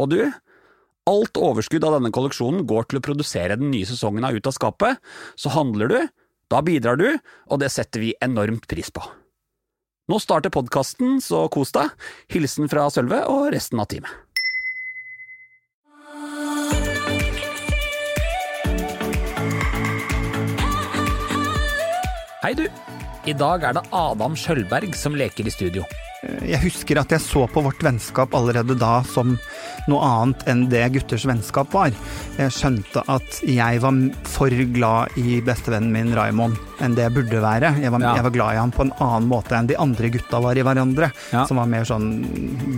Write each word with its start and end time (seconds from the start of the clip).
Og 0.00 0.08
du, 0.08 0.20
alt 1.10 1.40
overskudd 1.40 1.84
av 1.84 1.98
denne 1.98 2.12
kolleksjonen 2.14 2.64
går 2.68 2.88
til 2.88 3.00
å 3.00 3.04
produsere 3.04 3.58
den 3.60 3.72
nye 3.72 3.88
sesongen 3.88 4.24
av 4.24 4.36
Ut 4.36 4.48
av 4.48 4.56
skapet, 4.56 5.00
så 5.36 5.52
handler 5.52 5.92
du, 5.92 6.00
da 6.50 6.62
bidrar 6.64 6.96
du, 7.00 7.08
og 7.50 7.60
det 7.62 7.70
setter 7.74 8.02
vi 8.02 8.14
enormt 8.24 8.66
pris 8.70 8.88
på. 8.94 9.04
Nå 10.10 10.18
starter 10.18 10.50
podkasten, 10.50 11.20
så 11.22 11.44
kos 11.52 11.70
deg. 11.76 11.92
Hilsen 12.32 12.70
fra 12.72 12.88
Sølve 12.90 13.22
og 13.30 13.52
resten 13.54 13.78
av 13.78 13.90
teamet. 13.92 14.10
Hei, 22.40 22.56
du. 22.56 22.64
I 23.28 23.34
dag 23.36 23.62
er 23.68 23.76
det 23.76 23.82
Adam 23.94 24.32
Skjølberg 24.34 24.96
som 24.96 25.14
leker 25.14 25.46
i 25.46 25.52
studio. 25.52 25.84
Jeg 26.44 26.60
husker 26.66 26.98
at 27.00 27.12
jeg 27.14 27.22
så 27.24 27.46
på 27.48 27.62
vårt 27.64 27.80
vennskap 27.80 28.34
allerede 28.36 28.74
da 28.76 28.98
som 29.08 29.38
noe 29.88 30.00
annet 30.04 30.42
enn 30.52 30.66
det 30.68 30.82
gutters 30.92 31.24
vennskap 31.24 31.72
var. 31.72 31.94
Jeg 32.36 32.52
skjønte 32.52 33.00
at 33.08 33.38
jeg 33.48 33.80
var 33.80 33.96
for 34.28 34.52
glad 34.74 35.16
i 35.16 35.38
bestevennen 35.46 35.88
min 35.94 36.12
Raymond 36.16 36.58
enn 36.84 36.92
det 36.96 37.06
jeg 37.06 37.14
burde 37.16 37.40
være. 37.40 37.70
Jeg 37.80 37.92
var, 37.94 38.04
Ja. 38.04 38.12
jeg 38.18 38.26
var 38.28 38.34
glad 38.36 38.52
i 38.52 38.60
ham 38.60 38.70
på 38.76 38.84
en 38.84 38.92
annen 39.00 39.30
måte 39.32 39.56
enn 39.56 39.66
de 39.72 39.78
andre 39.80 40.10
gutta 40.12 40.42
var 40.44 40.60
i 40.60 40.62
hverandre. 40.66 41.08
Ja. 41.32 41.46
Som 41.48 41.56
var 41.56 41.66
mer 41.72 41.88
sånn 41.88 42.10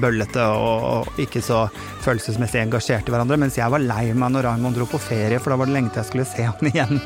bøllete 0.02 0.46
og, 0.46 0.86
og 0.94 1.20
ikke 1.26 1.42
så 1.42 1.64
følelsesmessig 2.06 2.62
engasjert 2.62 3.10
i 3.10 3.14
hverandre. 3.16 3.38
Mens 3.42 3.58
jeg 3.58 3.70
var 3.74 3.82
lei 3.82 4.12
meg 4.14 4.36
når 4.36 4.46
Raymond 4.52 4.78
dro 4.78 4.86
på 4.86 5.02
ferie, 5.02 5.42
for 5.42 5.50
da 5.50 5.58
var 5.58 5.66
det 5.66 5.74
lenge 5.80 5.90
til 5.90 6.04
jeg 6.04 6.12
skulle 6.12 6.30
se 6.30 6.46
han 6.46 6.70
igjen. 6.70 7.02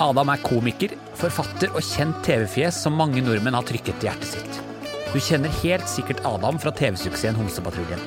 Adam 0.00 0.32
er 0.32 0.40
komiker, 0.48 0.96
forfatter 1.20 1.76
og 1.76 1.84
kjent 1.84 2.24
TV-fjes 2.24 2.80
som 2.88 2.96
mange 2.96 3.20
nordmenn 3.20 3.54
har 3.60 3.68
trykket 3.68 4.00
til 4.00 4.08
hjertet 4.08 4.32
sitt. 4.38 4.62
Du 5.14 5.20
kjenner 5.22 5.52
helt 5.62 5.86
sikkert 5.86 6.24
Adam 6.26 6.56
fra 6.58 6.72
TV-suksessen 6.74 7.36
Homsepatruljen. 7.38 8.00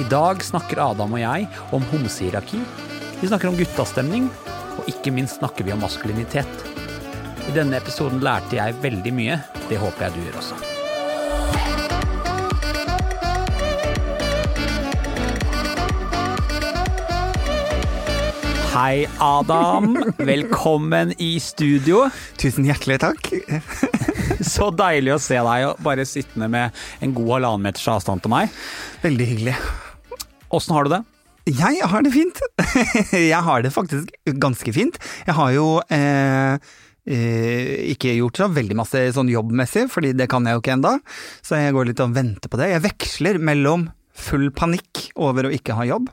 I 0.00 0.06
dag 0.08 0.40
snakker 0.40 0.80
Adam 0.80 1.12
og 1.12 1.20
jeg 1.20 1.44
om 1.76 1.84
homsehierarki, 1.90 2.62
vi 3.20 3.28
snakker 3.28 3.50
om 3.50 3.58
guttastemning, 3.58 4.30
og 4.78 4.88
ikke 4.88 5.12
minst 5.12 5.36
snakker 5.42 5.68
vi 5.68 5.74
om 5.74 5.84
maskulinitet. 5.84 6.64
I 7.44 7.52
denne 7.52 7.76
episoden 7.76 8.24
lærte 8.24 8.56
jeg 8.56 8.78
veldig 8.80 9.12
mye, 9.18 9.36
det 9.68 9.82
håper 9.82 10.06
jeg 10.06 10.16
du 10.16 10.24
gjør 10.24 10.40
også. 10.40 10.56
Hei, 18.72 19.04
Adam. 19.20 19.92
Velkommen 20.16 21.12
i 21.20 21.34
studio. 21.42 22.06
Tusen 22.40 22.64
hjertelig 22.64 23.02
takk. 23.04 23.34
Så 24.54 24.70
deilig 24.76 25.14
å 25.16 25.20
se 25.22 25.38
deg 25.38 25.66
og 25.70 25.78
bare 25.84 26.04
sittende 26.08 26.48
med 26.52 26.76
en 27.04 27.14
god 27.16 27.30
halvannen 27.38 27.68
meters 27.68 27.86
avstand 27.92 28.24
til 28.24 28.32
meg. 28.34 28.50
Veldig 29.04 29.28
hyggelig. 29.32 29.54
Åssen 30.54 30.74
har 30.76 30.86
du 30.88 30.94
det? 30.96 31.02
Jeg 31.48 31.80
har 31.88 32.04
det 32.04 32.12
fint. 32.12 32.40
Jeg 33.16 33.40
har 33.46 33.62
det 33.64 33.72
faktisk 33.72 34.10
ganske 34.40 34.72
fint. 34.76 34.98
Jeg 35.24 35.36
har 35.38 35.52
jo 35.54 35.66
eh, 35.94 36.58
eh, 37.08 37.70
ikke 37.94 38.12
gjort 38.18 38.40
så 38.42 38.48
veldig 38.52 38.76
masse 38.76 39.00
sånn 39.16 39.30
jobbmessig, 39.32 39.86
fordi 39.92 40.10
det 40.18 40.26
kan 40.28 40.44
jeg 40.44 40.58
jo 40.58 40.62
ikke 40.64 40.74
enda. 40.76 40.92
Så 41.40 41.56
jeg 41.56 41.72
går 41.76 41.88
litt 41.88 42.02
og 42.04 42.12
venter 42.16 42.52
på 42.52 42.60
det. 42.60 42.68
Jeg 42.74 42.84
veksler 42.84 43.40
mellom 43.40 43.86
full 44.18 44.48
panikk 44.52 45.06
over 45.24 45.46
å 45.48 45.52
ikke 45.54 45.76
ha 45.78 45.86
jobb, 45.88 46.08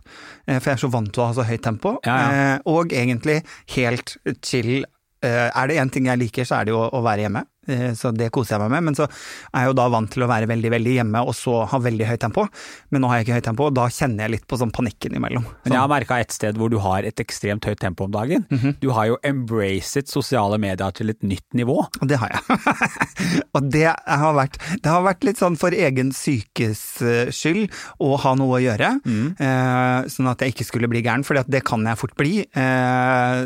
eh, 0.47 0.59
for 0.61 0.71
jeg 0.71 0.77
er 0.77 0.83
så 0.85 0.91
vant 0.93 1.11
til 1.11 1.23
å 1.25 1.27
ha 1.31 1.35
så 1.35 1.47
høyt 1.49 1.63
tempo, 1.65 1.95
Ja, 2.07 2.15
ja. 2.15 2.27
eh, 2.55 2.57
og 2.71 2.93
egentlig 2.95 3.41
helt 3.75 4.15
chill. 4.45 4.85
Er 5.25 5.65
det 5.71 5.79
én 5.81 5.89
ting 5.89 6.05
jeg 6.05 6.19
liker, 6.21 6.45
så 6.45 6.59
er 6.59 6.67
det 6.67 6.73
jo 6.75 6.83
å 6.85 6.99
være 7.01 7.23
hjemme. 7.25 7.41
Eh, 7.67 7.91
Så 7.97 8.11
det 8.15 8.31
koser 8.31 8.55
jeg 8.55 8.63
meg 8.65 8.71
med. 8.75 8.83
Men 8.89 8.95
så 8.97 9.07
er 9.07 9.65
jeg 9.65 9.71
jo 9.71 9.77
da 9.79 9.87
vant 9.89 10.11
til 10.11 10.23
å 10.25 10.29
være 10.29 10.47
veldig 10.51 10.71
veldig 10.75 10.95
hjemme, 10.99 11.21
og 11.25 11.33
så 11.37 11.63
ha 11.71 11.79
veldig 11.79 12.07
høyt 12.09 12.21
tempo. 12.25 12.47
Men 12.91 13.01
nå 13.01 13.09
har 13.11 13.19
jeg 13.19 13.27
ikke 13.27 13.37
høyt 13.39 13.47
tempo, 13.49 13.67
og 13.69 13.75
da 13.77 13.87
kjenner 13.89 14.25
jeg 14.25 14.35
litt 14.35 14.47
på 14.47 14.59
sånn 14.61 14.73
panikken 14.75 15.15
imellom. 15.17 15.45
Men 15.65 15.73
jeg 15.75 15.81
har 15.81 15.91
merka 15.91 16.19
et 16.21 16.31
sted 16.35 16.57
hvor 16.59 16.69
du 16.73 16.77
har 16.83 17.03
et 17.07 17.19
ekstremt 17.23 17.65
høyt 17.65 17.79
tempo 17.81 18.05
om 18.07 18.13
dagen. 18.13 18.45
Du 18.81 18.89
har 18.95 19.09
jo 19.11 19.17
embracet 19.25 20.09
sosiale 20.11 20.57
medier 20.61 20.91
til 20.95 21.09
et 21.13 21.21
nytt 21.25 21.45
nivå. 21.57 21.77
Og 22.01 22.07
det 22.09 22.19
har 22.21 22.33
jeg. 22.35 22.59
og 23.55 23.69
det 23.73 23.85
har, 23.89 24.33
vært, 24.37 24.59
det 24.83 24.91
har 24.91 25.03
vært 25.05 25.23
litt 25.27 25.41
sånn 25.41 25.57
for 25.59 25.73
egen 25.75 26.11
psykes 26.15 26.83
eh, 27.05 27.31
skyld 27.33 27.71
å 28.03 28.15
ha 28.21 28.35
noe 28.37 28.57
å 28.59 28.61
gjøre, 28.63 28.89
eh, 29.05 30.07
sånn 30.11 30.29
at 30.31 30.41
jeg 30.43 30.53
ikke 30.55 30.67
skulle 30.67 30.89
bli 30.91 31.01
gæren, 31.05 31.23
for 31.25 31.37
det 31.47 31.63
kan 31.67 31.83
jeg 31.87 31.99
fort 31.99 32.15
bli. 32.19 32.43
Eh, 32.45 33.39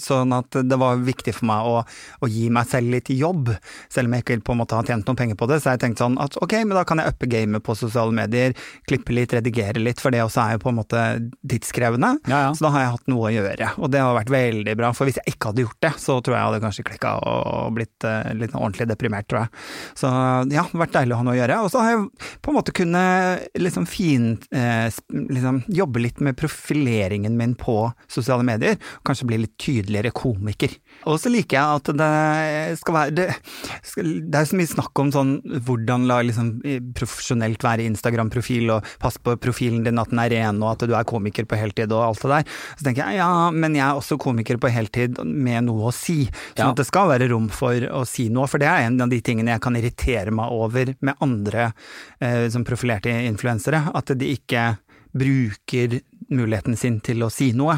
sånn 0.00 0.32
at 0.36 0.58
det 0.64 0.78
var 0.80 1.00
viktig 1.04 1.34
for 1.36 1.48
meg 1.50 1.68
å, 1.68 1.76
å 2.24 2.30
gi 2.30 2.48
meg 2.54 2.68
selv 2.70 2.92
litt 2.94 3.10
jobb, 3.14 3.50
selv 3.92 4.08
om 4.08 4.16
jeg 4.16 4.24
ikke 4.24 4.38
på 4.46 4.54
en 4.54 4.62
måte 4.62 4.78
har 4.78 4.88
tjent 4.88 5.08
noen 5.08 5.18
penger 5.18 5.38
på 5.40 5.48
det. 5.50 5.60
Så 5.60 5.70
har 5.70 5.78
jeg 5.78 5.84
tenkt 5.86 6.02
sånn 6.02 6.18
at 6.22 6.38
ok, 6.42 6.56
men 6.64 6.76
da 6.78 6.84
kan 6.88 7.02
jeg 7.02 7.14
uppe 7.14 7.30
gamet 7.30 7.64
på 7.64 7.76
sosiale 7.78 8.14
medier, 8.14 8.54
klippe 8.88 9.14
litt, 9.16 9.34
redigere 9.36 9.82
litt, 9.82 10.02
for 10.02 10.14
det 10.14 10.24
også 10.24 10.42
er 10.44 10.56
jo 10.56 10.64
på 10.64 10.72
en 10.72 10.78
måte 10.80 11.04
tidskrevende. 11.50 12.14
Ja, 12.30 12.44
ja. 12.48 12.52
Så 12.56 12.66
da 12.66 12.72
har 12.74 12.86
jeg 12.86 12.94
hatt 12.96 13.12
noe 13.12 13.28
å 13.28 13.34
gjøre, 13.34 13.70
og 13.78 13.92
det 13.94 14.02
har 14.02 14.16
vært 14.18 14.34
veldig 14.34 14.76
bra. 14.80 14.92
For 14.96 15.08
hvis 15.08 15.20
jeg 15.20 15.34
ikke 15.34 15.52
hadde 15.52 15.66
gjort 15.66 15.80
det, 15.86 15.92
så 16.02 16.18
tror 16.20 16.36
jeg 16.36 16.40
jeg 16.40 16.50
hadde 16.50 16.62
kanskje 16.64 16.86
klikka 16.88 17.14
og 17.24 17.74
blitt 17.76 18.06
uh, 18.08 18.32
litt 18.36 18.54
ordentlig 18.54 18.88
deprimert, 18.90 19.28
tror 19.30 19.44
jeg. 19.44 19.64
Så 19.98 20.10
ja, 20.10 20.44
det 20.48 20.58
har 20.60 20.84
vært 20.84 20.96
deilig 20.96 21.16
å 21.16 21.20
ha 21.20 21.26
noe 21.26 21.36
å 21.36 21.38
gjøre. 21.38 21.60
Og 21.64 21.72
så 21.72 21.82
har 21.82 21.94
jeg 21.94 22.30
på 22.44 22.52
en 22.52 22.58
måte 22.58 22.74
kunnet 22.76 23.48
liksom 23.58 23.86
fin 23.88 24.26
eh, 24.54 24.88
liksom 25.10 25.62
jobbe 25.66 26.02
litt 26.02 26.20
med 26.24 26.36
profileringen 26.38 27.36
min 27.38 27.54
på 27.58 27.76
sosiale 28.10 28.46
medier, 28.46 28.78
og 29.00 29.08
kanskje 29.08 29.28
bli 29.30 29.40
litt 29.44 29.56
tydeligere 29.60 30.12
komiker. 30.14 30.74
Og 31.10 31.18
så 31.20 31.30
liker 31.32 31.58
jeg 31.58 31.78
at 31.80 31.90
det 31.98 32.78
skal 32.80 32.94
være 32.96 33.14
Det, 33.18 33.26
skal, 33.86 34.10
det 34.30 34.40
er 34.40 34.48
så 34.48 34.58
mye 34.58 34.70
snakk 34.70 35.02
om 35.02 35.10
sånn 35.14 35.32
hvordan 35.66 36.06
la 36.08 36.20
liksom 36.24 36.50
profesjonelt 36.96 37.62
være 37.64 37.86
Instagram-profil, 37.90 38.70
og 38.76 38.88
pass 39.02 39.18
på 39.20 39.36
profilen 39.42 39.84
din 39.86 40.00
at 40.00 40.10
den 40.12 40.22
er 40.22 40.32
ren, 40.32 40.62
og 40.64 40.72
at 40.74 40.86
du 40.88 40.94
er 40.96 41.06
komiker 41.08 41.46
på 41.48 41.58
heltid 41.60 41.92
og 41.94 42.04
alt 42.08 42.24
det 42.24 42.32
der. 42.32 42.54
Så 42.78 42.86
tenker 42.88 43.04
jeg 43.10 43.20
ja, 43.20 43.30
men 43.54 43.76
jeg 43.76 43.84
er 43.86 44.00
også 44.00 44.18
komiker 44.22 44.58
på 44.62 44.70
heltid 44.72 45.20
med 45.24 45.66
noe 45.68 45.90
å 45.90 45.94
si. 45.94 46.24
Sånn 46.54 46.64
Ja. 46.64 46.70
at 46.72 46.80
det 46.80 46.86
skal 46.88 47.10
være 47.12 47.28
rom 47.32 47.48
for 47.52 47.74
å 47.92 48.04
si 48.08 48.28
noe, 48.32 48.48
for 48.50 48.62
det 48.62 48.68
er 48.70 48.86
en 48.88 49.00
av 49.04 49.12
de 49.12 49.20
tingene 49.24 49.52
jeg 49.54 49.62
kan 49.64 49.76
irritere 49.76 50.32
meg 50.34 50.52
over 50.54 50.94
med 51.00 51.14
andre 51.24 51.72
eh, 52.20 52.48
som 52.52 52.64
profilerte 52.64 53.12
influensere. 53.28 53.84
At 53.94 54.12
de 54.16 54.32
ikke 54.34 54.78
bruker 55.14 56.00
muligheten 56.32 56.76
sin 56.78 57.00
til 57.04 57.24
å 57.24 57.30
si 57.32 57.50
noe. 57.56 57.76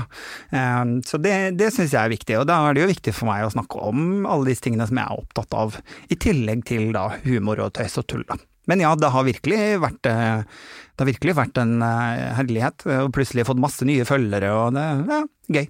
Eh, 0.51 0.83
så 1.07 1.21
det, 1.23 1.37
det 1.59 1.71
syns 1.75 1.95
jeg 1.95 2.03
er 2.03 2.12
viktig, 2.12 2.39
og 2.41 2.49
da 2.51 2.61
er 2.67 2.77
det 2.77 2.84
jo 2.84 2.91
viktig 2.93 3.15
for 3.17 3.31
meg 3.31 3.47
å 3.47 3.55
snakke 3.55 3.81
om 3.89 4.27
alle 4.29 4.51
disse 4.51 4.67
tingene 4.67 4.89
som 4.89 5.01
jeg 5.01 5.07
er 5.07 5.25
opptatt 5.25 5.57
av, 5.57 5.81
i 6.11 6.19
tillegg 6.21 6.67
til 6.69 6.91
da 6.97 7.09
humor 7.25 7.65
og 7.67 7.75
tøys 7.79 7.99
og 8.03 8.09
tull, 8.11 8.27
da. 8.29 8.39
Men 8.67 8.83
ja, 8.83 8.93
det 8.99 9.12
har 9.15 9.27
virkelig 9.27 9.61
vært, 9.83 10.09
eh, 10.11 10.43
det 10.43 11.05
har 11.05 11.11
virkelig 11.12 11.37
vært 11.39 11.61
en 11.62 11.77
eh, 11.87 12.31
herlighet, 12.39 12.87
og 12.99 13.12
plutselig 13.15 13.47
fått 13.47 13.62
masse 13.62 13.87
nye 13.87 14.06
følgere, 14.09 14.51
og 14.55 14.75
det 14.75 14.87
ja, 15.06 15.21
gøy. 15.59 15.69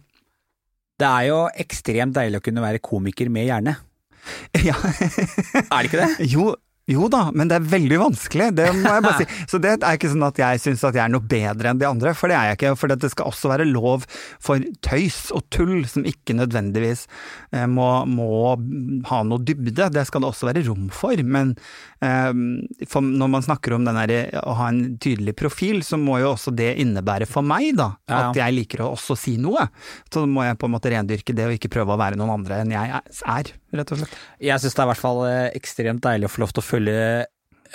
Det 0.97 1.09
er 1.11 1.27
jo 1.29 1.41
ekstremt 1.61 2.17
deilig 2.17 2.41
å 2.41 2.45
kunne 2.47 2.65
være 2.65 2.85
komiker 2.85 3.33
med 3.33 3.51
hjerne. 3.51 3.77
Ja. 4.67 4.75
Er 4.75 5.85
det 5.85 5.87
ikke 5.87 6.01
det? 6.01 6.25
Jo, 6.33 6.49
jo 6.87 7.09
da, 7.11 7.25
men 7.35 7.51
det 7.51 7.57
er 7.59 7.65
veldig 7.67 7.97
vanskelig, 7.99 8.53
det 8.55 8.67
må 8.79 8.91
jeg 8.95 9.03
bare 9.03 9.19
si. 9.19 9.27
Så 9.51 9.59
det 9.63 9.73
er 9.75 9.97
ikke 9.99 10.11
sånn 10.13 10.27
at 10.27 10.39
jeg 10.39 10.61
syns 10.63 10.85
at 10.87 10.95
jeg 10.95 11.03
er 11.03 11.11
noe 11.11 11.27
bedre 11.27 11.73
enn 11.73 11.81
de 11.81 11.89
andre, 11.89 12.13
for 12.15 12.31
det 12.31 12.37
er 12.39 12.53
jeg 12.53 12.59
ikke. 12.61 12.75
For 12.79 12.93
det 12.93 13.11
skal 13.11 13.31
også 13.33 13.51
være 13.51 13.67
lov 13.67 14.07
for 14.43 14.63
tøys 14.87 15.33
og 15.35 15.49
tull 15.51 15.83
som 15.91 16.07
ikke 16.07 16.37
nødvendigvis 16.39 17.07
eh, 17.51 17.67
må, 17.67 17.89
må 18.07 18.29
ha 19.11 19.21
noe 19.27 19.43
dybde. 19.43 19.91
Det 19.91 20.07
skal 20.07 20.23
det 20.23 20.31
også 20.31 20.51
være 20.53 20.63
rom 20.69 20.87
for. 20.95 21.19
Men 21.27 21.57
eh, 22.07 22.31
for 22.87 23.03
når 23.03 23.35
man 23.35 23.47
snakker 23.49 23.75
om 23.75 23.89
den 23.89 23.99
der, 23.99 24.39
å 24.47 24.55
ha 24.61 24.71
en 24.71 24.95
tydelig 25.03 25.35
profil, 25.43 25.83
så 25.87 25.99
må 25.99 26.21
jo 26.23 26.37
også 26.37 26.55
det 26.55 26.77
innebære 26.85 27.27
for 27.27 27.47
meg, 27.47 27.73
da, 27.81 27.97
at 28.07 28.39
jeg 28.39 28.61
liker 28.61 28.87
å 28.87 28.93
også 28.95 29.19
si 29.19 29.37
noe. 29.43 29.67
Så 30.07 30.23
må 30.31 30.47
jeg 30.47 30.63
på 30.63 30.71
en 30.71 30.79
måte 30.79 30.95
rendyrke 30.95 31.35
det, 31.35 31.51
og 31.51 31.59
ikke 31.59 31.75
prøve 31.81 31.99
å 31.99 32.01
være 32.01 32.21
noen 32.21 32.37
andre 32.39 32.63
enn 32.63 32.77
jeg 32.79 32.95
er, 32.95 33.57
rett 33.73 33.93
og 33.93 33.99
slett. 34.03 34.19
Jeg 34.41 34.61
syns 34.61 34.75
det 34.75 34.83
er 34.83 34.87
i 34.87 34.93
hvert 34.95 35.05
fall 35.07 35.25
eh, 35.31 35.51
ekstremt 35.59 36.03
deilig 36.05 36.29
å 36.31 36.35
få 36.37 36.45
lov 36.47 36.53
til 36.55 36.63
å 36.63 36.67
følge 36.67 37.27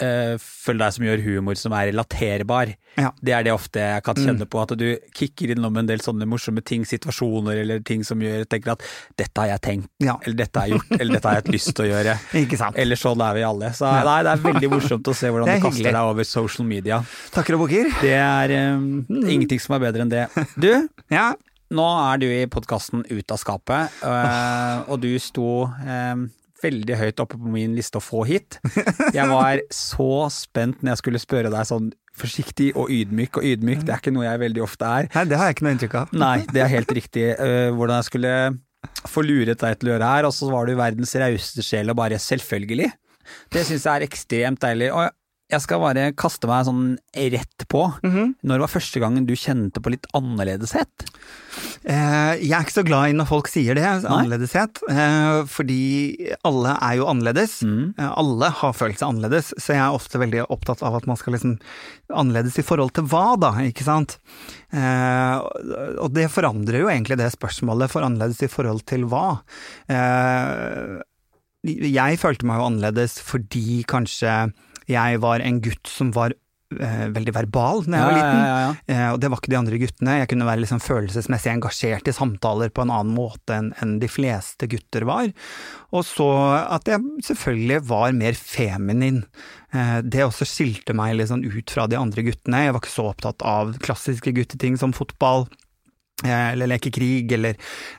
eh, 0.01 0.35
følg 0.39 0.79
deg 0.79 0.93
som 0.95 1.03
gjør 1.05 1.21
humor 1.25 1.57
som 1.59 1.73
er 1.75 1.89
relaterbar. 1.91 2.71
Ja. 2.99 3.09
Det 3.23 3.31
er 3.35 3.43
det 3.43 3.51
ofte 3.53 3.79
jeg 3.79 4.03
kan 4.03 4.15
kjenne 4.19 4.45
på, 4.49 4.59
at 4.63 4.71
du 4.79 4.85
kicker 5.15 5.51
innom 5.53 5.77
en 5.79 5.87
del 5.87 5.99
sånne 6.03 6.25
morsomme 6.27 6.63
ting, 6.63 6.83
situasjoner 6.87 7.59
eller 7.61 7.83
ting 7.87 8.01
som 8.07 8.19
gjør 8.23 8.43
tenker 8.51 8.73
at 8.73 8.83
'dette 9.19 9.37
har 9.43 9.47
jeg 9.53 9.61
tenkt', 9.67 9.89
Ja. 10.03 10.17
eller 10.25 10.35
'dette 10.41 10.59
har 10.59 10.67
jeg 10.67 10.77
gjort', 10.79 10.99
eller 10.99 11.13
'dette 11.13 11.27
har 11.27 11.35
jeg 11.35 11.43
hatt 11.43 11.53
lyst 11.53 11.75
til 11.75 11.85
å 11.85 11.89
gjøre'. 11.91 12.17
Ikke 12.43 12.57
sant. 12.57 12.75
Eller 12.77 12.95
sånn 12.95 13.21
er 13.21 13.33
vi 13.35 13.43
alle. 13.43 13.69
Så 13.75 13.85
nei, 13.91 14.23
det 14.23 14.31
er 14.31 14.43
veldig 14.47 14.69
morsomt 14.71 15.07
å 15.07 15.13
se 15.15 15.27
hvordan 15.31 15.47
du 15.55 15.61
kaster 15.61 15.77
hyggelig. 15.77 15.93
deg 15.93 16.11
over 16.15 16.23
social 16.23 16.67
media. 16.67 17.03
Takker 17.31 17.55
og 17.59 17.67
bukker. 17.67 17.91
Det 18.01 18.15
er 18.17 18.49
eh, 18.51 18.75
ingenting 19.35 19.59
som 19.59 19.75
er 19.75 19.79
bedre 19.91 20.01
enn 20.07 20.09
det. 20.11 20.27
Du, 20.57 20.87
Ja. 21.11 21.33
Nå 21.71 21.87
er 22.11 22.21
du 22.21 22.27
i 22.27 22.43
podkasten 22.51 23.05
Ut 23.09 23.33
av 23.33 23.39
skapet, 23.41 23.97
øh, 24.05 24.91
og 24.91 25.01
du 25.03 25.11
sto 25.21 25.65
øh, 25.71 26.25
veldig 26.61 26.97
høyt 26.99 27.21
oppe 27.23 27.39
på 27.41 27.51
min 27.53 27.73
liste 27.77 27.97
å 27.97 28.03
få 28.03 28.25
hit. 28.29 28.59
Jeg 29.15 29.27
var 29.31 29.63
så 29.73 30.27
spent 30.33 30.81
når 30.81 30.93
jeg 30.93 31.01
skulle 31.01 31.21
spørre 31.23 31.53
deg 31.53 31.67
sånn 31.69 31.91
forsiktig 32.21 32.73
og 32.77 32.91
ydmyk 32.93 33.39
og 33.39 33.47
ydmyk, 33.47 33.85
det 33.87 33.95
er 33.95 34.01
ikke 34.03 34.13
noe 34.13 34.27
jeg 34.27 34.41
veldig 34.43 34.65
ofte 34.65 34.89
er. 34.99 35.07
Nei, 35.15 35.23
det 35.31 35.39
har 35.39 35.49
jeg 35.49 35.57
ikke 35.57 35.65
noe 35.65 35.75
inntrykk 35.77 35.95
av. 36.01 36.11
Nei, 36.21 36.35
det 36.51 36.61
er 36.65 36.73
helt 36.75 36.91
riktig. 36.97 37.23
øh, 37.37 37.71
hvordan 37.77 38.01
jeg 38.01 38.09
skulle 38.11 38.35
få 39.09 39.23
luret 39.25 39.61
deg 39.61 39.79
til 39.79 39.89
å 39.89 39.95
gjøre 39.95 40.11
her, 40.11 40.27
og 40.27 40.35
så 40.35 40.51
var 40.51 40.67
du 40.67 40.75
verdens 40.77 41.15
rauseste 41.17 41.65
sjel 41.65 41.93
og 41.93 41.97
bare 42.01 42.19
selvfølgelig. 42.21 42.91
Det 43.53 43.63
syns 43.67 43.85
jeg 43.87 43.93
er 43.93 44.05
ekstremt 44.05 44.61
deilig. 44.63 44.91
Og 44.93 45.09
jeg 45.51 45.63
skal 45.65 45.81
bare 45.83 46.09
kaste 46.15 46.47
meg 46.49 46.65
sånn 46.67 46.85
rett 47.35 47.65
på. 47.71 47.83
Når 48.01 48.63
var 48.63 48.71
første 48.71 49.01
gangen 49.03 49.27
du 49.27 49.35
kjente 49.37 49.83
på 49.83 49.93
litt 49.93 50.07
annerledeshet? 50.17 51.07
Eh, 51.83 52.39
jeg 52.39 52.53
er 52.55 52.63
ikke 52.63 52.77
så 52.77 52.85
glad 52.87 53.11
i 53.11 53.15
når 53.17 53.27
folk 53.27 53.49
sier 53.51 53.75
det, 53.75 53.83
annerledeshet, 53.83 54.79
eh, 54.93 55.41
fordi 55.51 55.81
alle 56.47 56.75
er 56.77 56.99
jo 57.01 57.09
annerledes. 57.11 57.57
Eh, 57.65 58.07
alle 58.07 58.51
har 58.61 58.77
følt 58.77 59.01
seg 59.01 59.09
annerledes, 59.09 59.51
så 59.57 59.75
jeg 59.75 59.83
er 59.83 59.97
ofte 59.97 60.21
veldig 60.21 60.45
opptatt 60.53 60.83
av 60.87 60.95
at 61.01 61.09
man 61.09 61.19
skal 61.19 61.35
liksom 61.37 61.57
Annerledes 62.11 62.57
i 62.59 62.65
forhold 62.67 62.91
til 62.97 63.05
hva, 63.07 63.37
da, 63.39 63.53
ikke 63.63 63.85
sant? 63.87 64.17
Eh, 64.75 65.37
og 66.01 66.11
det 66.11 66.25
forandrer 66.33 66.83
jo 66.83 66.89
egentlig 66.91 67.15
det 67.21 67.29
spørsmålet, 67.31 67.91
for 67.91 68.03
annerledes 68.03 68.41
i 68.43 68.51
forhold 68.51 68.83
til 68.89 69.05
hva? 69.11 69.39
Eh, 69.87 70.99
jeg 71.63 72.19
følte 72.19 72.47
meg 72.49 72.59
jo 72.59 72.67
annerledes 72.67 73.19
fordi 73.21 73.83
kanskje 73.89 74.33
jeg 74.91 75.21
var 75.23 75.43
en 75.43 75.59
gutt 75.63 75.89
som 75.89 76.11
var 76.15 76.33
eh, 76.77 77.05
veldig 77.13 77.33
verbal 77.35 77.83
da 77.87 77.99
jeg 77.99 78.07
var 78.07 78.17
liten. 78.17 78.41
Ja, 78.41 78.47
ja, 78.47 78.59
ja. 78.65 78.73
Eh, 78.85 79.07
og 79.13 79.21
det 79.21 79.31
var 79.31 79.41
ikke 79.41 79.53
de 79.53 79.59
andre 79.59 79.79
guttene. 79.81 80.17
Jeg 80.21 80.31
kunne 80.31 80.49
være 80.49 80.63
liksom 80.63 80.83
følelsesmessig 80.83 81.53
engasjert 81.53 82.11
i 82.11 82.15
samtaler 82.15 82.73
på 82.73 82.85
en 82.85 82.93
annen 82.93 83.15
måte 83.17 83.57
enn 83.57 83.71
en 83.83 83.95
de 84.01 84.09
fleste 84.11 84.69
gutter 84.71 85.07
var. 85.09 85.31
Og 85.91 86.05
så 86.07 86.29
at 86.61 86.91
jeg 86.91 87.25
selvfølgelig 87.31 87.81
var 87.89 88.15
mer 88.17 88.37
feminin. 88.37 89.23
Eh, 89.71 89.97
det 90.03 90.27
også 90.27 90.47
skilte 90.47 90.95
meg 90.97 91.19
sånn 91.27 91.45
ut 91.47 91.73
fra 91.73 91.87
de 91.91 91.99
andre 91.99 92.27
guttene. 92.27 92.65
Jeg 92.67 92.75
var 92.75 92.83
ikke 92.83 92.97
så 92.97 93.09
opptatt 93.11 93.43
av 93.47 93.75
klassiske 93.83 94.35
gutteting 94.35 94.79
som 94.79 94.95
fotball. 94.95 95.47
Eh, 96.25 96.51
Eller 96.53 96.69
leke 96.73 96.91
krig, 96.93 97.31
eller 97.37 97.57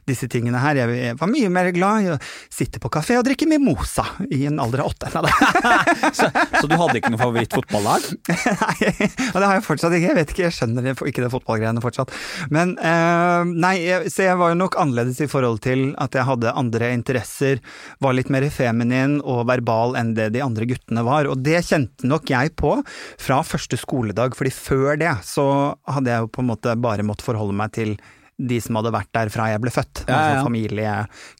disse 0.09 0.29
tingene 0.31 0.61
her. 0.63 0.81
Jeg 0.83 1.17
var 1.21 1.31
mye 1.31 1.51
mer 1.53 1.71
glad 1.75 2.07
i 2.07 2.13
å 2.15 2.19
sitte 2.53 2.81
på 2.83 2.91
kafé 2.93 3.19
og 3.19 3.27
drikke 3.27 3.49
mimosa 3.51 4.05
i 4.31 4.45
en 4.51 4.61
alder 4.63 4.85
av 4.85 4.93
åtte. 4.93 5.11
Så, 6.13 6.29
så 6.61 6.69
du 6.69 6.75
hadde 6.77 6.99
ikke 6.99 7.13
noe 7.13 7.21
favorittfotballag? 7.21 8.05
Nei, 8.29 9.07
og 9.33 9.39
det 9.39 9.47
har 9.47 9.57
jeg 9.57 9.65
fortsatt 9.67 9.95
ikke. 9.97 10.11
Jeg 10.11 10.19
vet 10.19 10.33
ikke, 10.35 10.45
jeg 10.47 10.57
skjønner 10.57 10.89
ikke 10.93 11.25
det 11.25 11.31
fotballgreiene 11.33 11.83
fortsatt. 11.85 12.13
Men 12.53 12.75
uh, 12.81 13.43
nei, 13.49 13.75
jeg, 13.85 14.13
så 14.13 14.27
jeg 14.27 14.39
var 14.41 14.53
jo 14.53 14.59
nok 14.61 14.77
annerledes 14.81 15.23
i 15.25 15.29
forhold 15.31 15.63
til 15.65 15.93
at 16.03 16.17
jeg 16.17 16.27
hadde 16.29 16.55
andre 16.59 16.93
interesser, 16.97 17.63
var 18.03 18.17
litt 18.17 18.33
mer 18.33 18.47
feminin 18.53 19.19
og 19.21 19.47
verbal 19.51 19.97
enn 19.99 20.15
det 20.19 20.31
de 20.37 20.43
andre 20.45 20.69
guttene 20.69 21.05
var. 21.07 21.31
Og 21.31 21.43
det 21.45 21.63
kjente 21.69 22.09
nok 22.09 22.33
jeg 22.33 22.55
på 22.61 22.75
fra 23.21 23.41
første 23.47 23.79
skoledag, 23.81 24.37
fordi 24.39 24.55
før 24.55 24.99
det 25.01 25.15
så 25.27 25.47
hadde 25.91 26.13
jeg 26.13 26.27
jo 26.27 26.33
på 26.33 26.45
en 26.45 26.51
måte 26.53 26.77
bare 26.83 27.07
måttet 27.07 27.27
forholde 27.27 27.57
meg 27.57 27.75
til 27.77 27.97
de 28.39 28.59
som 28.65 28.79
hadde 28.79 28.93
vært 28.95 29.11
der 29.15 29.31
fra 29.33 29.49
jeg 29.51 29.61
ble 29.63 29.73
født. 29.73 30.03
Ja, 30.07 30.13
ja, 30.13 30.15
ja. 30.17 30.31
Altså 30.33 30.47
familie, 30.49 30.93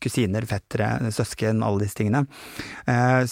kusiner, 0.03 0.47
fettere, 0.49 0.89
søsken, 1.15 1.63
alle 1.65 1.85
disse 1.85 1.99
tingene. 1.99 2.25
Eh, 2.87 3.25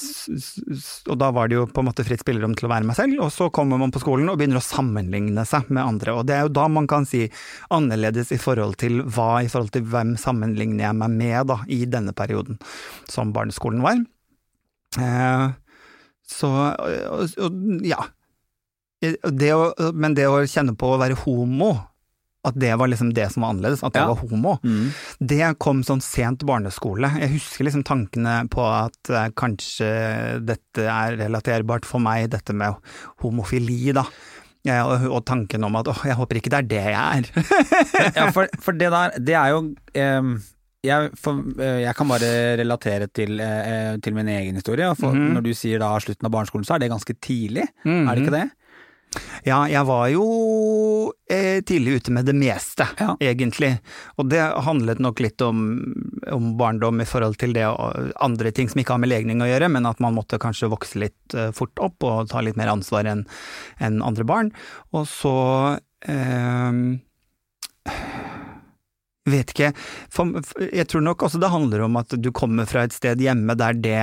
og 1.11 1.21
da 1.21 1.31
var 1.37 1.51
det 1.51 1.59
jo 1.59 1.67
på 1.71 1.83
en 1.83 1.91
måte 1.91 2.07
fritt 2.07 2.25
spillerom 2.25 2.57
til 2.59 2.69
å 2.69 2.73
være 2.73 2.89
meg 2.89 2.99
selv, 2.99 3.21
og 3.27 3.33
så 3.35 3.51
kommer 3.55 3.81
man 3.81 3.93
på 3.95 4.03
skolen 4.03 4.31
og 4.33 4.41
begynner 4.41 4.61
å 4.61 4.65
sammenligne 4.65 5.45
seg 5.49 5.71
med 5.71 5.85
andre. 5.85 6.17
Og 6.17 6.27
det 6.29 6.39
er 6.39 6.47
jo 6.49 6.55
da 6.61 6.67
man 6.73 6.89
kan 6.91 7.07
si 7.09 7.27
annerledes 7.75 8.33
i 8.35 8.41
forhold 8.41 8.79
til 8.81 9.03
hva, 9.07 9.43
i 9.45 9.51
forhold 9.53 9.75
til 9.77 9.87
hvem 9.93 10.17
sammenligner 10.21 10.89
jeg 10.89 11.01
meg 11.03 11.19
med, 11.21 11.41
da, 11.53 11.61
i 11.71 11.85
denne 11.91 12.17
perioden 12.17 12.61
som 13.11 13.35
barneskolen 13.37 13.85
var. 13.85 14.01
Eh, 14.99 15.51
så, 16.31 16.51
ja. 17.87 18.01
Det 19.01 19.55
å, 19.57 19.71
men 19.97 20.13
det 20.13 20.27
å 20.29 20.43
kjenne 20.45 20.75
på 20.77 20.91
å 20.93 20.99
være 21.01 21.17
homo, 21.23 21.73
at 22.45 22.55
det 22.57 22.73
var 22.81 22.89
liksom 22.89 23.13
det 23.13 23.27
som 23.33 23.43
var 23.45 23.51
annerledes, 23.53 23.83
at 23.85 23.93
jeg 23.95 24.03
Ja. 24.03 24.09
var 24.15 24.17
homo, 24.17 24.59
Mm. 24.65 24.93
det 25.21 25.59
kom 25.59 25.83
sånn 25.85 26.01
sent 26.01 26.41
barneskole. 26.49 27.11
Jeg 27.21 27.31
husker 27.35 27.65
liksom 27.67 27.85
tankene 27.85 28.49
på 28.49 28.65
at 28.65 29.11
eh, 29.11 29.29
kanskje 29.37 30.41
dette 30.47 30.87
er 30.89 31.17
relaterbart 31.21 31.85
for 31.85 32.01
meg, 32.01 32.31
dette 32.31 32.55
med 32.57 32.75
homofili, 33.23 33.93
da. 33.93 34.05
Ja, 34.65 34.83
og, 34.87 35.05
og 35.09 35.25
tanken 35.25 35.65
om 35.65 35.77
at 35.77 35.87
åh, 35.89 36.03
jeg 36.05 36.17
håper 36.17 36.37
ikke 36.41 36.51
det 36.53 36.59
er 36.59 36.69
det 36.69 36.81
jeg 36.85 36.95
er. 36.95 38.11
Ja, 38.17 38.31
for, 38.31 38.49
for 38.61 38.73
det 38.77 38.91
der, 38.93 39.15
det 39.21 39.35
er 39.37 39.55
jo 39.55 39.61
eh, 39.97 40.33
jeg, 40.85 41.11
for, 41.21 41.41
eh, 41.61 41.81
jeg 41.85 41.95
kan 41.97 42.09
bare 42.09 42.29
relatere 42.61 43.09
til, 43.13 43.39
eh, 43.41 43.97
til 44.05 44.15
min 44.17 44.29
egen 44.33 44.57
historie. 44.61 44.89
For 44.97 45.13
Mhm. 45.17 45.35
Når 45.37 45.43
du 45.45 45.53
sier 45.57 45.79
da 45.81 45.93
slutten 46.01 46.25
av 46.29 46.33
barneskolen, 46.33 46.65
så 46.65 46.75
er 46.77 46.79
det 46.85 46.91
ganske 46.93 47.17
tidlig, 47.21 47.67
er 47.85 48.15
det 48.15 48.23
ikke 48.25 48.37
det? 48.37 48.51
Ja, 49.45 49.65
jeg 49.71 49.83
var 49.89 50.05
jo 50.13 50.25
eh, 51.31 51.59
tidlig 51.67 51.97
ute 52.01 52.13
med 52.15 52.29
det 52.29 52.35
meste, 52.39 52.87
Ja. 53.01 53.17
egentlig. 53.21 53.73
Og 54.21 54.29
det 54.31 54.41
handlet 54.67 55.01
nok 55.03 55.21
litt 55.25 55.43
om, 55.43 55.63
om 56.31 56.53
barndom 56.61 57.01
i 57.03 57.09
forhold 57.09 57.39
til 57.41 57.53
det 57.57 57.67
og 57.67 58.13
andre 58.23 58.53
ting 58.55 58.69
som 58.71 58.81
ikke 58.83 58.95
har 58.95 59.03
med 59.03 59.11
legning 59.11 59.43
å 59.43 59.49
gjøre, 59.51 59.71
men 59.73 59.89
at 59.89 60.01
man 60.01 60.15
måtte 60.15 60.39
kanskje 60.43 60.71
vokse 60.71 61.01
litt 61.03 61.35
eh, 61.35 61.51
fort 61.57 61.75
opp 61.83 62.07
og 62.07 62.29
ta 62.31 62.41
litt 62.45 62.57
mer 62.61 62.71
ansvar 62.73 63.09
enn 63.11 63.27
en 63.81 64.01
andre 64.07 64.25
barn. 64.29 64.53
Og 64.95 65.09
så 65.11 65.35
eh, 66.07 66.73
Vet 69.31 69.53
ikke. 69.53 69.69
For, 70.11 70.33
jeg 70.73 70.87
tror 70.91 71.03
nok 71.05 71.23
også 71.27 71.39
det 71.43 71.51
handler 71.53 71.85
om 71.85 71.99
at 72.01 72.15
du 72.19 72.31
kommer 72.35 72.67
fra 72.67 72.87
et 72.87 72.95
sted 72.97 73.21
hjemme 73.23 73.55
der 73.59 73.77
det 73.77 73.99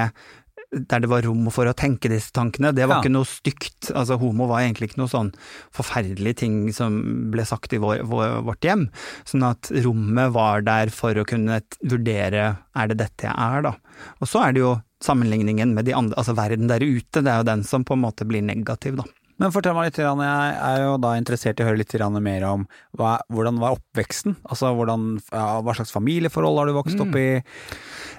der 0.71 0.99
det 0.99 1.07
var 1.09 1.23
rom 1.23 1.45
for 1.53 1.69
å 1.69 1.73
tenke 1.77 2.09
disse 2.11 2.31
tankene. 2.35 2.73
Det 2.75 2.87
var 2.87 2.97
Ja. 2.97 3.01
ikke 3.01 3.13
noe 3.13 3.25
stygt. 3.25 3.91
Altså, 3.95 4.17
homo 4.19 4.47
var 4.47 4.61
egentlig 4.61 4.89
ikke 4.91 4.99
noe 4.99 5.07
sånn 5.07 5.33
forferdelig 5.71 6.35
ting 6.37 6.73
som 6.73 7.31
ble 7.31 7.45
sagt 7.45 7.71
i 7.73 7.77
vår, 7.79 8.03
vår, 8.03 8.41
vårt 8.43 8.61
hjem. 8.61 8.89
Sånn 9.23 9.43
at 9.47 9.71
rommet 9.83 10.33
var 10.33 10.61
der 10.61 10.87
for 10.89 11.13
å 11.13 11.25
kunne 11.25 11.61
vurdere 11.85 12.57
er 12.75 12.87
det 12.87 12.97
dette 12.97 13.29
jeg 13.29 13.35
er, 13.37 13.61
da. 13.61 13.75
Og 14.21 14.27
så 14.27 14.43
er 14.47 14.53
det 14.53 14.59
jo 14.61 14.81
sammenligningen 15.01 15.73
med 15.73 15.85
de 15.85 15.93
andre, 15.93 16.15
altså 16.17 16.35
verden 16.35 16.67
der 16.67 16.79
ute, 16.83 17.21
det 17.23 17.27
er 17.31 17.37
jo 17.43 17.43
den 17.51 17.63
som 17.63 17.83
på 17.85 17.93
en 17.93 18.01
måte 18.01 18.25
blir 18.27 18.41
negativ, 18.41 18.97
da. 18.97 19.03
Men 19.37 19.53
fortell 19.53 19.75
meg 19.77 19.89
litt, 19.89 19.99
jeg 20.01 20.53
er 20.67 20.81
jo 20.81 20.95
da 21.01 21.13
interessert 21.19 21.59
i 21.59 21.65
å 21.65 21.69
høre 21.69 21.81
litt 21.81 21.93
mer 22.23 22.45
om 22.49 22.65
hva, 22.97 23.17
hvordan 23.29 23.59
var 23.61 23.77
oppveksten? 23.77 24.37
Altså 24.49 24.71
hvordan, 24.73 25.19
hva 25.29 25.75
slags 25.77 25.93
familieforhold 25.93 26.57
har 26.61 26.69
du 26.69 26.77
vokst 26.77 27.01
opp 27.03 27.15
i? 27.19 27.41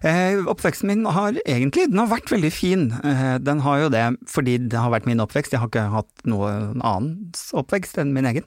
Eh, 0.06 0.38
oppveksten 0.46 0.87
min 0.87 1.06
har 1.10 1.40
egentlig 1.42 1.88
den 1.90 1.98
har 1.98 2.10
vært 2.12 2.30
veldig 2.30 2.52
fin. 2.54 2.92
Eh, 3.02 3.38
den 3.42 3.64
har 3.64 3.82
jo 3.82 3.88
det 3.90 4.04
fordi 4.30 4.58
det 4.70 4.78
har 4.78 4.94
vært 4.94 5.08
min 5.10 5.22
oppvekst. 5.25 5.54
Jeg 5.54 5.62
har 5.62 5.72
ikke 5.72 5.88
hatt 5.90 6.28
noen 6.28 6.78
annens 6.87 7.48
oppvekst 7.58 7.98
enn 7.98 8.14
min 8.14 8.28
egen. 8.30 8.46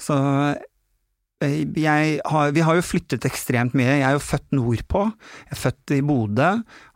Så 0.00 0.18
har, 1.40 2.52
vi 2.52 2.60
har 2.60 2.76
jo 2.76 2.84
flyttet 2.84 3.24
ekstremt 3.24 3.76
mye. 3.78 3.98
Jeg 4.00 4.06
er 4.06 4.16
jo 4.16 4.22
født 4.24 4.50
nordpå. 4.56 5.04
Jeg 5.48 5.56
er 5.56 5.60
født 5.62 5.94
i 5.96 6.00
Bodø. 6.04 6.50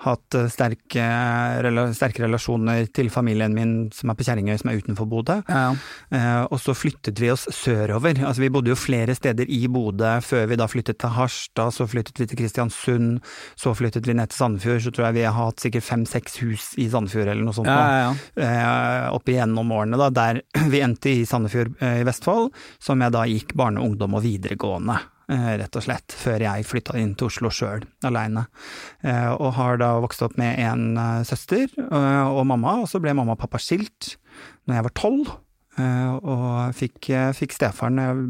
Hatt 0.04 0.36
eh, 0.36 0.50
sterke, 0.52 1.06
sterke 1.96 2.24
relasjoner 2.26 2.84
til 2.92 3.08
familien 3.12 3.56
min 3.56 3.74
som 3.94 4.12
er 4.12 4.18
på 4.18 4.26
Kjerringøy, 4.26 4.58
som 4.60 4.72
er 4.72 4.82
utenfor 4.82 5.08
Bodø. 5.08 5.40
Ja, 5.48 5.72
Eh, 6.14 6.42
og 6.52 6.60
så 6.62 6.74
flyttet 6.76 7.18
vi 7.20 7.30
oss 7.32 7.46
sørover. 7.54 8.18
Altså 8.22 8.44
vi 8.44 8.50
bodde 8.52 8.70
jo 8.70 8.78
flere 8.78 9.14
steder 9.16 9.48
i 9.50 9.64
Bodø 9.72 10.12
før 10.24 10.46
vi 10.50 10.58
da 10.60 10.66
flyttet 10.70 10.98
til 11.02 11.12
Harstad, 11.14 11.72
så 11.74 11.86
flyttet 11.90 12.20
vi 12.20 12.26
til 12.30 12.38
Kristiansund, 12.38 13.22
så 13.58 13.74
flyttet 13.76 14.06
vi 14.06 14.16
ned 14.16 14.30
til 14.30 14.38
Sandefjord. 14.38 14.82
Så 14.84 14.92
tror 14.94 15.08
jeg 15.08 15.18
vi 15.18 15.24
har 15.26 15.36
hatt 15.36 15.64
sikkert 15.64 15.86
fem-seks 15.86 16.38
hus 16.42 16.68
i 16.80 16.88
Sandefjord 16.92 17.32
eller 17.32 17.44
noe 17.46 17.56
sånt. 17.56 17.70
ja, 17.72 18.04
ja. 18.04 18.44
Eh, 18.44 19.08
opp 19.14 19.28
igjennom 19.30 19.72
årene, 19.74 19.98
da, 20.00 20.10
der 20.14 20.42
vi 20.72 20.82
endte 20.84 21.12
i 21.12 21.26
Sandefjord 21.28 21.74
eh, 21.80 22.02
i 22.02 22.06
Vestfold, 22.06 22.52
som 22.82 23.02
jeg 23.02 23.14
da 23.14 23.24
gikk 23.30 23.56
barne, 23.58 23.82
ungdom 23.82 24.18
og 24.18 24.24
videregående. 24.34 24.98
eh, 25.30 25.54
Rett 25.62 25.76
og 25.80 25.86
slett, 25.86 26.12
før 26.20 26.42
jeg 26.44 26.66
flytta 26.68 26.98
inn 27.00 27.14
til 27.16 27.30
Oslo 27.30 27.48
sjøl, 27.54 27.86
aleine. 28.04 28.46
Og 29.40 29.54
har 29.56 29.78
da 29.80 29.94
vokst 30.04 30.22
opp 30.26 30.36
med 30.36 30.58
en 30.60 30.96
eh, 31.00 31.22
søster 31.24 31.68
eh, 31.80 32.26
og 32.28 32.44
mamma, 32.50 32.80
og 32.82 32.88
så 32.90 33.00
ble 33.00 33.14
mamma 33.16 33.32
og 33.36 33.40
pappa 33.40 33.58
skilt 33.62 34.16
når 34.66 34.76
jeg 34.80 34.86
var 34.88 34.94
tolv. 35.00 35.30
eh, 35.78 36.12
Og 36.20 36.74
fikk, 36.76 37.10
eh, 37.10 37.30
fikk 37.36 37.52
stefaren 37.56 37.96
da 37.96 38.10
jeg 38.10 38.28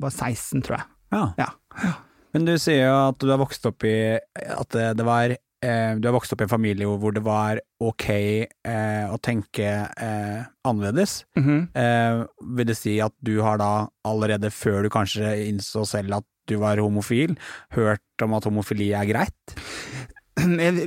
var 0.00 0.10
16, 0.16 0.62
tror 0.64 0.78
jeg. 0.78 0.86
ja. 1.12 1.50
Ja. 1.84 1.92
Men 2.32 2.44
du 2.46 2.52
sier 2.62 2.84
jo 2.86 2.96
at 3.08 3.18
du 3.18 3.26
har 3.32 3.40
vokst 3.42 3.64
opp 3.66 3.82
i 3.84 3.94
at 4.14 4.70
det 4.94 5.02
var 5.06 5.32
eh, 5.64 5.94
du 5.96 6.08
har 6.08 6.16
vokst 6.16 6.32
opp 6.34 6.42
i 6.42 6.46
en 6.46 6.52
familie 6.52 6.88
hvor 7.00 7.14
det 7.16 7.22
var 7.26 7.60
ok 7.80 8.08
eh, 8.10 9.06
å 9.10 9.18
tenke 9.22 9.68
eh, 9.86 10.40
annerledes. 10.66 11.24
Mhm. 11.38 11.70
Eh, 11.74 12.24
vil 12.58 12.70
det 12.70 12.78
si 12.78 12.98
at 13.04 13.14
du 13.24 13.38
har 13.44 13.60
da 13.62 13.88
allerede 14.06 14.52
før 14.54 14.84
du 14.84 14.92
kanskje 14.92 15.34
innså 15.48 15.86
selv 15.88 16.20
at 16.20 16.28
du 16.50 16.56
var 16.58 16.80
homofil, 16.82 17.36
hørt 17.76 18.24
om 18.24 18.34
at 18.34 18.48
homofili 18.48 18.90
er 18.96 19.06
greit? 19.06 19.58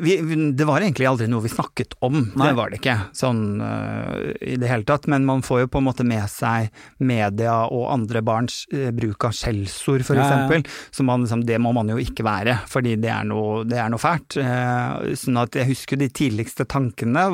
Vi, 0.03 0.15
det 0.57 0.65
var 0.67 0.81
egentlig 0.81 1.07
aldri 1.07 1.27
noe 1.31 1.43
vi 1.43 1.51
snakket 1.51 1.95
om, 2.05 2.19
Nei. 2.33 2.47
det 2.47 2.55
var 2.57 2.71
det 2.71 2.79
ikke, 2.79 2.95
sånn 3.15 3.61
uh, 3.61 4.31
i 4.41 4.55
det 4.59 4.69
hele 4.69 4.87
tatt. 4.87 5.07
Men 5.11 5.27
man 5.27 5.43
får 5.45 5.63
jo 5.63 5.71
på 5.73 5.81
en 5.81 5.87
måte 5.87 6.05
med 6.07 6.25
seg 6.31 6.71
media 7.03 7.55
og 7.67 7.87
andre 7.93 8.23
barns 8.25 8.63
uh, 8.73 8.89
bruk 8.95 9.27
av 9.29 9.35
skjellsord, 9.37 10.05
for 10.07 10.19
Ja, 10.19 10.27
ja. 10.49 10.61
Så 10.93 11.05
man, 11.05 11.25
liksom, 11.25 11.45
det 11.47 11.59
må 11.61 11.73
man 11.75 11.91
jo 11.91 11.99
ikke 12.01 12.25
være, 12.27 12.59
fordi 12.69 12.95
det 13.01 13.11
er 13.13 13.27
noe, 13.29 13.63
det 13.67 13.79
er 13.81 13.93
noe 13.93 14.01
fælt. 14.01 14.37
Uh, 14.39 15.13
sånn 15.19 15.41
at 15.41 15.57
jeg 15.59 15.71
husker 15.73 15.99
de 15.99 16.09
tidligste 16.13 16.67
tankene 16.69 17.27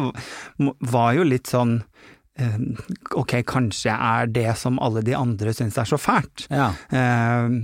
var 0.59 1.13
jo 1.17 1.27
litt 1.27 1.49
sånn 1.49 1.79
Ok, 3.19 3.33
kanskje 3.43 3.89
jeg 3.89 3.97
er 3.99 4.29
det 4.31 4.51
som 4.55 4.77
alle 4.79 5.01
de 5.03 5.11
andre 5.17 5.51
syns 5.51 5.75
er 5.81 5.89
så 5.89 5.97
fælt. 5.99 6.45
Ja. 6.47 6.69
Eh, 6.95 7.57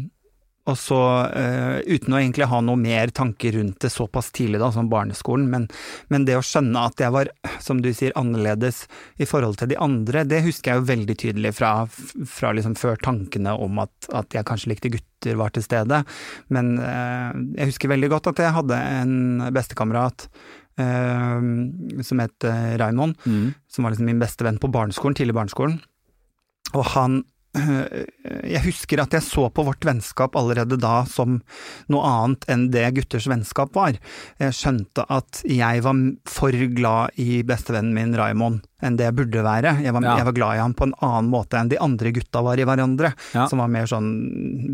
og 0.65 0.77
så, 0.81 0.97
uh, 1.29 1.77
uten 1.85 2.15
å 2.15 2.17
egentlig 2.17 2.47
ha 2.49 2.59
noe 2.65 2.79
mer 2.79 3.11
tanker 3.13 3.53
rundt 3.53 3.83
det 3.85 3.91
såpass 3.93 4.31
tidlig 4.33 4.57
da, 4.63 4.71
som 4.73 4.89
barneskolen, 4.89 5.45
men, 5.51 5.67
men 6.09 6.25
det 6.25 6.39
å 6.39 6.43
skjønne 6.45 6.87
at 6.89 7.03
jeg 7.03 7.13
var, 7.13 7.29
som 7.61 7.83
du 7.85 7.91
sier, 7.93 8.15
annerledes 8.17 8.85
i 9.21 9.27
forhold 9.29 9.59
til 9.61 9.69
de 9.69 9.77
andre, 9.77 10.23
det 10.25 10.41
husker 10.47 10.71
jeg 10.73 10.81
jo 10.81 10.87
veldig 10.89 11.17
tydelig 11.21 11.53
fra, 11.59 11.71
fra 11.85 12.53
liksom 12.57 12.73
før 12.79 12.97
tankene 13.05 13.53
om 13.61 13.83
at, 13.83 14.09
at 14.09 14.33
jeg 14.33 14.47
kanskje 14.49 14.73
likte 14.73 14.93
gutter 14.95 15.37
var 15.37 15.53
til 15.53 15.65
stede. 15.65 16.01
Men 16.49 16.75
uh, 16.81 17.29
jeg 17.59 17.73
husker 17.73 17.93
veldig 17.93 18.11
godt 18.15 18.31
at 18.33 18.41
jeg 18.41 18.57
hadde 18.57 18.81
en 19.03 19.45
bestekamerat 19.53 20.27
uh, 20.81 21.39
som 22.01 22.25
het 22.25 22.49
Raymond, 22.81 23.21
Mm. 23.25 23.53
som 23.69 23.85
var 23.85 23.93
liksom 23.93 24.09
min 24.09 24.21
beste 24.21 24.45
venn 24.45 24.57
på 24.61 24.73
barneskolen, 24.73 25.15
tidlig 25.17 25.37
barneskolen. 25.37 25.77
Og 26.73 26.83
han 26.95 27.21
Jeg 27.55 28.61
husker 28.65 29.01
at 29.01 29.15
jeg 29.15 29.25
så 29.25 29.47
på 29.53 29.65
vårt 29.67 29.85
vennskap 29.87 30.35
allerede 30.39 30.77
da 30.81 31.03
som 31.09 31.39
noe 31.91 32.09
annet 32.09 32.47
enn 32.51 32.67
det 32.73 32.87
gutters 32.97 33.29
vennskap 33.31 33.75
var. 33.77 33.97
Jeg 34.41 34.57
skjønte 34.57 35.05
at 35.11 35.41
jeg 35.47 35.83
var 35.85 36.01
for 36.29 36.65
glad 36.75 37.15
i 37.21 37.41
bestevennen 37.47 37.95
min 37.95 38.15
Raymond 38.17 38.65
enn 38.83 38.97
det 38.99 39.05
jeg 39.07 39.15
burde 39.15 39.41
være. 39.45 39.71
Jeg 39.83 39.93
var, 39.95 40.01
Ja. 40.03 40.15
jeg 40.19 40.25
var 40.25 40.33
glad 40.35 40.55
i 40.55 40.59
ham 40.59 40.73
på 40.75 40.83
en 40.83 40.93
annen 41.01 41.29
måte 41.31 41.55
enn 41.57 41.69
de 41.71 41.77
andre 41.79 42.11
gutta 42.11 42.41
var 42.43 42.59
i 42.59 42.65
hverandre, 42.67 43.13
Ja. 43.33 43.45
som 43.47 43.59
var 43.59 43.67
mer 43.71 43.85
sånn 43.87 44.09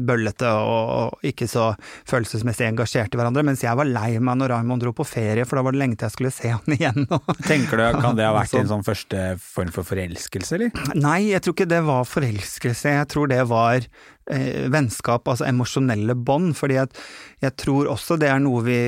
bøllete 0.08 0.50
og, 0.50 0.90
og 1.14 1.20
ikke 1.24 1.46
så 1.48 1.76
følelsesmessig 2.10 2.66
engasjert 2.72 3.14
i 3.14 3.18
hverandre, 3.20 3.44
mens 3.46 3.62
jeg 3.62 3.76
var 3.78 3.86
lei 3.86 4.18
meg 4.20 4.38
når 4.42 4.50
Raymond 4.56 4.82
dro 4.82 4.92
på 4.98 5.06
ferie, 5.06 5.46
for 5.46 5.58
da 5.58 5.62
var 5.68 5.72
det 5.78 5.80
lenge 5.84 5.98
til 5.98 6.08
jeg 6.10 6.16
skulle 6.18 6.32
se 6.34 6.50
han 6.50 6.74
igjen. 6.78 7.06
Tenker 7.46 7.78
du, 7.78 8.00
Kan 8.02 8.16
det 8.18 8.26
ha 8.26 8.34
vært 8.34 8.58
en 8.60 8.68
sånn 8.74 8.84
første 8.88 9.26
form 9.40 9.72
for 9.76 9.84
forelskelse, 9.88 10.58
eller? 10.58 10.72
Nei, 10.98 11.30
jeg 11.32 11.42
tror 11.46 11.54
ikke 11.58 11.70
det 11.70 11.84
var 11.86 12.04
forelskelse, 12.10 12.96
jeg 12.98 13.08
tror 13.14 13.30
det 13.32 13.44
var 13.50 13.86
eh, 14.32 14.66
vennskap, 14.74 15.28
altså 15.30 15.46
emosjonelle 15.48 16.16
bånd, 16.18 16.56
fordi 16.58 16.82
jeg 16.82 17.56
tror 17.60 17.90
også 17.94 18.18
det 18.22 18.30
er 18.34 18.42
noe 18.44 18.64
vi 18.66 18.80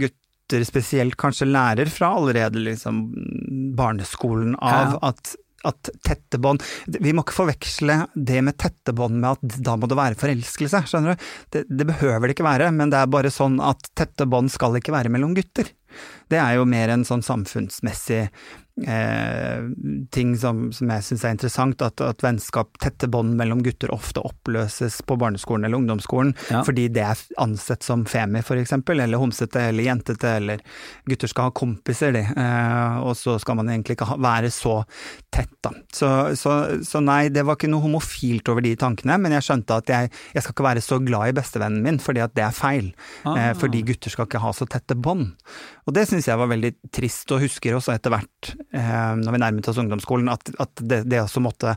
gutter 0.00 0.64
spesielt 0.66 1.14
kanskje 1.20 1.46
lærer 1.46 1.86
fra 1.92 2.08
allerede 2.18 2.58
liksom 2.58 3.04
barneskolen 3.80 4.56
av, 4.60 4.98
Ja. 4.98 4.98
at 5.12 5.36
at 5.60 5.90
tette 6.06 6.38
bånd 6.40 6.62
Vi 6.88 7.10
må 7.12 7.20
ikke 7.20 7.34
forveksle 7.36 7.96
det 8.16 8.38
med 8.46 8.56
tette 8.56 8.94
bånd 8.96 9.18
med 9.20 9.34
at 9.36 9.58
da 9.60 9.74
må 9.76 9.90
det 9.90 9.98
være 9.98 10.16
forelskelse, 10.16 10.80
skjønner 10.88 11.12
du. 11.18 11.26
Det, 11.52 11.62
det 11.68 11.84
behøver 11.90 12.24
det 12.30 12.32
ikke 12.38 12.46
være, 12.48 12.70
men 12.72 12.88
det 12.88 12.96
er 12.96 13.10
bare 13.12 13.28
sånn 13.28 13.58
at 13.60 13.90
tette 13.92 14.24
bånd 14.24 14.48
skal 14.54 14.78
ikke 14.80 14.94
være 14.94 15.12
mellom 15.12 15.34
gutter. 15.36 15.68
Det 16.32 16.40
er 16.40 16.56
jo 16.56 16.64
mer 16.64 16.94
en 16.94 17.04
sånn 17.04 17.20
samfunnsmessig 17.26 18.22
eh, 18.86 19.64
ting 20.14 20.34
som, 20.38 20.68
som 20.72 20.90
jeg 20.94 21.04
syns 21.06 21.24
er 21.24 21.34
interessant, 21.36 21.82
at, 21.84 22.00
at 22.04 22.22
vennskap, 22.24 22.72
tette 22.82 23.08
bånd 23.10 23.34
mellom 23.38 23.62
gutter 23.64 23.92
ofte 23.94 24.22
oppløses 24.24 25.00
på 25.06 25.16
barneskolen 25.20 25.64
eller 25.66 25.80
ungdomsskolen, 25.80 26.34
Ja. 26.50 26.62
fordi 26.66 26.88
det 26.92 27.04
er 27.04 27.20
ansett 27.42 27.82
som 27.86 28.04
femi, 28.08 28.40
eksempel, 28.40 29.00
eller 29.00 29.18
homsete 29.20 29.60
eller 29.70 29.84
jentete, 29.86 30.36
eller 30.40 30.60
gutter 31.08 31.28
skal 31.30 31.48
ha 31.48 31.50
kompiser, 31.56 32.12
de, 32.12 32.24
eh, 32.24 32.98
og 33.04 33.14
så 33.16 33.38
skal 33.40 33.56
man 33.56 33.68
egentlig 33.68 33.96
ikke 33.98 34.08
ha, 34.12 34.16
være 34.20 34.50
så 34.54 34.84
tett, 35.32 35.50
da. 35.62 35.70
Så, 35.92 36.34
så, 36.36 36.82
så 36.86 37.00
nei, 37.04 37.28
det 37.32 37.44
var 37.46 37.56
ikke 37.58 37.70
noe 37.70 37.84
homofilt 37.84 38.48
over 38.48 38.64
de 38.64 38.74
tankene, 38.80 39.18
men 39.20 39.32
jeg 39.36 39.46
skjønte 39.46 39.76
at 39.82 39.90
jeg, 39.92 40.10
jeg 40.34 40.42
skal 40.42 40.54
ikke 40.56 40.68
være 40.70 40.80
så 40.84 40.98
glad 41.04 41.28
i 41.30 41.36
bestevennen 41.36 41.82
min, 41.84 41.98
fordi 42.02 42.20
at 42.24 42.34
det 42.36 42.44
er 42.46 42.54
feil. 42.56 42.92
Ah. 43.24 43.36
Eh, 43.50 43.52
fordi 43.58 43.82
gutter 43.86 44.10
skal 44.10 44.26
ikke 44.28 44.40
ha 44.42 44.52
så 44.56 44.66
tette 44.70 44.94
bånd. 44.96 45.32
Og 45.88 45.94
det 45.96 46.06
syns 46.08 46.28
jeg 46.28 46.38
var 46.38 46.48
veldig 46.50 46.72
trist, 46.94 47.30
og 47.34 47.40
husker 47.42 47.74
også 47.76 47.92
etter 47.96 48.10
hvert, 48.14 48.52
eh, 48.69 48.69
når 48.70 49.34
vi 49.34 49.42
nærmet 49.42 49.68
oss 49.68 49.80
ungdomsskolen, 49.82 50.30
at, 50.30 50.52
at 50.62 50.82
det, 50.82 51.02
det 51.10 51.22
også 51.24 51.42
måtte 51.42 51.76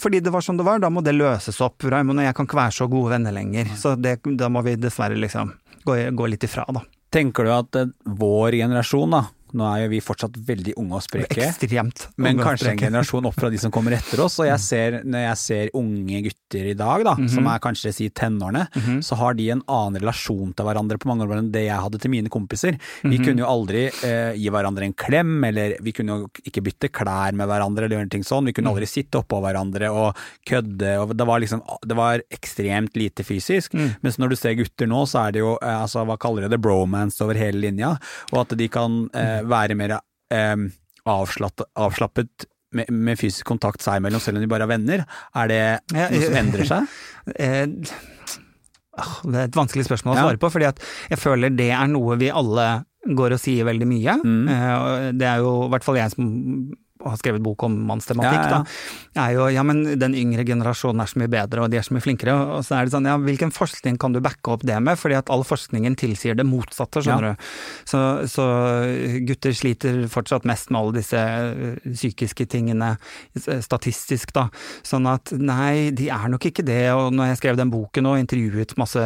fordi 0.00 0.22
det 0.24 0.32
var 0.32 0.40
som 0.40 0.56
det 0.56 0.64
var, 0.64 0.78
da 0.80 0.88
må 0.88 1.02
det 1.04 1.12
løses 1.12 1.58
opp. 1.60 1.84
Raymond 1.84 2.22
og 2.22 2.24
jeg 2.24 2.36
kan 2.36 2.46
ikke 2.48 2.56
være 2.56 2.72
så 2.72 2.86
gode 2.88 3.10
venner 3.12 3.34
lenger. 3.36 3.74
Så 3.76 3.92
det, 4.00 4.14
da 4.40 4.48
må 4.48 4.62
vi 4.64 4.72
dessverre 4.80 5.18
liksom 5.20 5.52
gå, 5.84 5.98
gå 6.16 6.28
litt 6.32 6.46
ifra, 6.48 6.64
da. 6.72 6.80
Tenker 7.12 7.44
du 7.44 7.52
at 7.52 7.76
eh, 7.76 7.90
vår 8.08 8.56
generasjon, 8.62 9.12
da 9.12 9.26
Nå 9.54 9.66
er 9.68 9.84
jo 9.84 9.90
vi 9.92 10.00
fortsatt 10.02 10.36
veldig 10.48 10.74
unge 10.80 10.98
og 10.98 11.04
spreke. 11.04 11.38
Ekstremt. 11.46 12.08
Men 12.20 12.40
kanskje 12.42 12.72
en 12.72 12.80
generasjon 12.80 13.28
opp 13.28 13.36
fra 13.38 13.50
de 13.52 13.58
som 13.62 13.72
kommer 13.74 13.94
etter 13.96 14.20
oss. 14.24 14.38
Og 14.42 14.48
jeg 14.48 14.60
ser, 14.62 14.96
når 15.06 15.26
jeg 15.28 15.40
ser 15.44 15.70
unge 15.78 16.22
gutter 16.26 16.70
i 16.72 16.76
dag, 16.78 17.04
da, 17.06 17.14
som 17.30 17.46
er 17.50 17.62
kanskje 17.62 17.92
si 17.94 18.08
tenårene, 18.10 18.66
så 19.04 19.18
har 19.20 19.36
de 19.38 19.48
en 19.54 19.62
annen 19.70 20.00
relasjon 20.02 20.52
til 20.56 20.66
hverandre 20.66 20.98
på 21.02 21.08
mange 21.10 21.26
år 21.26 21.38
enn 21.38 21.52
det 21.54 21.66
jeg 21.68 21.80
hadde 21.86 22.00
til 22.02 22.12
mine 22.12 22.32
kompiser. 22.32 22.78
Vi 23.02 23.18
kunne 23.22 23.44
jo 23.44 23.48
aldri 23.50 23.86
eh, 23.90 24.34
gi 24.38 24.50
hverandre 24.50 24.88
en 24.88 24.96
klem, 24.98 25.36
eller 25.46 25.76
vi 25.84 25.92
kunne 25.96 26.18
jo 26.18 26.28
ikke 26.44 26.62
bytte 26.66 26.90
klær 26.94 27.36
med 27.36 27.46
hverandre 27.50 27.86
eller 27.86 28.00
gjøre 28.00 28.10
ting 28.16 28.26
sånn. 28.26 28.50
Vi 28.50 28.54
kunne 28.56 28.72
aldri 28.74 28.88
sitte 28.90 29.20
oppå 29.22 29.38
hverandre 29.44 29.90
og 29.94 30.18
kødde, 30.48 30.96
og 31.02 31.14
det 31.14 31.26
var 31.28 31.42
liksom 31.42 31.62
Det 31.84 31.96
var 31.96 32.22
ekstremt 32.34 32.96
lite 32.96 33.24
fysisk. 33.24 33.74
Mens 34.02 34.18
når 34.18 34.34
du 34.34 34.36
ser 34.36 34.56
gutter 34.58 34.88
nå, 34.90 35.04
så 35.06 35.26
er 35.26 35.36
det 35.36 35.44
jo 35.44 35.54
eh, 35.60 35.78
altså, 35.84 36.04
hva 36.08 36.18
kaller 36.20 36.48
det, 36.50 36.60
bromance 36.64 37.22
over 37.24 37.38
hele 37.38 37.60
linja, 37.60 37.94
og 38.32 38.40
at 38.44 38.56
de 38.58 38.68
kan 38.72 39.04
eh, 39.14 39.43
være 39.50 39.76
mer 39.78 39.96
eh, 39.98 40.66
avslappet, 41.10 41.68
avslappet 41.76 42.48
med, 42.74 42.90
med 42.90 43.20
fysisk 43.20 43.46
kontakt 43.46 43.84
seg 43.84 44.00
imellom, 44.00 44.22
selv 44.22 44.40
om 44.40 44.44
de 44.44 44.50
bare 44.50 44.66
er 44.66 44.72
venner. 44.72 45.04
Er 45.38 45.50
det 45.52 45.62
noe 45.94 46.24
som 46.26 46.40
endrer 46.42 46.70
seg? 46.72 46.90
Eh, 47.40 47.64
ah, 49.00 49.14
Det 49.24 49.38
er 49.40 49.46
et 49.48 49.56
vanskelig 49.56 49.86
spørsmål 49.86 50.18
å 50.18 50.24
svare 50.26 50.40
på, 50.42 50.50
fordi 50.52 50.68
jeg 50.68 51.18
føler 51.18 51.54
det 51.56 51.70
er 51.72 51.88
noe 51.88 52.18
vi 52.20 52.28
alle 52.28 52.66
går 53.04 53.36
og 53.36 53.40
sier 53.40 53.64
veldig 53.68 53.88
mye. 53.88 54.16
Mm. 54.20 54.42
Eh, 54.52 55.06
Det 55.16 55.28
er 55.30 55.40
jo 55.44 55.54
i 55.64 55.70
hvert 55.72 55.86
fall 55.86 55.98
jeg 56.00 56.12
som 56.12 56.28
har 57.04 57.18
skrevet 57.20 57.44
bok 57.44 57.66
om 57.66 57.74
Ja, 57.74 57.86
mannstematikk, 57.90 58.40
ja. 58.40 58.58
da. 58.58 59.22
Er 59.24 59.34
jo 59.36 59.48
ja, 59.52 59.62
men 59.66 59.82
den 60.00 60.16
yngre 60.18 60.44
generasjonen 60.46 61.02
er 61.04 61.10
så 61.10 61.20
mye 61.20 61.30
bedre, 61.32 61.64
og 61.64 61.72
de 61.72 61.78
er 61.78 61.86
så 61.86 61.94
mye 61.94 62.04
flinkere. 62.04 62.34
Og 62.56 62.64
så 62.66 62.78
er 62.78 62.86
det 62.86 62.94
sånn, 62.94 63.08
ja, 63.08 63.16
hvilken 63.20 63.52
forskning 63.54 63.98
kan 64.00 64.14
du 64.14 64.20
backe 64.24 64.54
opp 64.54 64.64
det 64.66 64.78
med? 64.82 64.98
Fordi 65.00 65.18
at 65.18 65.30
all 65.32 65.44
forskningen 65.46 65.96
tilsier 66.00 66.38
det 66.38 66.46
motsatte, 66.48 67.02
skjønner 67.04 67.34
du. 67.34 67.48
Så, 67.88 68.00
så 68.30 68.46
gutter 69.28 69.54
sliter 69.56 70.04
fortsatt 70.10 70.46
mest 70.48 70.72
med 70.72 70.80
alle 70.80 70.96
disse 70.98 71.20
eh, 71.20 71.84
psykiske 71.84 72.46
tingene, 72.50 72.94
eh, 73.38 73.60
statistisk, 73.64 74.34
da. 74.36 74.48
Sånn 74.86 75.08
at 75.10 75.34
nei, 75.38 75.90
de 75.96 76.10
er 76.12 76.28
nok 76.32 76.48
ikke 76.50 76.66
det. 76.66 76.86
Og 76.96 77.14
når 77.14 77.32
jeg 77.32 77.42
skrev 77.42 77.60
den 77.60 77.72
boken 77.74 78.10
og 78.10 78.20
intervjuet 78.22 78.76
masse 78.80 79.02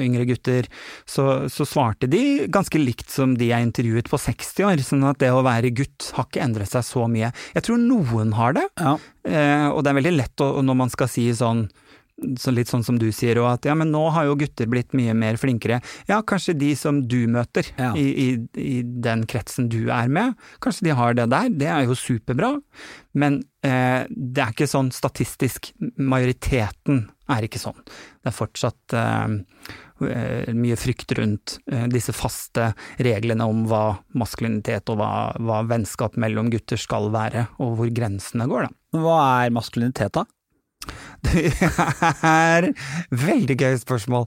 yngre 0.00 0.26
gutter, 0.30 0.68
så, 1.08 1.26
så 1.52 1.66
svarte 1.68 2.10
de 2.10 2.46
ganske 2.52 2.80
likt 2.80 3.10
som 3.12 3.34
de 3.38 3.50
jeg 3.50 3.68
intervjuet 3.70 4.10
på 4.10 4.20
60 4.20 4.68
år. 4.68 4.84
Sånn 4.84 5.06
at 5.08 5.20
det 5.22 5.32
å 5.34 5.44
være 5.46 5.72
gutt 5.74 6.10
har 6.16 6.28
ikke 6.28 6.44
endret 6.44 6.72
seg 6.72 6.86
så 6.86 7.06
mye. 7.10 7.29
Jeg 7.54 7.62
tror 7.66 7.78
noen 7.82 8.32
har 8.38 8.52
det, 8.56 8.66
Ja. 8.80 8.96
eh, 9.24 9.68
og 9.70 9.84
det 9.84 9.90
er 9.92 10.00
veldig 10.02 10.16
lett 10.16 10.36
å, 10.46 10.52
når 10.62 10.76
man 10.84 10.90
skal 10.90 11.08
si 11.08 11.28
sånn 11.32 11.68
så 12.36 12.52
litt 12.52 12.68
sånn 12.68 12.82
som 12.84 12.98
du 13.00 13.06
sier, 13.16 13.38
og 13.40 13.46
at 13.48 13.64
ja, 13.64 13.72
men 13.74 13.88
nå 13.94 14.02
har 14.12 14.26
jo 14.28 14.34
gutter 14.36 14.66
blitt 14.68 14.92
mye 14.92 15.14
mer 15.16 15.38
flinkere. 15.40 15.78
Ja, 16.06 16.18
kanskje 16.20 16.52
de 16.52 16.74
som 16.76 16.98
du 17.08 17.24
møter 17.32 17.64
Ja. 17.78 17.94
i, 17.96 18.02
i, 18.12 18.26
i 18.60 18.82
den 18.84 19.22
kretsen 19.24 19.70
du 19.72 19.88
er 19.88 20.06
med, 20.12 20.34
kanskje 20.60 20.84
de 20.90 20.90
har 20.98 21.14
det 21.16 21.30
der. 21.32 21.48
Det 21.48 21.66
er 21.72 21.86
jo 21.88 21.96
superbra. 21.96 22.50
Men 23.16 23.40
eh, 23.64 24.04
det 24.12 24.36
er 24.44 24.52
ikke 24.52 24.68
sånn 24.68 24.92
statistisk. 24.92 25.72
Majoriteten 25.96 27.06
er 27.30 27.46
ikke 27.48 27.60
sånn. 27.62 27.80
Det 28.20 28.28
er 28.34 28.36
fortsatt 28.36 28.92
eh, 29.00 29.38
mye 30.56 30.76
frykt 30.80 31.12
rundt 31.18 31.58
eh, 31.70 31.86
disse 31.92 32.14
faste 32.16 32.70
reglene 33.02 33.46
om 33.48 33.64
hva 33.70 33.84
maskulinitet 34.16 34.90
og 34.92 35.00
hva, 35.00 35.12
hva 35.38 35.62
vennskap 35.68 36.18
mellom 36.20 36.50
gutter 36.52 36.80
skal 36.80 37.10
være, 37.14 37.48
og 37.60 37.78
hvor 37.78 37.94
grensene 37.94 38.48
går, 38.50 38.68
da. 38.68 39.00
Hva 39.00 39.18
er 39.44 39.54
maskulinitet, 39.54 40.16
da? 40.16 40.26
Det 41.26 41.50
er 42.24 42.70
veldig 43.12 43.56
gøy 43.60 43.76
spørsmål. 43.82 44.24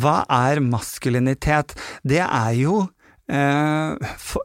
Hva 0.00 0.22
er 0.32 0.62
maskulinitet? 0.64 1.76
Det 2.08 2.22
er 2.24 2.54
jo 2.56 2.86
Eh, 3.30 4.14
for? 4.18 4.42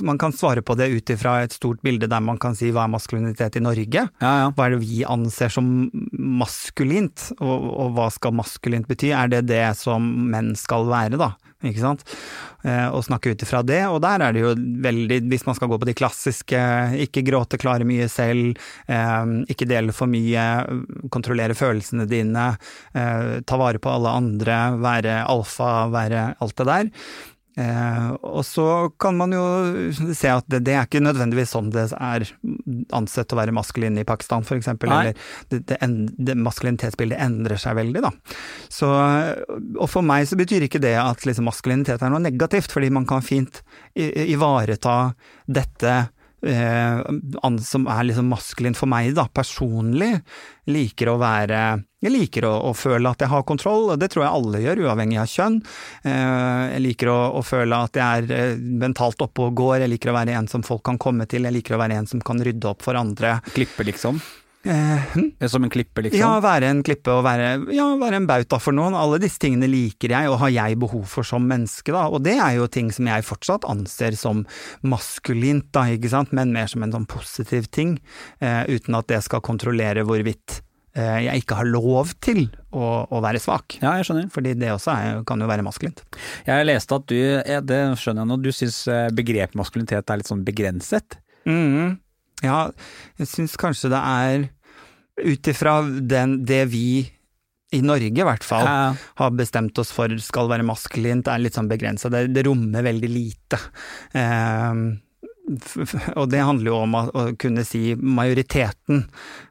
Man 0.08 0.18
kan 0.18 0.32
svare 0.32 0.62
på 0.62 0.74
det 0.78 0.88
ut 0.88 1.10
ifra 1.12 1.42
et 1.44 1.52
stort 1.52 1.82
bilde 1.84 2.08
der 2.08 2.22
man 2.24 2.38
kan 2.40 2.54
si 2.56 2.70
hva 2.72 2.86
er 2.86 2.92
maskulinitet 2.92 3.58
i 3.58 3.62
Norge? 3.62 4.06
Ja, 4.22 4.32
ja. 4.42 4.46
Hva 4.54 4.66
er 4.66 4.74
det 4.76 4.80
vi 4.86 5.02
anser 5.04 5.52
som 5.52 5.90
maskulint, 6.12 7.28
og, 7.38 7.68
og 7.68 7.92
hva 7.98 8.08
skal 8.14 8.36
maskulint 8.38 8.88
bety? 8.88 9.12
Er 9.12 9.28
det 9.32 9.44
det 9.50 9.64
som 9.78 10.08
menn 10.32 10.54
skal 10.58 10.88
være, 10.88 11.20
da? 11.20 11.34
Ikke 11.66 11.82
sant? 11.82 12.04
Eh, 12.62 12.86
og 12.94 13.02
snakke 13.02 13.32
ut 13.34 13.42
ifra 13.42 13.64
det, 13.66 13.80
og 13.90 13.98
der 14.04 14.22
er 14.22 14.34
det 14.34 14.44
jo 14.44 14.52
veldig, 14.84 15.20
hvis 15.32 15.44
man 15.48 15.56
skal 15.58 15.70
gå 15.72 15.78
på 15.82 15.88
de 15.88 15.94
klassiske, 15.98 16.60
ikke 17.04 17.24
gråte, 17.26 17.58
klare 17.60 17.86
mye 17.88 18.06
selv, 18.12 18.60
eh, 18.86 19.32
ikke 19.50 19.66
dele 19.68 19.94
for 19.94 20.10
mye, 20.10 20.44
kontrollere 21.14 21.58
følelsene 21.58 22.06
dine, 22.10 22.52
eh, 22.94 23.40
ta 23.42 23.58
vare 23.58 23.82
på 23.82 23.90
alle 23.90 24.14
andre, 24.22 24.60
være 24.78 25.24
alfa, 25.26 25.88
være 25.92 26.30
alt 26.38 26.56
det 26.62 26.70
der. 26.70 26.94
Eh, 27.58 28.10
og 28.22 28.44
så 28.46 28.66
kan 29.00 29.16
man 29.18 29.32
jo 29.34 29.42
se 30.14 30.30
at 30.30 30.46
det, 30.46 30.60
det, 30.68 30.76
er 30.76 30.86
ikke 30.86 31.02
nødvendigvis 31.02 31.56
sånn 31.56 31.72
det 31.74 31.88
er 31.96 32.26
ansett 32.94 33.34
å 33.34 33.38
være 33.40 33.54
maskulin 33.56 33.98
i 33.98 34.06
Pakistan, 34.06 34.46
eksempel. 34.58 34.92
Eller 34.94 35.16
det, 35.50 35.64
det, 35.66 35.78
det, 36.14 36.36
maskulinitetsbildet 36.38 37.18
endrer 37.24 37.58
seg 37.58 37.78
veldig, 37.80 38.04
da. 38.04 38.12
Så, 38.70 38.92
og 39.74 39.88
for 39.90 40.06
meg 40.06 40.28
så 40.30 40.38
betyr 40.38 40.68
ikke 40.68 40.82
det 40.82 40.94
at 41.00 41.26
liksom, 41.26 41.48
maskulinitet 41.50 42.04
er 42.04 42.14
noe 42.14 42.22
negativt, 42.22 42.70
fordi 42.74 42.92
man 42.94 43.08
kan 43.08 43.24
fint 43.26 43.62
ivareta 43.98 45.00
dette 45.48 45.96
som 46.38 47.86
er 47.90 48.04
liksom 48.06 48.28
maskulin 48.30 48.76
for 48.78 48.86
meg, 48.90 49.10
da, 49.16 49.26
personlig, 49.26 50.20
liker 50.70 51.10
å 51.10 51.18
være 51.18 51.60
Jeg 52.04 52.12
liker 52.14 52.44
å, 52.46 52.52
å, 52.68 52.72
føle 52.78 53.10
at 53.10 53.24
jeg 53.24 53.32
har 53.32 53.42
kontroll, 53.42 53.88
og 53.90 53.98
det 53.98 54.12
tror 54.12 54.24
jeg 54.24 54.34
alle 54.38 54.60
gjør, 54.62 54.84
uavhengig 54.86 55.18
av 55.18 55.30
kjønn. 55.32 55.56
Eh, 56.06 56.64
jeg 56.76 56.84
liker 56.84 57.10
å, 57.10 57.18
å, 57.40 57.42
føle 57.42 57.80
at 57.88 57.98
jeg 57.98 58.22
er 58.22 58.36
eh, 58.36 58.60
mentalt 58.84 59.24
oppe 59.24 59.48
og 59.48 59.56
går, 59.58 59.80
jeg 59.82 59.96
liker 59.96 60.12
å 60.12 60.18
være 60.20 60.36
en 60.38 60.46
som 60.46 60.62
folk 60.62 60.84
kan 60.86 61.00
komme 61.00 61.26
til, 61.26 61.48
jeg 61.48 61.58
liker 61.58 61.74
å 61.74 61.82
være 61.82 61.98
en 61.98 62.06
som 62.06 62.22
kan 62.22 62.38
rydde 62.38 62.70
opp 62.70 62.86
for 62.86 62.98
andre. 63.00 63.40
Klippe, 63.50 63.88
liksom? 63.90 64.22
Eh, 64.68 65.02
hm? 65.14 65.48
Som 65.48 65.64
en 65.64 65.70
klippe, 65.72 66.02
liksom? 66.04 66.20
Ja, 66.20 66.42
være 66.44 66.68
en 66.68 66.82
klippe 66.84 67.12
og 67.14 67.22
være, 67.24 67.54
ja, 67.72 67.86
være 67.96 68.18
en 68.20 68.26
bauta 68.28 68.58
for 68.60 68.76
noen. 68.76 68.96
Alle 68.98 69.20
disse 69.22 69.40
tingene 69.40 69.68
liker 69.70 70.12
jeg, 70.12 70.28
og 70.28 70.42
har 70.42 70.52
jeg 70.52 70.76
behov 70.82 71.06
for 71.08 71.24
som 71.24 71.46
menneske, 71.48 71.94
da. 71.94 72.04
Og 72.12 72.20
det 72.26 72.36
er 72.36 72.58
jo 72.58 72.68
ting 72.68 72.90
som 72.92 73.08
jeg 73.08 73.24
fortsatt 73.24 73.64
anser 73.68 74.18
som 74.18 74.44
maskulint, 74.84 75.70
da, 75.72 75.86
ikke 75.94 76.12
sant, 76.12 76.34
men 76.36 76.52
mer 76.52 76.68
som 76.68 76.84
en 76.84 76.92
sånn 76.92 77.08
positiv 77.08 77.70
ting, 77.72 77.96
eh, 78.44 78.66
uten 78.68 78.98
at 78.98 79.08
det 79.08 79.22
skal 79.24 79.40
kontrollere 79.46 80.04
hvorvidt 80.04 80.58
eh, 80.98 81.24
jeg 81.30 81.46
ikke 81.46 81.62
har 81.62 81.70
lov 81.70 82.12
til 82.20 82.42
å, 82.68 83.06
å, 83.08 83.22
være 83.24 83.40
svak. 83.40 83.78
Ja, 83.80 83.94
jeg 83.96 84.10
skjønner. 84.10 84.28
Fordi 84.34 84.52
det 84.58 84.74
også 84.74 84.92
er, 84.92 85.22
kan 85.28 85.40
jo 85.40 85.48
være 85.48 85.64
maskulint. 85.64 86.04
Jeg 86.44 86.68
leste 86.68 87.00
at 87.00 87.08
du, 87.08 87.16
det 87.72 87.80
skjønner 88.02 88.26
jeg 88.26 88.32
nå, 88.34 88.38
du 88.44 88.52
syns 88.52 88.82
eh, 88.92 89.08
begrepet 89.16 89.56
maskulinitet 89.56 90.12
er 90.12 90.20
litt 90.20 90.28
sånn 90.28 90.44
begrenset? 90.44 91.16
Mm, 91.48 91.96
ja, 92.44 92.68
jeg 93.16 93.32
syns 93.32 93.56
kanskje 93.58 93.88
det 93.96 94.04
er 94.04 94.48
ut 95.24 95.50
ifra 95.50 95.80
det 95.82 96.64
vi 96.72 96.88
i 97.72 97.80
Norge 97.84 98.22
i 98.22 98.24
hvert 98.24 98.44
fall, 98.46 98.64
ja. 98.64 98.92
har 99.20 99.34
bestemt 99.36 99.76
oss 99.80 99.90
for 99.92 100.12
skal 100.24 100.48
være 100.48 100.64
maskulint, 100.64 101.28
er 101.28 101.42
litt 101.42 101.58
sånn 101.58 101.68
begrensa. 101.68 102.08
Det, 102.12 102.28
det, 102.32 102.46
rommer 102.46 102.86
veldig 102.86 103.10
lite. 103.12 103.60
Eh, 104.16 104.80
og 106.18 106.28
det 106.30 106.40
handler 106.44 106.70
jo 106.70 106.76
om 106.82 106.96
å, 106.98 107.24
kunne 107.40 107.64
si 107.66 107.92
majoriteten. 107.96 109.04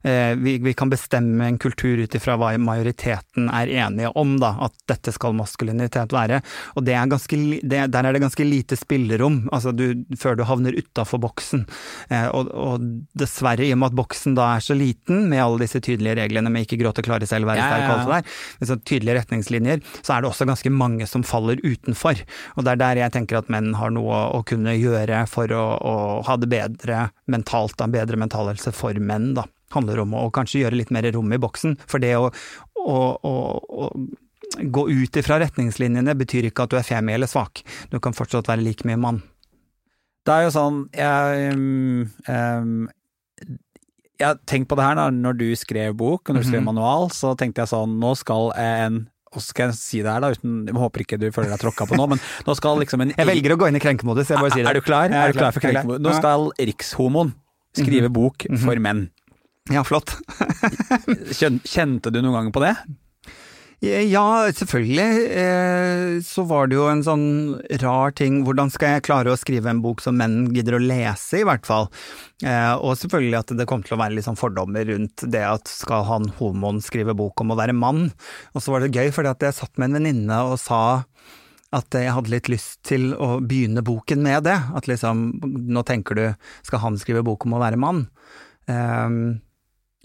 Eh, 0.05 0.33
vi, 0.37 0.73
kan 0.77 0.91
bestemme 0.91 1.47
en 1.47 1.59
kultur 1.61 1.99
ut 2.03 2.15
ifra 2.17 2.37
hva 2.39 2.53
majoriteten 2.61 3.49
er 3.53 3.71
enige 3.83 4.11
om, 4.19 4.35
da, 4.41 4.53
at 4.67 4.75
dette 4.89 5.13
skal 5.15 5.35
maskulinitet 5.37 6.13
være. 6.15 6.41
Og 6.77 6.85
det 6.87 6.95
er 6.97 7.09
ganske, 7.11 7.39
det, 7.63 7.83
der 7.93 8.07
er 8.07 8.15
det 8.15 8.23
ganske 8.23 8.47
lite 8.47 8.77
spillerom, 8.79 9.43
altså 9.53 9.73
du, 9.75 10.03
før 10.19 10.37
du 10.37 10.45
havner 10.47 10.77
utafor 10.77 11.21
boksen. 11.23 11.65
Eh, 12.09 12.27
og, 12.29 12.51
og, 12.53 12.87
dessverre, 13.17 13.65
i 13.65 13.73
og 13.75 13.81
med 13.81 13.91
at 13.91 13.99
boksen 13.99 14.37
da 14.37 14.51
er 14.55 14.65
så 14.65 14.77
liten, 14.77 15.25
med 15.31 15.43
alle 15.43 15.63
disse 15.65 15.81
tydelige 15.83 16.17
reglene 16.21 16.51
med 16.53 16.67
ikke 16.67 16.81
gråte, 16.83 17.05
klare 17.05 17.29
selv, 17.29 17.49
være 17.49 17.65
sterk, 17.65 17.87
alt 17.89 18.05
det 18.05 18.13
der, 18.17 18.37
med 18.61 18.71
så 18.71 18.79
tydelige 18.83 19.17
retningslinjer, 19.21 19.83
så 20.01 20.15
er 20.15 20.23
det 20.23 20.31
også 20.31 20.47
ganske 20.49 20.73
mange 20.73 21.07
som 21.09 21.25
faller 21.27 21.61
utenfor. 21.63 22.21
Og 22.55 22.65
det 22.65 22.75
er 22.75 22.83
der 22.83 23.03
jeg 23.03 23.15
tenker 23.15 23.41
at 23.41 23.51
menn 23.51 23.73
har 23.77 23.93
noe 23.93 24.21
å 24.37 24.43
kunne 24.47 24.75
gjøre 24.77 25.23
for 25.31 25.51
å 25.55 25.65
å 25.88 25.96
ha 26.27 26.38
det 26.39 26.50
bedre 26.51 27.08
mentalt, 27.32 27.77
da, 27.79 27.88
bedre 27.91 28.20
mental 28.20 28.51
helse 28.51 28.74
for 28.75 28.98
menn, 29.00 29.34
da. 29.38 29.48
Handler 29.75 30.03
om 30.06 30.13
å 30.15 30.27
kanskje 30.32 30.62
gjøre 30.62 30.79
litt 30.79 30.94
mer 30.96 31.08
rom 31.12 31.34
i 31.36 31.39
boksen. 31.44 31.75
For 31.91 32.00
det 32.00 32.13
å, 32.15 32.29
å, 32.79 33.00
å, 33.27 33.34
å 33.84 33.89
gå 34.63 34.84
ut 34.89 35.20
ifra 35.20 35.39
retningslinjene 35.44 36.15
betyr 36.17 36.48
ikke 36.48 36.65
at 36.65 36.72
du 36.72 36.77
er 36.79 36.88
femi 36.88 37.15
eller 37.15 37.29
svak. 37.29 37.63
Du 37.91 38.00
kan 38.03 38.15
fortsatt 38.15 38.48
være 38.48 38.63
like 38.63 38.88
mye 38.88 39.00
mann. 39.01 39.20
Det 40.27 40.36
er 40.36 40.44
jo 40.44 40.51
sånn 40.51 40.79
Jeg, 40.91 41.51
um, 41.56 42.08
um, 42.27 42.88
jeg 44.20 44.39
tenkte 44.50 44.74
på 44.74 44.79
det 44.79 44.88
her 44.88 44.98
da, 45.00 45.06
når 45.13 45.38
du 45.39 45.46
skrev 45.56 45.96
bok, 46.00 46.25
og 46.27 46.36
når 46.36 46.44
du 46.44 46.50
skrev 46.50 46.63
mhm. 46.63 46.72
manual, 46.72 47.08
så 47.15 47.32
tenkte 47.39 47.63
jeg 47.63 47.72
sånn 47.72 47.96
Nå 48.01 48.15
skal 48.20 48.51
en 48.60 49.06
så 49.41 49.53
skal 49.53 49.72
jeg 49.72 49.79
si 49.79 50.01
det 50.06 50.12
her, 50.12 50.24
da, 50.24 50.32
uten, 50.36 50.60
jeg 50.69 50.78
håper 50.78 51.04
ikke 51.06 51.19
du 51.21 51.28
føler 51.36 51.54
deg 51.54 51.62
tråkka 51.62 51.88
på 51.89 52.00
nå, 52.00 52.08
men 52.13 52.21
nå 52.47 52.58
skal 52.58 52.82
liksom 52.84 53.06
en 53.06 53.13
Jeg 53.15 53.30
velger 53.30 53.56
å 53.56 53.60
gå 53.62 53.69
inn 53.71 53.80
i 53.80 53.84
krenkemodus, 53.84 54.32
jeg 54.34 54.41
bare 54.41 54.56
sier 54.56 54.65
det. 54.65 54.73
Er 54.73 54.80
du 54.80 54.86
klar? 54.86 55.12
Er, 55.12 55.34
du 55.34 55.39
klar 55.39 55.56
for 55.56 55.63
krenkemodus? 55.63 56.04
Nå 56.04 56.15
skal 56.17 56.50
rikshomoen 56.71 57.34
skrive 57.78 58.10
mhm. 58.10 58.15
bok 58.17 58.47
mhm. 58.50 58.63
for 58.65 58.84
menn. 58.84 59.08
Ja, 59.73 59.84
flott. 59.84 60.15
Kjente 61.67 62.13
du 62.13 62.21
noen 62.21 62.38
gang 62.38 62.54
på 62.56 62.63
det? 62.63 62.78
Ja, 63.85 64.49
selvfølgelig. 64.57 65.27
Eh, 65.37 66.21
så 66.25 66.41
var 66.49 66.65
det 66.65 66.79
jo 66.79 66.87
en 66.89 67.03
sånn 67.05 67.27
rar 67.83 68.15
ting 68.17 68.39
Hvordan 68.47 68.71
skal 68.73 68.95
jeg 68.95 69.03
klare 69.05 69.29
å 69.29 69.37
skrive 69.37 69.69
en 69.69 69.83
bok 69.83 70.01
som 70.01 70.17
menn 70.17 70.47
gidder 70.55 70.79
å 70.79 70.81
lese, 70.81 71.43
i 71.43 71.45
hvert 71.45 71.67
fall? 71.69 71.85
Eh, 72.41 72.73
og 72.73 72.97
selvfølgelig 72.97 73.37
at 73.37 73.53
det 73.59 73.67
kom 73.69 73.85
til 73.85 73.93
å 73.93 74.01
være 74.01 74.17
litt 74.17 74.25
sånn 74.25 74.39
fordommer 74.39 74.89
rundt 74.89 75.27
det 75.29 75.45
at 75.45 75.69
skal 75.69 76.07
han 76.09 76.25
homoen 76.39 76.81
skrive 76.81 77.13
bok 77.17 77.45
om 77.45 77.53
å 77.53 77.59
være 77.59 77.77
mann? 77.77 78.07
Og 78.57 78.65
så 78.65 78.73
var 78.73 78.81
det 78.81 78.95
gøy, 78.97 79.11
fordi 79.13 79.35
at 79.35 79.45
jeg 79.45 79.59
satt 79.59 79.77
med 79.77 79.91
en 79.91 79.99
venninne 79.99 80.41
og 80.49 80.57
sa 80.63 80.81
at 81.77 81.93
jeg 81.93 82.15
hadde 82.15 82.33
litt 82.33 82.49
lyst 82.49 82.79
til 82.87 83.11
å 83.13 83.35
begynne 83.45 83.85
boken 83.85 84.25
med 84.25 84.47
det. 84.49 84.57
At 84.73 84.89
liksom, 84.89 85.27
nå 85.69 85.85
tenker 85.85 86.17
du, 86.17 86.27
skal 86.65 86.81
han 86.81 86.97
skrive 86.97 87.21
bok 87.27 87.45
om 87.45 87.59
å 87.59 87.61
være 87.61 87.77
mann? 87.77 88.07
Um, 88.65 89.37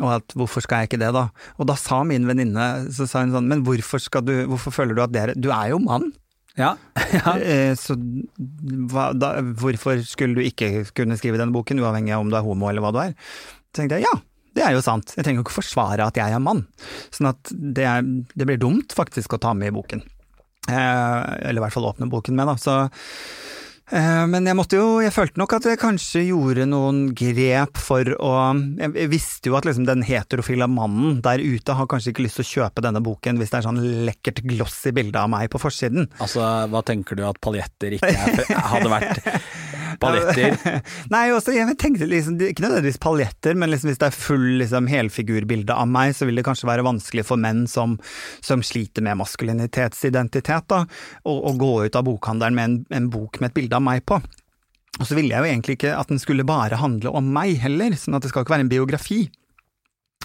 og 0.02 0.16
at 0.18 0.34
hvorfor 0.38 0.64
skal 0.64 0.82
jeg 0.82 0.90
ikke 0.90 1.00
det, 1.02 1.12
da? 1.14 1.28
Og 1.62 1.68
da 1.70 1.76
sa 1.78 2.02
min 2.06 2.26
venninne, 2.28 2.66
så 2.92 3.06
sa 3.08 3.22
hun 3.22 3.34
sånn, 3.34 3.48
men 3.50 3.62
hvorfor 3.66 4.02
skal 4.02 4.26
du, 4.26 4.34
hvorfor 4.50 4.74
føler 4.74 4.98
du 4.98 5.04
at 5.04 5.14
det 5.14 5.22
er 5.22 5.34
Du 5.38 5.52
er 5.54 5.70
jo 5.72 5.78
mann. 5.82 6.10
Ja. 6.58 6.74
ja. 7.16 7.36
Eh, 7.38 7.72
så 7.78 7.96
hva, 7.96 9.10
da, 9.16 9.36
hvorfor 9.40 10.02
skulle 10.04 10.36
du 10.36 10.44
ikke 10.44 10.84
kunne 10.96 11.16
skrive 11.20 11.40
denne 11.40 11.54
boken, 11.54 11.80
uavhengig 11.80 12.14
av 12.16 12.26
om 12.26 12.32
du 12.32 12.36
er 12.38 12.44
homo 12.44 12.68
eller 12.68 12.84
hva 12.84 12.92
du 12.92 13.00
er? 13.06 13.16
Så 13.70 13.80
tenkte 13.80 14.00
jeg 14.00 14.08
ja, 14.08 14.16
det 14.52 14.66
er 14.66 14.74
jo 14.76 14.82
sant, 14.84 15.14
jeg 15.16 15.24
trenger 15.24 15.40
jo 15.40 15.46
ikke 15.46 15.60
forsvare 15.62 16.10
at 16.10 16.18
jeg 16.20 16.34
er 16.34 16.42
mann. 16.42 16.66
Sånn 17.14 17.30
at 17.30 17.52
det, 17.52 17.86
er, 17.88 18.04
det 18.36 18.48
blir 18.48 18.60
dumt 18.60 18.92
faktisk 18.96 19.36
å 19.36 19.40
ta 19.40 19.54
med 19.56 19.72
i 19.72 19.76
boken. 19.78 20.04
Eh, 20.68 21.20
eller 21.48 21.58
i 21.58 21.64
hvert 21.64 21.74
fall 21.74 21.88
åpne 21.88 22.10
boken 22.12 22.36
med, 22.36 22.50
da. 22.52 22.58
Så 22.60 22.76
men 23.92 24.46
jeg 24.48 24.56
måtte 24.56 24.78
jo, 24.78 24.86
jeg 25.04 25.12
følte 25.12 25.40
nok 25.40 25.52
at 25.58 25.66
jeg 25.68 25.80
kanskje 25.80 26.22
gjorde 26.30 26.64
noen 26.70 27.02
grep 27.16 27.76
for 27.76 28.08
å 28.24 28.30
Jeg 28.80 29.10
visste 29.12 29.50
jo 29.50 29.56
at 29.58 29.66
liksom 29.68 29.84
den 29.88 30.04
heterofile 30.06 30.68
mannen 30.70 31.18
der 31.24 31.42
ute 31.42 31.76
har 31.76 31.88
kanskje 31.90 32.14
ikke 32.14 32.24
lyst 32.24 32.40
til 32.40 32.46
å 32.46 32.50
kjøpe 32.52 32.84
denne 32.84 33.02
boken 33.04 33.40
hvis 33.40 33.52
det 33.52 33.60
er 33.60 33.66
sånn 33.68 33.82
lekkert 34.08 34.40
glossy 34.48 34.94
bilde 34.96 35.20
av 35.20 35.28
meg 35.32 35.50
på 35.52 35.60
forsiden. 35.60 36.08
Altså, 36.24 36.40
hva 36.72 36.82
tenker 36.88 37.20
du 37.20 37.26
at 37.28 37.40
paljetter 37.44 37.98
ikke 37.98 38.12
er, 38.12 38.46
hadde 38.72 38.92
vært 38.92 39.20
paljetter? 40.00 40.82
Nei, 41.14 41.24
også, 41.34 41.54
jeg 41.56 41.76
tenkte 41.80 42.08
liksom, 42.08 42.38
ikke 42.40 42.64
nødvendigvis 42.64 43.00
paljetter, 43.02 43.58
men 43.58 43.72
liksom 43.72 43.90
hvis 43.92 44.00
det 44.02 44.08
er 44.08 44.16
full 44.16 44.46
liksom, 44.62 44.88
helfigurbilde 44.90 45.76
av 45.76 45.90
meg, 45.90 46.14
så 46.16 46.28
vil 46.28 46.40
det 46.40 46.46
kanskje 46.46 46.70
være 46.70 46.86
vanskelig 46.86 47.26
for 47.28 47.40
menn 47.40 47.64
som, 47.70 47.98
som 48.44 48.64
sliter 48.66 49.04
med 49.04 49.20
maskulinitetsidentitet, 49.20 50.68
da, 50.72 50.84
å, 51.24 51.36
å, 51.50 51.56
gå 51.58 51.72
ut 51.86 51.98
av 51.98 52.06
bokhandelen 52.08 52.58
med 52.58 52.70
en, 52.70 52.78
en 53.02 53.10
bok 53.12 53.40
med 53.40 53.52
et 53.52 53.60
bilde 53.60 53.78
av 53.78 53.84
meg 53.84 54.06
på. 54.08 54.20
Og 55.00 55.08
så 55.08 55.16
ville 55.16 55.32
jeg 55.32 55.40
jo 55.40 55.50
egentlig 55.50 55.78
ikke 55.78 55.94
at 55.96 56.10
den 56.12 56.20
skulle 56.20 56.46
bare 56.46 56.80
handle 56.80 57.14
om 57.16 57.30
meg 57.32 57.56
heller, 57.62 57.94
sånn 57.96 58.18
at 58.18 58.24
det 58.24 58.32
skal 58.32 58.44
ikke 58.44 58.56
være 58.56 58.66
en 58.66 58.72
biografi. 58.72 59.22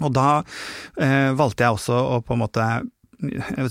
Og 0.04 0.14
da 0.14 0.28
eh, 1.02 1.32
valgte 1.38 1.66
jeg 1.66 1.78
også 1.78 1.98
å 1.98 2.18
på 2.22 2.36
en 2.36 2.44
måte 2.44 2.66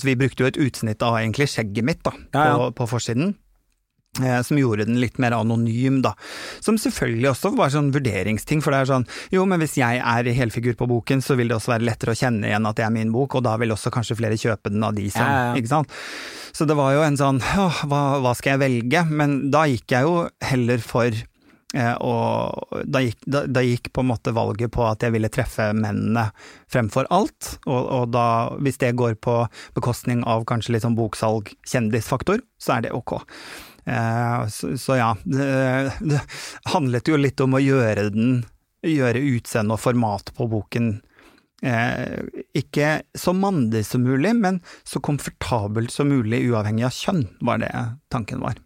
Vi 0.03 0.17
brukte 0.19 0.43
jo 0.43 0.49
et 0.49 0.59
utsnitt 0.59 1.05
av 1.07 1.21
egentlig 1.21 1.47
skjegget 1.53 1.87
mitt 1.87 2.01
da, 2.03 2.17
ja, 2.35 2.47
ja. 2.49 2.55
På, 2.57 2.71
på 2.81 2.89
forsiden. 2.97 3.37
Eh, 4.23 4.43
som 4.43 4.59
gjorde 4.59 4.87
den 4.89 5.01
litt 5.01 5.19
mer 5.23 5.37
anonym, 5.37 6.01
da. 6.05 6.15
Som 6.65 6.79
selvfølgelig 6.81 7.31
også 7.33 7.53
var 7.57 7.73
sånn 7.75 7.93
vurderingsting, 7.95 8.63
for 8.65 8.73
det 8.73 8.83
er 8.83 8.91
sånn 8.93 9.07
jo, 9.35 9.45
men 9.49 9.61
hvis 9.63 9.77
jeg 9.81 10.01
er 10.01 10.33
helfigur 10.39 10.77
på 10.79 10.89
boken, 10.91 11.23
så 11.25 11.37
vil 11.39 11.51
det 11.51 11.59
også 11.59 11.75
være 11.75 11.89
lettere 11.89 12.15
å 12.15 12.19
kjenne 12.19 12.49
igjen 12.49 12.69
at 12.69 12.79
det 12.79 12.87
er 12.87 12.95
min 12.95 13.13
bok, 13.15 13.39
og 13.39 13.47
da 13.47 13.57
vil 13.61 13.75
også 13.75 13.93
kanskje 13.95 14.19
flere 14.19 14.41
kjøpe 14.41 14.73
den 14.73 14.85
av 14.87 14.97
de 14.97 15.09
som 15.13 15.25
ja, 15.25 15.39
ja. 15.51 15.55
Ikke 15.61 15.73
sant. 15.73 15.93
Så 16.57 16.65
det 16.69 16.77
var 16.79 16.95
jo 16.97 17.05
en 17.05 17.19
sånn 17.21 17.43
åh, 17.45 17.83
hva, 17.91 18.03
hva, 18.25 18.35
skal 18.37 18.57
jeg 18.57 18.65
velge? 18.65 19.03
Men 19.11 19.39
da 19.53 19.67
gikk 19.69 19.93
jeg 19.93 20.07
jo 20.07 20.15
heller 20.49 20.81
for 20.85 21.13
eh, 21.13 21.95
og 22.01 22.81
da 22.89 23.03
gikk, 23.05 23.21
da, 23.29 23.45
da 23.51 23.65
gikk, 23.67 23.93
på 23.93 24.05
en 24.05 24.11
måte 24.15 24.33
valget 24.37 24.73
på 24.73 24.87
at 24.89 25.05
jeg 25.05 25.13
ville 25.13 25.33
treffe 25.33 25.69
mennene 25.77 26.31
fremfor 26.73 27.11
alt, 27.13 27.57
og, 27.67 27.83
og 27.83 28.11
da, 28.17 28.27
hvis 28.65 28.81
det 28.81 28.97
går 28.97 29.19
på 29.21 29.43
bekostning 29.77 30.25
av 30.25 30.49
kanskje 30.49 30.77
litt 30.77 30.87
sånn 30.87 30.99
boksalg, 30.99 31.53
kjendisfaktor, 31.69 32.41
så 32.57 32.79
er 32.79 32.87
det 32.87 32.97
ok. 32.97 33.19
Eh, 33.87 34.47
så, 34.53 34.73
så, 34.79 34.99
ja, 34.99 35.11
det, 35.25 35.47
det, 36.03 36.21
handlet 36.73 37.09
jo 37.09 37.19
litt 37.21 37.41
om 37.45 37.55
å 37.55 37.63
gjøre 37.63 38.11
den 38.15 38.39
Gjøre 38.87 39.23
utseende 39.33 39.75
og 39.75 39.81
format 39.83 40.29
på 40.37 40.47
boken 40.47 40.91
eh, 41.65 42.21
ikke 42.55 43.01
så 43.19 43.33
mandig 43.35 43.81
som 43.89 44.05
mulig, 44.05 44.31
men 44.37 44.61
så 44.87 45.01
komfortabelt 45.03 45.91
som 45.91 46.13
mulig, 46.13 46.45
uavhengig 46.47 46.85
av 46.87 46.95
kjønn, 46.95 47.25
var 47.49 47.65
det 47.65 47.73
tanken 48.13 48.45
var. 48.45 48.61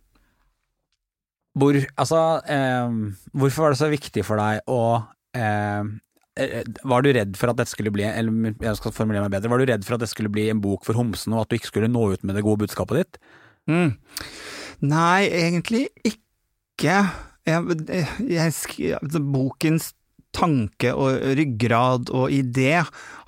Hvor, 1.56 1.78
altså, 1.94 2.20
eh, 2.52 2.92
hvorfor 3.32 3.64
var 3.64 3.72
det 3.72 3.80
så 3.80 3.88
viktig 3.94 4.26
for 4.26 4.42
deg 4.42 4.60
å 4.68 4.82
eh, 5.38 5.88
Eh, 6.40 6.62
var 6.82 7.02
du 7.02 7.10
redd 7.12 7.34
for 7.36 7.50
at 7.50 7.58
dette 7.58 7.72
skulle 7.72 7.92
bli 7.92 8.04
eller 8.06 8.54
jeg 8.62 8.78
skal 8.78 8.94
formulere 8.94 9.26
meg 9.26 9.34
bedre, 9.34 9.50
var 9.50 9.60
du 9.60 9.68
redd 9.68 9.84
for 9.86 9.96
at 9.96 10.04
det 10.04 10.10
skulle 10.12 10.32
bli 10.32 10.46
en 10.52 10.62
bok 10.62 10.86
for 10.86 10.96
homsene, 10.96 11.36
og 11.36 11.44
at 11.44 11.50
du 11.50 11.58
ikke 11.58 11.72
skulle 11.72 11.90
nå 11.90 12.04
ut 12.14 12.24
med 12.24 12.38
det 12.38 12.44
gode 12.46 12.62
budskapet 12.62 13.02
ditt? 13.02 13.18
Mm. 13.70 13.96
Nei, 14.80 15.28
egentlig 15.28 15.88
ikke. 16.06 17.00
Jeg, 17.48 17.80
jeg, 18.28 18.52
jeg, 18.78 19.24
bokens 19.32 19.92
tanke 20.36 20.92
og 20.94 21.18
ryggrad 21.38 22.12
og 22.14 22.30
idé 22.32 22.78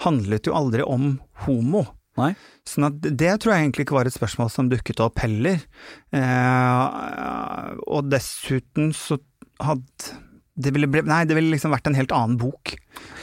handlet 0.05 0.47
jo 0.49 0.55
aldri 0.57 0.87
om 0.87 1.17
homo. 1.47 1.85
Nei. 2.21 2.33
Sånn 2.69 2.87
at 2.91 2.99
det 3.03 3.33
tror 3.41 3.55
jeg 3.55 3.67
egentlig 3.67 3.87
ikke 3.87 3.97
var 3.97 4.09
et 4.09 4.15
spørsmål 4.15 4.51
som 4.53 4.69
dukket 4.71 5.01
opp 5.03 5.23
heller. 5.25 5.63
Eh, 6.15 6.83
og 7.89 8.11
dessuten 8.13 8.93
så 8.97 9.19
hadde 9.63 10.21
det 10.63 10.75
ville, 10.75 10.89
nei, 11.09 11.23
det 11.25 11.37
ville 11.37 11.55
liksom 11.55 11.73
vært 11.73 11.89
en 11.89 11.97
helt 11.97 12.13
annen 12.13 12.37
bok. 12.41 12.75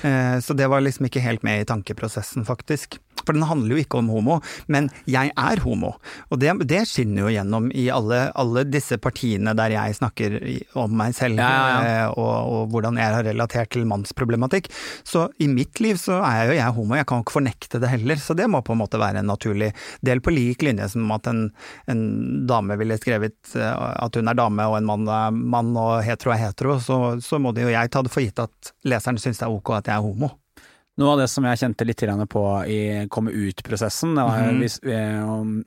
Eh, 0.02 0.40
så 0.40 0.54
det 0.54 0.68
var 0.72 0.82
liksom 0.82 1.10
ikke 1.10 1.24
helt 1.24 1.44
med 1.44 1.62
i 1.62 1.70
tankeprosessen, 1.70 2.46
faktisk. 2.48 3.00
For 3.26 3.36
den 3.36 3.46
handler 3.46 3.76
jo 3.76 3.84
ikke 3.84 4.00
om 4.00 4.10
homo, 4.14 4.40
men 4.72 4.88
jeg 5.10 5.34
er 5.36 5.62
homo. 5.64 5.92
Og 6.32 6.40
det, 6.42 6.54
det 6.70 6.86
skinner 6.90 7.28
jo 7.28 7.34
gjennom 7.34 7.68
i 7.76 7.90
alle, 7.94 8.22
alle, 8.40 8.64
disse 8.70 9.00
partiene 9.02 9.54
der 9.58 9.74
jeg 9.76 9.98
snakker 10.00 10.38
om 10.80 10.96
meg 11.00 11.16
selv, 11.18 11.42
ja, 11.42 11.50
ja, 11.50 11.68
ja. 11.68 11.90
Eh, 11.90 12.14
og, 12.14 12.32
og, 12.38 12.62
hvordan 12.74 13.00
jeg 13.00 13.16
har 13.16 13.28
relatert 13.28 13.74
til 13.76 13.88
mannsproblematikk. 13.90 14.72
Så 15.08 15.28
i 15.44 15.50
mitt 15.52 15.82
liv 15.84 16.00
så 16.02 16.22
er 16.26 16.50
jo 16.50 16.58
jeg 16.58 16.78
homo, 16.78 16.98
jeg 16.98 17.10
kan 17.10 17.24
ikke 17.24 17.38
fornekte 17.40 17.82
det 17.84 17.92
heller. 17.92 18.22
Så 18.22 18.36
det 18.38 18.48
må 18.52 18.64
på 18.66 18.76
en 18.76 18.82
måte 18.84 19.02
være 19.02 19.22
en 19.22 19.30
naturlig 19.30 19.74
del, 20.06 20.24
på 20.24 20.34
lik 20.34 20.64
linje 20.66 20.90
som 20.94 21.12
at 21.16 21.28
en, 21.30 21.46
en 21.92 22.02
dame 22.50 22.80
ville 22.80 22.98
skrevet 23.00 23.56
eh, 23.60 23.86
at 24.00 24.16
hun 24.16 24.32
er 24.32 24.40
dame 24.40 24.66
og 24.70 24.80
en 24.80 24.88
mann 24.90 25.08
er 25.10 25.36
mann 25.36 25.76
og 25.80 26.00
hetero 26.06 26.34
er 26.34 26.42
hetero, 26.48 26.80
så, 26.84 27.00
så 27.24 27.40
må 27.42 27.54
det 27.56 27.68
jo 27.68 27.74
jeg 27.74 27.92
ta 27.92 28.04
det 28.06 28.12
for 28.14 28.24
gitt 28.24 28.42
at 28.42 28.74
leseren 28.88 29.20
syns 29.22 29.42
det 29.42 29.48
er 29.48 29.54
ok 29.54 29.59
at 29.60 29.88
jeg 29.88 29.96
er 29.96 30.06
homo. 30.06 30.32
Noe 31.00 31.14
av 31.14 31.22
det 31.22 31.30
som 31.32 31.46
jeg 31.48 31.60
kjente 31.62 31.86
litt 31.88 32.02
på 32.28 32.42
i 32.68 32.80
komme 33.12 33.32
ut-prosessen, 33.32 34.18
det 34.18 34.24
var, 34.28 34.40
mm 34.52 34.62
-hmm. 34.62 35.64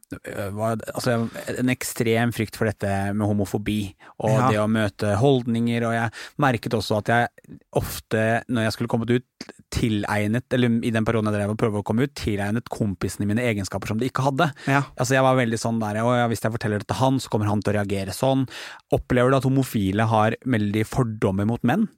var 0.52 0.76
altså, 0.94 1.28
en 1.59 1.68
ekstrem 1.68 2.33
frykt 2.33 2.57
for 2.57 2.66
dette 2.66 3.14
med 3.14 3.26
homofobi 3.26 3.94
og 4.18 4.31
ja. 4.31 4.50
det 4.50 4.59
å 4.61 4.68
møte 4.68 5.16
holdninger, 5.16 5.87
og 5.87 5.94
jeg 5.94 6.11
merket 6.37 6.74
også 6.74 6.98
at 6.98 7.09
jeg 7.09 7.28
ofte, 7.72 8.42
når 8.48 8.62
jeg 8.62 8.72
skulle 8.72 8.88
kommet 8.88 9.11
ut, 9.11 9.24
tilegnet, 9.70 10.52
eller 10.52 10.85
i 10.85 10.90
den 10.90 11.05
perioden 11.05 11.33
jeg 11.33 11.40
drev 11.40 11.50
og 11.50 11.59
prøvde 11.59 11.81
å 11.81 11.83
komme 11.83 12.02
ut, 12.05 12.14
tilegnet 12.14 12.68
kompisene 12.68 13.26
mine 13.26 13.40
egenskaper 13.40 13.88
som 13.88 13.98
de 13.98 14.11
ikke 14.11 14.22
hadde. 14.22 14.52
Ja. 14.66 14.83
Altså 14.98 15.14
Jeg 15.14 15.22
var 15.22 15.37
veldig 15.37 15.59
sånn 15.59 15.81
der, 15.81 16.02
og 16.05 16.28
hvis 16.28 16.44
jeg 16.44 16.52
forteller 16.52 16.78
det 16.78 16.88
til 16.88 17.00
han, 17.00 17.18
så 17.18 17.31
kommer 17.31 17.46
han 17.46 17.62
til 17.62 17.72
å 17.72 17.78
reagere 17.81 18.12
sånn. 18.12 18.46
Opplever 18.92 19.31
du 19.31 19.37
at 19.37 19.44
homofile 19.48 20.05
har 20.05 20.37
veldig 20.44 20.85
fordommer 20.85 21.46
mot 21.46 21.62
menn? 21.64 21.88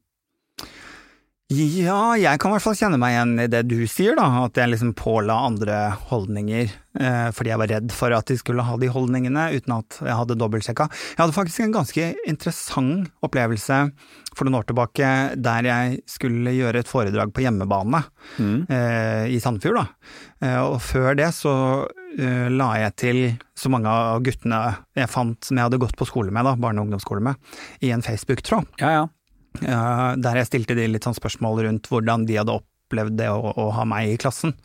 Ja, 1.54 2.14
jeg 2.18 2.40
kan 2.40 2.50
i 2.50 2.56
hvert 2.56 2.64
fall 2.64 2.76
kjenne 2.78 2.98
meg 3.00 3.14
igjen 3.14 3.34
i 3.44 3.50
det 3.50 3.62
du 3.68 3.76
sier, 3.90 4.16
da. 4.18 4.26
At 4.46 4.58
jeg 4.58 4.72
liksom 4.72 4.94
påla 4.98 5.36
andre 5.46 5.78
holdninger 6.10 6.66
eh, 6.66 7.28
fordi 7.34 7.52
jeg 7.52 7.60
var 7.60 7.70
redd 7.70 7.94
for 7.94 8.14
at 8.16 8.30
de 8.30 8.36
skulle 8.40 8.64
ha 8.66 8.76
de 8.80 8.90
holdningene, 8.90 9.46
uten 9.54 9.76
at 9.76 9.98
jeg 10.00 10.18
hadde 10.20 10.38
dobbeltsjekka. 10.40 10.88
Jeg 11.14 11.20
hadde 11.20 11.36
faktisk 11.36 11.64
en 11.64 11.74
ganske 11.76 12.10
interessant 12.30 13.10
opplevelse 13.24 13.80
for 14.34 14.46
noen 14.46 14.58
år 14.60 14.68
tilbake 14.70 15.10
der 15.38 15.68
jeg 15.68 15.98
skulle 16.10 16.54
gjøre 16.56 16.82
et 16.82 16.90
foredrag 16.90 17.34
på 17.34 17.44
hjemmebane 17.44 18.02
mm. 18.38 18.56
eh, 18.68 19.26
i 19.34 19.40
Sandefjord, 19.42 19.82
da. 19.82 20.14
Eh, 20.42 20.60
og 20.64 20.80
før 20.82 21.12
det 21.18 21.30
så 21.36 21.56
eh, 22.18 22.48
la 22.50 22.70
jeg 22.82 22.96
til 23.00 23.20
så 23.58 23.70
mange 23.70 23.90
av 23.90 24.24
guttene 24.26 24.62
jeg 24.98 25.12
fant 25.12 25.38
som 25.44 25.60
jeg 25.60 25.68
hadde 25.68 25.82
gått 25.82 25.98
på 26.00 26.08
skole 26.08 26.34
med, 26.34 26.48
da, 26.48 26.56
barne- 26.58 26.82
og 26.82 26.88
ungdomsskole 26.88 27.22
med, 27.22 27.54
i 27.84 27.94
en 27.94 28.02
Facebook-tråd. 28.02 28.74
Ja, 28.82 28.96
ja 28.98 29.04
der 29.62 30.40
jeg 30.40 30.48
stilte 30.48 30.74
de 30.74 30.88
litt 30.90 31.06
sånn 31.06 31.16
spørsmål 31.16 31.62
rundt 31.66 31.86
hvordan 31.90 32.24
de 32.26 32.40
hadde 32.40 32.56
opplevd 32.58 33.18
det 33.20 33.28
å, 33.30 33.52
å 33.54 33.68
ha 33.76 33.84
meg 33.88 34.10
i 34.10 34.20
klassen. 34.20 34.56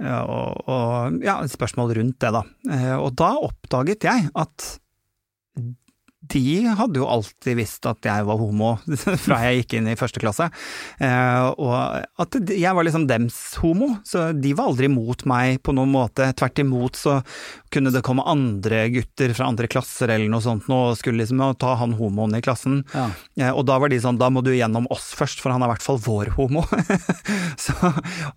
Og, 0.00 0.60
og, 0.64 1.18
ja, 1.24 1.38
spørsmål 1.50 1.94
rundt 1.98 2.20
det, 2.22 2.30
da. 2.32 2.44
Eh, 2.72 2.94
og 2.96 3.12
da 3.20 3.34
oppdaget 3.44 4.06
jeg 4.08 4.30
at 4.32 4.68
de 6.20 6.66
hadde 6.76 7.00
jo 7.00 7.06
alltid 7.08 7.56
visst 7.56 7.86
at 7.88 8.04
jeg 8.04 8.24
var 8.28 8.36
homo 8.36 8.74
fra 9.24 9.38
jeg 9.46 9.62
gikk 9.62 9.78
inn 9.78 9.88
i 9.88 9.96
første 9.98 10.20
klasse. 10.20 10.50
Eh, 11.00 11.46
og 11.56 11.72
at 12.20 12.36
jeg 12.52 12.76
var 12.76 12.84
liksom 12.84 13.06
dems 13.08 13.38
homo, 13.62 13.94
så 14.04 14.28
de 14.36 14.52
var 14.56 14.68
aldri 14.68 14.90
mot 14.92 15.24
meg 15.30 15.62
på 15.64 15.72
noen 15.76 15.92
måte. 15.94 16.28
Tvert 16.36 16.60
imot 16.60 17.00
så 17.00 17.16
kunne 17.72 17.92
det 17.94 18.04
komme 18.04 18.26
andre 18.28 18.84
gutter 18.92 19.32
fra 19.36 19.48
andre 19.48 19.70
klasser 19.70 20.12
eller 20.12 20.28
noe 20.28 20.44
sånt 20.44 20.68
og 20.70 20.98
skulle 20.98 21.22
liksom 21.22 21.40
ta 21.60 21.72
han 21.80 21.96
homoen 21.96 22.36
i 22.36 22.42
klassen. 22.44 22.82
Ja. 22.92 23.08
Eh, 23.40 23.52
og 23.54 23.64
da 23.70 23.80
var 23.80 23.92
de 23.92 24.02
sånn, 24.02 24.20
da 24.20 24.28
må 24.28 24.44
du 24.44 24.52
gjennom 24.52 24.90
oss 24.92 25.10
først, 25.16 25.40
for 25.40 25.54
han 25.54 25.64
er 25.64 25.70
i 25.70 25.74
hvert 25.74 25.86
fall 25.86 26.02
vår 26.04 26.34
homo. 26.36 26.66
så 27.64 27.94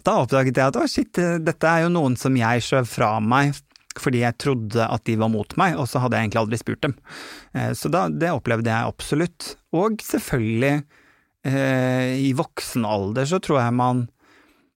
da 0.07 0.21
oppdaget 0.23 0.55
jeg 0.55 0.71
at 0.71 0.79
å 0.79 0.87
shit, 0.87 1.19
dette 1.43 1.67
er 1.67 1.85
jo 1.85 1.93
noen 1.93 2.15
som 2.19 2.39
jeg 2.39 2.63
skjøv 2.63 2.87
fra 2.89 3.17
meg 3.19 3.57
fordi 4.01 4.23
jeg 4.23 4.39
trodde 4.41 4.87
at 4.87 5.05
de 5.09 5.17
var 5.19 5.31
mot 5.33 5.55
meg, 5.59 5.77
og 5.79 5.87
så 5.89 6.01
hadde 6.03 6.17
jeg 6.17 6.27
egentlig 6.27 6.43
aldri 6.43 6.59
spurt 6.61 6.83
dem. 6.85 6.97
Eh, 7.53 7.71
så 7.77 7.91
da, 7.93 8.07
det 8.09 8.33
opplevde 8.33 8.71
jeg 8.71 8.93
absolutt. 8.93 9.53
Og 9.75 10.01
selvfølgelig, 10.03 10.75
eh, 11.49 12.13
i 12.23 12.33
voksen 12.37 12.87
alder 12.87 13.29
så 13.29 13.41
tror 13.43 13.61
jeg 13.63 13.79
man 13.79 14.07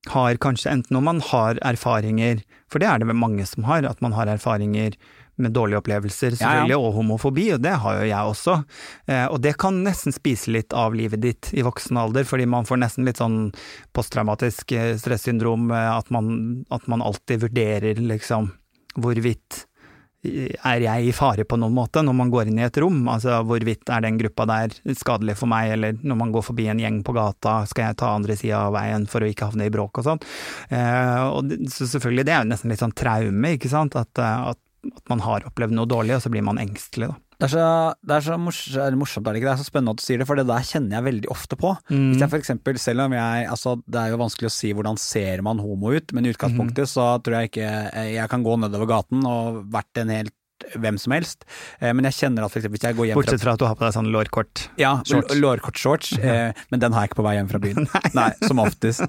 har 0.08 0.40
kanskje, 0.40 0.72
enten 0.72 1.00
om 1.00 1.08
man 1.08 1.22
har 1.34 1.60
erfaringer, 1.68 2.42
for 2.72 2.80
det 2.80 2.90
er 2.90 3.02
det 3.02 3.16
mange 3.16 3.46
som 3.48 3.66
har, 3.68 3.84
at 3.88 4.04
man 4.04 4.16
har 4.16 4.30
erfaringer 4.32 4.96
med 5.38 5.54
dårlige 5.54 5.78
opplevelser, 5.78 6.34
selvfølgelig, 6.34 6.74
ja, 6.74 6.80
ja. 6.80 6.82
og 6.82 6.96
homofobi, 6.98 7.46
og 7.54 7.62
det 7.62 7.76
har 7.84 8.00
jo 8.00 8.06
jeg 8.10 8.32
også. 8.32 8.56
Eh, 9.06 9.26
og 9.30 9.42
det 9.46 9.54
kan 9.62 9.84
nesten 9.86 10.16
spise 10.16 10.54
litt 10.54 10.74
av 10.74 10.96
livet 10.98 11.22
ditt 11.22 11.52
i 11.54 11.66
voksen 11.66 12.00
alder, 12.02 12.26
fordi 12.26 12.48
man 12.50 12.66
får 12.66 12.82
nesten 12.82 13.06
litt 13.06 13.22
sånn 13.22 13.52
posttraumatisk 13.98 14.74
eh, 14.74 14.96
stressyndrom, 14.98 15.70
at 15.72 16.10
man, 16.14 16.32
at 16.74 16.90
man 16.90 17.06
alltid 17.06 17.46
vurderer 17.46 18.02
liksom 18.02 18.50
hvorvidt 18.98 19.64
er 20.28 20.82
jeg 20.82 21.08
i 21.08 21.14
fare 21.16 21.46
på 21.48 21.58
noen 21.60 21.76
måte 21.76 22.02
når 22.04 22.16
man 22.18 22.32
går 22.34 22.50
inn 22.50 22.60
i 22.60 22.66
et 22.66 22.80
rom? 22.82 23.00
Altså 23.12 23.40
hvorvidt 23.48 23.90
er 23.94 24.04
den 24.04 24.18
gruppa 24.20 24.48
der 24.50 24.74
skadelig 24.98 25.38
for 25.40 25.50
meg, 25.52 25.72
eller 25.76 26.00
når 26.02 26.20
man 26.20 26.34
går 26.36 26.46
forbi 26.50 26.68
en 26.72 26.82
gjeng 26.82 27.02
på 27.06 27.16
gata, 27.16 27.60
skal 27.70 27.90
jeg 27.90 28.00
ta 28.02 28.14
andre 28.16 28.38
sida 28.40 28.66
av 28.68 28.76
veien 28.76 29.08
for 29.10 29.24
å 29.24 29.30
ikke 29.30 29.52
havne 29.52 29.70
i 29.70 29.74
bråk 29.74 30.02
og 30.02 30.10
sånn? 30.10 30.24
Eh, 30.74 31.68
så 31.74 31.90
selvfølgelig, 31.94 32.28
det 32.28 32.36
er 32.36 32.42
jo 32.44 32.52
nesten 32.52 32.74
litt 32.74 32.84
sånn 32.84 32.98
traume, 32.98 33.54
ikke 33.56 33.72
sant, 33.72 33.98
at, 34.00 34.12
at, 34.24 34.58
at, 34.58 35.04
man 35.12 35.24
har 35.26 35.48
opplevd 35.48 35.76
noe 35.78 35.90
dårlig, 35.90 36.18
og 36.18 36.26
så 36.26 36.34
blir 36.34 36.46
man 36.48 36.60
engstelig, 36.62 37.12
da. 37.14 37.22
Det 37.38 37.46
er 37.46 37.52
så, 37.54 37.66
det 38.02 38.16
er 38.16 38.24
så 38.26 38.36
morsomt, 38.42 38.98
morsomt, 38.98 39.28
det 39.30 39.46
er 39.46 39.60
så 39.60 39.68
spennende 39.68 39.94
at 39.94 40.02
du 40.02 40.06
sier 40.08 40.22
det, 40.22 40.26
for 40.26 40.40
det 40.40 40.48
der 40.50 40.64
kjenner 40.66 40.98
jeg 40.98 41.06
veldig 41.06 41.30
ofte 41.34 41.60
på. 41.60 41.76
Mm. 41.92 42.08
Hvis 42.10 42.24
jeg 42.24 42.32
for 42.32 42.42
eksempel, 42.42 42.80
selv 42.82 43.06
om 43.06 43.14
jeg 43.14 43.46
altså 43.52 43.76
Det 43.86 44.00
er 44.02 44.14
jo 44.14 44.22
vanskelig 44.24 44.50
å 44.50 44.56
si 44.56 44.72
hvordan 44.74 44.98
ser 45.02 45.44
man 45.46 45.62
homo 45.62 45.94
ut, 45.94 46.14
men 46.18 46.26
i 46.26 46.34
utgangspunktet 46.34 46.88
mm. 46.88 46.92
så 46.96 47.06
tror 47.22 47.38
jeg 47.38 47.52
ikke 47.52 47.70
jeg 48.16 48.32
kan 48.32 48.46
gå 48.46 48.58
nedover 48.64 48.90
gaten 48.90 49.22
og 49.30 49.62
vært 49.74 50.02
en 50.02 50.14
helt 50.16 50.37
hvem 50.76 50.98
som 51.02 51.14
helst. 51.16 51.46
Eh, 51.80 51.94
men 51.94 52.08
jeg 52.10 52.18
kjenner 52.20 52.46
at 52.46 52.54
for 52.54 52.62
eksempel, 52.62 52.78
hvis 52.78 52.88
jeg 52.88 52.98
går 52.98 53.10
hjem 53.10 53.20
Bortsett 53.20 53.44
fra 53.44 53.56
at 53.58 53.62
du 53.62 53.68
har 53.68 53.78
på 53.78 53.86
deg 53.86 53.96
sånn 53.96 54.12
lårkort 54.14 54.68
Ja, 54.82 54.94
lårkort-shorts, 55.08 56.18
eh, 56.20 56.52
men 56.74 56.84
den 56.84 56.96
har 56.96 57.06
jeg 57.06 57.14
ikke 57.14 57.22
på 57.22 57.28
vei 57.28 57.36
hjem 57.38 57.52
fra 57.52 57.62
byen. 57.64 57.88
Nei. 57.96 58.04
Nei. 58.18 58.30
som 58.48 58.62
oftest. 58.64 59.06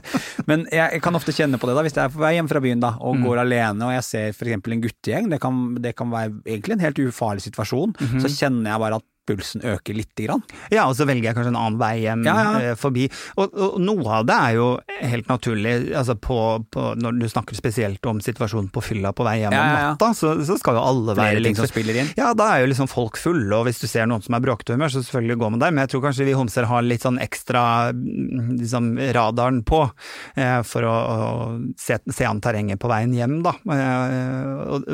Men 0.50 0.66
jeg 0.74 1.02
kan 1.04 1.18
ofte 1.18 1.34
kjenne 1.34 1.60
på 1.60 1.70
det, 1.70 1.76
da, 1.78 1.84
hvis 1.86 1.96
jeg 1.96 2.04
er 2.04 2.14
på 2.14 2.22
vei 2.22 2.34
hjem 2.36 2.50
fra 2.50 2.62
byen 2.64 2.82
da, 2.84 2.94
og 3.00 3.18
mm. 3.18 3.28
går 3.28 3.42
alene 3.44 3.88
og 3.88 3.94
jeg 3.96 4.08
ser 4.08 4.32
f.eks. 4.34 4.56
en 4.58 4.84
guttegjeng, 4.84 5.30
det 5.32 5.40
kan, 5.42 5.62
det 5.82 5.94
kan 5.98 6.12
være 6.12 6.34
egentlig 6.46 6.78
en 6.78 6.86
helt 6.86 7.04
ufarlig 7.08 7.46
situasjon, 7.46 7.94
mm 7.94 8.06
-hmm. 8.06 8.20
så 8.24 8.34
kjenner 8.34 8.70
jeg 8.72 8.84
bare 8.84 9.00
at 9.00 9.06
pulsen 9.28 9.64
øker 9.68 9.96
lite 9.96 10.26
grann. 10.26 10.42
Ja, 10.72 10.86
og 10.88 10.96
så 10.98 11.06
velger 11.08 11.30
jeg 11.30 11.36
kanskje 11.36 11.52
en 11.52 11.60
annen 11.60 11.78
vei 11.80 11.94
hjem 12.02 12.24
ja, 12.26 12.36
ja. 12.38 12.54
Eh, 12.70 12.76
forbi. 12.78 13.06
Og, 13.36 13.52
og, 13.52 13.78
noe 13.82 14.20
av 14.20 14.26
det 14.28 14.36
er 14.36 14.56
jo 14.58 14.68
helt 14.98 15.30
naturlig, 15.30 15.74
altså 15.96 16.16
på, 16.18 16.38
på, 16.72 16.86
når 16.98 17.20
du 17.20 17.28
snakker 17.30 17.58
spesielt 17.58 18.04
om 18.08 18.22
situasjonen 18.24 18.70
på 18.74 18.82
fylla 18.84 19.12
på 19.16 19.26
vei 19.26 19.38
hjem 19.42 19.54
ja, 19.54 19.62
om 19.62 19.86
natta, 19.92 20.10
så, 20.16 20.34
så, 20.46 20.58
skal 20.60 20.78
jo 20.78 20.84
alle 20.84 21.16
være 21.18 21.42
liksom, 21.44 21.68
spiller 21.70 22.00
inn. 22.02 22.12
Ja, 22.18 22.32
da 22.38 22.50
er 22.54 22.64
jo 22.64 22.70
liksom 22.72 22.90
folk 22.90 23.18
fulle, 23.20 23.50
og 23.56 23.68
hvis 23.68 23.82
du 23.82 23.86
ser 23.90 24.08
noen 24.10 24.24
som 24.24 24.36
er 24.36 24.44
bråkete 24.44 24.76
humør, 24.76 24.92
så 24.92 25.04
selvfølgelig 25.04 25.38
går 25.42 25.54
man 25.54 25.64
der, 25.64 25.74
men 25.74 25.84
jeg 25.84 25.94
tror 25.94 26.06
kanskje 26.08 26.28
vi 26.28 26.36
homser 26.38 26.68
har 26.70 26.86
litt 26.86 27.04
sånn 27.04 27.20
ekstra 27.22 27.64
liksom, 27.92 28.90
radaren 29.16 29.62
på 29.68 29.84
eh, 30.38 30.60
for 30.66 30.88
å, 30.88 30.94
å 30.94 31.18
se, 31.78 32.00
se, 32.06 32.26
an 32.28 32.42
terrenget 32.44 32.80
på 32.82 32.90
veien 32.90 33.14
hjem, 33.16 33.38
da. 33.46 33.54
Eh, 33.74 34.74
og, 34.74 34.88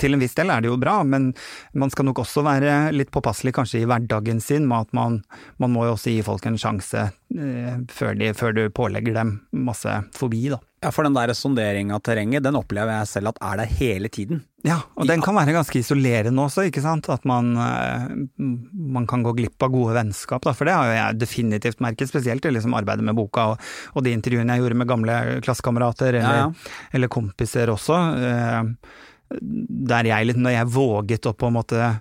til 0.00 0.16
en 0.16 0.22
viss 0.22 0.36
del 0.38 0.52
er 0.52 0.62
det 0.62 0.70
jo 0.70 0.78
bra, 0.80 1.00
men 1.06 1.30
man 1.78 1.92
skal 1.92 2.08
nok 2.08 2.22
også 2.24 2.44
være 2.46 2.76
litt 2.94 3.12
påpasselig 3.14 3.54
kanskje 3.60 3.84
i 3.84 3.88
hverdagen 3.88 4.40
sin 4.42 4.66
med 4.68 4.88
at 4.88 4.96
man, 4.96 5.20
man 5.62 5.72
må 5.74 5.86
jo 5.86 5.94
også 5.94 6.14
gi 6.14 6.24
folk 6.26 6.48
en 6.48 6.58
sjanse 6.60 7.06
eh, 7.06 7.76
før, 7.92 8.16
de, 8.18 8.32
før, 8.36 8.56
du 8.56 8.64
pålegger 8.74 9.16
dem 9.20 9.36
masse 9.52 10.00
fobi, 10.16 10.48
da. 10.52 10.60
Ja, 10.80 10.88
for 10.96 11.04
den 11.04 11.12
der 11.12 11.34
sondering 11.36 11.90
av 11.92 12.00
terrenget, 12.06 12.40
den 12.46 12.56
opplever 12.56 12.94
jeg 12.94 13.08
selv 13.10 13.34
at 13.34 13.40
er 13.44 13.58
der 13.60 13.72
hele 13.76 14.08
tiden. 14.08 14.40
Ja, 14.64 14.78
og 14.96 15.10
den 15.10 15.20
kan 15.20 15.36
være 15.36 15.52
ganske 15.52 15.76
isolerende 15.76 16.40
også, 16.40 16.64
ikke 16.70 16.80
sant. 16.80 17.10
At 17.12 17.26
man, 17.28 17.50
eh, 17.60 18.06
man 18.96 19.08
kan 19.08 19.24
gå 19.26 19.34
glipp 19.36 19.60
av 19.60 19.74
gode 19.74 19.98
vennskap, 19.98 20.40
da. 20.46 20.54
For 20.56 20.68
det 20.68 20.78
har 20.78 20.88
jo 20.88 20.96
jeg 20.96 21.20
definitivt 21.20 21.84
merket, 21.84 22.08
spesielt 22.08 22.48
i 22.48 22.54
liksom 22.56 22.76
arbeidet 22.78 23.04
med 23.04 23.18
boka 23.18 23.50
og, 23.52 23.68
og, 23.92 24.00
de 24.06 24.16
intervjuene 24.16 24.56
jeg 24.56 24.64
gjorde 24.64 24.80
med 24.80 24.88
gamle 24.88 25.20
klassekamerater 25.44 26.16
eller, 26.22 26.40
ja, 26.40 26.48
ja. 26.48 26.88
eller 26.96 27.12
kompiser 27.12 27.72
også. 27.76 28.00
Eh, 28.16 28.98
der 29.30 30.08
jeg, 30.08 30.34
når 30.34 30.56
jeg 30.56 30.72
våget 30.74 31.28
å 31.28 31.36
på 31.38 31.50
en 31.50 31.54
måte 31.60 31.92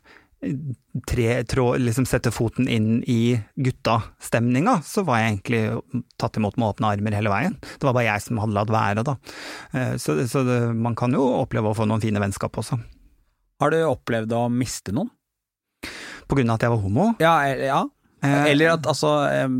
tre, 1.07 1.43
trå, 1.43 1.65
liksom 1.77 2.05
sette 2.07 2.31
foten 2.31 2.67
inn 2.71 3.01
i 3.03 3.39
gutta-stemninga, 3.59 4.79
så 4.85 5.03
var 5.07 5.19
jeg 5.19 5.33
egentlig 5.33 6.05
tatt 6.19 6.39
imot 6.39 6.57
med 6.57 6.71
åpne 6.71 6.93
armer 6.93 7.17
hele 7.17 7.33
veien. 7.33 7.57
Det 7.59 7.87
var 7.87 7.97
bare 7.97 8.07
jeg 8.07 8.25
som 8.25 8.39
hadde 8.41 8.55
latt 8.55 8.73
være, 8.73 9.05
da. 9.07 9.17
Eh, 9.73 9.93
så, 9.99 10.15
så 10.31 10.45
det, 10.47 10.59
man 10.79 10.95
kan 10.99 11.15
jo 11.15 11.25
oppleve 11.41 11.71
å 11.71 11.77
få 11.77 11.87
noen 11.89 12.03
fine 12.03 12.23
vennskap 12.23 12.55
også. 12.61 12.79
Har 13.59 13.75
du 13.75 13.81
opplevd 13.83 14.35
å 14.35 14.47
miste 14.53 14.95
noen? 14.95 15.11
På 16.29 16.37
grunn 16.37 16.51
av 16.51 16.59
at 16.59 16.67
jeg 16.67 16.75
var 16.75 16.83
homo? 16.85 17.07
Ja, 17.19 17.35
eh, 17.49 17.67
ja. 17.67 17.83
Eh, 18.23 18.49
Eller 18.51 18.73
at 18.73 18.87
altså, 18.87 19.13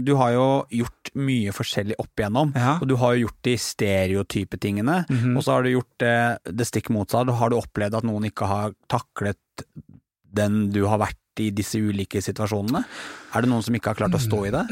du 0.03 0.13
har 0.19 0.33
jo 0.35 0.47
gjort 0.81 1.11
mye 1.19 1.51
forskjellig 1.55 1.95
opp 1.99 2.19
igjennom, 2.19 2.51
ja. 2.55 2.77
og 2.79 2.89
du 2.91 2.97
har 2.99 3.15
jo 3.15 3.27
gjort 3.27 3.39
de 3.47 3.53
stereotype 3.59 4.59
tingene, 4.59 5.03
mm 5.09 5.17
-hmm. 5.17 5.37
og 5.37 5.43
så 5.43 5.51
har 5.51 5.63
du 5.63 5.69
gjort 5.71 5.95
det, 5.99 6.37
det 6.59 6.67
stikk 6.67 6.89
motsatt. 6.89 7.29
Har 7.29 7.49
du 7.49 7.55
opplevd 7.55 7.95
at 7.95 8.07
noen 8.07 8.27
ikke 8.31 8.47
har 8.47 8.75
taklet 8.87 9.39
den 10.35 10.67
du 10.73 10.83
har 10.89 11.01
vært 11.01 11.41
i 11.43 11.49
disse 11.55 11.79
ulike 11.79 12.21
situasjonene? 12.23 12.83
Er 13.33 13.43
det 13.43 13.51
noen 13.51 13.65
som 13.65 13.75
ikke 13.75 13.93
har 13.93 13.99
klart 14.01 14.17
å 14.17 14.21
stå 14.21 14.43
i 14.49 14.53
det? 14.53 14.65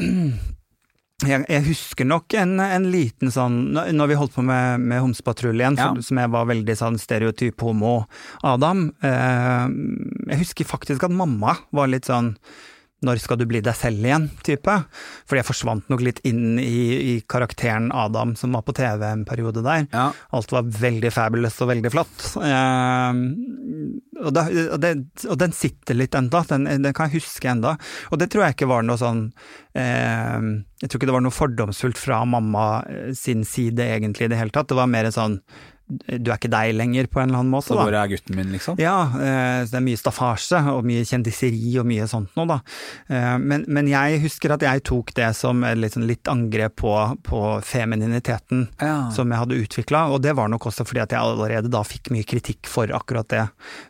Jeg, 1.26 1.42
jeg 1.50 1.64
husker 1.66 2.06
nok 2.06 2.34
en, 2.38 2.60
en, 2.62 2.84
liten 2.94 3.32
sånn 3.34 3.72
Når 3.74 4.06
vi 4.06 4.18
holdt 4.20 4.36
på 4.36 4.44
med, 4.46 4.78
med 4.78 5.00
Homsepatruljen, 5.02 5.74
ja. 5.74 5.88
som 5.98 6.20
jeg 6.22 6.30
var 6.30 6.46
veldig 6.46 6.76
sånn 6.78 6.98
stereotyp 7.02 7.58
homo-Adam 7.66 8.84
eh, 9.02 9.64
Jeg 10.30 10.44
husker 10.44 10.68
faktisk 10.76 11.08
at 11.08 11.16
mamma 11.18 11.56
var 11.74 11.90
litt 11.90 12.06
sånn 12.06 12.36
når 13.06 13.20
skal 13.22 13.38
du 13.38 13.44
bli 13.46 13.60
deg 13.62 13.76
selv 13.78 14.02
igjen, 14.02 14.24
type. 14.42 14.72
Fordi 15.28 15.38
jeg 15.38 15.46
forsvant 15.46 15.90
nok 15.90 16.00
litt 16.02 16.18
inn 16.26 16.58
i, 16.58 16.78
i 16.98 17.12
karakteren 17.30 17.92
Adam 17.94 18.32
som 18.38 18.56
var 18.56 18.64
på 18.66 18.74
TV 18.74 19.04
en 19.06 19.22
periode 19.28 19.62
der. 19.62 19.86
Ja. 19.92 20.08
Alt 20.34 20.50
var 20.50 20.66
veldig 20.66 21.12
fabulous 21.14 21.60
og 21.62 21.70
veldig 21.70 21.92
flott. 21.94 22.16
Eh, 22.42 23.20
og, 24.18 24.32
da, 24.34 24.44
og, 24.48 24.78
det, 24.82 24.92
og, 25.28 25.36
den 25.40 25.54
sitter 25.54 25.98
litt 25.98 26.16
enda, 26.18 26.42
den, 26.50 26.66
den, 26.68 26.92
kan 26.96 27.08
jeg 27.08 27.22
huske 27.22 27.50
enda. 27.50 27.76
Og 28.12 28.20
det 28.20 28.30
tror 28.32 28.46
jeg 28.46 28.56
ikke 28.56 28.70
var 28.70 28.86
noe 28.86 28.98
sånn 29.00 29.26
eh, 29.78 30.38
Jeg 30.82 30.90
tror 30.90 30.98
ikke 30.98 31.10
det 31.10 31.16
var 31.16 31.26
noe 31.26 31.38
fordomsfullt 31.38 32.00
fra 32.00 32.22
mamma 32.28 32.68
eh, 32.90 33.10
sin 33.18 33.44
side 33.48 33.86
egentlig 33.98 34.28
i 34.28 34.32
det 34.34 34.40
hele 34.40 34.54
tatt. 34.54 34.70
Det 34.70 34.78
var 34.78 34.90
mer 34.90 35.08
en 35.10 35.18
sånn 35.18 35.40
du 35.88 36.28
er 36.28 36.36
ikke 36.36 36.50
deg 36.52 36.74
lenger, 36.76 37.06
på 37.08 37.20
en 37.22 37.30
eller 37.30 37.40
annen 37.40 37.52
måte. 37.52 37.70
Så 37.70 37.78
hvor 37.78 37.94
er 37.96 38.10
gutten 38.10 38.36
min, 38.36 38.50
liksom? 38.52 38.76
Ja, 38.80 38.96
eh, 39.16 39.64
det 39.68 39.78
er 39.78 39.84
mye 39.84 40.00
staffasje 40.00 40.60
og 40.74 40.84
mye 40.88 41.06
kjendiseri 41.08 41.72
og 41.80 41.88
mye 41.88 42.08
sånt 42.10 42.34
noe, 42.36 42.48
da. 42.50 42.58
Eh, 43.08 43.36
men, 43.40 43.64
men, 43.66 43.88
jeg 43.88 44.20
husker 44.26 44.52
at 44.52 44.64
jeg 44.66 44.84
tok 44.88 45.14
det 45.16 45.30
som 45.38 45.64
litt, 45.64 45.96
sånn 45.96 46.08
litt 46.08 46.28
angrep 46.28 46.76
på, 46.82 46.94
på 47.24 47.42
femininiteten 47.64 48.66
ja. 48.82 49.08
som 49.14 49.32
jeg 49.32 49.42
hadde 49.44 49.60
utvikla, 49.64 50.04
og 50.12 50.20
det 50.26 50.36
var 50.36 50.52
nok 50.52 50.68
også 50.68 50.84
fordi 50.88 51.04
at 51.06 51.16
jeg 51.16 51.24
allerede 51.24 51.72
da 51.72 51.84
fikk 51.86 52.12
mye 52.14 52.26
kritikk 52.28 52.68
for 52.68 52.92
akkurat 52.94 53.30
det, 53.32 53.46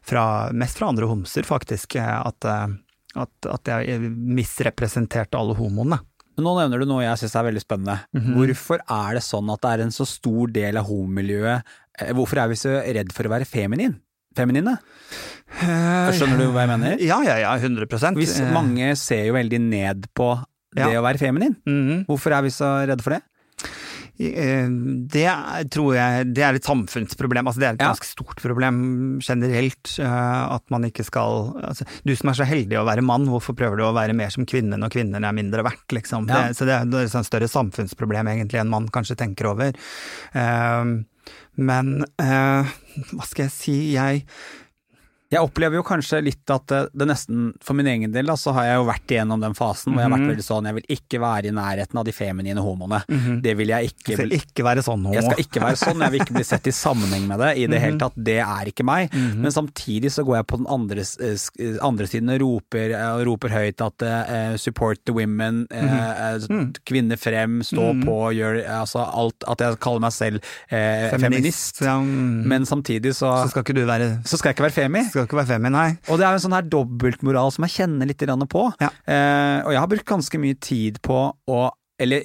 fra, 0.06 0.24
mest 0.54 0.78
fra 0.78 0.92
andre 0.92 1.11
homser, 1.11 1.46
faktisk, 1.48 1.98
eh, 1.98 2.14
at, 2.22 2.46
at, 3.18 3.50
at 3.58 3.74
jeg 3.74 4.12
misrepresenterte 4.14 5.40
alle 5.40 5.58
homoene. 5.58 5.98
Men 6.38 6.46
nå 6.46 6.55
nevner 6.61 6.79
du 6.79 6.87
noe 6.87 7.03
jeg 7.03 7.18
syns 7.18 7.35
er 7.35 7.48
veldig 7.51 7.64
spennende. 7.64 7.98
Mm 8.14 8.22
-hmm. 8.22 8.35
Hvorfor 8.38 8.79
er 8.79 9.14
det 9.18 9.22
sånn 9.27 9.51
at 9.53 9.61
det 9.61 9.70
er 9.74 9.85
en 9.85 9.90
så 9.90 10.07
stor 10.07 10.46
del 10.55 10.77
av 10.79 10.87
homomiljøet 10.87 11.62
Eh, 11.98 12.12
hvorfor 12.14 12.42
er 12.42 12.53
vi 12.53 12.59
så 12.59 12.77
redd 12.98 13.14
for 13.14 13.29
å 13.29 13.35
være 13.35 13.48
feminin? 13.48 13.98
feminine? 14.38 14.77
Eh, 15.64 16.12
Skjønner 16.14 16.38
du 16.38 16.53
hva 16.55 16.62
jeg 16.62 16.70
mener? 16.70 17.01
Ja, 17.03 17.16
ja, 17.27 17.38
ja, 17.42 17.57
100 17.59 18.14
Hvis 18.14 18.37
mange 18.55 18.92
ser 19.01 19.24
jo 19.27 19.35
veldig 19.35 19.59
ned 19.64 20.07
på 20.14 20.29
det 20.77 20.85
ja. 20.85 21.01
å 21.01 21.03
være 21.03 21.18
feminin, 21.18 21.57
mm 21.66 21.81
-hmm. 21.88 22.05
hvorfor 22.07 22.37
er 22.37 22.42
vi 22.42 22.51
så 22.55 22.68
redde 22.87 23.03
for 23.03 23.16
det? 23.16 23.22
Det 24.18 25.26
tror 25.70 25.92
jeg 25.94 26.31
det 26.35 26.42
er 26.42 26.59
et 26.59 26.66
samfunnsproblem. 26.66 27.46
Altså 27.46 27.62
det 27.62 27.68
er 27.68 27.76
et 27.76 27.85
ja. 27.85 27.90
ganske 27.92 28.09
stort 28.09 28.42
problem 28.42 28.81
generelt. 29.22 29.92
At 30.02 30.64
man 30.74 30.88
ikke 30.88 31.07
skal 31.07 31.52
altså, 31.70 31.87
Du 32.02 32.14
som 32.18 32.33
er 32.33 32.40
så 32.40 32.48
heldig 32.48 32.81
å 32.81 32.87
være 32.88 33.04
mann, 33.07 33.28
hvorfor 33.31 33.54
prøver 33.59 33.78
du 33.78 33.87
å 33.87 33.94
være 33.96 34.16
mer 34.18 34.35
som 34.35 34.46
kvinne 34.48 34.81
når 34.81 34.94
kvinner 34.96 35.22
er 35.22 35.37
mindre 35.37 35.62
verdt, 35.66 35.87
liksom? 35.94 36.26
Ja. 36.26 36.48
Det, 36.48 36.59
så 36.59 36.66
det 36.66 36.81
er 36.81 37.07
et 37.07 37.31
større 37.31 37.50
samfunnsproblem 37.50 38.33
egentlig 38.35 38.62
enn 38.62 38.72
man 38.72 38.90
kanskje 38.92 39.18
tenker 39.22 39.52
over. 39.52 39.78
Uh, 40.35 40.98
men 41.59 42.04
eh, 42.22 42.78
hva 43.11 43.26
skal 43.26 43.48
jeg 43.48 43.54
si, 43.54 43.76
jeg 43.96 44.24
jeg 45.28 45.44
opplever 45.44 45.76
jo 45.76 45.84
kanskje 45.84 46.22
litt 46.24 46.48
at 46.48 46.64
det, 46.70 46.78
det, 46.96 47.06
nesten, 47.10 47.50
for 47.60 47.76
min 47.76 47.88
egen 47.90 48.12
del, 48.14 48.30
da, 48.30 48.36
så 48.40 48.54
har 48.56 48.64
jeg 48.64 48.76
jo 48.78 48.84
vært 48.88 49.12
igjennom 49.12 49.42
den 49.42 49.56
fasen 49.56 49.92
hvor 49.92 50.00
jeg 50.00 50.08
har 50.08 50.14
vært 50.14 50.24
mhm. 50.24 50.30
veldig 50.32 50.44
sånn, 50.46 50.68
jeg 50.70 50.76
vil 50.78 50.94
ikke 50.96 51.20
være 51.20 51.50
i 51.50 51.52
nærheten 51.58 52.00
av 52.00 52.06
de 52.08 52.14
feminine 52.16 52.62
homoene. 52.64 53.02
Mm 53.08 53.18
-hmm. 53.18 53.40
Det 53.44 53.54
vil 53.58 53.68
jeg 53.68 53.90
ikke. 53.90 54.12
Jeg 54.12 54.16
skal 54.18 54.32
ikke 54.32 54.64
være 54.64 54.82
sånn 54.86 55.04
homo. 55.04 55.14
Jeg 55.14 55.24
skal 55.26 55.42
ikke 55.44 55.60
være 55.60 55.76
sånn, 55.76 56.00
jeg 56.00 56.12
vil 56.12 56.20
ikke 56.24 56.36
bli 56.38 56.44
sett 56.48 56.66
i 56.66 56.72
sammenheng 56.72 57.26
med 57.28 57.40
det 57.40 57.50
i 57.56 57.60
det 57.60 57.68
mm 57.68 57.76
-hmm. 57.76 57.84
hele 57.84 57.98
tatt. 57.98 58.12
Det 58.16 58.38
er 58.38 58.64
ikke 58.68 58.84
meg. 58.84 59.12
Mm 59.12 59.20
-hmm. 59.20 59.42
Men 59.42 59.52
samtidig 59.52 60.12
så 60.12 60.24
går 60.24 60.36
jeg 60.36 60.46
på 60.46 60.56
den 60.56 60.66
andre, 60.66 61.04
andre 61.82 62.06
siden 62.06 62.28
og 62.28 62.40
roper, 62.40 63.24
roper 63.24 63.48
høyt 63.48 63.80
at 63.80 64.02
uh, 64.02 64.56
support 64.56 64.98
the 65.04 65.12
women, 65.12 65.66
uh, 65.70 66.66
kvinner 66.86 67.16
frem, 67.16 67.62
stå 67.62 67.92
mhm. 67.92 68.06
på, 68.06 68.32
gjør 68.32 68.64
altså 68.80 68.98
alt 68.98 69.44
At 69.48 69.60
jeg 69.60 69.78
kaller 69.78 70.00
meg 70.00 70.12
selv 70.12 70.36
uh, 70.72 71.10
feminist. 71.12 71.78
feminist. 71.78 71.82
Ja, 71.82 72.00
men 72.00 72.66
samtidig 72.66 73.14
så 73.14 73.44
Så 73.44 73.48
skal 73.50 73.62
ikke 73.62 73.80
du 73.80 73.86
være 73.86 74.20
Så 74.24 74.36
skal 74.36 74.48
jeg 74.48 74.54
ikke 74.54 74.62
være 74.62 74.72
femi 74.72 75.17
skal 75.18 75.28
ikke 75.28 75.40
være 75.42 75.52
femmin, 75.52 75.74
nei. 75.74 75.90
Og 76.09 76.20
det 76.20 76.26
er 76.26 76.33
jo 76.33 76.40
en 76.40 76.46
sånn 76.46 76.57
her 76.57 76.72
dobbeltmoral 76.72 77.52
som 77.54 77.66
jeg 77.66 77.76
kjenner 77.83 78.09
litt 78.09 78.26
på. 78.48 78.64
Ja. 78.81 78.90
Eh, 79.04 79.59
og 79.66 79.74
jeg 79.74 79.83
har 79.83 79.90
brukt 79.90 80.09
ganske 80.09 80.40
mye 80.40 80.59
tid 80.62 81.02
på 81.04 81.28
å 81.35 81.61
Eller 81.98 82.22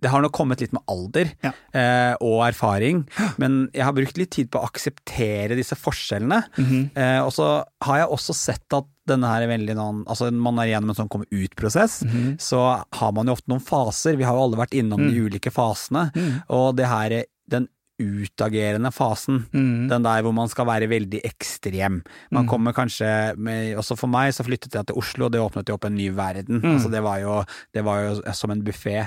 det 0.00 0.10
har 0.12 0.22
nok 0.22 0.32
kommet 0.34 0.60
litt 0.62 0.72
med 0.76 0.82
alder 0.90 1.30
ja. 1.44 1.52
eh, 1.76 2.12
og 2.24 2.42
erfaring, 2.46 3.02
men 3.40 3.62
jeg 3.76 3.84
har 3.84 3.94
brukt 3.96 4.18
litt 4.20 4.32
tid 4.32 4.50
på 4.52 4.60
å 4.60 4.68
akseptere 4.68 5.56
disse 5.58 5.76
forskjellene. 5.76 6.40
Mm 6.56 6.66
-hmm. 6.66 6.84
eh, 6.96 7.20
og 7.24 7.32
så 7.36 7.48
har 7.84 7.98
jeg 7.98 8.08
også 8.08 8.34
sett 8.36 8.76
at 8.76 8.88
denne 9.08 9.26
her 9.26 9.42
er 9.42 9.50
veldig 9.50 9.74
noen 9.74 10.04
Altså 10.06 10.30
man 10.30 10.58
er 10.58 10.70
gjennom 10.70 10.90
en 10.90 10.98
sånn 11.00 11.08
komme 11.08 11.28
ut-prosess, 11.30 12.02
mm 12.02 12.10
-hmm. 12.10 12.38
så 12.38 12.84
har 12.92 13.12
man 13.12 13.26
jo 13.26 13.32
ofte 13.32 13.50
noen 13.50 13.60
faser. 13.60 14.16
Vi 14.16 14.24
har 14.24 14.34
jo 14.34 14.44
alle 14.44 14.56
vært 14.56 14.74
innom 14.74 15.00
mm. 15.00 15.10
de 15.10 15.20
ulike 15.20 15.50
fasene, 15.50 16.10
mm. 16.14 16.42
og 16.48 16.76
det 16.76 16.86
her 16.86 17.24
den 17.50 17.68
utagerende 18.00 18.92
fasen. 18.94 19.44
Mm. 19.52 19.88
Den 19.90 20.06
der 20.06 20.24
hvor 20.24 20.34
man 20.36 20.50
skal 20.50 20.68
være 20.68 20.88
veldig 20.90 21.22
ekstrem. 21.26 22.00
Man 22.30 22.46
mm. 22.46 22.50
kommer 22.50 22.76
kanskje 22.76 23.10
med, 23.36 23.76
Også 23.80 23.96
for 23.98 24.10
meg 24.10 24.34
så 24.34 24.46
flyttet 24.46 24.74
jeg 24.74 24.88
til 24.88 24.98
Oslo, 25.00 25.28
og 25.28 25.34
det 25.34 25.42
åpnet 25.42 25.68
jo 25.68 25.76
opp 25.78 25.86
en 25.88 25.96
ny 25.96 26.10
verden. 26.16 26.62
Mm. 26.62 26.76
Altså 26.76 26.92
det 26.92 27.02
var 27.04 27.20
jo, 27.22 27.40
det 27.74 27.84
var 27.86 28.06
jo 28.06 28.34
som 28.36 28.54
en 28.54 28.64
buffé. 28.64 28.98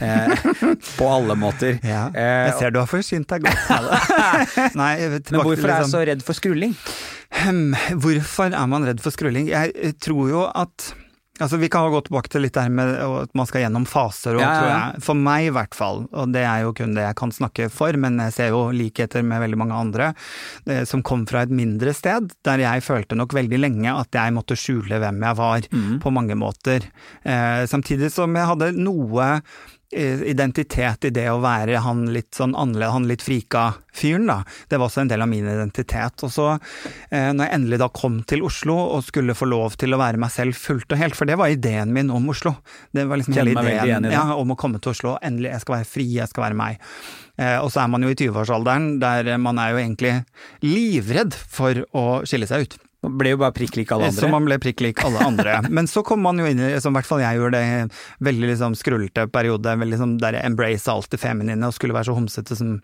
Eh, 0.00 0.46
på 0.98 1.08
alle 1.08 1.36
måter. 1.38 1.78
Ja, 1.86 2.06
eh, 2.14 2.48
jeg 2.50 2.58
ser 2.60 2.74
du 2.74 2.82
har 2.82 2.90
forsynt 2.90 3.30
deg 3.32 3.48
godt. 3.48 3.72
Nei, 4.82 4.94
Men 5.08 5.42
hvorfor 5.42 5.68
er 5.68 5.76
jeg 5.76 5.86
liksom- 5.86 5.94
så 5.96 6.06
redd 6.12 6.26
for 6.26 6.38
skrulling? 6.38 6.76
Hvorfor 8.02 8.52
er 8.52 8.66
man 8.68 8.84
redd 8.86 9.00
for 9.02 9.14
skrulling? 9.14 9.48
Jeg 9.50 9.96
tror 10.04 10.28
jo 10.30 10.44
at 10.48 10.92
Altså, 11.42 11.58
vi 11.60 11.70
kan 11.72 11.90
gå 11.92 12.00
tilbake 12.06 12.30
til 12.32 12.44
litt 12.44 12.54
det 12.56 12.66
her 12.66 12.72
med 12.74 12.92
at 13.02 13.32
man 13.38 13.48
skal 13.48 13.64
gjennom 13.64 13.86
faser, 13.88 14.36
og, 14.38 14.44
ja, 14.44 14.52
ja. 14.52 14.68
Jeg, 14.72 15.02
for 15.06 15.18
meg 15.18 15.48
i 15.48 15.54
hvert 15.54 15.76
fall, 15.76 16.04
og 16.10 16.32
det 16.34 16.44
er 16.46 16.64
jo 16.64 16.74
kun 16.78 16.94
det 16.96 17.06
jeg 17.06 17.18
kan 17.18 17.34
snakke 17.34 17.68
for, 17.72 17.98
men 18.00 18.20
jeg 18.26 18.36
ser 18.36 18.52
jo 18.54 18.64
likheter 18.76 19.26
med 19.26 19.42
veldig 19.44 19.60
mange 19.60 19.80
andre, 19.86 20.12
det, 20.68 20.82
som 20.90 21.04
kom 21.06 21.26
fra 21.28 21.44
et 21.46 21.54
mindre 21.54 21.94
sted, 21.96 22.32
der 22.46 22.62
jeg 22.64 22.86
følte 22.86 23.18
nok 23.18 23.34
veldig 23.36 23.60
lenge 23.60 23.92
at 23.92 24.14
jeg 24.16 24.36
måtte 24.36 24.58
skjule 24.58 25.02
hvem 25.02 25.20
jeg 25.26 25.40
var, 25.42 25.68
mm. 25.72 25.98
på 26.04 26.14
mange 26.14 26.38
måter. 26.38 26.88
Eh, 27.22 27.64
samtidig 27.70 28.12
som 28.14 28.34
jeg 28.38 28.50
hadde 28.52 28.72
noe 28.78 29.32
identitet 29.92 31.04
i 31.04 31.10
det 31.14 31.26
å 31.30 31.40
være 31.42 31.82
han 31.84 32.06
litt 32.14 32.32
sånn 32.36 32.54
annerledes, 32.58 32.94
han 32.94 33.08
litt 33.10 33.24
frika 33.24 33.64
fyren, 33.92 34.26
da. 34.30 34.38
Det 34.68 34.78
var 34.80 34.88
også 34.88 35.02
en 35.04 35.10
del 35.10 35.24
av 35.24 35.28
min 35.30 35.46
identitet. 35.48 36.24
Og 36.24 36.32
så, 36.32 36.48
eh, 37.10 37.30
når 37.32 37.44
jeg 37.44 37.54
endelig 37.58 37.80
da 37.82 37.88
kom 37.92 38.20
til 38.28 38.44
Oslo 38.46 38.76
og 38.96 39.04
skulle 39.04 39.36
få 39.36 39.48
lov 39.50 39.76
til 39.80 39.92
å 39.92 40.00
være 40.00 40.20
meg 40.20 40.32
selv 40.34 40.56
fullt 40.58 40.92
og 40.92 41.02
helt, 41.02 41.18
for 41.18 41.28
det 41.28 41.36
var 41.40 41.52
ideen 41.52 41.92
min 41.92 42.10
om 42.10 42.30
Oslo. 42.32 42.54
Det 42.92 43.04
var 43.08 43.20
liksom 43.20 43.36
hele 43.36 43.56
ideen 43.56 44.08
ja, 44.12 44.24
om 44.34 44.54
å 44.54 44.58
komme 44.58 44.80
til 44.80 44.94
Oslo. 44.94 45.16
Endelig, 45.22 45.52
jeg 45.52 45.66
skal 45.66 45.78
være 45.78 45.90
fri, 45.92 46.08
jeg 46.16 46.32
skal 46.32 46.48
være 46.48 46.60
meg. 46.62 46.94
Eh, 47.40 47.58
og 47.58 47.68
så 47.72 47.84
er 47.84 47.92
man 47.92 48.04
jo 48.04 48.12
i 48.12 48.16
20-årsalderen, 48.16 48.96
der 49.02 49.36
man 49.42 49.60
er 49.60 49.74
jo 49.74 49.82
egentlig 49.82 50.16
livredd 50.64 51.36
for 51.36 51.84
å 51.92 52.06
skille 52.28 52.48
seg 52.48 52.66
ut. 52.66 52.80
Man 53.02 53.18
ble 53.18 53.32
jo 53.34 53.40
bare 53.42 53.54
prikk 53.56 53.76
lik 53.80 53.92
alle 53.94 54.08
andre. 54.12 54.22
Så 54.22 54.30
man 54.30 54.46
ble 54.46 54.58
prikk 54.62 54.82
lik 54.84 55.02
alle 55.02 55.26
andre. 55.26 55.58
Men 55.76 55.90
så 55.90 56.04
kom 56.06 56.22
man 56.22 56.38
jo 56.38 56.46
inn 56.46 56.62
i, 56.62 56.72
som 56.82 56.94
i 56.94 57.00
hvert 57.00 57.08
fall 57.08 57.22
jeg 57.24 57.40
gjorde 57.40 57.58
det, 57.58 58.00
veldig 58.22 58.50
liksom 58.52 58.78
skrullete 58.78 59.26
periode, 59.34 59.74
liksom 59.82 60.16
der 60.22 60.38
jeg 60.38 60.52
embrace 60.52 60.90
alt 60.92 61.10
det 61.10 61.20
feminine 61.22 61.66
og 61.66 61.74
skulle 61.74 61.96
være 61.96 62.12
så 62.12 62.16
homsete 62.18 62.58
som 62.58 62.76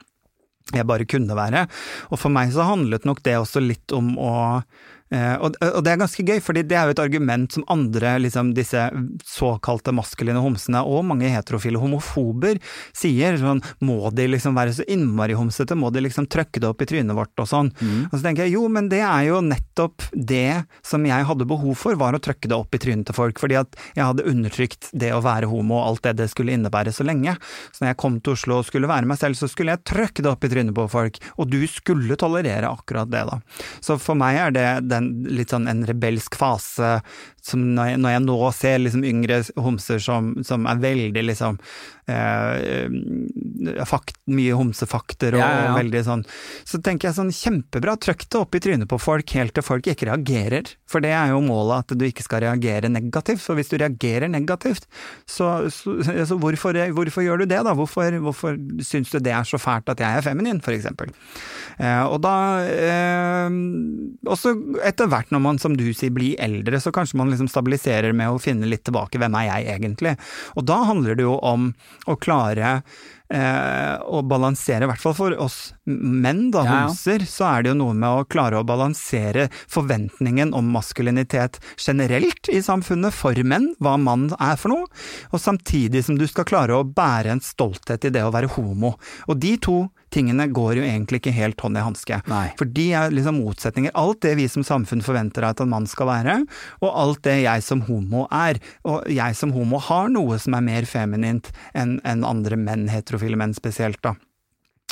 jeg 0.74 0.84
bare 0.84 1.06
kunne 1.08 1.38
være. 1.38 1.64
Og 2.10 2.20
for 2.20 2.34
meg 2.34 2.50
så 2.52 2.66
handlet 2.66 3.06
nok 3.08 3.22
det 3.24 3.38
også 3.38 3.62
litt 3.64 3.94
om 3.96 4.16
å 4.20 4.32
Eh, 4.32 4.97
og, 5.16 5.56
og, 5.64 5.80
det 5.84 5.92
er 5.92 6.00
ganske 6.02 6.24
gøy, 6.26 6.40
fordi 6.44 6.64
det 6.68 6.76
er 6.76 6.88
jo 6.88 6.94
et 6.96 7.02
argument 7.02 7.54
som 7.54 7.64
andre, 7.72 8.16
liksom 8.20 8.52
disse 8.56 8.82
såkalte 9.24 9.94
maskuline 9.96 10.40
homsene, 10.44 10.82
og 10.84 11.06
mange 11.08 11.30
heterofile 11.32 11.80
homofober, 11.80 12.60
sier. 12.96 13.38
Sånn, 13.40 13.62
må 13.84 14.10
de 14.14 14.26
liksom 14.28 14.56
være 14.58 14.74
så 14.78 14.86
innmari 14.90 15.36
homsete, 15.38 15.76
må 15.78 15.92
de 15.94 16.02
liksom 16.04 16.28
trøkke 16.30 16.60
det 16.60 16.68
opp 16.68 16.84
i 16.84 16.88
trynet 16.90 17.16
vårt 17.16 17.40
og 17.40 17.48
sånn. 17.48 17.72
Mm. 17.80 18.08
Og 18.10 18.16
så 18.16 18.22
tenker 18.26 18.46
jeg 18.46 18.56
jo, 18.56 18.66
men 18.72 18.90
det 18.92 19.00
er 19.06 19.28
jo 19.30 19.40
nettopp 19.44 20.08
det 20.12 20.64
som 20.86 21.06
jeg 21.08 21.28
hadde 21.28 21.48
behov 21.48 21.78
for, 21.78 21.98
var 22.00 22.16
å 22.16 22.22
trøkke 22.22 22.50
det 22.50 22.58
opp 22.58 22.76
i 22.76 22.82
trynet 22.82 23.08
til 23.08 23.16
folk. 23.16 23.40
Fordi 23.40 23.58
at 23.60 23.78
jeg 23.96 24.04
hadde 24.04 24.26
undertrykt 24.28 24.90
det 24.92 25.12
å 25.14 25.22
være 25.24 25.48
homo 25.50 25.78
og 25.80 25.86
alt 25.86 26.04
det 26.08 26.16
det 26.22 26.28
skulle 26.32 26.56
innebære 26.56 26.92
så 26.94 27.06
lenge. 27.06 27.36
Så 27.72 27.84
når 27.84 27.92
jeg 27.92 28.00
kom 28.02 28.20
til 28.20 28.36
Oslo 28.36 28.60
og 28.60 28.68
skulle 28.68 28.90
være 28.90 29.08
meg 29.08 29.20
selv, 29.20 29.38
så 29.38 29.48
skulle 29.50 29.76
jeg 29.76 29.86
trøkke 29.88 30.24
det 30.24 30.32
opp 30.32 30.44
i 30.44 30.52
trynet 30.52 30.76
på 30.76 30.88
folk. 30.92 31.20
Og 31.38 31.48
du 31.50 31.60
skulle 31.70 32.18
tolerere 32.20 32.70
akkurat 32.70 33.10
det, 33.12 33.24
da. 33.28 33.40
Så 33.84 33.98
for 34.02 34.18
meg 34.18 34.38
er 34.42 34.54
det 34.54 34.68
den, 34.98 35.10
litt 35.38 35.54
sånn 35.54 35.68
en 35.70 35.84
rebelsk 35.88 36.36
fase 36.38 36.98
når 37.56 37.92
jeg, 37.92 38.00
når 38.02 38.10
jeg 38.14 38.24
nå 38.26 38.38
ser 38.56 38.82
liksom 38.82 39.04
yngre 39.08 39.40
homser 39.56 40.02
som, 40.02 40.34
som 40.44 40.66
er 40.68 40.82
veldig 40.82 41.24
liksom 41.30 41.56
eh, 42.08 43.84
fakt, 43.88 44.16
Mye 44.28 44.56
homsefakter 44.56 45.36
og, 45.36 45.40
ja, 45.40 45.48
ja, 45.48 45.60
ja. 45.64 45.70
og, 45.72 45.78
veldig 45.78 46.02
sånn 46.04 46.24
Så 46.68 46.80
tenker 46.84 47.08
jeg 47.08 47.18
sånn 47.18 47.32
kjempebra, 47.34 47.96
trykk 48.00 48.26
det 48.26 48.40
opp 48.40 48.56
i 48.58 48.62
trynet 48.64 48.90
på 48.90 49.00
folk 49.00 49.36
helt 49.36 49.54
til 49.56 49.64
folk 49.64 49.86
ikke 49.88 50.08
reagerer. 50.08 50.72
For 50.88 51.04
det 51.04 51.12
er 51.14 51.30
jo 51.32 51.40
målet, 51.44 51.84
at 51.84 51.98
du 51.98 52.04
ikke 52.06 52.24
skal 52.24 52.42
reagere 52.44 52.90
negativt. 52.90 53.40
For 53.44 53.58
hvis 53.58 53.70
du 53.70 53.76
reagerer 53.80 54.30
negativt, 54.30 54.88
så, 55.28 55.68
så, 55.72 55.96
så 56.02 56.38
hvorfor, 56.40 56.76
hvorfor, 56.96 57.24
gjør 57.24 57.42
du 57.42 57.46
det, 57.48 57.60
da? 57.64 57.74
Hvorfor, 57.76 58.18
hvorfor 58.24 58.58
syns 58.84 59.12
du 59.12 59.20
det 59.22 59.34
er 59.36 59.48
så 59.48 59.60
fælt 59.60 59.88
at 59.92 60.02
jeg 60.02 60.20
er 60.20 60.26
feminin, 60.26 60.60
eksempel? 60.60 61.12
Eh, 61.78 62.04
og 62.10 62.18
da 62.24 62.34
eh, 62.66 63.58
Også 64.26 64.50
etter 64.82 65.06
hvert 65.06 65.30
når 65.30 65.42
man, 65.44 65.60
som 65.62 65.76
du 65.78 65.86
sier, 65.92 66.10
blir 66.14 66.34
eldre, 66.42 66.80
så 66.82 66.90
kanskje 66.94 67.20
man 67.20 67.30
liksom 67.30 67.37
stabiliserer 67.46 68.16
med 68.16 68.32
å 68.32 68.40
finne 68.42 68.66
litt 68.66 68.82
tilbake 68.88 69.20
hvem 69.22 69.36
er 69.38 69.46
jeg 69.52 69.68
egentlig? 69.76 70.16
Og 70.58 70.66
da 70.66 70.80
handler 70.88 71.14
det 71.14 71.28
jo 71.28 71.36
om 71.38 71.70
å 72.10 72.16
klare 72.18 72.80
eh, 73.30 73.94
å 74.02 74.22
balansere, 74.26 74.84
i 74.84 74.90
hvert 74.90 75.02
fall 75.02 75.16
for 75.16 75.36
oss 75.38 75.58
menn, 75.84 76.48
da, 76.54 76.64
ja, 76.64 76.78
homser, 76.86 77.22
så 77.28 77.46
er 77.52 77.64
det 77.64 77.72
jo 77.72 77.78
noe 77.82 77.96
med 77.98 78.08
å 78.08 78.26
klare 78.30 78.58
å 78.58 78.66
balansere 78.66 79.48
forventningen 79.70 80.54
om 80.56 80.72
maskulinitet 80.74 81.60
generelt 81.76 82.50
i 82.50 82.62
samfunnet 82.64 83.14
for 83.14 83.38
menn, 83.44 83.70
hva 83.78 83.96
mann 84.00 84.30
er 84.38 84.58
for 84.58 84.74
noe, 84.74 84.88
og 85.30 85.42
samtidig 85.42 86.04
som 86.08 86.18
du 86.18 86.26
skal 86.30 86.48
klare 86.48 86.76
å 86.76 86.86
bære 86.86 87.36
en 87.36 87.44
stolthet 87.44 88.08
i 88.08 88.14
det 88.14 88.24
å 88.26 88.34
være 88.34 88.50
homo. 88.56 88.96
Og 89.28 89.38
de 89.40 89.54
to 89.62 89.78
tingene 90.14 90.48
går 90.54 90.80
jo 90.80 90.86
egentlig 90.86 91.22
ikke 91.22 91.34
helt 91.36 91.60
hånd 91.64 91.78
i 91.78 91.84
hanske. 91.84 92.20
For 92.58 92.68
de 92.78 92.86
er 92.96 93.14
liksom 93.14 93.40
motsetninger. 93.42 93.94
Alt 93.98 94.22
det 94.24 94.36
vi 94.40 94.48
som 94.50 94.66
samfunn 94.66 95.04
forventer 95.04 95.46
at 95.48 95.62
en 95.64 95.72
mann 95.72 95.88
skal 95.90 96.10
være, 96.10 96.38
og 96.82 96.88
alt 97.04 97.24
det 97.26 97.40
jeg 97.42 97.64
som 97.66 97.84
homo 97.88 98.26
er. 98.34 98.60
Og 98.88 99.08
jeg 99.12 99.36
som 99.38 99.52
homo 99.56 99.80
har 99.88 100.08
noe 100.12 100.38
som 100.42 100.56
er 100.58 100.64
mer 100.68 100.88
feminint 100.88 101.52
enn 101.76 101.98
en 102.08 102.24
andre 102.26 102.58
menn, 102.60 102.88
heterofile 102.92 103.38
menn 103.38 103.56
spesielt, 103.56 104.00
da. 104.04 104.16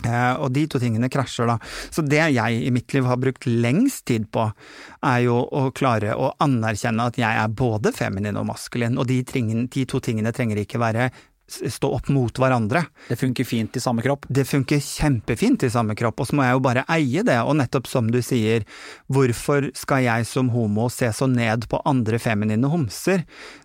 Uh, 0.05 0.37
og 0.44 0.50
de 0.52 0.66
to 0.68 0.76
tingene 0.81 1.09
krasjer, 1.09 1.48
da. 1.48 1.57
Så 1.94 2.05
det 2.05 2.20
jeg 2.35 2.59
i 2.66 2.72
mitt 2.74 2.92
liv 2.92 3.07
har 3.09 3.16
brukt 3.20 3.46
lengst 3.48 4.05
tid 4.11 4.26
på, 4.35 4.44
er 5.09 5.22
jo 5.24 5.38
å 5.40 5.70
klare 5.76 6.12
å 6.12 6.35
anerkjenne 6.44 7.09
at 7.09 7.16
jeg 7.20 7.40
er 7.40 7.55
både 7.57 7.94
feminin 7.96 8.37
og 8.37 8.50
maskulin, 8.50 8.98
og 9.00 9.09
de, 9.09 9.22
tringen, 9.26 9.64
de 9.72 9.87
to 9.88 10.02
tingene 10.05 10.35
trenger 10.37 10.61
ikke 10.61 10.83
være 10.83 11.09
stå 11.48 11.90
opp 11.94 12.09
mot 12.09 12.38
hverandre. 12.38 12.85
Det 13.09 13.16
funker 13.20 13.46
fint 13.46 13.76
i 13.76 13.82
samme 13.82 14.02
kropp? 14.02 14.26
Det 14.28 14.44
funker 14.48 14.80
kjempefint 14.82 15.62
i 15.66 15.70
samme 15.70 15.94
kropp, 15.98 16.20
og 16.20 16.28
så 16.28 16.38
må 16.38 16.46
jeg 16.46 16.56
jo 16.56 16.62
bare 16.64 16.85
eie 16.92 17.24
det. 17.26 17.38
Og 17.42 17.56
nettopp 17.61 17.90
som 17.90 18.11
du 18.11 18.18
sier, 18.24 18.66
hvorfor 19.12 19.70
skal 19.78 20.04
jeg 20.06 20.26
som 20.28 20.50
homo 20.54 20.88
se 20.92 21.11
så 21.14 21.28
ned 21.30 21.68
på 21.70 21.80
andre 21.87 22.20
feminine 22.22 22.70
homser, 22.70 23.24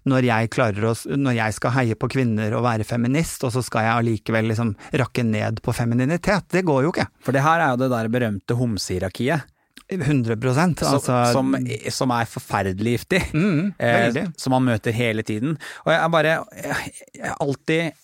når 0.10 0.30
jeg, 0.30 0.52
å, 0.58 0.94
når 1.18 1.40
jeg 1.40 1.58
skal 1.58 1.76
heie 1.80 1.98
på 1.98 2.12
kvinner 2.12 2.54
og 2.58 2.66
være 2.68 2.88
feminist, 2.88 3.46
og 3.48 3.56
så 3.56 3.66
skal 3.66 3.88
jeg 3.88 3.98
allikevel 4.02 4.52
liksom 4.54 4.76
rakke 5.02 5.26
ned 5.26 5.64
på 5.66 5.76
femininitet? 5.76 6.52
Det 6.54 6.66
går 6.68 6.86
jo 6.86 6.94
ikke. 6.94 7.10
For 7.26 7.36
det 7.36 7.46
her 7.46 7.66
er 7.66 7.74
jo 7.74 7.82
det 7.84 7.92
der 7.94 8.14
berømte 8.14 8.58
homsehierarkiet. 8.60 9.50
100% 9.92 10.84
altså, 10.88 11.18
som, 11.34 11.56
som, 11.92 12.14
er 12.16 12.30
forferdelig 12.30 12.94
giftig. 12.96 13.22
Mm, 13.34 13.74
eh, 13.80 14.22
som 14.40 14.56
man 14.56 14.70
møter 14.70 14.96
hele 14.96 15.26
tiden. 15.28 15.58
Og 15.86 15.92
jeg 15.94 16.00
er 16.00 16.14
bare 16.14 16.32
jeg, 16.32 16.94
jeg 17.18 17.36
alltid 17.44 18.00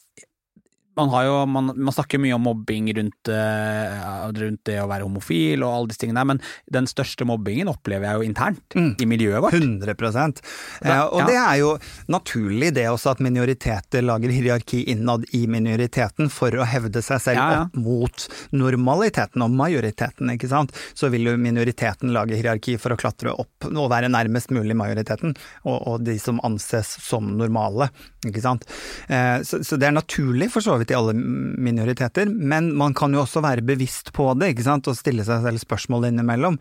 man, 0.97 1.13
jo, 1.25 1.39
man, 1.49 1.71
man, 1.75 1.93
snakker 1.95 2.21
mye 2.21 2.36
om 2.38 2.45
mobbing 2.47 2.89
rundt, 2.97 3.31
uh, 3.31 4.27
rundt, 4.33 4.63
det 4.67 4.79
å 4.81 4.88
være 4.89 5.05
homofil 5.05 5.63
og 5.63 5.73
alle 5.73 5.91
disse 5.91 6.03
tingene 6.03 6.25
men 6.27 6.41
den 6.73 6.88
største 6.89 7.25
mobbingen 7.27 7.69
opplever 7.71 8.10
jeg 8.10 8.19
jo 8.19 8.27
internt 8.27 8.77
mm. 8.77 8.89
i 9.03 9.07
miljøet 9.10 9.43
vårt. 9.43 9.57
100 9.57 9.93
eh, 9.93 11.03
Og 11.05 11.21
ja. 11.21 11.27
det 11.27 11.38
er 11.38 11.55
jo 11.62 11.71
naturlig 12.12 12.73
det 12.75 12.88
også 12.89 13.13
at 13.15 13.23
minoriteter 13.23 14.05
lager 14.05 14.33
hierarki 14.33 14.83
innad 14.91 15.25
i 15.38 15.45
minoriteten 15.49 16.31
for 16.33 16.53
å 16.55 16.67
hevde 16.67 17.03
seg 17.05 17.21
selv 17.23 17.41
ja, 17.41 17.47
ja. 17.53 17.63
opp 17.65 17.77
mot 17.81 18.27
normaliteten 18.55 19.45
og 19.45 19.55
majoriteten, 19.57 20.33
ikke 20.36 20.51
sant. 20.51 20.75
Så 20.97 21.12
vil 21.13 21.29
jo 21.29 21.38
minoriteten 21.41 22.13
lage 22.15 22.38
hierarki 22.38 22.77
for 22.81 22.93
å 22.93 22.99
klatre 22.99 23.33
opp 23.33 23.69
og 23.69 23.91
være 23.91 24.12
nærmest 24.12 24.51
mulig 24.55 24.75
majoriteten, 24.77 25.36
og, 25.65 25.77
og 25.77 26.05
de 26.07 26.17
som 26.21 26.41
anses 26.47 26.97
som 27.03 27.29
normale, 27.38 27.89
ikke 28.27 28.43
sant. 28.43 28.67
Eh, 29.07 29.39
så, 29.47 29.62
så 29.65 29.79
det 29.79 29.89
er 29.89 29.97
naturlig 29.97 30.49
for 30.53 30.65
så 30.65 30.77
vidt 30.79 30.87
i 30.91 30.97
alle 30.97 31.13
minoriteter, 31.13 32.30
men 32.30 32.69
man 32.78 32.95
kan 32.97 33.13
jo 33.15 33.23
også 33.23 33.41
være 33.45 33.65
bevisst 33.67 34.12
på 34.15 34.30
det, 34.39 34.54
ikke 34.54 34.65
sant, 34.67 34.89
og 34.89 34.97
stille 34.97 35.26
seg 35.28 35.43
selv 35.45 35.62
spørsmål 35.62 36.10
innimellom. 36.10 36.60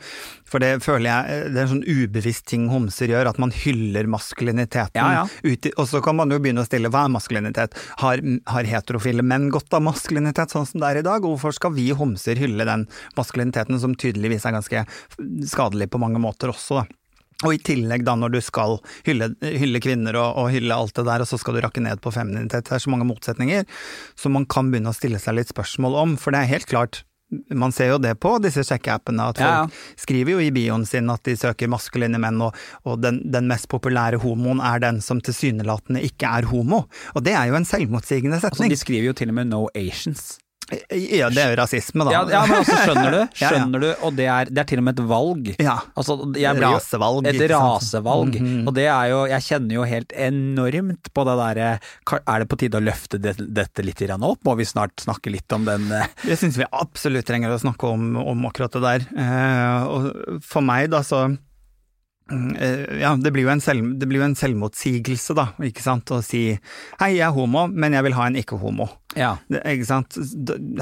For 0.49 0.62
det 0.62 0.81
føler 0.85 1.09
jeg 1.11 1.53
det 1.55 1.61
er 1.61 1.67
en 1.67 1.73
sånn 1.77 1.87
ubevisst 1.87 2.47
ting 2.51 2.69
homser 2.73 3.12
gjør, 3.12 3.31
at 3.33 3.41
man 3.43 3.55
hyller 3.55 4.09
maskuliniteten. 4.11 5.01
Ja, 5.01 5.23
ja. 5.23 5.25
Ut, 5.47 5.71
og 5.77 5.89
så 5.91 6.03
kan 6.05 6.19
man 6.19 6.33
jo 6.33 6.41
begynne 6.43 6.65
å 6.65 6.69
stille 6.69 6.91
hva 6.93 7.07
er 7.07 7.15
maskulinitet? 7.17 7.79
Har, 8.03 8.23
har 8.53 8.71
heterofile 8.71 9.25
menn 9.27 9.49
godt 9.55 9.75
av 9.77 9.85
maskulinitet 9.87 10.55
sånn 10.55 10.69
som 10.69 10.83
det 10.83 10.91
er 10.91 11.03
i 11.03 11.07
dag? 11.07 11.25
Og 11.25 11.37
hvorfor 11.37 11.57
skal 11.57 11.75
vi 11.77 11.89
homser 11.97 12.39
hylle 12.41 12.69
den 12.69 12.87
maskuliniteten 13.19 13.81
som 13.83 13.97
tydeligvis 13.99 14.47
er 14.47 14.57
ganske 14.59 14.87
skadelig 15.49 15.91
på 15.93 16.03
mange 16.03 16.23
måter 16.23 16.53
også, 16.55 16.83
da? 16.83 17.03
Og 17.44 17.53
i 17.53 17.61
tillegg 17.61 18.07
da 18.07 18.14
når 18.16 18.33
du 18.33 18.38
skal 18.44 18.79
hylle, 19.05 19.33
hylle 19.44 19.81
kvinner 19.85 20.16
og, 20.16 20.38
og, 20.40 20.46
hylle 20.55 20.77
alt 20.77 20.96
det 20.96 21.05
der, 21.05 21.25
og 21.25 21.29
så 21.29 21.37
skal 21.40 21.57
du 21.57 21.61
rakke 21.66 21.83
ned 21.85 22.01
på 22.01 22.14
femininitet. 22.14 22.64
Det 22.68 22.79
er 22.79 22.87
så 22.87 22.92
mange 22.92 23.09
motsetninger 23.09 23.66
som 24.16 24.33
man 24.38 24.49
kan 24.49 24.70
begynne 24.72 24.94
å 24.94 24.96
stille 24.96 25.20
seg 25.20 25.37
litt 25.37 25.53
spørsmål 25.53 26.01
om. 26.01 26.16
For 26.20 26.33
det 26.33 26.40
er 26.40 26.55
helt 26.55 26.70
klart, 26.70 27.03
man 27.53 27.75
ser 27.75 27.90
jo 27.90 27.99
det 28.01 28.14
på 28.22 28.37
disse 28.40 28.62
sjekkeappene, 28.64 29.29
at 29.33 29.40
folk 29.42 29.75
ja. 29.75 29.99
skriver 29.99 30.37
jo 30.37 30.46
i 30.46 30.53
bioen 30.55 30.87
sin 30.88 31.11
at 31.12 31.27
de 31.27 31.35
søker 31.37 31.68
maskuline 31.70 32.20
menn, 32.22 32.40
og, 32.46 32.57
og 32.87 33.03
den, 33.03 33.20
den, 33.35 33.51
mest 33.51 33.68
populære 33.72 34.22
homoen 34.22 34.62
er 34.64 34.81
den 34.87 35.03
som 35.05 35.20
tilsynelatende 35.20 36.05
ikke 36.07 36.31
er 36.38 36.49
homo. 36.49 36.85
Og 37.14 37.27
det 37.27 37.37
er 37.37 37.51
jo 37.51 37.59
en 37.59 37.68
selvmotsigende 37.68 38.40
setning. 38.40 38.70
Altså, 38.70 38.79
de 38.79 38.85
skriver 38.87 39.11
jo 39.11 39.16
til 39.18 39.35
og 39.35 39.40
med 39.40 39.51
no 39.53 39.66
Asians. 39.75 40.37
Ja, 40.66 41.29
det 41.31 41.38
er 41.38 41.52
jo 41.52 41.59
rasisme, 41.61 42.02
da. 42.09 42.12
Ja, 42.14 42.22
ja 42.26 42.40
men 42.48 42.57
altså, 42.59 42.76
skjønner 42.83 43.14
du? 43.14 43.20
Skjønner 43.38 43.83
ja, 43.85 43.92
ja. 43.92 43.94
du? 43.94 44.07
Og 44.09 44.16
det 44.18 44.26
er, 44.26 44.50
det 44.50 44.62
er, 44.62 44.68
til 44.72 44.83
og 44.83 44.87
med 44.88 44.98
et 44.98 45.11
valg. 45.12 45.50
Ja. 45.62 45.76
Altså, 45.94 46.16
rasevalg. 46.26 47.29
Et 47.31 47.44
rasevalg. 47.52 48.40
Mm 48.40 48.46
-hmm. 48.46 48.66
Og 48.66 48.74
det 48.74 48.87
er 48.87 49.07
jo 49.12 49.26
Jeg 49.26 49.42
kjenner 49.42 49.74
jo 49.74 49.85
helt 49.85 50.12
enormt 50.12 51.12
på 51.14 51.24
det 51.24 51.37
derre 51.38 51.79
Er 52.26 52.38
det 52.38 52.48
på 52.48 52.57
tide 52.57 52.79
å 52.79 52.81
løfte 52.81 53.18
det, 53.18 53.37
dette 53.38 53.83
litt 53.83 54.02
opp? 54.11 54.38
Må 54.44 54.55
vi 54.55 54.64
snart 54.64 55.00
snakke 55.00 55.31
litt 55.31 55.52
om 55.52 55.64
den 55.64 55.92
eh? 55.92 56.07
Jeg 56.31 56.38
syns 56.38 56.59
vi 56.59 56.64
absolutt 56.72 57.26
trenger 57.26 57.50
å 57.50 57.59
snakke 57.59 57.87
om, 57.87 58.16
om 58.16 58.46
akkurat 58.46 58.72
det 58.72 58.83
der. 58.83 59.00
Eh, 59.16 59.83
og 59.87 60.42
for 60.42 60.61
meg, 60.61 60.90
da, 60.90 61.02
så 61.02 61.24
eh, 61.31 61.37
ja, 62.27 63.12
det 63.23 63.31
blir, 63.31 63.49
selv, 63.62 63.93
det 64.01 64.09
blir 64.11 64.19
jo 64.19 64.27
en 64.27 64.39
selvmotsigelse, 64.39 65.37
da, 65.39 65.51
ikke 65.62 65.85
sant, 65.85 66.11
å 66.11 66.19
si 66.27 66.49
hei, 66.51 67.11
jeg 67.15 67.27
er 67.29 67.35
homo, 67.37 67.69
men 67.71 67.95
jeg 67.95 68.07
vil 68.09 68.17
ha 68.19 68.27
en 68.27 68.39
ikke-homo. 68.41 68.89
Ja. 69.15 69.37
Det, 69.47 69.62
ikke 69.77 69.89
sant. 69.89 70.19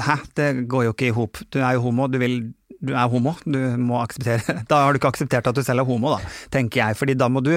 Hæ, 0.01 0.17
det 0.37 0.49
går 0.71 0.87
jo 0.87 0.95
ikke 0.95 1.11
i 1.11 1.15
hop. 1.15 1.41
Du 1.53 1.61
er 1.61 1.77
jo 1.77 1.85
homo, 1.85 2.09
du 2.09 2.17
vil 2.21 2.39
du 2.85 2.91
er 2.93 3.07
homo, 3.09 3.33
du 3.45 3.57
må 3.81 3.97
akseptere 4.01 4.59
Da 4.69 4.81
har 4.83 4.93
du 4.93 4.99
ikke 4.99 5.09
akseptert 5.13 5.47
at 5.49 5.57
du 5.57 5.63
selv 5.65 5.81
er 5.81 5.87
homo, 5.87 6.15
da, 6.15 6.33
tenker 6.53 6.81
jeg. 6.81 6.97
Fordi 6.99 7.15
da 7.17 7.29
må 7.31 7.41
du 7.45 7.53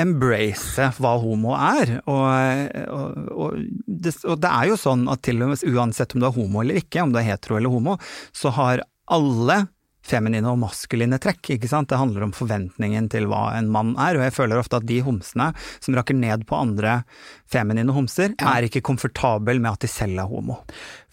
embrace 0.00 0.88
hva 0.98 1.14
homo 1.20 1.54
er. 1.58 1.98
Og, 2.10 2.80
og, 2.86 3.20
og, 3.34 3.60
det, 3.86 4.16
og 4.24 4.40
det 4.42 4.50
er 4.50 4.72
jo 4.72 4.80
sånn 4.80 5.06
at 5.12 5.22
til 5.26 5.42
og 5.42 5.52
med 5.52 5.68
uansett 5.74 6.16
om 6.16 6.24
du 6.24 6.30
er 6.30 6.36
homo 6.38 6.64
eller 6.64 6.80
ikke, 6.80 7.04
om 7.04 7.14
du 7.14 7.20
er 7.20 7.28
hetero 7.32 7.58
eller 7.58 7.72
homo, 7.72 7.98
så 8.34 8.54
har 8.56 8.84
alle 9.12 9.64
feminine 10.04 10.50
og 10.50 10.60
maskuline 10.62 11.18
trekk, 11.22 11.54
ikke 11.56 11.70
sant. 11.70 11.90
Det 11.90 12.00
handler 12.00 12.26
om 12.26 12.34
forventningen 12.36 13.08
til 13.12 13.28
hva 13.30 13.46
en 13.58 13.70
mann 13.72 13.94
er, 13.96 14.18
og 14.18 14.26
jeg 14.26 14.36
føler 14.36 14.60
ofte 14.60 14.80
at 14.80 14.88
de 14.88 15.00
homsene 15.04 15.50
som 15.78 15.96
rakker 15.96 16.18
ned 16.18 16.44
på 16.48 16.58
andre 16.58 17.00
feminine 17.50 17.94
homser, 17.96 18.36
er 18.38 18.68
ikke 18.68 18.84
komfortabel 18.84 19.62
med 19.62 19.74
at 19.74 19.86
de 19.86 19.90
selv 19.90 20.20
er 20.20 20.30
homo. 20.30 20.60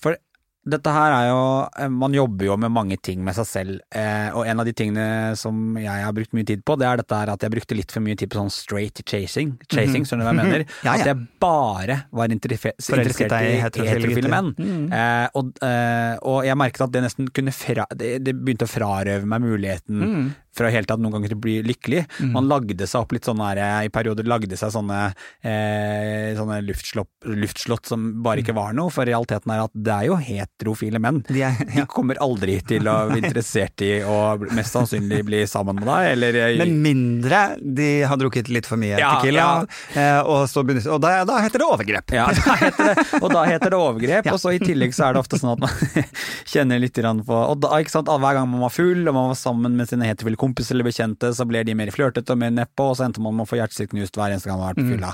For 0.02 0.20
dette 0.62 0.92
her 0.94 1.14
er 1.16 1.28
jo 1.32 1.42
eh, 1.82 1.90
Man 1.90 2.14
jobber 2.14 2.46
jo 2.46 2.56
med 2.62 2.70
mange 2.74 2.98
ting 3.02 3.24
med 3.26 3.34
seg 3.34 3.48
selv, 3.50 3.80
eh, 3.98 4.30
og 4.30 4.46
en 4.46 4.62
av 4.62 4.68
de 4.68 4.74
tingene 4.78 5.34
som 5.40 5.78
jeg 5.80 6.06
har 6.06 6.14
brukt 6.14 6.36
mye 6.38 6.46
tid 6.46 6.62
på, 6.68 6.76
det 6.78 6.86
er 6.86 7.02
dette 7.02 7.18
her 7.18 7.32
at 7.34 7.46
jeg 7.46 7.54
brukte 7.54 7.78
litt 7.78 7.94
for 7.94 8.06
mye 8.06 8.18
tid 8.20 8.30
på 8.32 8.38
sånn 8.38 8.54
straight 8.54 9.02
chasing. 9.02 9.56
Chasing, 9.66 9.90
mm 9.90 9.96
-hmm. 9.96 10.06
skjønner 10.06 10.24
du 10.24 10.30
hva 10.30 10.36
jeg 10.36 10.52
mener? 10.52 10.66
ja, 10.86 10.92
ja. 10.92 10.94
At 10.94 11.08
jeg 11.08 11.28
bare 11.42 11.98
var 12.12 12.32
interessert 12.32 13.34
i 13.42 13.58
heterofile 13.64 14.30
menn. 14.30 14.54
Mm. 14.58 14.86
Eh, 14.94 15.28
og, 15.34 15.52
eh, 15.66 16.16
og, 16.22 16.46
jeg 16.46 16.58
merket 16.58 16.82
at 16.82 16.94
det 16.94 17.04
nesten 17.04 17.28
kunne 17.34 17.52
fra, 17.52 17.86
det, 17.96 18.24
det, 18.26 18.36
begynte 18.36 18.66
å 18.66 18.72
frarøve 18.72 19.26
meg 19.26 19.42
muligheten 19.42 19.98
mm. 19.98 20.32
Fra 20.58 20.72
hele 20.72 20.88
tatt 20.88 21.00
noen 21.02 21.16
ganger 21.16 21.36
å 21.36 21.40
bli 21.42 21.58
lykkelig. 21.64 22.04
Mm. 22.20 22.32
Man 22.36 22.50
lagde 22.52 22.88
seg 22.90 23.06
opp 23.06 23.16
litt 23.16 23.28
sånn 23.28 23.42
her, 23.44 23.62
i 23.86 23.92
perioder 23.94 24.28
lagde 24.28 24.58
seg 24.60 24.74
sånne, 24.74 25.00
eh, 25.48 26.32
sånne 26.38 26.60
luftslott, 26.68 27.10
luftslott 27.26 27.88
som 27.88 28.10
bare 28.24 28.44
ikke 28.44 28.56
var 28.58 28.76
noe, 28.78 28.92
for 28.94 29.08
realiteten 29.08 29.54
er 29.54 29.64
at 29.64 29.74
det 29.76 29.96
er 29.96 30.10
jo 30.10 30.18
heterofile 30.20 31.00
menn. 31.04 31.22
De 31.30 31.44
er, 31.48 31.62
De 31.72 31.86
kommer 31.90 32.20
aldri 32.24 32.58
til 32.68 32.88
å 32.92 32.98
bli 33.12 33.22
interessert 33.24 33.84
i 33.86 33.94
å 34.04 34.18
mest 34.52 34.76
sannsynlig 34.76 35.22
bli 35.28 35.44
sammen 35.50 35.80
med 35.80 35.88
deg, 35.88 36.10
eller 36.18 36.40
Men 36.62 36.76
mindre 36.84 37.42
de 37.62 37.90
har 38.08 38.20
drukket 38.20 38.52
litt 38.52 38.68
for 38.68 38.82
mye 38.82 39.00
Ja, 39.00 39.16
tequila, 39.16 39.48
ja. 39.96 40.02
eh, 40.02 40.20
og, 40.28 40.46
begynner, 40.68 40.88
og 40.92 41.02
da, 41.04 41.14
da 41.28 41.40
heter 41.46 41.64
det 41.64 41.70
overgrep. 41.70 42.16
Ja, 42.16 42.28
da 42.36 42.58
heter 42.60 42.92
det, 42.92 43.08
og 43.22 43.30
da 43.32 43.46
heter 43.48 43.72
det 43.74 43.80
overgrep, 43.80 44.32
og 44.34 44.42
så 44.42 44.56
i 44.56 44.62
tillegg 44.62 44.96
så 44.98 45.08
er 45.08 45.16
det 45.16 45.24
ofte 45.24 45.40
sånn 45.40 45.56
at 45.56 45.64
man 45.64 46.06
kjenner 46.52 46.82
litt 46.82 47.00
på 47.02 47.38
Og 47.38 47.62
da, 47.64 47.72
ikke 47.82 47.94
sant, 47.94 48.10
hver 48.12 48.36
gang 48.38 48.50
man 48.52 48.66
var 48.66 48.74
full 48.74 49.08
og 49.08 49.16
man 49.16 49.32
var 49.32 49.40
sammen 49.40 49.78
med 49.80 49.90
sine 49.90 50.08
heterofile 50.10 50.41
kompiser 50.42 50.76
eller 50.76 50.88
bekjente, 50.90 51.30
så 51.38 51.46
blir 51.50 51.64
de 51.68 51.76
mer 51.78 51.92
flørtete 51.94 52.34
og 52.36 52.42
mer 52.42 52.52
nedpå, 52.56 52.90
og 52.92 52.98
så 53.00 53.06
endte 53.08 53.22
man 53.24 53.38
med 53.38 53.46
å 53.46 53.52
få 53.52 53.60
hjertet 53.62 53.78
sitt 53.84 53.92
knust 53.94 54.18
hver 54.20 54.34
eneste 54.34 54.50
gang 54.52 54.58
man 54.60 54.68
har 54.70 54.74
vært 54.74 54.84
på 54.84 54.94
fylla. 54.96 55.14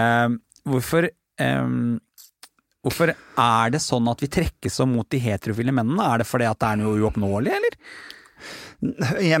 Eh, 0.00 0.34
hvorfor 0.70 1.08
eh, 1.10 1.68
Hvorfor 2.84 3.14
er 3.14 3.70
det 3.72 3.78
sånn 3.80 4.10
at 4.12 4.20
vi 4.20 4.26
trekkes 4.28 4.74
så 4.76 4.84
mot 4.84 5.08
de 5.08 5.16
heterofile 5.24 5.72
mennene? 5.72 6.04
Er 6.04 6.20
det 6.20 6.26
fordi 6.28 6.44
at 6.50 6.58
det 6.60 6.68
er 6.74 6.80
noe 6.82 6.98
uoppnåelig, 7.00 7.54
eller? 7.56 7.78
Jeg, 9.24 9.38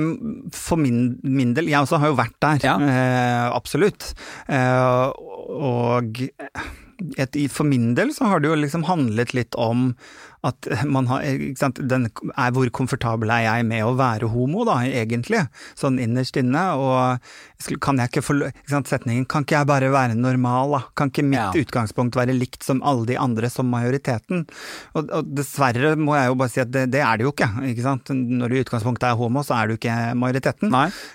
for 0.56 0.80
min, 0.80 1.18
min 1.28 1.50
del, 1.52 1.68
jeg 1.68 1.84
også 1.84 1.98
har 2.00 2.08
jo 2.08 2.16
vært 2.16 2.38
der, 2.40 2.62
Ja. 2.64 2.78
eh, 2.80 3.50
absolutt. 3.52 4.14
Eh, 4.48 5.12
og 5.60 6.22
et, 7.20 7.36
for 7.52 7.68
min 7.68 7.90
del 7.98 8.14
så 8.16 8.30
har 8.30 8.40
det 8.40 8.48
jo 8.48 8.56
liksom 8.62 8.86
handlet 8.88 9.34
litt 9.36 9.54
om 9.60 9.90
at 10.44 10.68
man 10.96 11.08
har 11.10 11.24
den, 11.24 12.08
er 12.36 12.54
Hvor 12.54 12.70
komfortabel 12.70 13.32
er 13.34 13.46
jeg 13.46 13.66
med 13.68 13.84
å 13.86 13.94
være 13.98 14.28
homo, 14.32 14.64
da, 14.68 14.80
egentlig? 14.84 15.44
Sånn 15.78 15.98
innerst 16.02 16.36
inne. 16.40 16.64
Og 16.78 17.78
kan 17.80 18.00
jeg 18.00 18.10
ikke 18.10 18.24
få 18.24 18.34
Setningen 18.84 19.24
'kan 19.26 19.44
ikke 19.44 19.56
jeg 19.56 19.66
bare 19.66 19.88
være 19.90 20.14
normal', 20.18 20.72
da? 20.72 20.80
Kan 20.96 21.10
ikke 21.10 21.24
mitt 21.24 21.40
Ja. 21.40 21.52
utgangspunkt 21.52 22.14
være 22.14 22.36
likt 22.36 22.62
som 22.62 22.82
alle 22.82 23.06
de 23.06 23.16
andre, 23.16 23.48
som 23.50 23.70
majoriteten? 23.70 24.46
Og, 24.94 25.10
og 25.10 25.34
dessverre 25.34 25.96
må 25.96 26.14
jeg 26.14 26.28
jo 26.28 26.34
bare 26.34 26.50
si 26.50 26.60
at 26.60 26.70
det, 26.70 26.90
det 26.90 27.00
er 27.00 27.16
det 27.16 27.24
jo 27.24 27.32
ikke. 27.32 27.48
ikke 27.64 27.82
sant? 27.82 28.04
Når 28.10 28.48
du 28.48 28.54
i 28.56 28.64
utgangspunktet 28.64 29.08
er 29.08 29.16
homo, 29.16 29.40
så 29.42 29.62
er 29.62 29.68
du 29.68 29.76
ikke 29.76 30.14
majoriteten. 30.14 30.70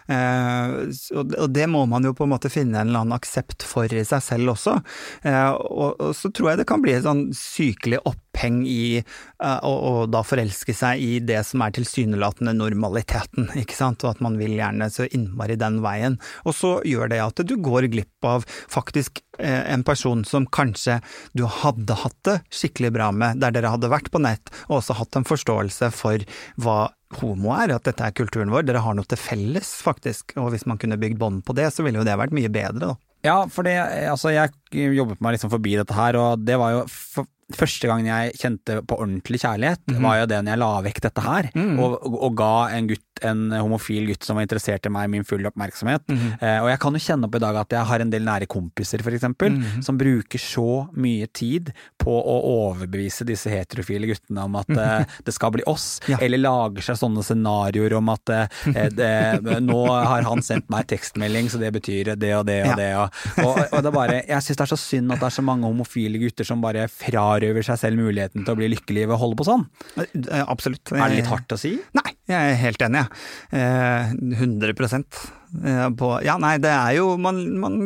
Eh, 0.09 0.89
og 1.15 1.35
og 1.39 1.53
det 1.53 1.67
må 1.69 1.85
man 1.87 2.03
jo 2.03 2.13
på 2.13 2.23
en 2.25 2.33
måte 2.33 2.49
finne 2.51 2.79
en 2.81 2.89
eller 2.89 3.03
annen 3.03 3.17
aksept 3.17 3.63
for 3.63 3.85
i 3.85 4.03
seg 4.07 4.21
selv 4.25 4.53
også. 4.55 4.77
Eh, 5.23 5.51
og, 5.51 5.99
og 5.99 6.15
så 6.17 6.31
tror 6.33 6.51
jeg 6.51 6.61
det 6.63 6.67
kan 6.69 6.81
bli 6.83 6.95
et 6.95 7.05
sånn 7.05 7.29
sykelig 7.35 8.01
oppheng 8.39 8.65
i 8.67 8.97
eh, 8.99 9.59
å 9.63 9.73
å 9.89 10.05
da 10.07 10.23
forelske 10.23 10.73
seg 10.73 10.99
i 10.99 11.19
det 11.19 11.43
som 11.47 11.61
er 11.61 11.71
tilsynelatende 11.75 12.53
normaliteten, 12.53 13.49
ikke 13.61 13.75
sant, 13.75 14.03
og 14.03 14.15
at 14.15 14.21
man 14.21 14.37
vil 14.39 14.55
gjerne 14.57 14.89
så 14.89 15.07
innmari 15.07 15.57
den 15.59 15.81
veien. 15.83 16.19
Og 16.45 16.55
så 16.55 16.79
gjør 16.85 17.09
det 17.09 17.21
at 17.23 17.43
du 17.43 17.57
går 17.57 17.89
glipp 17.91 18.25
av 18.25 18.45
faktisk 18.47 19.21
eh, 19.39 19.65
en 19.73 19.83
person 19.83 20.23
som 20.25 20.47
kanskje 20.47 20.99
du 21.33 21.45
hadde 21.45 21.99
hatt 22.03 22.17
det 22.27 22.39
skikkelig 22.51 22.93
bra 22.95 23.11
med, 23.11 23.39
der 23.41 23.51
dere 23.51 23.73
hadde 23.73 23.91
vært 23.91 24.11
på 24.11 24.21
nett, 24.21 24.49
og 24.69 24.79
også 24.79 24.99
hatt 24.99 25.19
en 25.19 25.27
forståelse 25.27 25.91
for 25.95 26.23
hva 26.61 26.79
homo 27.19 27.55
er, 27.55 27.73
at 27.73 27.87
dette 27.87 28.05
er 28.05 28.13
kulturen 28.13 28.51
vår. 28.53 28.67
Dere 28.67 28.83
har 28.85 28.93
noe 28.93 29.07
til 29.09 29.17
felles, 29.17 29.79
faktisk. 29.81 30.35
Og 30.37 30.51
hvis 30.53 30.67
man 30.69 30.77
kunne 30.77 30.99
bygd 31.01 31.17
bånd 31.17 31.41
på 31.47 31.55
det, 31.57 31.71
så 31.73 31.81
ville 31.81 31.97
jo 31.97 32.05
det 32.05 32.19
vært 32.19 32.35
mye 32.37 32.51
bedre, 32.53 32.91
da. 32.91 32.97
Ja, 33.25 33.41
for 33.51 33.67
det, 33.67 33.73
altså 34.07 34.31
jeg 34.31 34.53
jobbet 34.71 35.21
meg 35.21 35.35
liksom 35.37 35.51
forbi 35.51 35.75
dette 35.79 35.93
her, 35.97 36.15
og 36.19 36.45
det 36.45 36.57
var 36.61 36.77
jo 36.79 36.85
for, 36.91 37.27
Første 37.49 37.87
gangen 37.89 38.05
jeg 38.05 38.35
kjente 38.37 38.75
på 38.85 38.93
ordentlig 39.01 39.39
kjærlighet, 39.41 39.79
var 40.03 40.19
jo 40.19 40.25
det 40.29 40.37
når 40.45 40.51
jeg 40.53 40.59
la 40.61 40.67
vekk 40.85 40.99
dette 41.01 41.21
her, 41.25 41.47
og, 41.81 41.95
og, 42.05 42.17
og 42.27 42.35
ga 42.37 42.49
en 42.77 42.85
gutt, 42.91 43.01
en 43.25 43.39
homofil 43.57 44.05
gutt 44.11 44.21
som 44.27 44.37
var 44.37 44.45
interessert 44.45 44.85
i 44.85 44.91
meg, 44.93 45.07
min 45.09 45.25
fulle 45.25 45.49
oppmerksomhet. 45.49 46.03
eh, 46.13 46.59
og 46.61 46.69
jeg 46.69 46.77
kan 46.83 46.93
jo 46.93 47.01
kjenne 47.01 47.25
opp 47.25 47.33
i 47.39 47.41
dag 47.41 47.57
at 47.57 47.73
jeg 47.73 47.87
har 47.89 48.03
en 48.05 48.11
del 48.13 48.21
nære 48.27 48.45
kompiser, 48.53 49.01
for 49.01 49.17
eksempel, 49.17 49.57
som 49.81 49.97
bruker 49.97 50.37
så 50.43 50.67
mye 50.93 51.25
tid 51.33 51.71
på 51.97 52.13
å 52.21 52.35
overbevise 52.51 53.25
disse 53.25 53.49
heterofile 53.49 54.05
guttene 54.11 54.45
om 54.45 54.59
at 54.61 54.69
eh, 54.69 55.17
det 55.25 55.33
skal 55.33 55.55
bli 55.57 55.65
oss, 55.65 55.87
Ja. 56.05 56.21
eller 56.21 56.43
lager 56.45 56.85
seg 56.85 57.01
sånne 57.01 57.25
scenarioer 57.25 57.97
om 57.97 58.13
at 58.13 58.29
eh, 58.29 58.87
det, 58.93 59.09
nå 59.65 59.79
har 59.89 60.21
han 60.29 60.45
sendt 60.45 60.69
meg 60.69 60.85
tekstmelding, 60.93 61.49
så 61.49 61.57
det 61.65 61.73
betyr 61.81 62.13
det 62.13 62.31
og 62.37 62.45
det 62.45 62.61
og 62.67 62.71
Ja. 62.75 62.77
det. 62.77 62.91
Og, 63.01 63.19
og, 63.47 63.59
og 63.73 63.83
det 63.89 63.95
bare, 63.97 64.21
jeg 64.29 64.45
syns 64.51 64.58
det 64.59 64.65
er 64.67 64.71
så 64.73 64.79
synd 64.79 65.13
at 65.15 65.21
det 65.21 65.29
er 65.29 65.35
så 65.39 65.45
mange 65.45 65.67
homofile 65.69 66.19
gutter 66.21 66.47
som 66.47 66.63
bare 66.63 66.87
frarøver 66.91 67.65
seg 67.65 67.79
selv 67.81 68.01
muligheten 68.01 68.43
til 68.43 68.53
å 68.53 68.59
bli 68.59 68.69
lykkelige 68.75 69.09
ved 69.09 69.15
å 69.15 69.21
holde 69.23 69.39
på 69.39 69.47
sånn. 69.47 69.65
Eh, 70.03 70.43
Absolutt. 70.43 70.91
Er 70.93 71.05
det 71.07 71.21
litt 71.21 71.31
hardt 71.31 71.55
å 71.55 71.59
si? 71.59 71.75
Nei, 71.97 72.11
jeg 72.29 72.53
er 72.53 72.59
helt 72.63 72.83
enig, 72.85 73.05
jeg. 73.05 73.61
Eh, 73.61 74.13
100 74.43 74.73
eh, 74.75 75.85
på 75.99 76.11
Ja, 76.27 76.37
nei, 76.41 76.57
det 76.61 76.73
er 76.73 76.97
jo 76.99 77.13
Man, 77.19 77.41
man 77.61 77.79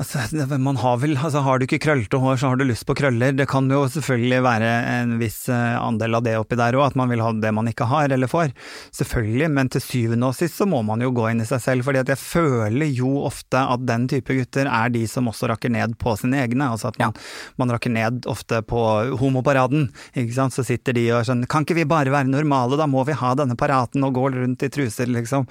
Altså, 0.00 0.56
man 0.56 0.78
har 0.80 0.96
vel 0.96 1.12
altså, 1.18 1.42
Har 1.44 1.58
du 1.60 1.66
ikke 1.66 1.80
krøllete 1.84 2.16
hår, 2.22 2.38
så 2.40 2.48
har 2.48 2.56
du 2.56 2.64
lyst 2.64 2.86
på 2.88 2.94
krøller. 2.96 3.34
Det 3.36 3.44
kan 3.50 3.66
jo 3.68 3.82
selvfølgelig 3.92 4.38
være 4.46 4.68
en 4.94 5.10
viss 5.20 5.42
eh, 5.52 5.76
andel 5.76 6.16
av 6.16 6.24
det 6.24 6.38
oppi 6.40 6.56
der 6.56 6.78
òg, 6.78 6.86
at 6.86 6.96
man 6.96 7.10
vil 7.12 7.20
ha 7.20 7.34
det 7.36 7.50
man 7.52 7.68
ikke 7.68 7.88
har 7.90 8.08
eller 8.08 8.30
får. 8.30 8.54
Selvfølgelig, 8.96 9.50
men 9.52 9.68
til 9.68 9.84
syvende 9.84 10.30
og 10.30 10.38
sist 10.38 10.56
så 10.56 10.64
må 10.68 10.80
man 10.88 11.04
jo 11.04 11.10
gå 11.12 11.26
inn 11.28 11.42
i 11.44 11.48
seg 11.48 11.60
selv, 11.60 11.84
fordi 11.84 12.00
at 12.00 12.12
jeg 12.14 12.20
føler 12.22 12.94
jo 12.96 13.10
ofte 13.26 13.60
at 13.60 13.84
den 13.84 14.06
type 14.08 14.38
gutter 14.38 14.70
er 14.70 14.94
de 14.94 15.02
som 15.10 15.28
også 15.28 15.50
rakker 15.52 15.74
ned 15.74 15.98
på 16.00 16.16
sine 16.16 16.40
egne. 16.46 16.70
Altså 16.72 16.88
at 16.94 16.96
man, 17.02 17.12
man 17.60 17.76
rakker 17.76 17.92
ned 17.92 18.24
ofte 18.30 18.62
på 18.64 18.80
homoparaden, 19.20 19.90
ikke 20.14 20.38
sant. 20.38 20.56
Så 20.56 20.64
sitter 20.64 20.96
de 20.96 21.04
og 21.18 21.28
sånn 21.28 21.44
Kan 21.50 21.66
ikke 21.66 21.76
vi 21.76 21.86
bare 21.88 22.14
være 22.14 22.30
normale, 22.32 22.80
da 22.80 22.88
må 22.88 23.04
vi 23.04 23.18
ha 23.20 23.34
denne 23.36 23.58
paraten 23.60 24.08
og 24.08 24.16
gå 24.16 24.32
rundt 24.38 24.64
i 24.64 24.72
truser, 24.72 25.12
liksom. 25.12 25.44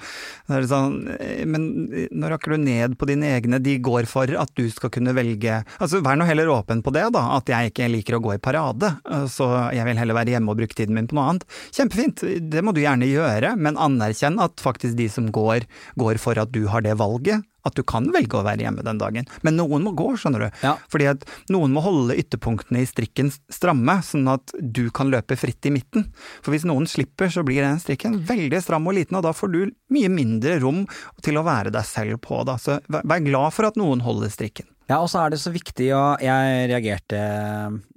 Så 0.50 0.64
sånn, 0.74 0.98
eh, 1.20 1.46
men 1.46 1.70
nå 2.10 2.34
rakker 2.34 2.58
du 2.58 2.66
ned 2.66 2.98
på 2.98 3.06
dine 3.14 3.30
egne, 3.38 3.62
de 3.62 3.78
går 3.78 4.10
for 4.10 4.39
at 4.40 4.52
du 4.58 4.64
skal 4.72 4.92
kunne 4.94 5.14
velge 5.16 5.60
Altså 5.80 6.00
vær 6.04 6.18
nå 6.18 6.26
heller 6.28 6.50
åpen 6.52 6.82
på 6.84 6.92
det, 6.94 7.06
da, 7.14 7.22
at 7.36 7.50
jeg 7.50 7.70
ikke 7.70 7.88
liker 7.90 8.16
å 8.18 8.22
gå 8.24 8.34
i 8.36 8.42
parade, 8.42 8.92
så 9.30 9.46
jeg 9.74 9.86
vil 9.86 10.00
heller 10.00 10.16
være 10.16 10.34
hjemme 10.34 10.52
og 10.52 10.60
bruke 10.60 10.76
tiden 10.76 10.96
min 10.96 11.08
på 11.10 11.16
noe 11.18 11.28
annet. 11.32 11.46
Kjempefint, 11.76 12.24
det 12.52 12.62
må 12.64 12.74
du 12.76 12.82
gjerne 12.82 13.08
gjøre, 13.08 13.54
men 13.60 13.78
anerkjenn 13.80 14.40
at 14.42 14.62
faktisk 14.62 14.98
de 14.98 15.08
som 15.12 15.30
går, 15.34 15.66
går 16.00 16.20
for 16.22 16.40
at 16.40 16.52
du 16.54 16.64
har 16.70 16.84
det 16.86 16.96
valget. 17.00 17.46
At 17.66 17.76
du 17.76 17.82
kan 17.86 18.08
velge 18.14 18.38
å 18.38 18.44
være 18.46 18.64
hjemme 18.64 18.84
den 18.86 19.00
dagen. 19.00 19.28
Men 19.46 19.58
noen 19.58 19.84
må 19.86 19.92
gå, 19.96 20.08
skjønner 20.20 20.46
du. 20.46 20.48
Ja. 20.64 20.74
Fordi 20.92 21.10
at 21.12 21.26
noen 21.52 21.74
må 21.74 21.82
holde 21.84 22.16
ytterpunktene 22.20 22.82
i 22.82 22.88
strikken 22.88 23.32
stramme, 23.52 23.98
sånn 24.06 24.28
at 24.32 24.54
du 24.60 24.86
kan 24.94 25.12
løpe 25.12 25.38
fritt 25.40 25.68
i 25.68 25.74
midten. 25.74 26.08
For 26.40 26.54
hvis 26.54 26.66
noen 26.68 26.88
slipper, 26.90 27.32
så 27.32 27.44
blir 27.46 27.64
den 27.64 27.80
strikken 27.82 28.20
veldig 28.28 28.62
stram 28.64 28.88
og 28.88 28.96
liten, 28.96 29.18
og 29.20 29.26
da 29.26 29.34
får 29.36 29.52
du 29.54 29.60
mye 29.92 30.10
mindre 30.12 30.58
rom 30.62 30.84
til 31.24 31.40
å 31.40 31.46
være 31.46 31.72
deg 31.74 31.86
selv 31.88 32.20
på. 32.24 32.42
Da. 32.48 32.56
Så 32.60 32.80
vær 32.88 33.24
glad 33.24 33.56
for 33.56 33.70
at 33.70 33.80
noen 33.80 34.04
holder 34.04 34.32
strikken. 34.32 34.68
Ja, 34.90 34.98
og 34.98 35.06
så 35.12 35.20
er 35.22 35.30
det 35.30 35.38
så 35.38 35.52
viktig, 35.54 35.86
og 35.94 36.22
jeg 36.24 36.66
reagerte 36.72 37.18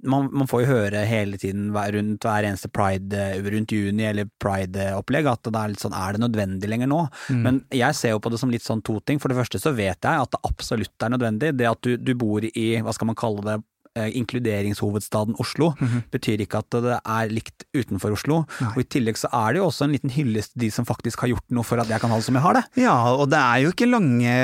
Man, 0.06 0.28
man 0.30 0.46
får 0.46 0.62
jo 0.62 0.68
høre 0.68 1.00
hele 1.08 1.40
tiden 1.40 1.72
rundt 1.74 2.22
hver 2.22 2.46
eneste 2.46 2.70
pride, 2.70 3.18
eh, 3.18 3.48
rundt 3.50 3.74
juni 3.74 4.06
eller 4.06 4.28
pride-opplegg, 4.42 5.26
at 5.26 5.48
det 5.48 5.58
er 5.58 5.72
litt 5.72 5.82
sånn 5.82 5.96
er 5.96 6.14
det 6.14 6.22
nødvendig 6.22 6.70
lenger 6.70 6.90
nå? 6.90 7.00
Men 7.42 7.62
jeg 7.74 7.98
ser 7.98 8.14
jo 8.14 8.22
på 8.22 8.30
det 8.30 8.38
som 8.38 8.52
litt 8.52 8.62
sånn 8.62 8.84
to 8.86 9.00
ting. 9.02 9.18
For 9.18 9.32
det 9.32 9.38
første 9.40 9.58
så 9.62 9.74
vet 9.74 9.98
jeg 10.06 10.22
at 10.22 10.34
det 10.36 10.42
absolutt 10.46 11.06
er 11.06 11.14
nødvendig. 11.16 11.54
Det 11.58 11.66
at 11.70 11.80
du, 11.82 11.96
du 11.98 12.12
bor 12.18 12.44
i, 12.46 12.66
hva 12.84 12.94
skal 12.94 13.10
man 13.10 13.18
kalle 13.18 13.42
det, 13.48 13.58
inkluderingshovedstaden 13.94 15.36
Oslo, 15.42 15.72
betyr 16.12 16.42
ikke 16.44 16.62
at 16.64 16.78
det 16.84 16.98
er 16.98 17.32
likt 17.32 17.66
utenfor 17.76 18.14
Oslo. 18.16 18.42
Og 18.72 18.80
i 18.82 18.86
tillegg 18.90 19.18
så 19.20 19.30
er 19.34 19.54
det 19.54 19.62
jo 19.62 19.68
også 19.68 19.86
en 19.86 19.94
liten 19.94 20.12
hyllest 20.14 20.54
til 20.54 20.64
de 20.64 20.70
som 20.74 20.86
faktisk 20.88 21.24
har 21.24 21.32
gjort 21.34 21.54
noe 21.54 21.66
for 21.66 21.80
at 21.82 21.90
jeg 21.90 22.02
kan 22.02 22.12
ha 22.12 22.18
det 22.18 22.26
som 22.26 22.38
jeg 22.38 22.44
har 22.44 22.58
det. 22.58 22.64
Ja, 22.82 22.96
og 23.14 23.28
det 23.32 23.40
er 23.40 23.62
jo 23.64 23.72
ikke 23.74 23.90
lange 23.90 24.34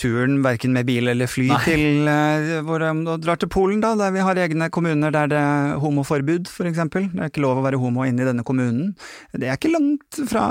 turen 0.00 0.38
verken 0.44 0.74
med 0.76 0.88
bil 0.88 1.10
eller 1.12 1.30
fly 1.30 1.48
Nei. 1.50 1.60
til 1.66 2.08
uh, 2.08 2.60
hvor 2.66 2.82
du 2.82 3.12
drar 3.22 3.40
til 3.40 3.50
Polen, 3.52 3.82
da, 3.84 3.94
der 3.98 4.14
vi 4.14 4.24
har 4.24 4.40
egne 4.40 4.70
kommuner 4.74 5.12
der 5.14 5.30
det 5.32 5.38
er 5.38 5.76
homoforbud, 5.82 6.48
for 6.52 6.68
eksempel. 6.68 7.08
Det 7.12 7.22
er 7.22 7.32
ikke 7.32 7.44
lov 7.44 7.60
å 7.60 7.64
være 7.66 7.80
homo 7.80 8.06
inne 8.06 8.24
i 8.24 8.28
denne 8.28 8.44
kommunen. 8.46 8.94
Det 9.32 9.48
er 9.48 9.58
ikke 9.58 9.72
langt 9.72 10.20
fra 10.30 10.44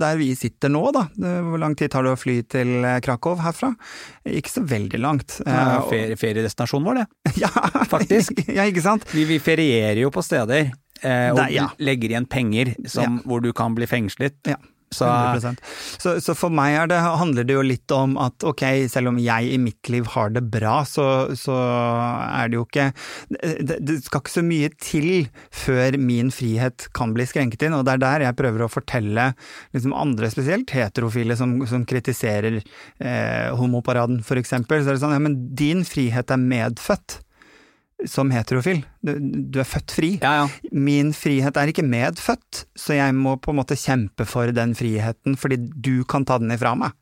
der 0.00 0.18
vi 0.20 0.32
sitter 0.38 0.72
nå, 0.72 0.82
da. 0.94 1.06
Hvor 1.16 1.60
lang 1.62 1.76
tid 1.78 1.92
tar 1.92 2.06
det 2.06 2.14
å 2.14 2.20
fly 2.20 2.38
til 2.50 2.72
eh, 2.82 2.98
Krakow 3.04 3.38
herfra? 3.42 3.72
Ikke 4.26 4.52
så 4.52 4.64
veldig 4.66 5.00
langt. 5.02 5.38
Eh, 5.46 5.76
ferie, 5.90 6.18
feriedestinasjonen 6.20 6.88
vår, 6.88 7.00
det. 7.02 7.34
ja, 7.44 7.52
faktisk. 7.94 8.46
ja, 8.48 8.66
ikke 8.68 8.84
sant? 8.84 9.06
Vi, 9.12 9.26
vi 9.28 9.40
ferierer 9.42 10.00
jo 10.04 10.12
på 10.14 10.24
steder. 10.24 10.72
Eh, 11.02 11.28
og 11.32 11.42
Nei, 11.42 11.50
ja. 11.58 11.68
legger 11.82 12.14
igjen 12.14 12.30
penger 12.30 12.72
som, 12.88 13.20
hvor 13.28 13.44
du 13.44 13.52
kan 13.56 13.76
bli 13.76 13.88
fengslet. 13.90 14.38
Ja. 14.48 14.56
Så 14.94 15.06
Så, 15.98 16.20
så 16.20 16.34
for 16.38 16.52
meg 16.54 16.76
det, 16.90 16.98
handler 17.02 17.44
det 17.44 17.56
jo 17.56 17.64
litt 17.66 17.90
om 17.90 18.14
at 18.22 18.44
ok, 18.46 18.62
selv 18.90 19.10
om 19.10 19.18
jeg 19.18 19.50
i 19.50 19.58
mitt 19.58 19.90
liv 19.90 20.06
har 20.14 20.30
det 20.30 20.44
bra, 20.52 20.84
så, 20.86 21.34
så 21.34 21.56
er 21.56 22.48
det 22.48 22.60
jo 22.60 22.64
ikke 22.68 22.86
det, 23.34 23.80
det 23.82 23.98
skal 24.04 24.22
ikke 24.22 24.34
så 24.36 24.44
mye 24.46 24.70
til 24.78 25.26
før 25.50 25.98
min 25.98 26.30
frihet 26.34 26.86
kan 26.96 27.16
bli 27.16 27.26
skrenket 27.26 27.66
inn, 27.66 27.74
og 27.74 27.84
det 27.86 27.96
er 27.96 28.04
der 28.04 28.26
jeg 28.28 28.38
prøver 28.38 28.64
å 28.64 28.70
fortelle 28.70 29.32
liksom 29.74 29.96
andre, 29.96 30.30
spesielt 30.32 30.70
heterofile, 30.70 31.36
som, 31.38 31.58
som 31.68 31.86
kritiserer 31.88 32.60
eh, 32.62 33.50
homoparaden 33.58 34.22
eksempel. 34.36 34.82
Så 34.82 34.92
er 34.92 34.96
det 34.96 35.02
sånn, 35.02 35.16
ja 35.16 35.22
men 35.22 35.40
din 35.58 35.82
frihet 35.88 36.30
er 36.30 36.40
medfødt. 36.40 37.20
Som 38.04 38.30
heterofil. 38.34 38.82
Du, 39.00 39.14
du 39.20 39.60
er 39.62 39.68
født 39.68 39.94
fri. 39.96 40.10
Ja, 40.20 40.42
ja. 40.42 40.72
Min 40.72 41.14
frihet 41.16 41.56
er 41.56 41.72
ikke 41.72 41.86
medfødt, 41.86 42.66
så 42.76 42.98
jeg 42.98 43.16
må 43.16 43.36
på 43.40 43.54
en 43.54 43.60
måte 43.62 43.78
kjempe 43.80 44.26
for 44.28 44.52
den 44.54 44.76
friheten 44.76 45.38
fordi 45.40 45.58
du 45.72 46.04
kan 46.08 46.26
ta 46.28 46.38
den 46.42 46.52
ifra 46.54 46.74
meg. 46.78 46.92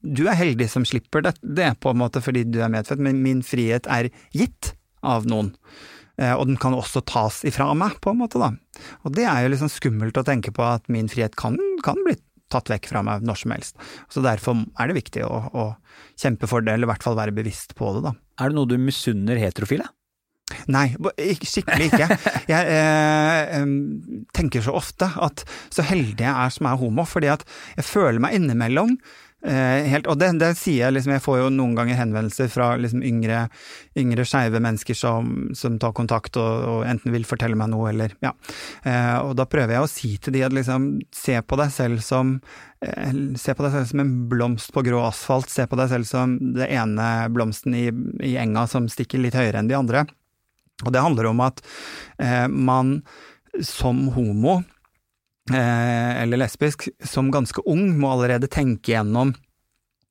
Du 0.00 0.24
er 0.30 0.38
heldig 0.38 0.70
som 0.72 0.86
slipper 0.88 1.26
det, 1.26 1.34
det 1.42 1.74
på 1.82 1.92
en 1.92 2.00
måte 2.00 2.22
fordi 2.24 2.46
du 2.48 2.60
er 2.64 2.72
medfødt, 2.72 3.02
men 3.04 3.20
min 3.24 3.44
frihet 3.44 3.88
er 3.92 4.08
gitt 4.32 4.72
av 5.04 5.28
noen. 5.28 5.52
Eh, 6.18 6.32
og 6.32 6.48
den 6.48 6.58
kan 6.60 6.74
også 6.74 7.02
tas 7.06 7.42
ifra 7.46 7.68
meg, 7.78 7.98
på 8.02 8.14
en 8.14 8.22
måte, 8.22 8.40
da. 8.40 8.52
Og 9.04 9.12
det 9.14 9.26
er 9.28 9.44
jo 9.44 9.52
liksom 9.52 9.70
skummelt 9.70 10.18
å 10.18 10.24
tenke 10.26 10.54
på 10.54 10.64
at 10.66 10.88
min 10.90 11.10
frihet 11.10 11.36
kan, 11.38 11.58
kan 11.84 12.00
bli 12.06 12.16
tatt 12.52 12.70
vekk 12.72 12.88
fra 12.90 13.04
meg 13.04 13.26
når 13.28 13.42
som 13.42 13.52
helst. 13.54 13.78
Så 14.08 14.24
derfor 14.24 14.64
er 14.80 14.88
det 14.88 14.96
viktig 14.98 15.26
å, 15.26 15.42
å 15.52 15.66
kjempe 16.18 16.48
for 16.50 16.64
det, 16.64 16.74
eller 16.74 16.88
i 16.88 16.92
hvert 16.92 17.04
fall 17.04 17.18
være 17.18 17.36
bevisst 17.36 17.76
på 17.78 17.92
det, 17.96 18.06
da. 18.08 18.14
Er 18.38 18.50
det 18.50 18.58
noe 18.58 18.70
du 18.70 18.78
misunner 18.80 19.38
heterofile? 19.40 19.88
Nei, 20.72 20.86
skikkelig 21.44 21.90
ikke. 21.90 22.08
Jeg 22.48 22.72
eh, 22.72 23.64
tenker 24.36 24.64
så 24.64 24.76
ofte 24.78 25.10
at 25.20 25.44
så 25.68 25.84
heldig 25.84 26.24
jeg 26.24 26.32
er 26.32 26.52
som 26.54 26.68
er 26.70 26.78
homo, 26.80 27.04
fordi 27.08 27.32
at 27.32 27.44
jeg 27.76 27.88
føler 27.88 28.22
meg 28.22 28.36
innimellom 28.38 28.96
eh, 29.46 29.88
helt, 29.92 30.08
Og 30.10 30.18
det, 30.20 30.30
det 30.40 30.52
sier 30.58 30.86
jeg 30.86 30.96
liksom, 30.96 31.14
jeg 31.16 31.24
får 31.24 31.38
jo 31.42 31.50
noen 31.54 31.76
ganger 31.78 31.98
henvendelser 31.98 32.50
fra 32.52 32.70
liksom 32.80 33.04
yngre, 33.06 33.44
yngre 33.98 34.26
skeive 34.28 34.62
mennesker 34.62 34.98
som, 34.98 35.50
som 35.58 35.78
tar 35.80 35.94
kontakt 35.96 36.38
og, 36.40 36.64
og 36.72 36.86
enten 36.88 37.14
vil 37.14 37.26
fortelle 37.28 37.58
meg 37.58 37.70
noe, 37.72 37.90
eller 37.92 38.16
ja. 38.24 38.34
Eh, 38.84 39.16
og 39.22 39.36
da 39.38 39.48
prøver 39.50 39.76
jeg 39.76 39.84
å 39.84 39.92
si 39.92 40.14
til 40.22 40.38
de 40.38 40.44
at 40.46 40.56
liksom, 40.56 40.90
se 41.14 41.38
på 41.42 41.60
deg 41.60 41.74
selv 41.74 42.04
som 42.04 42.38
eh, 42.84 43.12
Se 43.38 43.54
på 43.54 43.64
deg 43.64 43.74
selv 43.74 43.90
som 43.90 44.02
en 44.02 44.14
blomst 44.30 44.72
på 44.74 44.84
grå 44.86 45.02
asfalt, 45.08 45.50
se 45.52 45.66
på 45.68 45.78
deg 45.78 45.92
selv 45.92 46.08
som 46.08 46.38
det 46.56 46.70
ene 46.74 47.28
blomsten 47.34 47.76
i, 47.76 47.88
i 48.24 48.36
enga 48.40 48.66
som 48.70 48.88
stikker 48.90 49.22
litt 49.22 49.38
høyere 49.38 49.60
enn 49.60 49.70
de 49.70 49.78
andre. 49.78 50.06
Og 50.86 50.94
det 50.94 51.02
handler 51.02 51.30
om 51.32 51.42
at 51.42 51.62
eh, 52.22 52.46
man 52.48 53.00
som 53.64 54.06
homo, 54.14 54.60
eh, 55.50 56.22
eller 56.22 56.44
lesbisk, 56.44 56.88
som 57.04 57.32
ganske 57.34 57.64
ung, 57.66 57.90
må 57.98 58.12
allerede 58.14 58.50
tenke 58.52 58.94
gjennom 58.94 59.34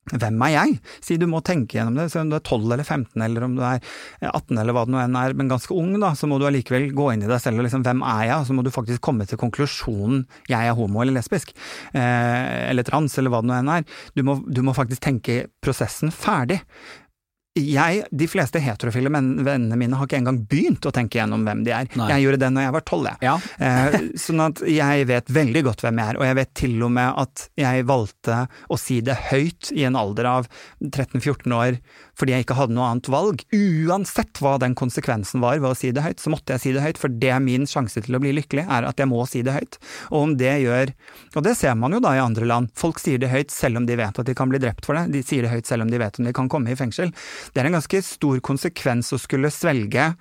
hvem 0.07 0.39
er 0.45 0.51
jeg? 0.53 0.75
Si 1.03 1.17
du 1.19 1.25
må 1.27 1.41
tenke 1.43 1.75
gjennom 1.75 1.97
det, 1.99 2.05
så 2.13 2.21
om 2.21 2.29
du 2.31 2.37
er 2.37 2.43
12 2.43 2.61
eller 2.63 2.85
15 2.85 3.23
eller 3.25 3.43
om 3.43 3.57
du 3.57 3.63
er 3.67 3.81
18 4.23 4.55
eller 4.61 4.75
hva 4.75 4.85
det 4.87 4.93
nå 4.93 5.01
enn 5.01 5.17
er, 5.19 5.35
men 5.35 5.49
ganske 5.51 5.75
ung, 5.75 5.97
da, 5.99 6.13
så 6.15 6.29
må 6.31 6.37
du 6.39 6.45
allikevel 6.47 6.87
gå 6.95 7.09
inn 7.11 7.25
i 7.25 7.27
deg 7.27 7.41
selv 7.43 7.59
og 7.59 7.67
liksom 7.67 7.83
hvem 7.83 8.05
er 8.07 8.21
jeg? 8.29 8.37
Og 8.37 8.47
så 8.47 8.55
må 8.55 8.63
du 8.63 8.71
faktisk 8.71 9.03
komme 9.03 9.27
til 9.27 9.41
konklusjonen 9.41 10.23
jeg 10.47 10.69
er 10.69 10.77
homo 10.77 11.03
eller 11.03 11.17
lesbisk, 11.19 11.51
eh, 11.91 12.69
eller 12.69 12.87
trans 12.87 13.17
eller 13.19 13.33
hva 13.33 13.43
det 13.43 13.51
nå 13.51 13.57
enn 13.57 13.73
er. 13.79 13.99
Du 14.15 14.23
må, 14.27 14.39
du 14.47 14.63
må 14.63 14.75
faktisk 14.77 15.03
tenke 15.03 15.41
prosessen 15.63 16.13
ferdig 16.15 16.61
jeg, 17.61 18.03
de 18.11 18.27
fleste 18.29 18.61
heterofile 18.63 19.11
men, 19.13 19.33
vennene 19.45 19.77
mine 19.79 19.99
har 19.99 20.07
ikke 20.09 20.19
engang 20.21 20.39
begynt 20.49 20.87
å 20.87 20.93
tenke 20.95 21.19
gjennom 21.19 21.45
hvem 21.47 21.63
de 21.67 21.73
er. 21.75 21.89
Nei. 21.99 22.09
Jeg 22.13 22.25
gjorde 22.25 22.41
det 22.43 22.51
når 22.55 22.67
jeg 22.67 22.75
var 22.77 22.85
tolv, 22.87 23.09
jeg. 23.11 23.27
Ja. 23.27 23.35
Eh, 23.67 23.97
sånn 24.19 24.43
at 24.45 24.63
jeg 24.67 25.07
vet 25.09 25.31
veldig 25.37 25.63
godt 25.69 25.85
hvem 25.85 26.01
jeg 26.01 26.13
er, 26.13 26.19
og 26.19 26.27
jeg 26.27 26.39
vet 26.41 26.53
til 26.61 26.75
og 26.87 26.93
med 26.97 27.21
at 27.25 27.47
jeg 27.59 27.87
valgte 27.89 28.41
å 28.69 28.79
si 28.81 28.99
det 29.05 29.17
høyt 29.31 29.71
i 29.75 29.87
en 29.89 29.99
alder 29.99 30.31
av 30.31 30.51
13-14 30.83 31.57
år 31.57 31.79
fordi 32.17 32.33
jeg 32.33 32.45
ikke 32.45 32.57
hadde 32.57 32.75
noe 32.77 32.87
annet 32.91 33.09
valg. 33.13 33.43
Uansett 33.53 34.41
hva 34.41 34.55
den 34.61 34.75
konsekvensen 34.77 35.43
var 35.43 35.59
ved 35.61 35.69
å 35.69 35.77
si 35.77 35.91
det 35.93 36.03
høyt, 36.05 36.21
så 36.21 36.33
måtte 36.33 36.55
jeg 36.55 36.63
si 36.63 36.73
det 36.75 36.83
høyt, 36.85 37.01
for 37.01 37.13
det 37.13 37.29
er 37.33 37.43
min 37.43 37.67
sjanse 37.69 38.01
til 38.03 38.17
å 38.17 38.21
bli 38.23 38.33
lykkelig, 38.39 38.65
er 38.65 38.87
at 38.89 39.01
jeg 39.01 39.09
må 39.11 39.21
si 39.29 39.43
det 39.45 39.53
høyt. 39.55 39.77
Og 40.09 40.19
om 40.23 40.33
det 40.39 40.55
gjør 40.63 40.93
Og 41.37 41.43
det 41.45 41.53
ser 41.59 41.75
man 41.77 41.93
jo 41.93 41.99
da 42.01 42.15
i 42.15 42.21
andre 42.23 42.47
land. 42.49 42.71
Folk 42.77 42.99
sier 43.01 43.21
det 43.21 43.29
høyt 43.29 43.53
selv 43.53 43.77
om 43.77 43.85
de 43.85 43.97
vet 43.99 44.19
at 44.19 44.25
de 44.25 44.35
kan 44.37 44.49
bli 44.49 44.61
drept 44.61 44.87
for 44.87 44.97
det. 44.97 45.11
De 45.13 45.21
sier 45.25 45.45
det 45.45 45.51
høyt 45.51 45.69
selv 45.69 45.85
om 45.85 45.91
de 45.91 45.99
vet 46.01 46.17
om 46.19 46.25
de 46.25 46.33
kan 46.33 46.49
komme 46.49 46.73
i 46.73 46.79
fengsel. 46.79 47.13
Det 47.53 47.61
er 47.61 47.69
en 47.69 47.77
ganske 47.77 48.01
stor 48.05 48.41
konsekvens 48.45 49.13
å 49.13 49.21
skulle 49.21 49.53
svelge 49.53 50.11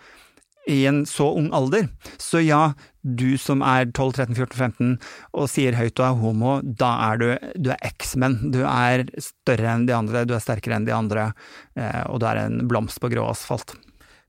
i 0.67 0.83
en 0.91 1.05
så 1.07 1.31
ung 1.39 1.49
alder. 1.55 1.89
Så 2.19 2.43
ja, 2.45 2.75
du 3.07 3.37
som 3.41 3.63
er 3.65 3.87
12-13-14-15 3.93 4.97
og 5.37 5.49
sier 5.51 5.79
høyt 5.79 5.95
du 5.97 6.03
er 6.05 6.19
homo, 6.19 6.59
da 6.65 6.91
er 7.09 7.21
du, 7.23 7.27
du 7.63 7.71
er 7.75 7.93
X-Men. 7.95 8.39
Du 8.55 8.63
er 8.67 9.07
større 9.23 9.75
enn 9.75 9.87
de 9.89 9.95
andre, 9.97 10.25
du 10.27 10.35
er 10.37 10.43
sterkere 10.43 10.79
enn 10.79 10.89
de 10.89 10.95
andre, 10.97 11.31
eh, 11.79 12.03
og 12.11 12.21
du 12.23 12.29
er 12.29 12.43
en 12.47 12.65
blomst 12.69 13.01
på 13.03 13.11
grå 13.13 13.29
asfalt. 13.31 13.77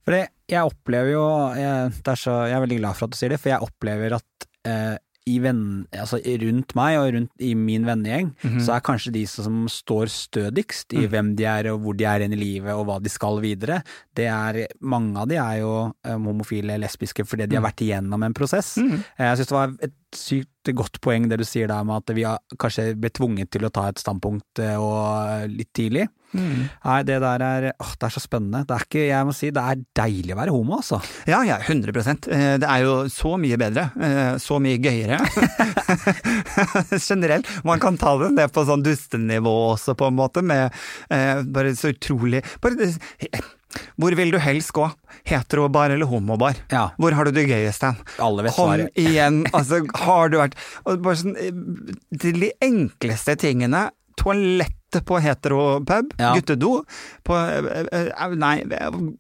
For 0.08 0.16
det, 0.16 0.28
jeg 0.48 0.64
opplever 0.64 1.12
jo 1.12 1.26
jeg, 1.58 1.92
så, 2.16 2.38
jeg 2.48 2.56
er 2.56 2.64
veldig 2.64 2.80
glad 2.80 2.96
for 2.96 3.08
at 3.08 3.16
du 3.16 3.20
sier 3.20 3.34
det, 3.34 3.42
for 3.44 3.52
jeg 3.52 3.66
opplever 3.66 4.16
at 4.16 4.48
eh, 4.70 4.96
i 5.28 5.38
venn, 5.44 5.86
altså 5.92 6.20
rundt 6.44 6.74
meg 6.78 6.98
og 7.02 7.10
rundt 7.16 7.44
i 7.44 7.54
min 7.58 7.86
vennegjeng, 7.88 8.32
så 8.64 8.78
er 8.78 8.86
kanskje 8.86 9.14
de 9.16 9.24
som 9.30 9.66
står 9.72 10.12
stødigst 10.14 10.96
i 10.98 11.06
hvem 11.12 11.34
de 11.38 11.48
er 11.50 11.72
og 11.74 11.82
hvor 11.84 11.98
de 11.98 12.08
er 12.08 12.26
i 12.26 12.30
livet 12.40 12.74
og 12.74 12.86
hva 12.88 12.98
de 13.04 13.12
skal 13.12 13.42
videre, 13.44 13.82
det 14.18 14.28
er 14.32 14.64
mange 14.82 15.20
av 15.20 15.30
de 15.30 15.38
er 15.42 15.62
jo 15.62 15.74
um, 15.92 16.30
homofile, 16.32 16.78
lesbiske, 16.82 17.26
fordi 17.28 17.48
de 17.48 17.60
har 17.60 17.66
vært 17.66 17.84
igjennom 17.86 18.24
en 18.24 18.34
prosess. 18.38 18.78
-hmm. 18.78 19.04
Jeg 19.20 19.38
syns 19.38 19.48
det 19.48 19.58
var 19.58 19.74
et 19.82 19.94
sykt 20.16 20.76
godt 20.76 21.02
poeng 21.02 21.30
det 21.30 21.40
du 21.40 21.46
sier 21.48 21.68
der 21.68 21.84
med 21.84 21.96
at 22.02 22.16
vi 22.16 22.24
har 22.24 22.40
kanskje 22.60 22.96
ble 22.96 23.10
tvunget 23.10 23.52
til 23.52 23.66
å 23.66 23.70
ta 23.70 23.88
et 23.90 24.00
standpunkt 24.00 24.60
eh, 24.60 24.76
og 24.76 25.50
litt 25.50 25.74
tidlig. 25.74 26.08
Nei, 26.36 26.98
det 27.08 27.18
der 27.24 27.42
er 27.42 27.66
åh, 27.80 27.92
det 27.98 28.04
er 28.10 28.14
så 28.14 28.22
spennende. 28.22 28.66
Det 28.68 28.76
er 28.76 28.84
ikke, 28.86 29.04
jeg 29.08 29.26
må 29.30 29.34
si, 29.34 29.50
det 29.56 29.64
er 29.64 29.80
deilig 29.96 30.36
å 30.36 30.40
være 30.42 30.54
homo, 30.54 30.78
altså. 30.82 31.00
Ja, 31.30 31.40
ja, 31.48 31.58
100 31.64 32.28
Eh, 32.28 32.58
Det 32.62 32.68
er 32.68 32.84
jo 32.84 32.96
så 33.10 33.38
mye 33.40 33.58
bedre. 33.58 33.88
eh, 34.00 34.38
Så 34.44 34.60
mye 34.62 34.78
gøyere. 34.78 35.18
Generelt. 37.10 37.48
Man 37.64 37.80
kan 37.80 37.98
ta 37.98 38.16
det 38.22 38.32
ned 38.36 38.52
på 38.54 38.66
sånn 38.68 38.84
dustenivå 38.86 39.54
også, 39.74 39.96
på 39.98 40.08
en 40.12 40.18
måte, 40.20 40.44
med 40.46 40.68
eh, 41.10 41.42
bare 41.44 41.74
så 41.78 41.94
utrolig 41.94 42.44
bare, 42.62 42.90
Hvor 44.00 44.16
vil 44.16 44.32
du 44.34 44.38
helst 44.42 44.72
gå? 44.74 44.88
Heterobar 45.28 45.92
eller 45.94 46.06
homobar? 46.10 46.56
Ja. 46.72 46.90
Hvor 46.98 47.14
har 47.18 47.26
du 47.28 47.32
det 47.36 47.48
gøyest 47.50 47.84
hen? 47.86 47.98
Kom 48.56 48.72
igjen, 48.96 49.42
altså, 49.58 49.82
har 50.06 50.30
du 50.34 50.38
vært 50.40 50.56
og 50.86 51.02
bare 51.06 51.20
sånn, 51.20 51.36
eh, 51.38 51.52
de 52.12 52.52
enkleste 52.64 53.36
tingene. 53.42 53.88
Toalettet 54.18 54.74
på 55.06 55.20
heteropub, 55.20 56.14
Ja. 56.18 56.34
guttedo. 56.36 56.84
På 57.28 57.36
eh, 57.36 57.88
eh, 57.92 58.36
Nei, 58.40 58.64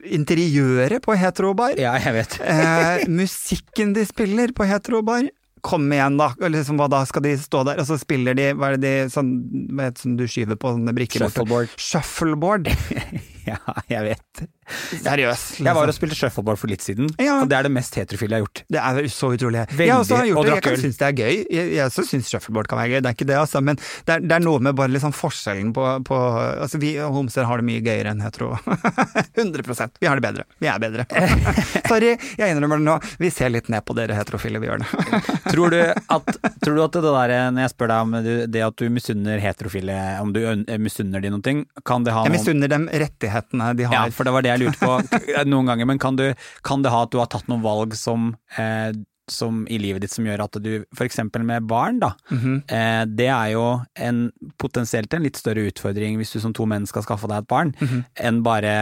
interiøret 0.03 1.03
på 1.03 1.15
heterobar. 1.17 1.75
Ja, 1.79 1.95
jeg 1.99 2.13
vet. 2.21 2.37
Eh, 2.47 3.03
musikken 3.11 3.93
de 3.93 4.05
spiller 4.07 4.53
på 4.55 4.65
heterobar 4.67 5.27
Kom 5.67 5.89
igjen, 5.91 6.15
da. 6.19 6.29
Liksom, 6.39 6.77
hva 6.79 6.85
da 6.87 7.01
skal 7.09 7.23
de 7.25 7.31
stå 7.41 7.63
der, 7.67 7.79
og 7.81 7.87
så 7.89 7.97
spiller 7.99 8.35
de 8.37 8.51
Hva 8.55 8.69
er 8.71 8.77
det 8.77 8.83
de 8.85 9.09
sånn, 9.11 9.31
det 9.75 9.97
som 9.99 10.13
du 10.15 10.23
skyver 10.29 10.55
på 10.55 10.71
sånne 10.75 10.93
brikker? 10.95 11.25
Shuffleboard. 11.25 11.73
Shuffleboard. 11.77 12.69
Ja, 13.47 13.57
jeg 13.87 14.03
vet. 14.09 14.47
Seriøst. 14.67 15.59
Jeg 15.63 15.73
var 15.73 15.83
og 15.83 15.87
Liksom. 15.87 15.97
spilte 15.99 16.15
shuffleboard 16.19 16.57
for 16.59 16.67
litt 16.71 16.81
siden, 16.83 17.07
Ja. 17.19 17.41
og 17.41 17.49
det 17.49 17.57
er 17.57 17.63
det 17.63 17.71
mest 17.71 17.95
heterofile 17.95 18.35
jeg 18.35 18.41
har 18.41 18.45
gjort. 18.47 18.63
Det 18.69 18.79
er 18.81 19.07
så 19.13 19.29
utrolig. 19.35 19.63
Veldig, 19.71 19.87
jeg 19.87 19.95
også 19.95 20.15
har 20.17 20.25
gjort 20.27 20.37
og 20.37 20.45
det. 20.45 20.55
Jeg 20.67 20.77
synes 20.83 20.97
det 20.97 21.07
er 21.07 21.15
gøy. 21.17 21.35
Jeg, 21.51 21.71
jeg 21.77 21.85
også 21.87 22.05
syns 22.07 22.27
shuffleboard 22.31 22.67
kan 22.67 22.77
være 22.81 22.89
gøy, 22.97 23.01
det 23.01 23.09
er 23.11 23.15
ikke 23.17 23.27
det, 23.31 23.37
altså. 23.39 23.61
Men 23.63 23.75
det 23.77 24.09
er, 24.15 24.19
det 24.19 24.31
er 24.37 24.43
noe 24.43 24.59
med 24.59 24.75
bare 24.75 24.91
liksom 24.91 25.13
forskjellen 25.15 25.73
på, 25.73 25.85
på 26.07 26.17
Altså, 26.57 26.77
vi 26.81 26.95
homser 26.97 27.45
har 27.47 27.57
det 27.61 27.65
mye 27.67 27.81
gøyere 27.85 28.11
enn 28.11 28.21
hetero. 28.21 28.57
100% 29.37 29.89
Vi 29.99 30.07
har 30.07 30.15
det 30.19 30.25
bedre. 30.25 30.43
Vi 30.59 30.67
er 30.67 30.79
bedre. 30.79 31.05
Sorry, 31.89 32.13
jeg 32.37 32.51
innrømmer 32.55 32.77
det 32.81 32.85
nå. 32.87 32.97
Vi 33.21 33.29
ser 33.33 33.49
litt 33.53 33.69
ned 33.71 33.85
på 33.87 33.95
dere 33.97 34.15
heterofile, 34.17 34.59
vi 34.61 34.67
gjør 34.69 34.83
det. 34.83 34.89
Tror 35.51 35.71
du 35.73 35.79
at, 35.81 36.31
tror 36.63 36.75
du 36.77 36.83
at 36.83 36.97
det 36.97 37.03
der, 37.07 37.33
når 37.55 37.63
jeg 37.65 37.73
spør 37.73 37.91
deg 37.91 38.01
om 38.03 38.15
det 38.51 38.63
at 38.67 38.75
du 38.81 38.89
misunner 38.93 39.39
heterofile, 39.41 39.95
om 40.21 40.33
du 40.35 40.41
øn- 40.43 40.65
misunner 40.81 41.21
de 41.23 41.31
ting 41.45 41.65
kan 41.85 42.03
det 42.03 42.13
ha 42.15 42.23
Jeg 42.25 42.31
noe 42.33 42.37
misunner 42.39 42.71
dem 42.71 42.87
rettighetene 42.91 43.69
de 43.77 43.85
har, 43.87 43.93
Ja, 43.93 44.03
for 44.13 44.27
det 44.27 44.33
var 44.35 44.41
det 44.45 44.51
jeg 44.51 44.56
lurte 44.61 44.79
på 44.79 45.45
noen 45.47 45.65
ganger, 45.71 45.85
men 45.89 45.99
kan, 46.01 46.15
du, 46.19 46.33
kan 46.63 46.81
det 46.85 46.91
ha 46.93 47.03
at 47.07 47.11
du 47.13 47.19
har 47.21 47.29
tatt 47.31 47.47
noen 47.51 47.63
valg 47.65 47.93
som, 47.97 48.31
eh, 48.57 48.91
som 49.29 49.65
i 49.67 49.75
livet 49.81 50.01
ditt 50.05 50.13
som 50.13 50.23
gjør 50.27 50.45
at 50.45 50.55
du, 50.63 50.85
eksempel 51.03 51.43
med 51.43 51.65
barn, 51.67 51.97
da, 51.99 52.13
Mhm. 52.31 52.61
eh, 52.71 53.01
det 53.05 53.27
er 53.27 53.51
jo 53.57 53.65
en, 53.95 54.21
potensielt 54.57 55.13
en 55.13 55.23
litt 55.27 55.35
større 55.39 55.65
utfordring 55.67 56.15
hvis 56.21 56.31
du 56.33 56.39
som 56.39 56.53
to 56.55 56.65
menn 56.65 56.85
skal 56.87 57.03
skaffe 57.03 57.27
deg 57.27 57.43
et 57.43 57.47
barn, 57.51 57.73
enn 58.15 58.41
bare 58.45 58.73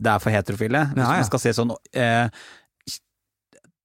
det 0.00 0.08
er 0.14 0.18
for 0.22 0.30
heterofile. 0.32 0.86
Hvis. 0.94 0.96
Ja, 1.04 1.10
ja. 1.10 1.20
man 1.20 1.28
skal 1.28 1.42
se 1.42 1.52
sånn 1.58 1.74
eh, 1.92 2.28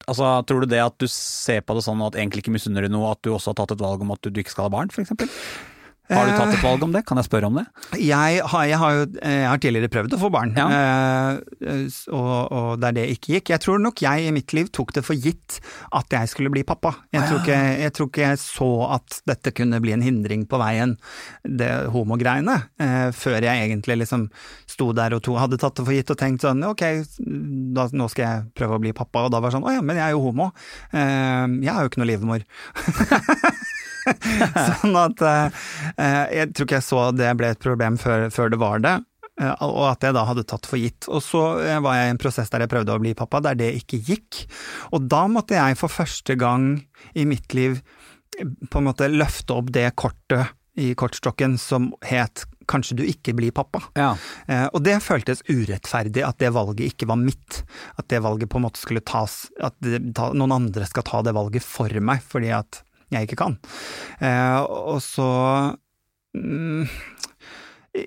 Altså, 0.08 0.28
Tror 0.46 0.62
du 0.62 0.68
det 0.70 0.82
at 0.84 0.98
du 1.02 1.08
ser 1.10 1.64
på 1.66 1.74
det 1.74 1.82
sånn 1.82 2.02
at 2.06 2.14
egentlig 2.20 2.44
ikke 2.44 2.54
misunner 2.54 2.86
du 2.86 2.92
noe, 2.94 3.10
at 3.16 3.22
du 3.26 3.32
også 3.34 3.54
har 3.54 3.58
tatt 3.66 3.72
et 3.74 3.82
valg 3.82 4.04
om 4.06 4.12
at 4.14 4.22
du, 4.22 4.30
du 4.30 4.42
ikke 4.44 4.54
skal 4.54 4.68
ha 4.68 4.74
barn, 4.76 4.92
eksempel? 5.02 5.32
Har 6.10 6.28
du 6.30 6.34
tatt 6.38 6.54
et 6.54 6.62
valg 6.64 6.84
om 6.86 6.92
det? 6.94 7.02
Kan 7.10 7.18
jeg 7.18 7.26
spørre 7.26 7.48
om 7.50 7.56
det? 7.58 7.64
Jeg 8.02 8.42
har, 8.46 8.66
jeg 8.70 8.78
har 8.82 8.92
jo 9.00 9.06
eh, 9.22 9.36
jeg 9.42 9.48
har 9.50 9.62
tidligere 9.64 9.90
prøvd 9.94 10.14
å 10.18 10.20
få 10.22 10.30
barn, 10.34 10.52
Ja. 10.58 10.66
eh, 10.70 11.88
og, 12.14 12.52
og 12.54 12.68
der 12.84 12.94
det 12.98 13.06
ikke 13.16 13.36
gikk. 13.38 13.50
Jeg 13.56 13.64
tror 13.66 13.80
nok 13.82 14.04
jeg 14.06 14.28
i 14.28 14.34
mitt 14.36 14.54
liv 14.54 14.70
tok 14.76 14.94
det 14.94 15.02
for 15.08 15.18
gitt 15.18 15.60
at 15.98 16.14
jeg 16.14 16.30
skulle 16.30 16.52
bli 16.54 16.62
pappa. 16.68 16.92
Jeg, 17.16 17.26
tror, 17.26 17.42
ikke, 17.42 17.58
jeg 17.82 17.94
tror 17.98 18.10
ikke 18.12 18.26
jeg 18.28 18.42
så 18.44 18.70
at 19.00 19.20
dette 19.32 19.54
kunne 19.58 19.80
bli 19.82 19.96
en 19.96 20.06
hindring 20.06 20.46
på 20.52 20.60
veien, 20.62 20.96
det 21.42 21.72
homogreiene, 21.94 22.60
eh, 22.82 23.10
før 23.16 23.40
jeg 23.42 23.66
egentlig 23.66 23.98
liksom 24.04 24.28
sto 24.70 24.92
der 24.98 25.18
og 25.18 25.24
to, 25.26 25.36
hadde 25.42 25.58
tatt 25.62 25.78
det 25.80 25.88
for 25.88 25.96
gitt 25.96 26.12
og 26.14 26.20
tenkt 26.22 26.46
sånn 26.46 26.62
ok, 26.70 26.84
da, 27.76 27.88
nå 27.96 28.10
skal 28.12 28.26
jeg 28.28 28.46
prøve 28.58 28.78
å 28.78 28.84
bli 28.84 28.94
pappa, 28.98 29.26
og 29.26 29.34
da 29.34 29.42
var 29.42 29.50
det 29.50 29.58
sånn 29.58 29.66
å 29.68 29.74
ja, 29.74 29.82
men 29.86 29.98
jeg 29.98 30.06
er 30.12 30.16
jo 30.16 30.24
homo. 30.28 30.52
Eh, 30.94 31.46
jeg 31.66 31.74
har 31.74 31.82
jo 31.86 31.92
ikke 31.94 32.04
noe 32.04 32.12
livmor. 32.14 32.46
sånn 34.70 34.96
at 35.00 35.26
eh, 35.26 35.66
jeg 36.40 36.54
tror 36.54 36.68
ikke 36.68 36.80
jeg 36.80 36.88
så 36.88 37.10
det 37.16 37.34
ble 37.40 37.52
et 37.56 37.62
problem 37.62 38.00
før, 38.02 38.30
før 38.34 38.54
det 38.54 38.62
var 38.62 38.82
det. 38.86 38.96
Eh, 39.42 39.54
og 39.68 39.86
at 39.90 40.06
jeg 40.06 40.16
da 40.16 40.26
hadde 40.30 40.46
tatt 40.48 40.68
for 40.70 40.80
gitt. 40.80 41.10
Og 41.12 41.24
så 41.24 41.44
eh, 41.64 41.80
var 41.84 42.00
jeg 42.00 42.10
i 42.10 42.16
en 42.16 42.22
prosess 42.22 42.52
der 42.54 42.64
jeg 42.64 42.72
prøvde 42.72 42.96
å 42.96 43.04
bli 43.04 43.16
pappa, 43.18 43.44
der 43.44 43.60
det 43.60 43.74
ikke 43.82 44.02
gikk. 44.08 44.44
Og 44.96 45.08
da 45.12 45.26
måtte 45.32 45.58
jeg 45.58 45.80
for 45.80 45.92
første 45.92 46.38
gang 46.40 46.86
i 47.14 47.28
mitt 47.28 47.56
liv 47.58 47.82
på 48.36 48.82
en 48.82 48.88
måte 48.90 49.08
løfte 49.12 49.56
opp 49.56 49.72
det 49.76 49.90
kortet 50.00 50.56
i 50.76 50.90
kortstokken 50.98 51.56
som 51.60 51.94
het 52.04 52.44
kanskje 52.68 52.98
du 53.00 53.04
ikke 53.08 53.36
blir 53.38 53.54
pappa. 53.56 53.82
Ja. 53.96 54.16
Eh, 54.52 54.66
og 54.74 54.84
det 54.84 54.98
føltes 55.06 55.44
urettferdig 55.48 56.24
at 56.26 56.40
det 56.42 56.52
valget 56.56 56.96
ikke 56.96 57.08
var 57.12 57.20
mitt. 57.22 57.62
At 58.00 58.10
det 58.12 58.24
valget 58.26 58.52
på 58.52 58.60
en 58.60 58.68
måte 58.68 58.82
skulle 58.82 59.04
tas 59.06 59.46
At 59.64 59.78
det, 59.84 60.02
ta, 60.18 60.32
noen 60.36 60.56
andre 60.56 60.88
skal 60.90 61.06
ta 61.08 61.22
det 61.26 61.36
valget 61.38 61.64
for 61.64 61.92
meg, 62.02 62.24
fordi 62.26 62.52
at 62.56 62.82
jeg 63.14 63.28
ikke 63.28 63.40
kan. 63.44 63.58
Eh, 64.20 64.60
og 64.64 65.02
så 65.04 65.28
mm, 66.36 66.88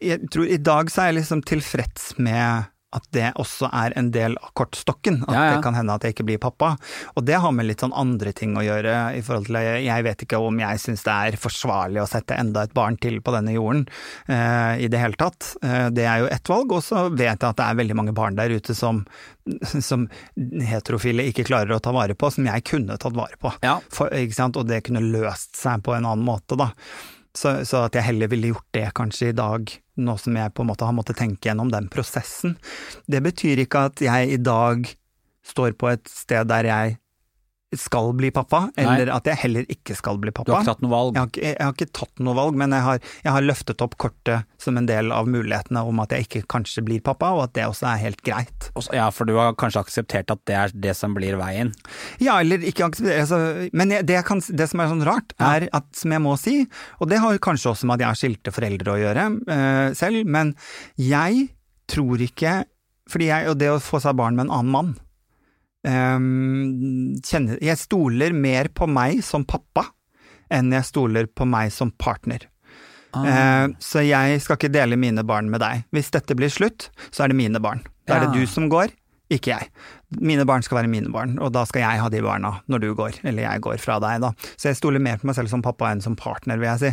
Jeg 0.02 0.30
tror 0.32 0.48
i 0.48 0.60
dag 0.60 0.90
så 0.92 1.02
er 1.02 1.12
jeg 1.12 1.20
liksom 1.22 1.44
tilfreds 1.48 2.10
med 2.18 2.68
at 2.96 3.04
det 3.12 3.26
også 3.36 3.68
er 3.74 3.92
en 4.00 4.08
del 4.14 4.36
av 4.40 4.52
kortstokken. 4.56 5.20
At 5.26 5.34
Ja, 5.34 5.42
ja. 5.44 5.56
det 5.56 5.64
kan 5.66 5.76
hende 5.76 5.92
at 5.92 6.04
jeg 6.06 6.14
ikke 6.14 6.24
blir 6.30 6.40
pappa. 6.40 6.70
Og 7.16 7.24
det 7.28 7.36
har 7.42 7.52
med 7.52 7.68
litt 7.68 7.82
sånn 7.84 7.92
andre 7.92 8.32
ting 8.32 8.56
å 8.56 8.64
gjøre 8.64 8.94
i 9.18 9.20
forhold 9.24 9.50
til 9.50 9.58
Jeg 9.84 10.06
vet 10.06 10.24
ikke 10.24 10.40
om 10.40 10.60
jeg 10.62 10.80
syns 10.80 11.04
det 11.04 11.16
er 11.16 11.36
forsvarlig 11.40 12.00
å 12.00 12.08
sette 12.08 12.38
enda 12.38 12.64
et 12.64 12.72
barn 12.76 12.96
til 12.96 13.20
på 13.20 13.34
denne 13.34 13.52
jorden 13.52 13.84
eh, 14.28 14.80
i 14.84 14.88
det 14.88 15.02
hele 15.02 15.20
tatt. 15.20 15.50
Eh, 15.62 15.90
det 15.92 16.06
er 16.08 16.24
jo 16.24 16.30
ett 16.32 16.48
valg, 16.48 16.72
og 16.72 16.82
så 16.86 17.08
vet 17.12 17.36
jeg 17.36 17.50
at 17.50 17.60
det 17.60 17.66
er 17.66 17.80
veldig 17.82 17.98
mange 17.98 18.16
barn 18.16 18.38
der 18.38 18.56
ute 18.56 18.76
som, 18.76 19.04
som 19.64 20.08
heterofile 20.40 21.28
ikke 21.28 21.46
klarer 21.48 21.76
å 21.76 21.82
ta 21.84 21.92
vare 21.92 22.16
på, 22.16 22.32
som 22.32 22.48
jeg 22.48 22.64
kunne 22.68 22.96
tatt 22.96 23.16
vare 23.18 23.36
på. 23.40 23.52
Ja. 23.64 23.78
For? 23.92 24.08
Og 24.48 24.64
det 24.68 24.82
kunne 24.86 25.04
løst 25.04 25.58
seg 25.60 25.84
på 25.84 25.92
en 25.92 26.08
annen 26.08 26.24
måte, 26.24 26.56
da. 26.56 26.72
Så, 27.36 27.60
så 27.68 27.84
at 27.86 27.94
jeg 27.94 28.06
heller 28.06 28.30
ville 28.32 28.54
gjort 28.54 28.66
det 28.74 28.88
kanskje 28.96 29.30
i 29.30 29.36
dag, 29.36 29.70
nå 29.98 30.14
som 30.20 30.36
jeg 30.38 30.54
på 30.54 30.64
en 30.64 30.70
måte 30.70 30.86
har 30.86 30.96
måttet 30.96 31.18
tenke 31.20 31.50
gjennom 31.50 31.72
den 31.72 31.88
prosessen. 31.92 32.56
Det 33.06 33.22
betyr 33.24 33.64
ikke 33.64 33.88
at 33.90 34.02
jeg 34.04 34.32
i 34.34 34.40
dag 34.40 34.88
står 35.48 35.76
på 35.80 35.90
et 35.92 36.08
sted 36.10 36.48
der 36.50 36.68
jeg 36.68 36.98
skal 37.76 38.14
bli 38.16 38.30
pappa, 38.32 38.70
eller 38.80 39.10
at 39.12 39.26
jeg 39.28 39.36
heller 39.42 39.66
ikke 39.68 39.92
skal 39.98 40.16
bli 40.20 40.32
pappa. 40.32 40.46
Du 40.48 40.54
har 40.54 40.62
ikke 40.62 40.70
tatt 40.72 40.84
noe 40.84 40.92
valg? 40.94 41.16
Jeg 41.16 41.20
har, 41.20 41.28
ikke, 41.28 41.42
jeg 41.50 41.66
har 41.66 41.74
ikke 41.74 41.86
tatt 41.98 42.22
noe 42.24 42.36
valg, 42.38 42.56
men 42.56 42.72
jeg 42.72 42.84
har, 42.86 43.00
jeg 43.26 43.32
har 43.34 43.44
løftet 43.44 43.82
opp 43.84 43.96
kortet 44.00 44.46
som 44.62 44.78
en 44.80 44.86
del 44.88 45.12
av 45.12 45.28
mulighetene 45.28 45.82
om 45.84 46.00
at 46.00 46.14
jeg 46.16 46.24
ikke 46.24 46.42
kanskje 46.54 46.84
blir 46.86 47.02
pappa, 47.04 47.34
og 47.36 47.42
at 47.44 47.52
det 47.58 47.66
også 47.68 47.90
er 47.90 48.00
helt 48.06 48.22
greit. 48.24 48.70
Også- 48.72 48.94
Ja, 48.96 49.10
for 49.12 49.28
du 49.28 49.34
har 49.36 49.52
kanskje 49.52 49.82
akseptert 49.84 50.30
at 50.32 50.40
det 50.48 50.54
er 50.56 50.72
det 50.72 50.94
som 50.96 51.12
blir 51.14 51.36
veien? 51.36 51.74
Ja, 52.24 52.38
eller 52.40 52.58
ikke 52.64 52.88
akseptert 52.88 53.20
altså, 53.20 53.68
Men 53.76 53.90
jeg, 53.92 54.06
det, 54.06 54.24
kan, 54.24 54.40
det 54.40 54.68
som 54.70 54.80
er 54.80 54.88
sånn 54.88 55.04
rart, 55.04 55.34
er 55.38 55.68
at, 55.72 55.84
som 55.92 56.10
jeg 56.16 56.24
må 56.24 56.38
si, 56.40 56.56
og 57.00 57.08
det 57.12 57.18
har 57.20 57.36
jo 57.36 57.38
kanskje 57.38 57.74
også 57.74 57.84
med 57.84 57.98
at 58.00 58.00
jeg 58.00 58.08
har 58.08 58.22
skilte 58.22 58.54
foreldre 58.56 58.94
å 58.96 59.02
gjøre 59.02 59.26
eh, 59.52 59.92
selv, 59.98 60.24
men 60.24 60.54
jeg 60.96 61.50
tror 61.86 62.16
ikke 62.24 62.64
fordi 63.08 63.28
jeg, 63.30 63.48
Og 63.48 63.56
det 63.56 63.68
å 63.72 63.78
få 63.80 64.00
seg 64.04 64.16
barn 64.16 64.36
med 64.36 64.46
en 64.48 64.52
annen 64.52 64.72
mann 64.72 64.90
kjenner, 65.88 67.58
Jeg 67.64 67.80
stoler 67.80 68.34
mer 68.36 68.68
på 68.68 68.88
meg 68.90 69.22
som 69.24 69.46
pappa 69.48 69.86
enn 70.52 70.72
jeg 70.72 70.86
stoler 70.88 71.28
på 71.28 71.46
meg 71.48 71.72
som 71.72 71.90
partner. 71.92 72.46
Eh, 73.16 73.66
så 73.80 74.04
jeg 74.04 74.40
skal 74.44 74.58
ikke 74.58 74.72
dele 74.72 74.98
mine 75.00 75.24
barn 75.26 75.50
med 75.52 75.62
deg. 75.64 75.84
Hvis 75.94 76.12
dette 76.14 76.36
blir 76.38 76.52
slutt, 76.52 76.90
så 77.10 77.24
er 77.24 77.32
det 77.32 77.38
mine 77.40 77.60
barn. 77.62 77.84
Da 78.08 78.18
er 78.18 78.26
det 78.26 78.40
du 78.40 78.48
som 78.50 78.68
går, 78.72 78.92
ikke 79.32 79.52
jeg. 79.52 79.68
Mine 80.24 80.46
barn 80.48 80.64
skal 80.64 80.80
være 80.80 80.90
mine 80.92 81.12
barn, 81.12 81.34
og 81.44 81.52
da 81.52 81.66
skal 81.68 81.84
jeg 81.84 82.00
ha 82.00 82.08
de 82.12 82.22
barna 82.24 82.54
når 82.72 82.84
du 82.84 82.88
går, 82.96 83.20
eller 83.28 83.44
jeg 83.44 83.64
går 83.64 83.82
fra 83.82 83.98
deg, 84.00 84.22
da. 84.24 84.32
Så 84.56 84.70
jeg 84.70 84.78
stoler 84.80 85.04
mer 85.04 85.20
på 85.20 85.28
meg 85.28 85.36
selv 85.36 85.52
som 85.52 85.64
pappa 85.64 85.90
enn 85.92 86.00
som 86.04 86.16
partner, 86.16 86.60
vil 86.60 86.70
jeg 86.70 86.82
si. 86.84 86.92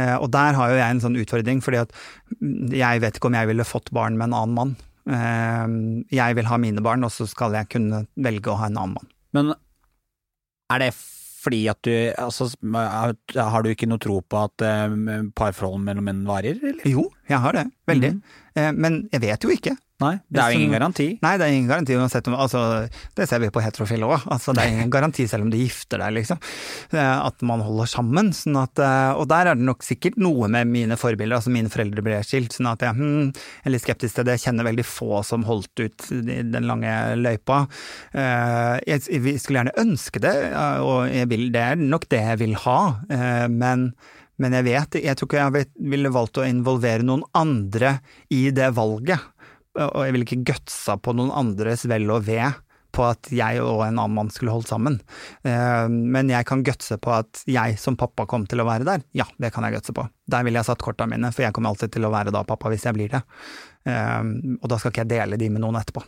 Eh, 0.00 0.16
og 0.16 0.30
der 0.32 0.56
har 0.56 0.72
jo 0.72 0.80
jeg 0.80 0.96
en 0.96 1.04
sånn 1.04 1.20
utfordring, 1.20 1.60
fordi 1.64 1.82
at 1.84 1.92
mm, 2.40 2.72
jeg 2.72 3.04
vet 3.04 3.20
ikke 3.20 3.32
om 3.32 3.36
jeg 3.36 3.52
ville 3.52 3.68
fått 3.68 3.92
barn 3.96 4.16
med 4.16 4.30
en 4.30 4.38
annen 4.40 4.56
mann. 4.56 4.76
Eh, 5.04 5.66
jeg 6.14 6.38
vil 6.38 6.48
ha 6.48 6.60
mine 6.60 6.84
barn, 6.84 7.04
og 7.04 7.12
så 7.12 7.28
skal 7.28 7.56
jeg 7.58 7.72
kunne 7.76 8.04
velge 8.16 8.52
å 8.52 8.58
ha 8.60 8.70
en 8.70 8.80
annen 8.80 8.96
mann. 8.98 9.12
Men 9.36 9.52
er 10.72 10.86
det 10.86 10.94
fordi 11.44 11.66
at 11.68 11.80
du 11.84 11.92
altså, 12.16 12.46
Har 13.36 13.64
du 13.64 13.68
ikke 13.68 13.88
noe 13.90 14.00
tro 14.00 14.20
på 14.24 14.38
at 14.46 14.64
uh, 14.64 14.94
parforhold 15.36 15.82
mellom 15.84 16.06
menn 16.08 16.22
varer, 16.28 16.56
eller? 16.56 16.86
Jo, 16.88 17.10
jeg 17.28 17.40
har 17.40 17.56
det. 17.56 17.66
Veldig. 17.88 18.12
Mm. 18.18 18.22
Eh, 18.54 18.70
men 18.76 19.02
jeg 19.12 19.24
vet 19.24 19.44
jo 19.46 19.50
ikke. 19.54 19.76
Nei, 20.02 20.16
det 20.26 20.40
er 20.42 20.50
jo 20.50 20.58
ingen 20.58 20.72
garanti. 20.74 21.04
Nei, 21.22 21.32
det 21.38 21.44
er 21.46 21.52
ingen 21.54 21.68
garanti 21.70 21.94
uansett 21.94 22.26
om 22.26 22.34
altså, 22.34 22.60
Det 23.14 23.28
ser 23.30 23.38
vi 23.38 23.50
på 23.54 23.62
heterofile 23.62 24.08
òg. 24.08 24.24
Altså, 24.34 24.50
det 24.50 24.64
er 24.64 24.72
ingen 24.72 24.90
garanti 24.96 25.22
selv 25.30 25.46
om 25.46 25.52
du 25.52 25.56
gifter 25.56 26.02
deg, 26.02 26.16
liksom. 26.16 26.40
Eh, 26.92 27.18
At 27.28 27.44
man 27.46 27.62
holder 27.62 27.86
sammen. 27.92 28.32
Sånn 28.34 28.58
at, 28.58 28.82
eh, 28.82 29.12
og 29.14 29.28
der 29.30 29.52
er 29.52 29.58
det 29.58 29.66
nok 29.68 29.86
sikkert 29.86 30.18
noe 30.20 30.50
med 30.50 30.66
mine 30.72 30.98
forbilder. 30.98 31.38
Altså 31.38 31.52
mine 31.54 31.70
foreldre 31.72 32.02
ble 32.04 32.18
skilt, 32.26 32.56
sånn 32.56 32.72
at 32.72 32.82
jeg 32.82 32.98
hmm, 32.98 33.30
er 33.62 33.74
litt 33.74 33.84
skeptisk 33.86 34.18
til 34.18 34.26
det. 34.26 34.34
Jeg 34.38 34.48
kjenner 34.48 34.66
veldig 34.66 34.86
få 34.88 35.22
som 35.26 35.46
holdt 35.46 35.84
ut 35.84 36.08
den 36.10 36.68
lange 36.68 36.96
løypa. 37.20 37.62
Eh, 38.18 38.74
Jeg 38.90 39.06
skulle 39.06 39.62
gjerne 39.62 39.78
ønske 39.78 40.20
det, 40.22 40.34
og 40.82 41.06
vil, 41.30 41.48
det 41.54 41.62
er 41.70 41.78
nok 41.80 42.08
det 42.10 42.20
jeg 42.24 42.42
vil 42.42 42.58
ha. 42.66 42.78
Men 43.50 43.92
men 44.42 44.52
jeg 44.58 44.66
vet, 44.66 44.98
jeg 45.04 45.16
tror 45.16 45.28
ikke 45.30 45.42
jeg 45.42 45.66
ville 45.92 46.10
valgt 46.14 46.40
å 46.42 46.46
involvere 46.48 47.06
noen 47.06 47.22
andre 47.38 47.98
i 48.34 48.48
det 48.54 48.72
valget. 48.74 49.20
Og 49.78 50.00
jeg 50.06 50.14
ville 50.14 50.26
ikke 50.26 50.44
gutsa 50.52 50.96
på 51.02 51.14
noen 51.14 51.32
andres 51.34 51.84
vel 51.90 52.06
og 52.14 52.26
ve 52.28 52.40
på 52.94 53.02
at 53.08 53.26
jeg 53.34 53.58
og 53.58 53.80
en 53.82 53.96
annen 53.98 54.14
mann 54.14 54.28
skulle 54.30 54.52
holdt 54.54 54.68
sammen. 54.70 55.00
Eh, 55.42 55.88
Men 55.90 56.28
jeg 56.30 56.46
kan 56.46 56.62
gutse 56.62 56.94
på 57.02 57.10
at 57.10 57.40
jeg 57.50 57.74
som 57.82 57.96
pappa 57.98 58.22
kom 58.30 58.44
til 58.46 58.62
å 58.62 58.68
være 58.68 58.86
der. 58.86 59.02
Ja, 59.18 59.26
det 59.42 59.50
kan 59.54 59.66
jeg 59.66 59.74
gutse 59.80 59.94
på. 59.96 60.04
Der 60.30 60.44
ville 60.46 60.60
jeg 60.62 60.68
satt 60.68 60.82
korta 60.82 61.08
mine, 61.10 61.32
for 61.34 61.42
jeg 61.42 61.52
kommer 61.56 61.72
alltid 61.74 61.90
til 61.96 62.06
å 62.06 62.12
være 62.14 62.30
da 62.34 62.44
pappa 62.46 62.70
hvis 62.70 62.86
jeg 62.86 62.94
blir 62.94 63.10
det. 63.16 63.22
Eh, 63.90 64.22
Og 64.62 64.68
da 64.70 64.78
skal 64.78 64.94
ikke 64.94 65.02
jeg 65.06 65.14
dele 65.16 65.36
de 65.42 65.50
med 65.50 65.62
noen 65.66 65.80
etterpå. 65.82 66.04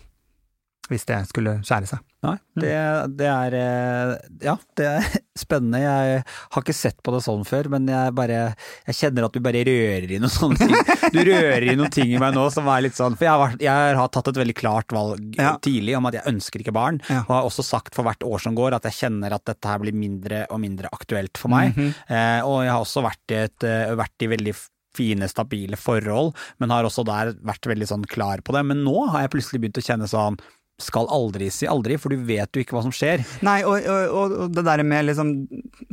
Hvis 0.87 1.05
det 1.09 1.17
skulle 1.27 1.57
skjære 1.67 1.89
seg. 1.91 2.03
Nei, 2.27 2.37
det, 2.59 2.73
det 3.19 3.27
er 3.29 3.55
eh, 3.55 4.11
Ja, 4.47 4.55
det 4.79 4.87
er 4.87 5.05
spennende. 5.39 5.81
Jeg 5.83 6.23
har 6.27 6.63
ikke 6.63 6.75
sett 6.75 6.99
på 7.05 7.13
det 7.15 7.21
sånn 7.25 7.43
før, 7.47 7.69
men 7.75 7.87
jeg 7.91 8.15
bare 8.17 8.39
Jeg 8.87 8.97
kjenner 8.99 9.27
at 9.27 9.35
du 9.37 9.41
bare 9.45 9.63
rører 9.67 10.07
i 10.17 10.21
noen 10.23 10.33
sånne 10.33 10.59
ting. 10.63 10.75
Du 11.17 11.21
rører 11.27 11.67
i 11.71 11.75
noen 11.79 11.93
ting 11.95 12.11
i 12.15 12.19
meg 12.23 12.35
nå 12.35 12.47
som 12.55 12.67
er 12.73 12.83
litt 12.87 12.97
sånn 12.99 13.15
For 13.19 13.27
jeg 13.29 13.43
har, 13.43 13.57
jeg 13.63 13.97
har 14.01 14.11
tatt 14.15 14.31
et 14.33 14.41
veldig 14.43 14.57
klart 14.59 14.95
valg 14.97 15.37
Ja. 15.39 15.53
tidlig 15.63 15.95
om 15.99 16.07
at 16.11 16.19
jeg 16.19 16.27
ønsker 16.33 16.63
ikke 16.65 16.75
barn, 16.77 16.99
Ja. 17.11 17.21
og 17.29 17.35
har 17.37 17.47
også 17.51 17.65
sagt 17.67 17.95
for 17.99 18.07
hvert 18.09 18.25
år 18.27 18.43
som 18.43 18.57
går 18.59 18.75
at 18.79 18.89
jeg 18.91 18.99
kjenner 19.03 19.37
at 19.37 19.45
dette 19.47 19.69
her 19.71 19.83
blir 19.83 19.95
mindre 19.97 20.45
og 20.51 20.63
mindre 20.63 20.91
aktuelt 20.95 21.39
for 21.39 21.53
meg. 21.53 21.75
Mhm. 21.77 21.93
eh, 22.09 22.41
og 22.47 22.63
jeg 22.65 22.73
har 22.75 22.83
også 22.87 23.05
vært 23.07 23.35
i, 23.37 23.43
et, 23.47 23.67
eh, 23.69 23.95
vært 23.99 24.23
i 24.27 24.31
veldig 24.35 24.55
fine, 24.97 25.29
stabile 25.29 25.77
forhold, 25.77 26.31
men 26.59 26.71
har 26.73 26.87
også 26.89 27.05
der 27.05 27.35
vært 27.45 27.67
veldig 27.69 27.87
sånn 27.91 28.07
klar 28.09 28.41
på 28.41 28.55
det. 28.57 28.63
Men 28.65 28.81
nå 28.87 28.95
har 29.13 29.27
jeg 29.27 29.35
plutselig 29.35 29.61
begynt 29.61 29.81
å 29.83 29.85
kjenne 29.85 30.09
sånn 30.09 30.39
skal 30.83 31.07
aldri 31.09 31.49
si 31.51 31.67
aldri, 31.71 31.97
for 31.99 32.13
du 32.13 32.21
vet 32.29 32.53
jo 32.53 32.61
ikke 32.63 32.77
hva 32.77 32.83
som 32.85 32.93
skjer. 32.95 33.23
Nei, 33.47 33.63
og, 33.65 33.81
og, 33.89 34.35
og- 34.45 34.53
det 34.53 34.65
der 34.67 34.83
med 34.85 35.07
liksom 35.09 35.31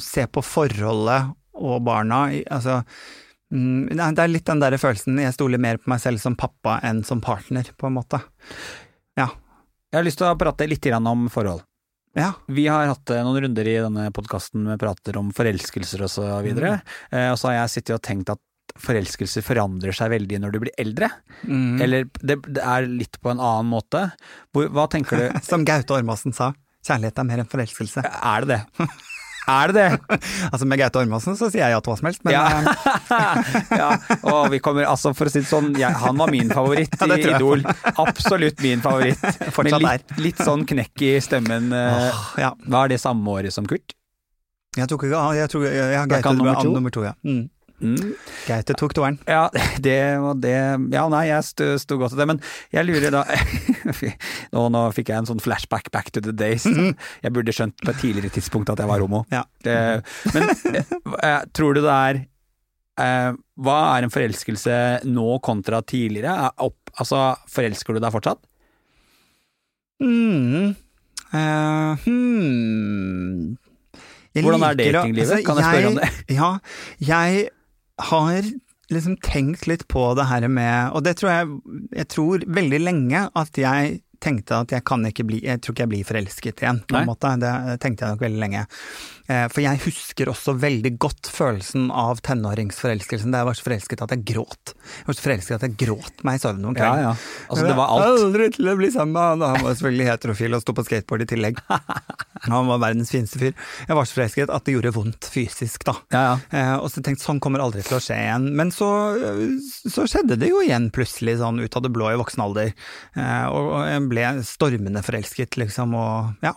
se 0.01 0.25
på 0.27 0.43
forholdet 0.43 1.29
og 1.53 1.83
barna, 1.85 2.25
altså 2.51 2.79
mm, 3.53 3.93
Det 3.93 4.23
er 4.23 4.31
litt 4.31 4.45
den 4.49 4.59
der 4.59 4.75
følelsen, 4.81 5.19
jeg 5.21 5.35
stoler 5.35 5.61
mer 5.61 5.77
på 5.77 5.91
meg 5.93 6.01
selv 6.03 6.19
som 6.19 6.35
pappa 6.35 6.79
enn 6.83 7.03
som 7.07 7.21
partner, 7.21 7.63
på 7.77 7.87
en 7.87 7.95
måte. 7.99 8.19
Ja. 9.15 9.29
Jeg 9.93 9.99
har 9.99 10.07
lyst 10.07 10.17
til 10.19 10.27
å 10.27 10.37
prate 10.39 10.67
litt 10.67 10.85
om 10.97 11.27
forhold. 11.29 11.61
Ja. 12.17 12.31
Vi 12.47 12.67
har 12.67 12.87
hatt 12.91 13.09
eh, 13.09 13.23
noen 13.25 13.41
runder 13.45 13.67
i 13.69 13.77
denne 13.81 14.09
podkasten 14.13 14.65
med 14.67 14.79
prater 14.81 15.15
om 15.17 15.31
forelskelser 15.33 16.03
og 16.05 16.09
så 16.13 16.27
videre, 16.45 16.81
Mm. 17.11 17.31
og 17.31 17.37
så 17.39 17.47
har 17.49 17.55
jeg 17.61 17.69
sittet 17.77 17.95
og 17.95 18.01
tenkt 18.05 18.29
at 18.33 18.39
forelskelser 18.83 19.45
forandrer 19.45 19.95
seg 19.95 20.11
veldig 20.15 20.41
når 20.43 20.53
du 20.55 20.59
blir 20.65 20.75
eldre. 20.81 21.09
Mm. 21.45 21.81
Eller 21.83 22.09
det, 22.21 22.39
det 22.47 22.63
er 22.63 22.89
litt 22.89 23.19
på 23.21 23.33
en 23.33 23.41
annen 23.41 23.69
måte. 23.71 24.07
Hvor, 24.53 24.69
hva 24.73 24.87
tenker 24.91 25.19
du? 25.19 25.25
Som 25.49 25.65
Gaute 25.67 25.95
Ormåsen 25.95 26.35
sa, 26.35 26.53
kjærlighet 26.85 27.21
er 27.21 27.27
mer 27.29 27.43
enn 27.43 27.49
forelskelse. 27.51 28.03
Er 28.03 28.47
det 28.47 28.57
det? 28.57 28.87
Er 29.43 29.73
det 29.73 29.75
det? 29.75 30.19
Altså 30.53 30.65
Med 30.69 30.79
Gaute 30.79 31.01
Ormåsen 31.01 31.35
så 31.39 31.49
sier 31.51 31.65
jeg 31.65 31.75
ja 31.75 31.79
til 31.83 31.91
hva 31.91 31.97
som 31.99 32.07
helst, 32.09 32.21
men 32.25 32.35
Ja. 32.35 32.43
eh, 32.63 33.73
ja, 33.81 33.89
og 34.31 34.47
vi 34.53 34.59
kommer, 34.63 34.87
altså 34.89 35.11
for 35.17 35.27
å 35.27 35.33
si 35.33 35.41
det 35.41 35.49
sånn, 35.49 35.73
jeg, 35.79 35.91
han 36.03 36.19
var 36.19 36.31
min 36.31 36.51
favoritt 36.53 36.95
Ja, 36.95 37.07
i 37.09 37.09
tror 37.09 37.33
jeg. 37.33 37.41
Idol. 37.41 37.65
Absolutt 38.05 38.63
min 38.63 38.83
favoritt. 38.83 39.19
Fortsatt 39.51 39.83
Med 39.83 39.89
litt, 39.89 40.15
litt 40.29 40.43
sånn 40.43 40.63
knekk 40.69 41.03
i 41.09 41.17
stemmen. 41.23 41.73
Oh, 41.75 42.23
ja. 42.39 42.53
Var 42.77 42.93
det 42.93 43.01
samme 43.03 43.35
året 43.35 43.55
som 43.55 43.67
Kurt? 43.67 43.97
Jeg 44.73 44.89
tok 44.89 45.05
ikke 45.05 45.25
jeg 45.37 45.51
tror, 45.53 45.67
jeg, 45.67 45.75
jeg, 45.75 45.91
jeg, 45.93 46.07
jeg, 46.09 46.23
jeg, 46.23 46.45
jeg, 46.49 46.71
nummer 46.73 46.93
to 46.93 47.03
ja. 47.05 47.11
mm. 47.21 47.43
Mm. 47.81 48.13
Gaute 48.47 48.75
tok 48.79 48.93
toeren. 48.95 49.17
Ja, 49.27 49.47
det 49.85 49.97
og 50.21 50.41
det 50.43 50.53
Ja, 50.93 51.05
nei, 51.11 51.25
jeg 51.29 51.47
sto, 51.47 51.71
sto 51.81 51.97
godt 51.99 52.13
til 52.13 52.21
det, 52.21 52.27
men 52.29 52.41
jeg 52.73 52.87
lurer 52.87 53.13
da 53.13 53.23
nå, 54.53 54.67
nå 54.71 54.83
fikk 54.95 55.11
jeg 55.11 55.23
en 55.23 55.29
sånn 55.29 55.41
flashback 55.43 55.89
back 55.95 56.11
to 56.15 56.23
the 56.23 56.35
days. 56.35 56.67
Jeg 56.67 57.33
burde 57.33 57.55
skjønt 57.55 57.79
på 57.81 57.91
et 57.91 57.99
tidligere 58.03 58.33
tidspunkt 58.33 58.71
at 58.73 58.83
jeg 58.83 58.91
var 58.91 59.03
homo. 59.03 59.23
Ja. 59.33 59.43
Men 59.65 60.47
eh, 60.49 61.41
tror 61.55 61.75
du 61.75 61.81
det 61.83 61.91
er 61.93 62.21
eh, 63.03 63.33
Hva 63.65 63.79
er 63.95 64.05
en 64.05 64.13
forelskelse 64.13 64.77
nå 65.09 65.27
kontra 65.45 65.81
tidligere? 65.85 66.37
Er 66.47 66.65
opp, 66.69 66.93
altså, 66.95 67.33
forelsker 67.51 67.97
du 67.97 68.03
deg 68.03 68.15
fortsatt? 68.15 68.41
Mm. 70.03 70.73
Uh, 71.33 71.97
hmm. 72.05 73.57
Jeg 74.33 74.43
Hvordan 74.43 74.63
er 74.65 74.73
datinglivet? 74.77 75.31
altså, 75.31 75.45
Kan 75.45 75.57
jeg 75.57 75.65
spørre 75.65 75.87
om 75.87 75.99
det? 75.99 76.09
Ja, 76.29 76.49
jeg 76.99 77.49
har 78.09 78.47
liksom 78.93 79.17
tenkt 79.23 79.67
litt 79.69 79.87
på 79.91 80.09
det 80.17 80.27
her 80.29 80.47
med 80.51 80.93
Og 80.93 81.05
det 81.05 81.15
tror 81.19 81.31
jeg 81.31 81.53
Jeg 81.99 82.09
tror 82.11 82.43
veldig 82.59 82.81
lenge 82.83 83.27
at 83.39 83.57
jeg 83.57 84.01
tenkte 84.23 84.61
at 84.63 84.71
jeg 84.71 84.85
kan 84.87 85.03
ikke 85.07 85.25
bli 85.27 85.41
Jeg 85.43 85.61
tror 85.63 85.75
ikke 85.75 85.85
jeg 85.85 85.91
blir 85.93 86.07
forelsket 86.07 86.63
igjen, 86.63 86.81
på 86.87 86.95
en 86.99 87.09
måte. 87.09 87.31
Det 87.41 87.79
tenkte 87.83 88.05
jeg 88.05 88.15
nok 88.15 88.23
veldig 88.23 88.39
lenge. 88.39 88.61
Eh, 89.31 89.45
For 89.51 89.63
jeg 89.63 89.79
husker 89.85 90.31
også 90.31 90.55
veldig 90.59 90.93
godt 91.01 91.29
følelsen 91.31 91.87
av 91.93 92.19
tenåringsforelskelsen 92.25 93.31
da 93.33 93.43
jeg 93.43 93.49
var 93.49 93.59
så 93.59 93.67
forelsket 93.67 94.03
at 94.03 94.15
jeg 94.15 94.25
gråt. 94.33 94.73
Jeg 94.73 95.07
var 95.07 95.17
så 95.17 95.25
forelsket 95.27 95.57
at 95.57 95.67
jeg 95.67 95.77
gråt 95.85 96.25
meg 96.27 96.39
i 96.39 96.43
søvn 96.43 96.67
om 96.67 96.75
kvelden. 96.75 97.05
Ja, 97.05 97.13
ja. 97.13 97.47
Altså, 97.47 97.67
det 97.69 97.77
var 97.79 97.93
alt. 97.93 98.23
Aldri 98.23 98.49
til 98.57 98.71
å 98.71 98.77
bli 98.79 98.91
sammen 98.93 99.15
med 99.15 99.29
han. 99.31 99.47
Han 99.55 99.67
var 99.67 99.77
selvfølgelig 99.77 100.09
heterofil 100.11 100.57
og 100.57 100.65
sto 100.65 100.75
på 100.75 100.87
skateboard 100.89 101.25
i 101.25 101.29
tillegg. 101.33 101.63
Han 102.43 102.67
var 102.67 102.81
verdens 102.81 103.11
fineste 103.13 103.39
fyr. 103.39 103.53
Jeg 103.87 103.95
var 103.95 104.07
så 104.07 104.17
forelsket 104.17 104.51
at 104.51 104.65
det 104.67 104.75
gjorde 104.75 104.91
vondt 104.97 105.27
fysisk, 105.31 105.85
da. 105.87 105.93
Ja, 106.11 106.23
ja. 106.25 106.33
Eh, 106.51 106.73
og 106.75 106.89
så 106.91 107.03
tenkte 107.05 107.23
sånn 107.23 107.39
kommer 107.43 107.63
aldri 107.63 107.83
til 107.85 107.95
å 107.95 108.01
skje 108.03 108.17
igjen. 108.19 108.49
Men 108.59 108.73
så, 108.75 108.89
så 109.87 110.03
skjedde 110.09 110.35
det 110.41 110.49
jo 110.51 110.59
igjen 110.63 110.89
plutselig, 110.93 111.37
sånn 111.39 111.61
ut 111.63 111.77
av 111.79 111.85
det 111.85 111.93
blå 111.95 112.09
i 112.11 112.19
voksen 112.19 112.43
alder. 112.43 112.73
Eh, 113.15 113.45
og, 113.47 113.71
jeg 113.87 114.03
ble 114.11 114.25
stormende 114.47 115.03
forelsket, 115.05 115.55
liksom, 115.61 115.95
og 115.95 116.43
ja. 116.43 116.51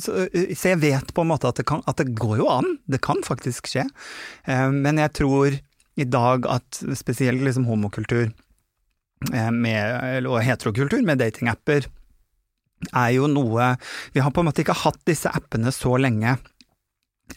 Så 0.00 0.72
jeg 0.72 0.80
vet 0.80 1.12
på 1.12 1.24
en 1.24 1.30
måte 1.34 1.50
at 1.50 1.60
det, 1.60 1.66
kan, 1.68 1.84
at 1.84 1.97
det 2.00 2.16
går 2.18 2.38
jo 2.40 2.48
an. 2.52 2.76
Det 2.90 3.02
kan 3.04 3.22
faktisk 3.26 3.70
skje. 3.70 3.86
Eh, 4.48 4.68
men 4.74 5.00
jeg 5.02 5.14
tror 5.18 5.58
i 5.98 6.06
dag 6.06 6.46
at 6.46 6.82
spesielt 6.98 7.42
liksom 7.42 7.66
homokultur 7.68 8.28
eh, 8.28 9.50
med, 9.50 10.26
og 10.26 10.42
heterokultur 10.46 11.02
med 11.06 11.20
datingapper 11.22 11.88
er 12.94 13.08
jo 13.10 13.26
noe 13.26 13.72
Vi 14.14 14.22
har 14.22 14.30
på 14.30 14.42
en 14.42 14.46
måte 14.46 14.62
ikke 14.62 14.76
hatt 14.84 15.00
disse 15.08 15.30
appene 15.34 15.72
så 15.74 15.96
lenge 15.98 16.36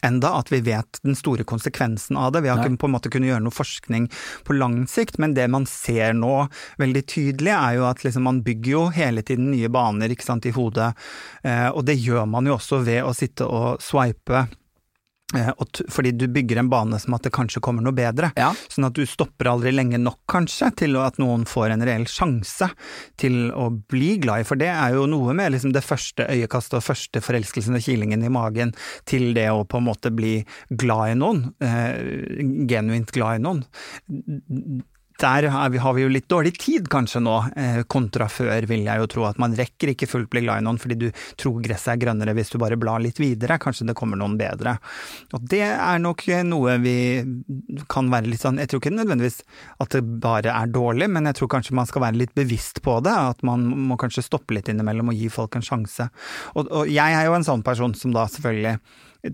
enda 0.06 0.32
at 0.38 0.52
vi 0.52 0.60
vet 0.66 1.00
den 1.02 1.16
store 1.18 1.44
konsekvensen 1.48 2.16
av 2.18 2.32
det. 2.32 2.42
Vi 2.44 2.50
har 2.50 2.60
Nei. 2.60 2.68
ikke 2.68 2.82
på 2.84 2.90
en 2.90 2.94
måte 2.96 3.12
kunnet 3.12 3.32
gjøre 3.32 3.44
noe 3.44 3.54
forskning 3.54 4.08
på 4.46 4.56
lang 4.56 4.82
sikt, 4.90 5.18
men 5.22 5.36
det 5.38 5.48
man 5.52 5.66
ser 5.70 6.16
nå 6.18 6.48
veldig 6.82 7.04
tydelig, 7.06 7.52
er 7.54 7.78
jo 7.78 7.86
at 7.90 8.02
liksom 8.06 8.26
man 8.28 8.42
bygger 8.46 8.72
jo 8.72 8.86
hele 8.94 9.24
tiden 9.26 9.52
nye 9.54 9.70
baner 9.72 10.14
sant, 10.22 10.46
i 10.46 10.54
hodet, 10.54 10.92
eh, 11.42 11.68
og 11.70 11.84
det 11.88 11.98
gjør 12.00 12.26
man 12.30 12.46
jo 12.46 12.56
også 12.58 12.82
ved 12.86 13.02
å 13.06 13.14
sitte 13.16 13.46
og 13.46 13.82
swipe. 13.82 14.46
Eh, 15.38 15.50
fordi 15.92 16.12
du 16.16 16.26
bygger 16.32 16.62
en 16.62 16.70
bane 16.72 16.98
som 17.02 17.16
at 17.16 17.26
det 17.26 17.32
kanskje 17.34 17.62
kommer 17.64 17.84
noe 17.84 17.96
bedre. 17.96 18.32
Ja. 18.38 18.52
Sånn 18.72 18.88
at 18.88 18.96
du 18.96 19.04
stopper 19.08 19.50
aldri 19.52 19.72
lenge 19.74 20.00
nok, 20.00 20.20
kanskje, 20.30 20.70
til 20.82 20.98
at 21.00 21.18
noen 21.22 21.46
får 21.48 21.74
en 21.74 21.86
reell 21.86 22.06
sjanse 22.10 22.70
til 23.20 23.50
å 23.56 23.68
bli 23.92 24.16
glad 24.22 24.44
i. 24.44 24.48
For 24.48 24.60
det 24.60 24.70
er 24.72 24.96
jo 24.96 25.08
noe 25.10 25.34
med 25.36 25.54
liksom 25.54 25.74
det 25.74 25.84
første 25.86 26.26
øyekastet 26.28 26.78
og 26.80 26.86
første 26.86 27.22
forelskelsen 27.24 27.78
og 27.78 27.84
kilingen 27.84 28.24
i 28.24 28.32
magen 28.32 28.74
til 29.08 29.32
det 29.36 29.48
å 29.52 29.66
på 29.68 29.80
en 29.80 29.88
måte 29.88 30.12
bli 30.14 30.38
glad 30.70 31.14
i 31.14 31.18
noen, 31.18 31.44
eh, 31.62 32.42
genuint 32.70 33.12
glad 33.14 33.40
i 33.40 33.44
noen. 33.48 33.66
Der 35.22 35.46
vi, 35.70 35.78
har 35.78 35.94
vi 35.94 36.02
jo 36.04 36.10
litt 36.10 36.28
dårlig 36.30 36.54
tid 36.58 36.88
kanskje 36.90 37.22
nå, 37.22 37.36
eh, 37.58 37.80
kontra 37.90 38.26
før, 38.32 38.66
vil 38.66 38.82
jeg 38.86 39.02
jo 39.02 39.08
tro. 39.10 39.26
At 39.28 39.38
man 39.42 39.54
rekker 39.56 39.92
ikke 39.92 40.08
fullt 40.10 40.30
bli 40.32 40.42
glad 40.44 40.62
i 40.62 40.66
noen 40.66 40.80
fordi 40.82 40.98
du 40.98 41.08
tror 41.38 41.60
gresset 41.62 41.94
er 41.94 42.00
grønnere 42.02 42.34
hvis 42.36 42.50
du 42.52 42.58
bare 42.62 42.78
blar 42.80 43.02
litt 43.02 43.20
videre. 43.22 43.60
Kanskje 43.62 43.86
det 43.88 43.96
kommer 43.98 44.18
noen 44.18 44.34
bedre. 44.40 44.76
Og 45.32 45.46
det 45.52 45.62
er 45.68 46.02
nok 46.02 46.26
noe 46.48 46.76
vi 46.82 46.96
kan 47.92 48.10
være 48.12 48.30
litt 48.30 48.42
sånn 48.42 48.58
Jeg 48.60 48.70
tror 48.70 48.82
ikke 48.82 48.94
nødvendigvis 48.96 49.42
at 49.82 49.94
det 49.94 50.02
bare 50.22 50.54
er 50.54 50.74
dårlig, 50.74 51.08
men 51.12 51.30
jeg 51.30 51.38
tror 51.38 51.52
kanskje 51.56 51.78
man 51.78 51.88
skal 51.90 52.06
være 52.08 52.20
litt 52.24 52.34
bevisst 52.38 52.82
på 52.82 52.98
det. 53.06 53.14
At 53.14 53.46
man 53.46 53.68
må 53.88 54.00
kanskje 54.00 54.26
stoppe 54.26 54.56
litt 54.56 54.70
innimellom 54.72 55.14
og 55.14 55.22
gi 55.22 55.30
folk 55.32 55.56
en 55.56 55.66
sjanse. 55.66 56.10
Og, 56.56 56.66
og 56.66 56.90
jeg 56.90 57.16
er 57.16 57.28
jo 57.28 57.38
en 57.38 57.46
sånn 57.46 57.64
person 57.66 57.94
som 57.98 58.14
da 58.16 58.26
selvfølgelig 58.30 58.78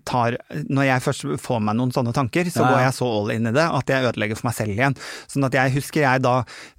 tar 0.04 0.36
Når 0.68 0.84
jeg 0.88 1.04
først 1.04 1.26
får 1.40 1.62
meg 1.64 1.78
noen 1.78 1.92
sånne 1.94 2.12
tanker, 2.16 2.48
så 2.52 2.64
Ja, 2.64 2.72
går 2.72 2.82
jeg 2.84 2.96
så 2.98 3.08
all 3.08 3.32
in 3.34 3.48
i 3.48 3.54
det 3.56 3.64
at 3.78 3.92
jeg 3.92 4.08
ødelegger 4.10 4.38
for 4.40 4.48
meg 4.50 4.56
selv 4.58 4.74
igjen. 4.74 4.96
Sånn 5.30 5.48
at 5.48 5.56
jeg 5.56 5.74
husker 5.78 6.04
jeg 6.04 6.24
da 6.24 6.34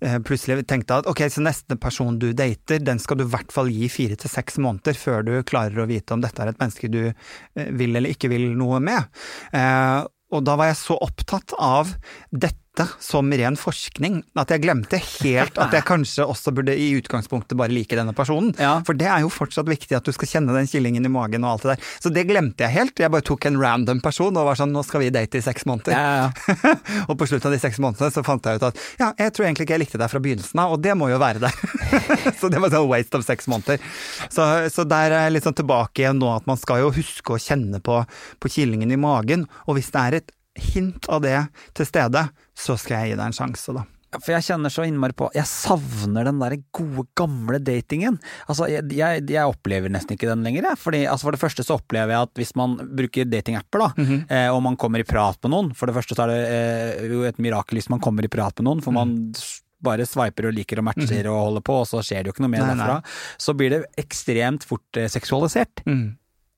eh, 0.05 0.19
plutselig 0.25 0.67
tenkte 0.69 0.99
at 1.01 1.09
ok, 1.09 1.25
så 1.33 1.43
neste 1.45 1.79
person 1.81 2.19
du 2.21 2.29
dater, 2.37 2.83
den 2.83 3.01
skal 3.01 3.19
du 3.19 3.25
i 3.25 3.31
hvert 3.33 3.51
fall 3.53 3.71
gi 3.73 3.89
fire 3.91 4.19
til 4.19 4.31
seks 4.31 4.59
måneder 4.61 4.97
før 4.99 5.25
du 5.25 5.33
klarer 5.47 5.81
å 5.81 5.89
vite 5.89 6.15
om 6.15 6.23
dette 6.23 6.43
er 6.43 6.53
et 6.53 6.61
menneske 6.61 6.91
du 6.91 7.01
eh, 7.09 7.69
vil 7.73 7.95
eller 7.95 8.13
ikke 8.13 8.31
vil 8.31 8.51
noe 8.59 8.81
med. 8.83 9.09
Eh, 9.55 10.05
og 10.29 10.45
da 10.45 10.55
var 10.59 10.69
jeg 10.69 10.81
så 10.83 10.97
opptatt 11.01 11.55
av 11.57 11.95
dette 12.29 12.68
som 12.99 13.31
ren 13.33 13.57
forskning, 13.59 14.21
at 14.39 14.51
jeg 14.53 14.63
glemte 14.63 14.99
helt 15.01 15.57
at 15.59 15.73
jeg 15.75 15.85
kanskje 15.87 16.23
også 16.23 16.53
burde 16.55 16.75
i 16.77 16.91
utgangspunktet 16.95 17.57
bare 17.59 17.73
like 17.73 17.97
denne 17.97 18.13
personen. 18.15 18.53
Ja. 18.61 18.77
For 18.87 18.97
det 18.97 19.09
er 19.09 19.23
jo 19.25 19.31
fortsatt 19.33 19.67
viktig 19.67 19.97
at 19.97 20.07
du 20.07 20.13
skal 20.15 20.29
kjenne 20.31 20.55
den 20.55 20.69
killingen 20.69 21.05
i 21.05 21.11
magen 21.11 21.43
og 21.43 21.57
alt 21.57 21.65
det 21.65 21.73
der. 21.73 21.89
Så 21.99 22.11
det 22.13 22.23
glemte 22.29 22.63
jeg 22.63 22.75
helt. 22.77 23.01
Jeg 23.01 23.11
bare 23.11 23.25
tok 23.25 23.49
en 23.49 23.59
random 23.59 23.99
person 24.05 24.37
og 24.37 24.47
var 24.47 24.59
sånn 24.59 24.71
nå 24.75 24.83
skal 24.87 25.03
vi 25.03 25.11
date 25.13 25.41
i 25.41 25.43
seks 25.43 25.67
måneder. 25.69 25.97
Ja, 25.97 26.29
ja, 26.29 26.73
og 27.09 27.17
på 27.19 27.27
slutten 27.29 27.51
av 27.51 27.57
de 27.57 27.61
seks 27.65 27.81
månedene 27.83 28.13
så 28.15 28.23
fant 28.25 28.47
jeg 28.47 28.61
ut 28.61 28.67
at 28.69 28.81
ja, 29.01 29.11
jeg 29.25 29.35
tror 29.35 29.49
egentlig 29.49 29.67
ikke 29.67 29.77
jeg 29.77 29.83
likte 29.85 30.01
deg 30.01 30.13
fra 30.13 30.23
begynnelsen 30.23 30.63
av, 30.63 30.77
og 30.77 30.83
det 30.83 30.95
må 30.99 31.11
jo 31.11 31.19
være 31.21 31.43
der. 31.43 31.59
så 32.39 32.51
det 32.51 32.63
var 32.63 32.73
sånn 32.73 32.89
waste 32.89 33.19
of 33.19 33.27
seks 33.27 33.49
måneder. 33.51 33.83
Så, 34.31 34.47
så 34.71 34.87
der 34.87 35.11
er 35.11 35.27
jeg 35.27 35.37
litt 35.37 35.49
sånn 35.49 35.59
tilbake 35.59 36.05
igjen 36.05 36.21
nå 36.21 36.31
at 36.37 36.47
man 36.49 36.59
skal 36.59 36.85
jo 36.85 36.93
huske 36.95 37.35
å 37.35 37.41
kjenne 37.41 37.83
på, 37.83 38.01
på 38.39 38.51
killingen 38.59 38.93
i 38.93 38.99
magen, 38.99 39.49
og 39.67 39.77
hvis 39.77 39.91
det 39.95 40.05
er 40.05 40.21
et 40.21 40.35
hint 40.61 41.07
av 41.09 41.21
det 41.25 41.37
til 41.77 41.85
stede, 41.89 42.27
så 42.57 42.75
skal 42.79 43.01
jeg 43.03 43.13
gi 43.13 43.17
deg 43.21 43.25
en 43.31 43.37
sjanse, 43.39 43.73
da. 43.75 43.85
For 44.09 44.31
jeg 44.33 44.41
kjenner 44.47 44.71
så 44.73 44.81
innmari 44.89 45.13
på 45.13 45.27
Jeg 45.35 45.45
savner 45.45 46.25
den 46.25 46.39
der 46.41 46.55
gode, 46.73 47.03
gamle 47.13 47.59
datingen. 47.61 48.15
Altså, 48.49 48.65
jeg, 48.65 48.87
jeg, 48.97 49.21
jeg 49.29 49.45
opplever 49.51 49.91
nesten 49.93 50.15
ikke 50.15 50.25
den 50.31 50.41
lenger, 50.41 50.65
jeg. 50.71 50.79
Fordi, 50.81 51.03
altså, 51.05 51.27
for 51.27 51.37
det 51.37 51.41
første 51.43 51.61
så 51.67 51.75
opplever 51.77 52.15
jeg 52.15 52.25
at 52.25 52.33
hvis 52.41 52.55
man 52.57 52.73
bruker 52.97 53.29
datingapper, 53.29 53.83
da, 53.85 53.89
eh, 54.33 54.47
og 54.49 54.63
man 54.65 54.79
kommer 54.81 55.03
i 55.03 55.05
prat 55.05 55.37
med 55.45 55.53
noen 55.53 55.69
For 55.77 55.85
det 55.85 55.93
første 55.99 56.17
så 56.17 56.25
er 56.25 56.33
det 56.33 56.39
eh, 56.49 57.05
jo 57.13 57.21
et 57.29 57.37
mirakel 57.37 57.77
hvis 57.77 57.91
man 57.93 58.01
kommer 58.01 58.25
i 58.25 58.31
prat 58.33 58.57
med 58.57 58.65
noen, 58.71 58.81
for 58.81 58.97
man 58.97 59.13
s- 59.37 59.59
bare 59.79 60.03
sveiper 60.09 60.49
og 60.49 60.57
liker 60.57 60.81
og 60.81 60.89
matcher 60.89 61.29
og 61.31 61.37
holder 61.45 61.61
på, 61.69 61.77
og 61.83 61.85
så 61.87 62.01
skjer 62.03 62.25
det 62.25 62.31
jo 62.31 62.33
ikke 62.33 62.43
noe 62.43 62.51
mer 62.51 62.65
Nei, 62.65 62.73
nei. 62.73 62.87
derfra. 62.89 63.13
Så 63.45 63.53
blir 63.55 63.69
det 63.77 63.83
ekstremt 64.01 64.65
fort 64.67 64.97
eh, 64.99 65.05
seksualisert. 65.07 65.85
Mm. 65.85 66.07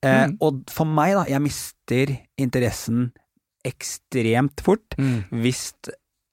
Eh, 0.02 0.24
Mm. 0.32 0.32
Og 0.42 0.64
for 0.72 0.88
meg, 0.88 1.12
da, 1.14 1.22
jeg 1.30 1.44
mister 1.44 2.16
interessen 2.42 3.12
ekstremt 3.64 4.60
fort 4.60 4.94
Mm. 4.98 5.24
hvis 5.42 5.74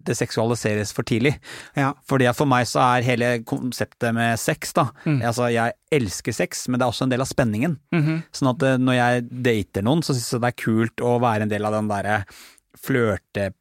det 0.02 0.16
seksualiseres 0.16 0.94
for 0.96 1.04
tidlig. 1.04 1.36
Ja. 1.76 1.92
Fordi 2.08 2.26
at 2.30 2.36
for 2.38 2.46
meg 2.48 2.66
så 2.66 2.80
er 2.98 3.02
hele 3.04 3.40
konseptet 3.44 4.14
med 4.16 4.40
sex, 4.40 4.72
da 4.74 4.92
Mm. 5.06 5.22
Altså, 5.22 5.52
jeg 5.52 5.74
elsker 5.92 6.32
sex, 6.34 6.68
men 6.70 6.80
det 6.80 6.86
er 6.86 6.90
også 6.92 7.02
en 7.04 7.10
del 7.10 7.20
av 7.22 7.28
spenningen. 7.28 7.78
Mhm. 7.94 8.24
Sånn 8.32 8.50
at 8.56 8.64
eh, 8.64 8.78
når 8.78 8.94
jeg 8.96 9.24
dater 9.44 9.82
noen, 9.84 10.02
så 10.02 10.14
syns 10.16 10.32
jeg 10.32 10.42
det 10.42 10.48
er 10.48 10.64
kult 10.64 10.96
å 11.04 11.20
være 11.20 11.42
en 11.44 11.50
del 11.50 11.66
av 11.66 11.74
den 11.74 11.88
derre 11.90 12.26
flørteprosessen. 12.80 13.54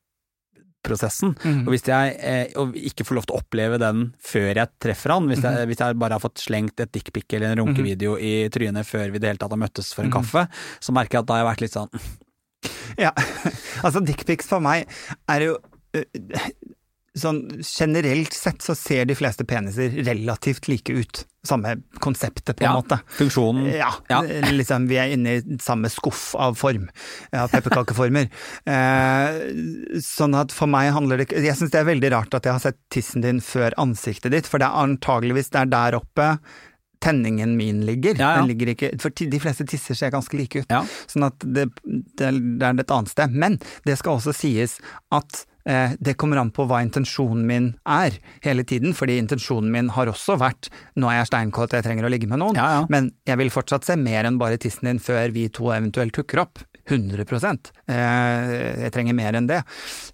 Mhm. 1.42 1.66
Og 1.66 1.72
hvis 1.74 1.84
jeg 1.90 2.16
eh, 2.20 2.46
og 2.56 2.72
ikke 2.74 3.04
får 3.04 3.14
lov 3.18 3.26
til 3.26 3.34
å 3.36 3.40
oppleve 3.42 3.78
den 3.82 4.04
før 4.22 4.54
jeg 4.54 4.68
treffer 4.80 5.10
han, 5.16 5.28
hvis 5.28 5.42
jeg, 5.42 5.66
hvis 5.68 5.78
jeg 5.84 5.98
bare 5.98 6.12
har 6.16 6.20
fått 6.22 6.40
slengt 6.42 6.80
et 6.80 6.92
dickpic 6.94 7.32
eller 7.34 7.50
en 7.52 7.58
runkevideo 7.64 8.14
i 8.16 8.46
trynet 8.54 8.86
før 8.88 9.10
vi 9.10 9.16
i 9.16 9.18
det 9.24 9.28
hele 9.34 9.38
tatt 9.42 9.50
har 9.52 9.58
møttes 9.60 9.90
for 9.94 10.02
en 10.06 10.10
Mhm. 10.12 10.22
kaffe, 10.22 10.46
så 10.80 10.92
merker 10.94 11.18
jeg 11.18 11.20
at 11.20 11.26
da 11.26 11.34
har 11.34 11.44
jeg 11.44 11.50
vært 11.56 11.60
litt 11.66 11.72
sånn 11.76 11.90
Ja, 12.98 13.12
altså 13.84 14.02
dickpics 14.02 14.48
for 14.50 14.60
meg 14.64 14.88
er 15.30 15.44
jo 15.50 15.58
øh, 15.94 16.04
Sånn 17.18 17.38
generelt 17.66 18.34
sett 18.36 18.62
så 18.62 18.76
ser 18.78 19.08
de 19.08 19.14
fleste 19.18 19.42
peniser 19.48 19.90
relativt 20.06 20.68
like 20.70 20.92
ut. 20.94 21.24
Samme 21.48 21.72
konseptet, 22.04 22.52
på 22.60 22.62
en 22.62 22.68
Ja, 22.68 22.74
måte. 22.76 22.98
funksjonen 23.16 23.72
Ja, 23.74 23.88
Ja. 24.12 24.20
liksom 24.52 24.86
vi 24.86 24.98
er 25.02 25.10
inne 25.16 25.32
i 25.40 25.56
samme 25.58 25.90
skuff 25.90 26.36
av 26.38 26.54
form, 26.60 26.84
av 27.32 27.50
pepperkakeformer. 27.50 28.28
Eh, 28.70 29.98
sånn 30.04 30.36
at 30.38 30.52
for 30.54 30.70
meg 30.70 30.92
handler 30.94 31.24
det 31.24 31.32
Jeg 31.32 31.56
syns 31.58 31.72
det 31.74 31.80
er 31.80 31.90
veldig 31.90 32.12
rart 32.14 32.34
at 32.38 32.44
jeg 32.46 32.54
har 32.54 32.62
sett 32.68 32.78
tissen 32.92 33.24
din 33.24 33.40
før 33.42 33.74
ansiktet 33.82 34.30
ditt, 34.36 34.46
for 34.46 34.58
det 34.62 34.68
er 34.68 34.78
antageligvis 34.86 35.50
det 35.50 35.64
er 35.64 35.72
der 35.74 35.98
oppe 35.98 36.28
tenningen 37.04 37.56
min 37.56 37.84
ligger. 37.86 38.16
Ja, 38.18 38.32
ja. 38.32 38.40
Den 38.40 38.50
ligger 38.50 38.72
ikke 38.74 38.92
For 39.02 39.14
de 39.14 39.42
fleste 39.42 39.66
tisser 39.68 39.98
ser 39.98 40.14
ganske 40.14 40.38
like 40.38 40.64
ut. 40.64 40.72
Ja. 40.72 40.84
Sånn 41.10 41.28
at 41.28 41.44
det, 41.44 41.68
det, 41.84 42.32
det 42.32 42.66
er 42.66 42.82
et 42.82 42.94
annet 42.94 43.12
sted. 43.12 43.34
Men 43.34 43.60
det 43.86 43.98
skal 44.00 44.18
også 44.18 44.34
sies 44.36 44.78
at 45.14 45.42
eh, 45.68 45.94
det 46.00 46.16
kommer 46.20 46.40
an 46.42 46.52
på 46.54 46.66
hva 46.68 46.80
intensjonen 46.84 47.44
min 47.48 47.68
er 47.88 48.18
hele 48.44 48.64
tiden, 48.68 48.96
fordi 48.96 49.18
intensjonen 49.22 49.70
min 49.74 49.92
har 49.96 50.10
også 50.10 50.38
vært 50.40 50.70
nå 50.98 51.10
er 51.10 51.20
jeg 51.20 51.30
steinkåt, 51.32 51.76
jeg 51.76 51.86
trenger 51.86 52.08
å 52.08 52.12
ligge 52.12 52.30
med 52.30 52.42
noen, 52.42 52.58
men 52.92 53.12
jeg 53.28 53.40
vil 53.40 53.52
fortsatt 53.54 53.86
se 53.88 53.98
mer 54.00 54.28
enn 54.28 54.40
bare 54.40 54.60
tissen 54.60 54.90
din 54.90 55.02
før 55.02 55.32
vi 55.34 55.48
to 55.52 55.70
eventuelt 55.74 56.18
hooker 56.18 56.44
opp. 56.46 56.64
100 56.88 57.24
eh, 57.88 58.84
Jeg 58.84 58.92
trenger 58.94 59.16
mer 59.16 59.38
enn 59.38 59.48
det. 59.48 59.60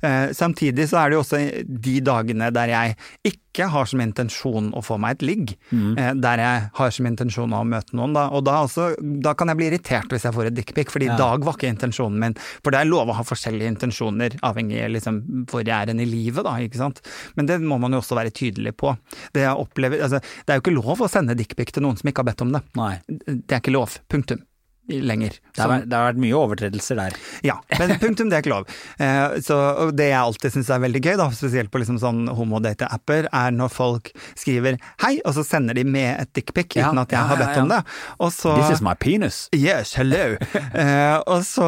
Eh, 0.03 0.33
samtidig 0.37 0.89
så 0.91 1.01
er 1.01 1.11
det 1.11 1.18
jo 1.18 1.22
også 1.25 1.41
de 1.64 1.97
dagene 2.05 2.51
der 2.55 2.72
jeg 2.72 2.97
ikke 3.31 3.68
har 3.70 3.87
som 3.87 4.03
intensjon 4.03 4.72
å 4.75 4.83
få 4.83 4.97
meg 4.99 5.14
et 5.14 5.25
ligg, 5.29 5.53
mm. 5.70 6.18
der 6.18 6.41
jeg 6.43 6.62
har 6.75 6.95
som 6.97 7.07
intensjon 7.07 7.53
å 7.55 7.61
møte 7.68 7.95
noen, 7.95 8.16
da. 8.16 8.25
Og 8.35 8.43
da, 8.49 8.57
også, 8.66 8.89
da 9.22 9.37
kan 9.39 9.53
jeg 9.53 9.61
bli 9.61 9.68
irritert 9.68 10.11
hvis 10.11 10.27
jeg 10.27 10.35
får 10.35 10.49
et 10.51 10.57
dickpic, 10.57 10.91
fordi 10.91 11.07
Ja. 11.12 11.18
dag 11.20 11.47
var 11.47 11.55
ikke 11.55 11.70
intensjonen 11.70 12.18
min. 12.18 12.35
For 12.64 12.75
det 12.75 12.81
er 12.81 12.91
lov 12.91 13.12
å 13.12 13.14
ha 13.14 13.22
forskjellige 13.22 13.70
intensjoner, 13.77 14.35
avhengig 14.43 14.83
av 14.83 14.91
liksom, 14.97 15.20
hvor 15.47 15.62
jeg 15.62 15.77
er 15.77 15.93
hen 15.93 16.03
i 16.03 16.09
livet, 16.09 16.43
da, 16.43 16.57
ikke 16.66 16.83
sant. 16.83 16.99
Men 17.39 17.47
det 17.47 17.61
må 17.62 17.79
man 17.79 17.95
jo 17.95 18.03
også 18.03 18.18
være 18.18 18.35
tydelig 18.35 18.75
på. 18.81 18.97
Det 19.37 19.47
opplever 19.53 20.03
Altså, 20.05 20.18
det 20.18 20.51
er 20.51 20.59
jo 20.59 20.64
ikke 20.64 20.75
lov 20.75 21.05
å 21.05 21.11
sende 21.11 21.39
dickpic 21.39 21.70
til 21.72 21.87
noen 21.87 21.97
som 22.01 22.11
ikke 22.11 22.25
har 22.25 22.33
bedt 22.33 22.43
om 22.43 22.53
det. 22.57 22.64
Nei. 22.75 22.97
Det 23.07 23.55
er 23.55 23.62
ikke 23.62 23.77
lov. 23.77 24.01
Punktum. 24.11 24.43
Lenger. 24.89 25.39
Det 25.55 25.62
har, 25.62 25.70
vært, 25.70 25.87
det 25.89 25.97
har 25.97 26.09
vært 26.11 26.20
mye 26.20 26.37
overtredelser 26.37 26.99
der. 26.99 27.16
Ja, 27.47 27.57
men 27.78 27.95
punktum, 28.03 28.28
det 28.30 28.39
er 28.39 28.45
ikke 28.45 28.53
lov. 28.53 28.68
Eh, 29.01 29.37
så, 29.45 29.59
det 29.97 30.11
jeg 30.11 30.18
alltid 30.20 30.55
syns 30.57 30.70
er 30.74 30.82
veldig 30.85 31.01
gøy, 31.01 31.14
da, 31.20 31.28
spesielt 31.37 31.72
på 31.72 31.80
liksom 31.80 31.99
sånn 32.03 32.26
homodate-apper, 32.37 33.30
er 33.32 33.55
når 33.55 33.72
folk 33.72 34.11
skriver 34.41 34.76
'hei', 35.01 35.20
og 35.24 35.37
så 35.39 35.45
sender 35.47 35.78
de 35.78 35.87
med 35.89 36.20
et 36.20 36.32
dickpic 36.37 36.76
Ja, 36.76 36.91
uten 36.91 37.01
at 37.05 37.14
jeg 37.14 37.20
ja, 37.20 37.26
har 37.30 37.41
bedt 37.41 37.57
ja. 37.57 37.62
om 37.62 37.72
det. 37.72 37.80
Og 38.18 38.32
så 38.35 38.57
This 38.61 38.78
is 38.78 38.85
my 38.85 38.95
penis. 38.95 39.49
Yes, 39.55 39.95
hello. 40.01 40.37
Eh, 40.74 41.16
og, 41.30 41.45
så, 41.47 41.66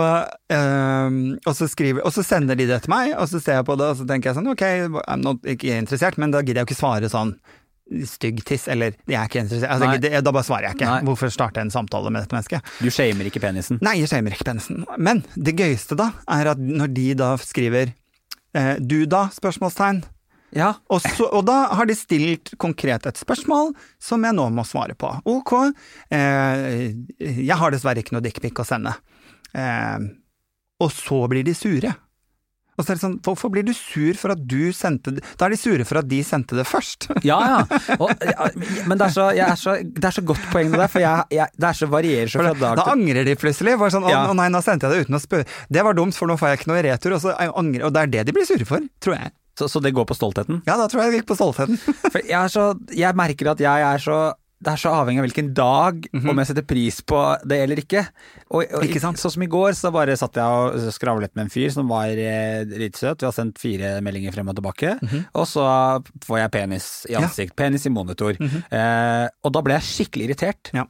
eh, 0.51 1.11
og, 1.47 1.53
så 1.55 1.69
skriver, 1.71 2.03
og 2.03 2.13
så 2.13 2.25
sender 2.27 2.59
de 2.59 2.67
det 2.67 2.81
til 2.83 2.91
meg, 2.91 3.13
og 3.15 3.29
så 3.31 3.39
ser 3.41 3.61
jeg 3.61 3.67
på 3.69 3.77
det, 3.79 3.87
og 3.93 4.01
så 4.01 4.07
tenker 4.09 4.31
jeg 4.31 4.39
sånn 4.39 4.51
ok, 4.51 4.65
I'm 5.07 5.23
not, 5.23 5.45
ikke 5.47 5.79
interessert, 5.79 6.19
men 6.19 6.35
da 6.35 6.43
gidder 6.43 6.65
jeg 6.65 6.67
jo 6.67 6.71
ikke 6.73 6.81
svare 6.81 7.11
sånn 7.13 7.37
stygg 8.07 8.43
tiss, 8.47 8.67
eller 8.73 8.97
jeg 9.07 9.19
er 9.19 9.29
ikke 9.29 9.43
interessert. 9.45 9.71
Altså, 9.71 10.01
det, 10.03 10.11
da 10.27 10.33
bare 10.35 10.47
svarer 10.47 10.69
jeg 10.69 10.79
ikke. 10.79 10.89
Nei. 10.91 11.05
Hvorfor 11.07 11.31
starte 11.33 11.63
en 11.63 11.71
samtale 11.73 12.11
med 12.11 12.25
dette 12.25 12.35
mennesket? 12.35 12.75
Du 12.83 12.91
shamer 12.91 13.29
ikke 13.31 13.43
penisen. 13.45 13.79
Nei, 13.85 13.99
jeg 14.03 14.11
shamer 14.11 14.35
ikke 14.35 14.49
penisen. 14.49 14.83
Men 14.99 15.23
det 15.39 15.55
gøyeste 15.59 15.99
da, 15.99 16.11
er 16.39 16.53
at 16.55 16.61
når 16.63 16.93
de 16.97 17.07
da 17.19 17.31
skriver 17.41 17.95
eh, 18.57 18.75
du 18.83 19.05
da? 19.11 19.27
spørsmålstegn. 19.35 20.03
Ja. 20.57 20.73
Og, 20.93 21.03
så, 21.03 21.27
og 21.27 21.45
da 21.49 21.57
har 21.77 21.89
de 21.89 21.97
stilt 21.99 22.55
konkret 22.63 23.07
et 23.09 23.19
spørsmål 23.21 23.75
som 24.03 24.25
jeg 24.25 24.37
nå 24.39 24.49
må 24.55 24.65
svare 24.67 24.97
på. 24.99 25.11
Ok, 25.29 25.55
eh, 26.15 26.95
jeg 27.21 27.59
har 27.61 27.75
dessverre 27.75 28.03
ikke 28.03 28.17
noe 28.17 28.25
dickpic 28.25 28.63
å 28.63 28.67
sende. 28.67 28.95
Eh, 29.55 30.11
og 30.83 30.93
så 30.93 31.23
blir 31.31 31.47
de 31.47 31.55
sure. 31.57 31.95
Og 32.77 32.85
så 32.85 32.93
er 32.93 32.99
det 32.99 33.03
sånn, 33.03 33.15
hvorfor 33.25 33.51
blir 33.53 33.65
du 33.67 33.73
sur 33.77 34.17
for 34.21 34.35
at 34.35 34.43
du 34.45 34.69
sendte 34.77 35.15
det? 35.17 35.25
Da 35.41 35.47
er 35.49 35.55
de 35.55 35.59
sure 35.61 35.85
for 35.89 36.01
at 36.03 36.09
de 36.11 36.19
sendte 36.27 36.59
det 36.59 36.67
først. 36.69 37.09
Ja, 37.25 37.39
ja. 37.41 37.81
Og, 38.03 38.11
ja 38.21 38.49
men 38.87 38.99
det 39.01 39.07
er, 39.09 39.15
så, 39.15 39.31
er 39.33 39.57
så, 39.61 39.79
det 39.83 40.05
er 40.11 40.17
så 40.19 40.25
godt 40.29 40.45
poeng 40.53 40.69
det 40.75 40.81
der, 40.83 40.91
for 40.93 41.01
jeg, 41.05 41.25
jeg, 41.39 41.49
det 41.57 41.71
er 41.71 41.79
så 41.81 41.89
varierer 41.93 42.31
så 42.33 42.43
fra 42.43 42.53
dag 42.53 42.77
til 42.77 42.83
da 42.83 42.87
angrer 42.93 43.27
de 43.29 43.37
plutselig. 43.41 43.77
Bare 43.81 43.95
sånn, 43.97 44.07
å, 44.07 44.13
Ja. 44.13 44.23
nei, 44.37 44.49
nå 44.53 44.61
sendte 44.65 44.87
jeg 44.91 44.93
det 45.01 45.09
uten 45.09 45.19
å 45.19 45.23
spørre. 45.23 45.49
Det 45.73 45.85
var 45.89 45.97
dumt, 45.97 46.17
for 46.17 46.29
nå 46.31 46.37
får 46.41 46.53
jeg 46.53 46.61
ikke 46.61 46.71
noe 46.75 46.85
retur. 46.87 47.17
Og, 47.17 47.25
så 47.25 47.35
angrer, 47.49 47.89
og 47.89 47.95
det 47.97 48.05
er 48.05 48.13
det 48.19 48.25
de 48.29 48.37
blir 48.37 48.49
sure 48.49 48.69
for, 48.69 48.85
tror 49.03 49.17
jeg. 49.19 49.33
så, 49.59 49.69
så 49.73 49.81
det 49.81 49.95
går 49.97 50.05
på 50.11 50.17
stoltheten? 50.19 50.61
Ja, 50.69 50.77
da 50.77 50.87
tror 50.93 51.07
jeg 51.07 51.15
det 51.15 51.23
gikk 51.23 51.31
på 51.33 51.39
stoltheten. 51.39 51.79
For 52.11 52.21
jeg, 52.21 52.37
er 52.37 52.53
så, 52.53 52.67
jeg 52.93 53.17
merker 53.17 53.55
at 53.55 53.63
jeg 53.65 53.87
er 53.89 54.03
så 54.05 54.19
det 54.57 54.73
er 54.73 54.81
så 54.81 54.89
avhengig 54.97 55.21
av 55.21 55.27
hvilken 55.27 55.49
dag, 55.57 56.07
om 56.17 56.39
jeg 56.41 56.49
setter 56.49 56.65
pris 56.65 57.03
på 57.05 57.19
det 57.45 57.59
eller 57.67 57.81
ikke. 57.83 58.01
Og, 58.49 58.63
og. 58.65 58.85
Ikke 58.87 59.03
sant? 59.03 59.21
Sånn 59.21 59.35
som 59.35 59.45
i 59.45 59.49
går, 59.53 59.75
så 59.77 59.91
bare 59.93 60.15
satt 60.17 60.39
jeg 60.41 60.47
og 60.47 60.87
skravlet 60.97 61.35
med 61.37 61.45
en 61.45 61.53
fyr 61.53 61.69
som 61.75 61.91
var 61.93 62.09
eh, 62.17 62.65
litt 62.81 62.97
søt. 62.97 63.21
Vi 63.21 63.29
har 63.29 63.35
sendt 63.37 63.61
fire 63.61 63.99
meldinger 64.07 64.33
frem 64.33 64.49
og 64.49 64.57
tilbake. 64.57 64.95
Og 65.37 65.45
så 65.51 65.67
får 66.25 66.41
jeg 66.41 66.55
penis 66.57 66.89
i 67.13 67.19
ansikt. 67.21 67.53
Ja. 67.53 67.59
Penis 67.67 67.85
i 67.85 67.93
monitor. 67.93 68.39
eh, 68.41 69.27
og 69.45 69.53
da 69.53 69.65
ble 69.67 69.77
jeg 69.77 69.91
skikkelig 69.91 70.31
irritert. 70.31 70.73
Ja. 70.77 70.87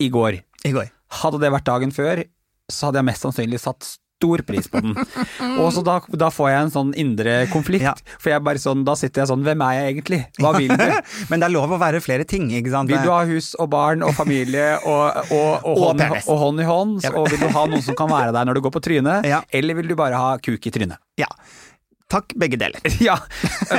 I 0.00 0.08
går. 0.08 0.40
I 0.64 0.72
går. 0.72 0.88
Hadde 1.22 1.42
det 1.44 1.52
vært 1.52 1.68
dagen 1.68 1.92
før, 1.92 2.24
så 2.72 2.88
hadde 2.88 3.02
jeg 3.02 3.10
mest 3.10 3.26
sannsynlig 3.26 3.60
satt 3.60 3.98
stor 4.22 4.44
pris 4.46 4.70
på 4.70 4.78
den. 4.86 4.94
Og 5.62 5.72
så 5.74 5.82
da, 5.84 5.98
da 6.22 6.30
får 6.30 6.52
jeg 6.52 6.66
en 6.68 6.72
sånn 6.78 6.94
indre 7.02 7.34
konflikt. 7.50 7.84
Ja. 7.90 7.94
For 8.22 8.30
jeg 8.30 8.44
bare 8.46 8.62
sånn, 8.62 8.86
da 8.86 8.94
sitter 8.98 9.24
jeg 9.24 9.32
sånn, 9.32 9.42
hvem 9.42 9.66
er 9.66 9.74
jeg 9.80 9.88
egentlig? 9.96 10.20
Hva 10.38 10.54
vil 10.56 10.70
du? 10.70 10.86
Men 11.32 11.42
det 11.42 11.48
er 11.50 11.54
lov 11.56 11.74
å 11.74 11.80
være 11.82 11.98
flere 12.04 12.24
ting, 12.30 12.46
ikke 12.54 12.70
sant? 12.72 12.92
Vil 12.92 13.02
du 13.02 13.10
ha 13.10 13.24
hus 13.26 13.52
og 13.58 13.72
barn 13.74 14.06
og 14.06 14.14
familie 14.14 14.76
og, 14.86 15.18
og, 15.34 15.66
og, 15.66 15.82
hånd, 15.88 16.06
i- 16.06 16.22
og 16.22 16.40
hånd 16.46 16.62
i 16.62 16.68
hånd? 16.70 16.94
Ja. 17.04 17.12
Og 17.18 17.28
vil 17.34 17.42
du 17.42 17.50
ha 17.52 17.66
noen 17.68 17.82
som 17.84 17.98
kan 17.98 18.08
være 18.14 18.30
der 18.38 18.46
når 18.48 18.60
du 18.60 18.64
går 18.68 18.76
på 18.78 18.84
trynet? 18.88 19.26
Ja. 19.28 19.42
Eller 19.50 19.76
vil 19.82 19.90
du 19.90 19.98
bare 19.98 20.18
ha 20.22 20.32
kuk 20.42 20.70
i 20.70 20.74
trynet? 20.78 21.02
Ja. 21.20 21.28
Takk, 22.12 22.34
begge 22.36 22.58
deler. 22.60 22.76
Ja, 23.00 23.14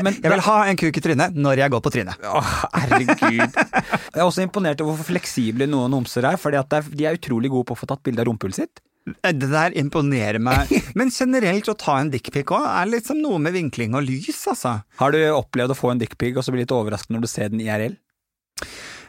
men 0.01 0.15
Jeg 0.17 0.31
vil 0.31 0.41
ha 0.41 0.55
en 0.65 0.77
kuk 0.81 0.95
i 0.97 1.01
trynet 1.05 1.35
når 1.37 1.59
jeg 1.61 1.69
går 1.69 1.81
på 1.85 1.91
trynet. 1.93 2.23
Åh, 2.25 2.53
herregud. 2.73 3.59
Jeg 3.59 4.17
er 4.17 4.23
også 4.25 4.41
imponert 4.41 4.81
over 4.81 4.97
hvor 4.97 5.05
fleksible 5.11 5.67
noen 5.69 5.93
homser 5.93 6.25
er, 6.31 6.39
for 6.41 6.49
de 6.49 7.05
er 7.05 7.19
utrolig 7.19 7.51
gode 7.53 7.67
på 7.69 7.75
å 7.77 7.79
få 7.83 7.89
tatt 7.91 8.01
bilde 8.07 8.23
av 8.23 8.31
rumpehullet 8.31 8.57
sitt. 8.63 8.81
Det 9.03 9.49
der 9.51 9.73
imponerer 9.75 10.39
meg. 10.39 10.69
Men 10.99 11.11
generelt 11.11 11.67
å 11.67 11.75
ta 11.79 11.97
en 11.99 12.11
dickpic 12.13 12.53
òg 12.55 12.63
er 12.69 12.91
liksom 12.91 13.19
noe 13.23 13.41
med 13.43 13.55
vinkling 13.57 13.97
og 13.97 14.05
lys, 14.07 14.39
altså. 14.51 14.77
Har 15.01 15.15
du 15.15 15.19
opplevd 15.33 15.75
å 15.75 15.77
få 15.77 15.91
en 15.91 16.01
dickpic 16.01 16.37
og 16.39 16.45
så 16.45 16.55
bli 16.55 16.63
litt 16.63 16.73
overrasket 16.75 17.15
når 17.15 17.25
du 17.25 17.29
ser 17.31 17.51
den 17.51 17.63
IRL? 17.63 17.97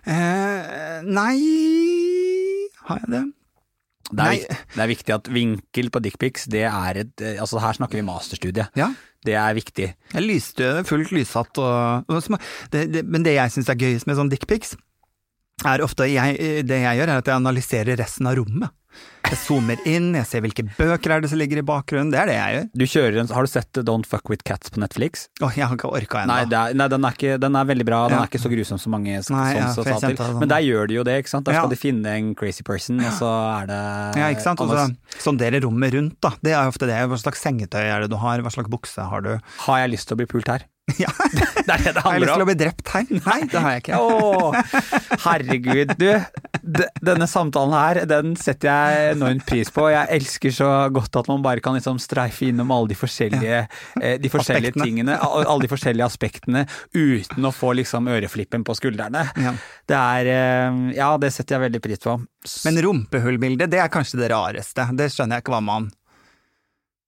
Eh, 0.05 1.01
nei 1.07 1.39
Har 2.85 3.01
jeg 3.05 3.13
det? 3.15 3.23
Det 4.05 4.21
er, 4.21 4.35
viktig, 4.35 4.57
det 4.75 4.83
er 4.83 4.89
viktig 4.91 5.13
at 5.15 5.29
vinkel 5.33 5.87
på 5.91 6.01
dickpics, 6.05 6.43
det 6.53 6.67
er 6.69 6.99
et 7.01 7.23
eh, 7.25 7.39
Altså 7.41 7.63
her 7.63 7.79
snakker 7.79 7.97
vi 7.99 8.05
masterstudie. 8.05 8.67
Ja. 8.77 8.91
Det 9.25 9.33
er 9.41 9.57
viktig. 9.57 9.87
Jeg 10.13 10.27
lyste 10.27 10.73
fullt 10.85 11.15
lyssatt 11.17 11.57
og, 11.63 12.11
og 12.13 12.43
det, 12.75 12.85
det, 12.93 13.05
Men 13.09 13.25
det 13.25 13.39
jeg 13.39 13.55
syns 13.55 13.71
er 13.73 13.81
gøyest 13.81 14.11
med 14.11 14.19
sånn 14.19 14.33
dickpics, 14.33 14.75
er 15.65 15.79
ofte 15.85 16.09
jeg, 16.11 16.65
Det 16.67 16.81
jeg 16.83 16.99
gjør, 16.99 17.09
er 17.15 17.19
at 17.23 17.29
jeg 17.31 17.37
analyserer 17.39 17.97
resten 18.01 18.27
av 18.27 18.37
rommet. 18.41 18.71
Jeg 19.25 19.39
zoomer 19.41 19.81
inn, 19.91 20.13
jeg 20.15 20.27
ser 20.29 20.43
hvilke 20.45 20.63
bøker 20.77 21.11
er 21.11 21.21
det 21.25 21.31
som 21.33 21.39
ligger 21.41 21.59
i 21.59 21.65
bakgrunnen. 21.67 22.13
Det 22.13 22.19
er 22.21 22.27
det 22.31 22.35
jeg 22.37 22.55
gjør. 22.55 22.67
Du 22.79 22.85
kjører 22.87 23.17
en, 23.23 23.31
Har 23.35 23.43
du 23.43 23.51
sett 23.51 23.73
Don't 23.83 24.07
Fuck 24.07 24.29
With 24.31 24.45
Cats 24.47 24.71
på 24.71 24.79
Netflix? 24.79 25.25
Åh, 25.43 25.51
jeg 25.57 25.67
har 25.67 25.75
ikke 25.75 25.91
orka 25.91 26.21
ennå. 26.23 26.31
Nei, 26.31 26.45
er, 26.47 26.75
nei 26.79 26.87
den, 26.93 27.03
er 27.09 27.17
ikke, 27.17 27.33
den 27.43 27.57
er 27.59 27.65
veldig 27.67 27.87
bra. 27.89 28.03
Den 28.09 28.19
Ja. 28.19 28.23
er 28.23 28.29
ikke 28.31 28.43
så 28.45 28.53
grusom 28.53 28.79
som 28.79 28.93
mange 28.95 29.17
s- 29.19 29.31
Nei, 29.31 29.55
ja, 29.57 29.73
sånn, 29.75 29.85
jeg 29.89 29.99
sa 29.99 30.07
til. 30.13 30.17
sånn. 30.17 30.39
Men 30.39 30.49
der 30.53 30.63
gjør 30.63 30.87
de 30.87 30.95
jo 30.95 31.03
det, 31.03 31.17
ikke 31.25 31.29
sant. 31.33 31.45
Der 31.47 31.55
Ja. 31.55 31.61
skal 31.65 31.71
de 31.71 31.77
finne 31.81 32.07
en 32.07 32.35
crazy 32.37 32.63
person, 32.63 33.01
og 33.01 33.13
så 33.13 33.63
er 33.63 33.67
det 33.67 34.21
Ja, 34.21 34.29
ikke 34.31 34.43
sant. 34.43 34.61
Og 34.61 34.69
så 34.69 34.97
sondere 35.19 35.61
rommet 35.65 35.91
rundt, 35.95 36.21
da. 36.21 36.31
Det 36.41 36.53
er 36.53 36.69
ofte 36.71 36.87
det. 36.87 36.95
Hva 37.09 37.19
slags 37.19 37.43
sengetøy 37.43 37.83
er 37.91 38.01
det 38.03 38.11
du 38.11 38.17
har, 38.17 38.39
hva 38.39 38.53
slags 38.53 38.69
bukse 38.71 39.03
har 39.09 39.21
du? 39.23 39.41
Har 39.67 39.79
jeg 39.89 39.91
lyst 39.99 40.07
til 40.07 40.15
å 40.15 40.19
bli 40.19 40.27
pult 40.27 40.47
her? 40.47 40.63
Ja. 41.01 41.09
Det 41.65 41.73
er 41.73 41.81
det 41.81 41.93
det 41.97 42.03
Har 42.05 42.13
jeg 42.13 42.21
lyst 42.21 42.29
til 42.29 42.35
handler 42.35 42.35
å 42.35 42.43
om. 42.45 42.49
bli 42.51 42.55
drept 42.61 42.91
her? 42.93 43.07
Nei, 43.25 43.37
det 43.49 43.61
har 43.65 43.73
jeg 43.73 43.83
ikke. 43.83 43.99
Åh, 44.05 44.57
herregud, 45.25 45.95
du. 45.97 46.11
Denne 47.09 47.27
samtalen 47.31 47.73
her, 47.75 48.01
den 48.11 48.35
setter 48.39 48.69
jeg 48.69 49.15
enormt 49.15 49.47
pris 49.49 49.73
på. 49.75 49.87
Jeg 49.93 50.11
elsker 50.19 50.53
så 50.55 50.69
godt 50.95 51.17
at 51.23 51.31
man 51.33 51.43
bare 51.45 51.65
kan 51.65 51.77
liksom 51.79 51.97
streife 52.03 52.51
innom 52.51 52.71
alle 52.77 52.93
de 52.93 52.99
forskjellige, 53.01 53.63
eh, 54.03 54.19
de 54.21 54.31
forskjellige 54.33 54.77
tingene, 54.77 55.17
alle 55.25 55.57
de 55.65 55.73
forskjellige 55.73 56.05
aspektene, 56.07 56.67
uten 56.93 57.49
å 57.49 57.55
få 57.57 57.73
liksom 57.81 58.11
øreflippen 58.13 58.65
på 58.69 58.77
skuldrene. 58.79 59.25
Ja. 59.41 59.55
Det 59.89 59.99
er 60.03 60.31
eh, 60.37 60.79
Ja, 61.01 61.11
det 61.21 61.33
setter 61.35 61.57
jeg 61.59 61.65
veldig 61.71 61.83
pris 61.89 62.05
på. 62.05 62.19
Men 62.69 62.83
rumpehullbildet, 62.85 63.73
det 63.73 63.81
er 63.83 63.89
kanskje 63.93 64.21
det 64.21 64.31
rareste. 64.37 64.85
Det 65.01 65.09
skjønner 65.17 65.41
jeg 65.41 65.47
ikke 65.47 65.57
hva 65.57 65.65
man 65.65 65.89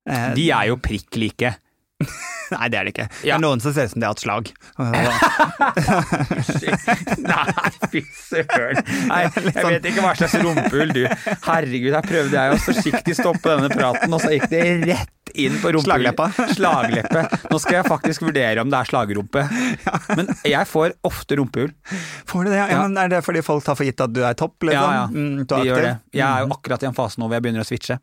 eh, 0.09 0.33
De 0.41 0.49
er 0.51 0.73
jo 0.73 0.81
prikk 0.81 1.21
like. 1.21 1.55
Nei, 2.53 2.69
det 2.71 2.79
er 2.79 2.85
det 2.87 2.93
ikke. 2.93 3.07
Det 3.23 3.31
er 3.33 3.39
noen 3.43 3.61
som 3.63 3.73
ser 3.75 3.85
ut 3.89 3.93
som 3.95 4.01
de 4.03 4.07
har 4.07 4.13
hatt 4.15 4.23
slag. 4.23 4.45
Nei, 7.33 7.47
fy 7.91 8.01
søren. 8.21 8.77
Nei, 9.09 9.21
jeg 9.25 9.31
vet 9.57 9.89
ikke 9.91 10.05
hva 10.05 10.13
slags 10.19 10.37
rumpehull 10.45 10.91
du 10.95 11.03
Herregud, 11.09 11.93
her 11.97 12.07
prøvde 12.07 12.35
jeg 12.37 12.47
å 12.55 12.57
forsiktig 12.69 13.15
stoppe 13.19 13.47
denne 13.57 13.71
praten, 13.73 14.13
og 14.13 14.21
så 14.23 14.31
gikk 14.37 14.47
det 14.53 14.63
rett 14.85 15.16
inn 15.35 15.57
på 15.63 15.73
rumpa. 15.73 15.85
Slagleppa. 15.89 16.27
Slagleppe. 16.57 17.23
Nå 17.51 17.59
skal 17.63 17.79
jeg 17.81 17.87
faktisk 17.89 18.23
vurdere 18.27 18.63
om 18.63 18.71
det 18.73 18.79
er 18.79 18.89
slagrumpe. 18.91 19.43
Men 20.17 20.31
jeg 20.47 20.69
får 20.71 20.95
ofte 21.07 21.37
rumpehull. 21.41 21.73
Får 22.29 22.45
du 22.47 22.51
det? 22.53 22.59
Ja, 22.61 22.67
Ja. 22.71 22.83
men 22.87 22.97
Er 22.99 23.09
det 23.13 23.23
fordi 23.27 23.43
folk 23.45 23.65
tar 23.65 23.77
for 23.79 23.85
gitt 23.89 24.01
at 24.01 24.13
du 24.15 24.23
er 24.25 24.35
topp, 24.39 24.55
liksom? 24.69 24.93
Ja, 24.93 25.03
ja. 25.03 25.07
Mm, 25.13 25.47
De 25.47 25.61
gjør 25.69 25.83
det. 25.83 25.93
Jeg 26.17 26.27
er 26.27 26.47
jo 26.47 26.53
akkurat 26.57 26.83
i 26.83 26.89
en 26.91 26.97
fase 26.97 27.21
nå 27.21 27.27
hvor 27.29 27.37
jeg 27.39 27.45
begynner 27.47 27.65
å 27.65 27.69
switche. 27.69 27.99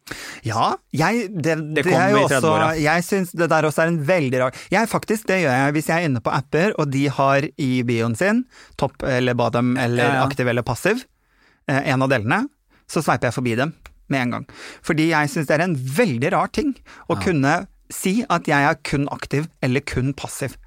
Ja, 0.48 0.68
jeg, 0.94 1.30
det, 1.34 1.56
det, 1.76 1.86
kommer 1.88 2.02
er 2.08 2.12
jo 2.16 2.24
også 2.26 2.42
30-åra. 2.42 2.70
Jeg 2.84 3.08
syns 3.08 3.32
det 3.38 3.50
der 3.54 3.70
også 3.70 3.84
er 3.86 3.94
en 3.94 4.02
veldig 4.08 4.40
rar 4.44 4.60
Jeg 4.72 4.90
faktisk, 4.92 5.28
det 5.32 5.42
gjør 5.44 5.56
jeg 5.58 5.74
hvis 5.78 5.90
jeg 5.90 5.98
er 6.04 6.10
inne 6.12 6.22
på 6.24 6.34
apper, 6.34 6.74
og 6.80 6.92
de 6.94 7.08
har 7.08 7.48
i 7.58 7.72
bioen 7.88 8.16
sin 8.20 8.44
topp 8.80 9.04
eller 9.08 9.34
bottom 9.40 9.76
eller 9.78 10.04
Ja, 10.04 10.14
ja. 10.20 10.28
aktiv 10.28 10.48
eller 10.48 10.62
passiv, 10.68 11.04
eh, 11.70 11.82
en 11.94 12.02
av 12.06 12.10
delene, 12.14 12.44
så 12.90 13.02
sveiper 13.02 13.30
jeg 13.32 13.38
forbi 13.40 13.56
dem 13.60 13.74
med 14.12 14.26
en 14.26 14.36
gang. 14.38 14.50
Fordi 14.86 15.12
jeg 15.12 15.32
syns 15.32 15.50
det 15.50 15.58
er 15.60 15.68
en 15.68 15.78
veldig 15.78 16.34
rar 16.36 16.52
ting 16.56 16.74
å 17.08 17.20
kunne 17.22 17.64
si 17.94 18.22
at 18.32 18.50
jeg 18.50 18.66
er 18.66 18.82
kun 18.88 19.08
aktiv 19.14 19.48
eller 19.64 19.84
kun 19.86 20.14
passiv. 20.18 20.58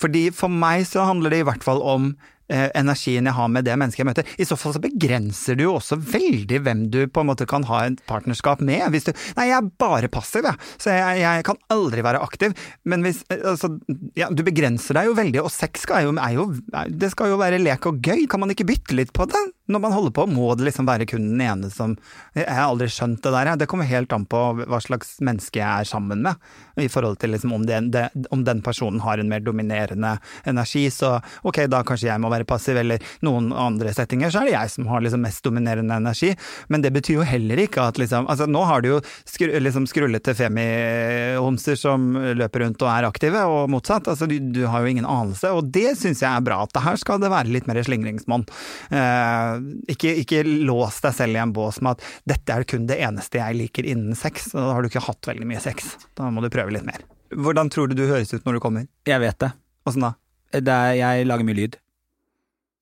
Fordi 0.00 0.28
for 0.34 0.52
meg 0.52 0.86
så 0.88 1.06
handler 1.08 1.32
det 1.32 1.42
i 1.42 1.48
hvert 1.48 1.64
fall 1.64 1.80
om 1.80 2.12
eh, 2.52 2.68
energien 2.76 3.28
jeg 3.28 3.36
har 3.36 3.50
med 3.52 3.66
det 3.66 3.76
mennesket 3.80 4.02
jeg 4.02 4.08
møter. 4.10 4.32
I 4.40 4.46
så 4.48 4.58
fall 4.60 4.74
så 4.76 4.82
begrenser 4.82 5.58
du 5.58 5.64
jo 5.66 5.76
også 5.78 5.98
veldig 5.98 6.60
hvem 6.66 6.84
du 6.92 7.00
på 7.08 7.22
en 7.22 7.30
måte 7.30 7.48
kan 7.50 7.66
ha 7.70 7.84
et 7.88 8.02
partnerskap 8.10 8.62
med. 8.64 8.84
Hvis 8.94 9.08
du 9.08 9.12
Nei, 9.38 9.48
jeg 9.50 9.56
er 9.58 9.72
bare 9.80 10.10
passiv, 10.12 10.46
jeg. 10.48 10.60
Så 10.82 10.92
jeg, 10.92 11.22
jeg 11.22 11.46
kan 11.48 11.60
aldri 11.72 12.04
være 12.04 12.22
aktiv. 12.24 12.56
Men 12.84 13.06
hvis 13.06 13.24
eh, 13.30 13.42
Altså, 13.54 13.74
ja, 14.18 14.30
du 14.32 14.44
begrenser 14.46 14.98
deg 14.98 15.10
jo 15.10 15.18
veldig, 15.18 15.42
og 15.44 15.52
sex 15.52 15.84
skal 15.86 16.06
jo, 16.06 16.14
er 16.18 16.36
jo 16.36 16.48
Det 16.90 17.10
skal 17.12 17.32
jo 17.32 17.40
være 17.40 17.62
lek 17.62 17.88
og 17.90 18.00
gøy. 18.04 18.26
Kan 18.30 18.44
man 18.44 18.52
ikke 18.54 18.68
bytte 18.68 18.96
litt 18.98 19.14
på 19.16 19.28
det? 19.30 19.44
Når 19.66 19.80
man 19.80 19.94
holder 19.96 20.12
på, 20.12 20.26
må 20.28 20.50
det 20.58 20.66
liksom 20.66 20.84
være 20.84 21.06
kun 21.08 21.24
den 21.30 21.40
ene 21.40 21.70
som 21.72 21.94
Jeg 22.36 22.44
har 22.50 22.66
aldri 22.68 22.90
skjønt 22.92 23.22
det 23.24 23.30
der. 23.32 23.54
Det 23.56 23.68
kommer 23.70 23.88
helt 23.88 24.12
an 24.12 24.26
på 24.28 24.40
hva 24.60 24.80
slags 24.82 25.16
menneske 25.24 25.60
jeg 25.60 25.64
er 25.64 25.88
sammen 25.88 26.20
med. 26.26 26.40
I 26.76 26.90
forhold 26.92 27.16
til 27.22 27.32
liksom 27.32 27.54
om, 27.56 27.64
den, 27.64 27.88
om 28.34 28.42
den 28.44 28.60
personen 28.66 29.00
har 29.00 29.22
en 29.22 29.30
mer 29.30 29.40
dominerende 29.40 30.16
energi, 30.44 30.88
så 30.92 31.14
ok, 31.46 31.62
da 31.70 31.80
kanskje 31.86 32.10
jeg 32.10 32.20
må 32.20 32.28
være 32.32 32.48
passiv, 32.48 32.76
eller 32.80 33.00
noen 33.24 33.52
andre 33.56 33.94
settinger 33.94 34.32
så 34.34 34.42
er 34.42 34.50
det 34.50 34.56
jeg 34.56 34.72
som 34.74 34.90
har 34.90 35.04
liksom 35.04 35.24
mest 35.24 35.44
dominerende 35.46 35.96
energi. 35.96 36.34
Men 36.68 36.84
det 36.84 36.92
betyr 36.92 37.20
jo 37.22 37.28
heller 37.28 37.64
ikke 37.64 37.88
at 37.88 38.00
liksom 38.00 38.28
Altså 38.34 38.46
nå 38.50 38.60
har 38.66 38.82
du 38.82 38.88
jo 38.88 39.00
skru, 39.28 39.46
liksom 39.62 39.86
skrullete 39.88 40.34
femihomser 40.36 41.78
som 41.78 42.12
løper 42.36 42.64
rundt 42.64 42.82
og 42.82 42.90
er 42.90 43.08
aktive, 43.08 43.44
og 43.48 43.70
motsatt. 43.72 44.10
Altså 44.10 44.28
du, 44.28 44.36
du 44.52 44.64
har 44.68 44.84
jo 44.84 44.92
ingen 44.92 45.08
anelse, 45.08 45.52
og 45.54 45.70
det 45.72 45.94
syns 46.00 46.24
jeg 46.24 46.30
er 46.30 46.44
bra. 46.44 46.62
At 46.64 46.74
det 46.74 46.84
her 46.84 47.00
skal 47.00 47.22
det 47.22 47.32
være 47.32 47.52
litt 47.54 47.68
mer 47.70 47.80
slingringsmonn. 47.86 48.46
Eh, 48.90 49.53
ikke, 49.90 50.14
ikke 50.24 50.42
lås 50.44 51.00
deg 51.04 51.16
selv 51.16 51.38
i 51.38 51.42
en 51.42 51.54
bås 51.54 51.80
med 51.84 51.96
at 51.96 52.06
'dette 52.34 52.56
er 52.56 52.66
kun 52.68 52.88
det 52.90 53.00
eneste 53.02 53.40
jeg 53.40 53.58
liker 53.60 53.88
innen 53.94 54.18
sex'. 54.18 54.52
Da 54.52 54.72
har 54.72 54.82
du 54.82 54.90
ikke 54.90 55.06
hatt 55.06 55.30
veldig 55.32 55.48
mye 55.48 55.62
sex. 55.62 55.94
Da 56.18 56.30
må 56.30 56.44
du 56.44 56.50
prøve 56.52 56.74
litt 56.74 56.86
mer. 56.86 57.06
Hvordan 57.34 57.70
tror 57.72 57.88
du 57.88 57.96
du 57.98 58.06
høres 58.06 58.34
ut 58.34 58.44
når 58.44 58.58
du 58.58 58.60
kommer? 58.62 58.86
Jeg 59.08 59.20
vet 59.22 59.38
det. 59.42 59.54
Åssen 59.88 60.06
da? 60.06 60.14
det 60.54 60.70
er, 60.70 60.92
jeg 61.00 61.26
lager 61.26 61.46
mye 61.46 61.58
lyd. 61.58 61.80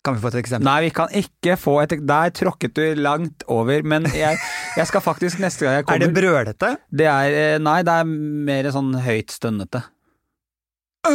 Kan 0.02 0.16
vi 0.16 0.22
få 0.24 0.32
et 0.32 0.40
eksempel? 0.40 0.66
Nei, 0.66 0.80
vi 0.88 0.90
kan 0.94 1.12
ikke 1.14 1.54
få 1.60 1.76
et 1.84 1.94
Der 2.08 2.32
tråkket 2.34 2.74
du 2.74 2.82
langt 2.98 3.44
over, 3.46 3.84
men 3.86 4.08
jeg, 4.10 4.38
jeg 4.76 4.86
skal 4.90 5.04
faktisk 5.04 5.38
neste 5.38 5.64
gang 5.64 5.78
jeg 5.78 5.86
kommer 5.86 6.02
Er 6.02 6.10
det 6.10 6.16
brølete? 6.16 6.72
Det 6.90 7.06
er 7.06 7.38
eh, 7.38 7.58
Nei, 7.62 7.78
det 7.86 7.94
er 8.02 8.10
mer 8.50 8.70
sånn 8.74 8.90
høyt 9.06 9.30
stønnete. 9.30 9.84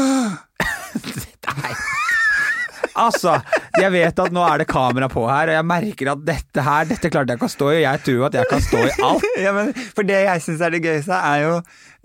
Nei. 1.58 1.76
Altså, 2.98 3.36
jeg 3.78 3.92
vet 3.94 4.20
at 4.24 4.34
nå 4.34 4.44
er 4.48 4.62
det 4.62 4.68
kamera 4.70 5.10
på 5.12 5.24
her, 5.30 5.52
og 5.52 5.58
jeg 5.58 5.68
merker 5.70 6.12
at 6.14 6.24
dette 6.28 6.64
her, 6.66 6.88
dette 6.90 7.12
klarte 7.14 7.34
jeg 7.34 7.40
ikke 7.40 7.50
å 7.50 7.54
stå 7.54 7.70
i, 7.72 7.78
og 7.78 7.84
jeg 7.86 8.04
tror 8.08 8.26
at 8.30 8.38
jeg 8.40 8.50
kan 8.52 8.64
stå 8.66 8.84
i 8.84 8.92
alt. 9.10 9.28
ja, 9.46 9.54
men 9.56 9.72
For 9.98 10.08
det 10.08 10.20
jeg 10.26 10.44
syns 10.46 10.64
er 10.66 10.74
det 10.76 10.84
gøyeste, 10.86 11.22
er 11.32 11.44
jo 11.46 11.54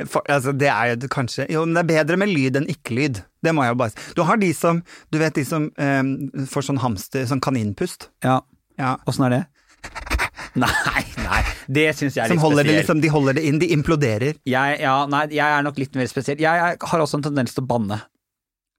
for, 0.09 0.25
Altså, 0.33 0.55
det 0.57 0.71
er 0.73 0.95
jo 0.95 1.09
kanskje 1.13 1.47
Jo, 1.53 1.65
men 1.67 1.77
det 1.77 1.83
er 1.85 1.91
bedre 1.93 2.19
med 2.21 2.33
lyd 2.33 2.57
enn 2.59 2.69
ikke-lyd. 2.73 3.23
Det 3.45 3.53
må 3.55 3.65
jeg 3.67 3.75
jo 3.75 3.81
bare 3.83 3.93
si. 3.95 4.07
Du 4.17 4.23
har 4.27 4.41
de 4.41 4.49
som 4.57 4.81
Du 5.13 5.19
vet 5.21 5.37
de 5.37 5.45
som 5.47 5.69
um, 5.69 6.13
får 6.49 6.69
sånn 6.71 6.81
hamster, 6.83 7.27
sånn 7.29 7.43
kaninpust? 7.45 8.09
Ja. 8.25 8.41
Ja. 8.81 8.97
Åssen 9.07 9.29
er 9.29 9.37
det? 9.37 9.43
Nei, 10.59 11.03
nei, 11.17 11.39
det 11.73 11.85
syns 11.97 12.17
jeg 12.17 12.27
er 12.27 12.33
Som 12.33 12.37
litt 12.37 12.45
spesielt. 12.45 12.77
liksom, 12.77 13.01
de 13.01 13.11
holder 13.13 13.39
det 13.39 13.45
inn, 13.49 13.59
de 13.63 13.71
imploderer. 13.73 14.37
Jeg, 14.49 14.81
ja, 14.83 14.97
nei, 15.09 15.23
jeg 15.33 15.47
er 15.47 15.65
nok 15.65 15.79
litt 15.81 15.97
mer 15.97 16.09
spesiell. 16.11 16.41
Jeg, 16.43 16.61
jeg 16.61 16.91
har 16.91 17.05
også 17.05 17.21
en 17.21 17.25
tendens 17.25 17.55
til 17.57 17.65
å 17.65 17.69
banne. 17.71 18.03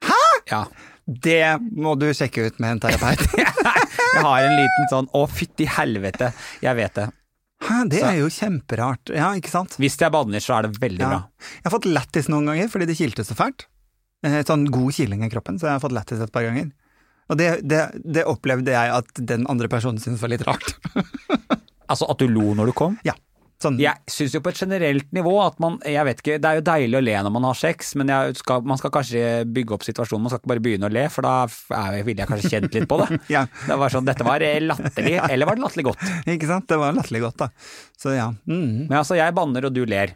Hæ?! 0.06 0.20
Ja. 0.52 0.60
Det 1.08 1.60
må 1.76 1.96
du 2.00 2.08
sjekke 2.16 2.46
ut 2.48 2.60
med 2.64 2.78
en 2.78 2.80
terapeut. 2.86 3.24
Jeg 4.14 4.24
har 4.24 4.46
en 4.46 4.56
liten 4.60 4.88
sånn 4.92 5.08
å 5.18 5.24
fytti 5.30 5.66
helvete, 5.68 6.30
jeg 6.62 6.76
vet 6.78 6.94
det. 7.00 7.08
Hæ, 7.64 7.78
det 7.90 8.00
Så- 8.04 8.08
er 8.12 8.18
jo 8.20 8.28
kjemperart. 8.30 9.10
Ja, 9.16 9.32
ikke 9.40 9.50
sant? 9.50 9.76
Hvis 9.82 9.96
jeg 10.00 10.12
banner, 10.14 10.40
så 10.44 10.58
er 10.60 10.68
det 10.68 10.78
veldig 10.84 11.02
Ja. 11.02 11.10
bra. 11.10 11.20
Jeg 11.40 11.64
har 11.66 11.74
fått 11.80 11.88
lættis 11.90 12.28
noen 12.30 12.46
ganger 12.52 12.70
fordi 12.70 12.86
det 12.90 12.98
kilte 13.00 13.24
så 13.26 13.34
fælt. 13.40 13.66
Eh, 14.24 14.44
Sånn 14.44 14.66
god 14.72 14.94
kiling 14.94 15.24
i 15.26 15.30
kroppen, 15.34 15.58
så 15.60 15.68
jeg 15.68 15.76
har 15.80 15.84
fått 15.84 15.96
lættis 15.96 16.22
et 16.22 16.32
par 16.32 16.44
ganger. 16.46 16.70
Og 17.32 17.38
det, 17.40 17.50
det, 17.68 17.82
det 18.04 18.26
opplevde 18.30 18.72
jeg 18.76 18.92
at 19.00 19.14
den 19.26 19.48
andre 19.50 19.68
personen 19.72 19.98
syntes 20.00 20.22
var 20.22 20.30
litt 20.30 20.46
rart. 20.48 20.76
Altså 21.94 22.08
at 22.10 22.18
du 22.18 22.28
lo 22.32 22.54
når 22.56 22.70
du 22.72 22.74
kom? 22.80 22.94
Ja. 23.04 23.12
Sånn, 23.64 23.78
Jeg 23.80 23.96
syns 24.12 24.34
jo 24.36 24.42
på 24.44 24.52
et 24.52 24.60
generelt 24.60 25.08
nivå 25.16 25.34
at 25.46 25.60
man 25.64 25.78
Jeg 25.88 26.04
vet 26.08 26.22
ikke, 26.24 26.38
det 26.44 26.50
er 26.50 26.60
jo 26.60 26.66
deilig 26.68 27.00
å 27.00 27.04
le 27.06 27.16
når 27.28 27.34
man 27.38 27.48
har 27.48 27.60
sex, 27.60 27.94
men 28.00 28.12
skal, 28.38 28.66
man 28.68 28.80
skal 28.82 28.92
kanskje 28.94 29.22
bygge 29.56 29.78
opp 29.78 29.86
situasjonen. 29.88 30.26
Man 30.26 30.34
skal 30.34 30.42
ikke 30.44 30.52
bare 30.54 30.64
begynne 30.66 30.90
å 30.90 30.94
le, 30.94 31.06
for 31.14 31.26
da 31.26 31.36
ville 32.04 32.20
jeg 32.26 32.30
kanskje 32.30 32.52
kjent 32.56 32.76
litt 32.76 32.90
på 32.92 33.00
det. 33.04 33.10
Ja. 33.34 33.46
Det 33.68 33.78
var 33.80 33.94
sånn, 33.94 34.06
Dette 34.08 34.26
var 34.28 34.44
latterlig, 34.44 35.16
eller 35.30 35.48
var 35.50 35.58
det 35.58 35.64
latterlig 35.64 35.88
godt? 35.92 36.04
Ikke 36.36 36.50
sant? 36.50 36.68
Det 36.70 36.78
var 36.82 36.94
latterlig 36.98 37.24
godt, 37.24 37.46
da. 37.46 37.50
Så 38.00 38.14
ja. 38.18 38.28
Mm. 38.50 38.90
Men 38.90 39.00
altså, 39.00 39.18
jeg 39.18 39.36
banner, 39.38 39.70
og 39.70 39.74
du 39.76 39.86
ler. 39.90 40.14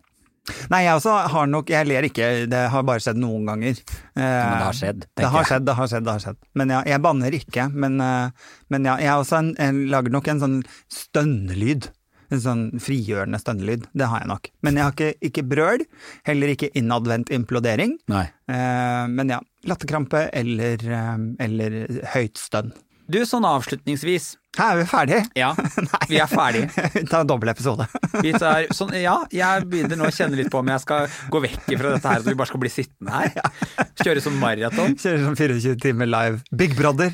Nei, 0.71 0.83
jeg 0.85 0.95
også 0.95 1.13
har 1.33 1.47
nok 1.51 1.67
Jeg 1.73 1.87
ler 1.89 2.05
ikke, 2.07 2.27
det 2.47 2.61
har 2.71 2.85
bare 2.87 3.03
skjedd 3.03 3.19
noen 3.19 3.47
ganger. 3.49 3.81
Eh, 4.15 4.21
Men 4.21 4.53
det 4.53 4.63
har 4.67 4.77
skjedd, 4.79 5.05
Det 5.19 5.31
har 5.33 5.47
skjedd, 5.49 5.65
det 5.67 5.75
har 5.75 5.89
skjedd, 5.91 6.05
det 6.07 6.13
har 6.15 6.23
skjedd. 6.23 6.39
Men 6.55 6.71
ja, 6.71 6.81
jeg 6.87 7.03
banner 7.03 7.35
ikke. 7.35 7.67
Men, 7.73 7.99
eh, 8.03 8.51
men 8.71 8.87
ja, 8.87 8.95
jeg, 9.03 9.11
også 9.25 9.41
en, 9.41 9.49
jeg 9.59 9.89
lager 9.91 10.15
nok 10.15 10.29
en 10.31 10.43
sånn 10.43 10.57
stønnelyd. 10.93 11.89
En 12.33 12.41
sånn 12.43 12.63
frigjørende 12.83 13.39
stønnelyd. 13.39 13.85
Det 13.95 14.09
har 14.11 14.23
jeg 14.23 14.31
nok. 14.31 14.49
Men 14.65 14.79
jeg 14.79 14.87
har 14.87 14.95
ikke, 14.95 15.29
ikke 15.29 15.45
brøl, 15.47 15.85
heller 16.27 16.51
ikke 16.53 16.71
innadvendt 16.75 17.31
implodering. 17.35 17.95
Nei. 18.11 18.25
Eh, 18.51 19.05
men 19.11 19.31
ja, 19.31 19.39
latterkrampe 19.67 20.27
eller, 20.35 20.83
eh, 20.83 21.15
eller 21.47 21.79
høyt 22.15 22.41
stønn. 22.41 22.73
Du, 23.07 23.21
sånn 23.23 23.45
avslutningsvis. 23.47 24.33
Her 24.57 24.73
er 24.73 24.79
vi 24.81 24.85
ferdige? 24.89 25.21
Ja, 25.37 25.53
vi 26.11 26.19
er 26.19 26.27
ferdige. 26.27 26.89
Ta 27.11 27.21
en 27.23 27.29
dobbel 27.29 27.53
episode. 27.53 27.87
Vi 28.25 28.33
tar, 28.33 28.65
sånn, 28.75 28.95
ja, 28.97 29.13
jeg 29.31 29.67
begynner 29.69 29.99
nå 29.99 30.07
å 30.09 30.13
kjenne 30.15 30.39
litt 30.39 30.49
på 30.51 30.63
om 30.63 30.71
jeg 30.71 30.81
skal 30.81 31.05
gå 31.29 31.41
vekk 31.43 31.69
fra 31.69 31.93
dette 31.93 32.09
her, 32.09 32.23
så 32.23 32.31
vi 32.31 32.37
bare 32.39 32.49
skal 32.49 32.63
bli 32.63 32.71
sittende 32.73 33.13
her. 33.13 33.87
Kjøre 34.01 34.25
som 34.25 34.41
maraton. 34.41 34.97
Kjører 34.97 35.25
som 35.29 35.37
24 35.37 35.79
timer 35.85 36.09
live. 36.09 36.41
Big 36.49 36.73
Brother! 36.79 37.13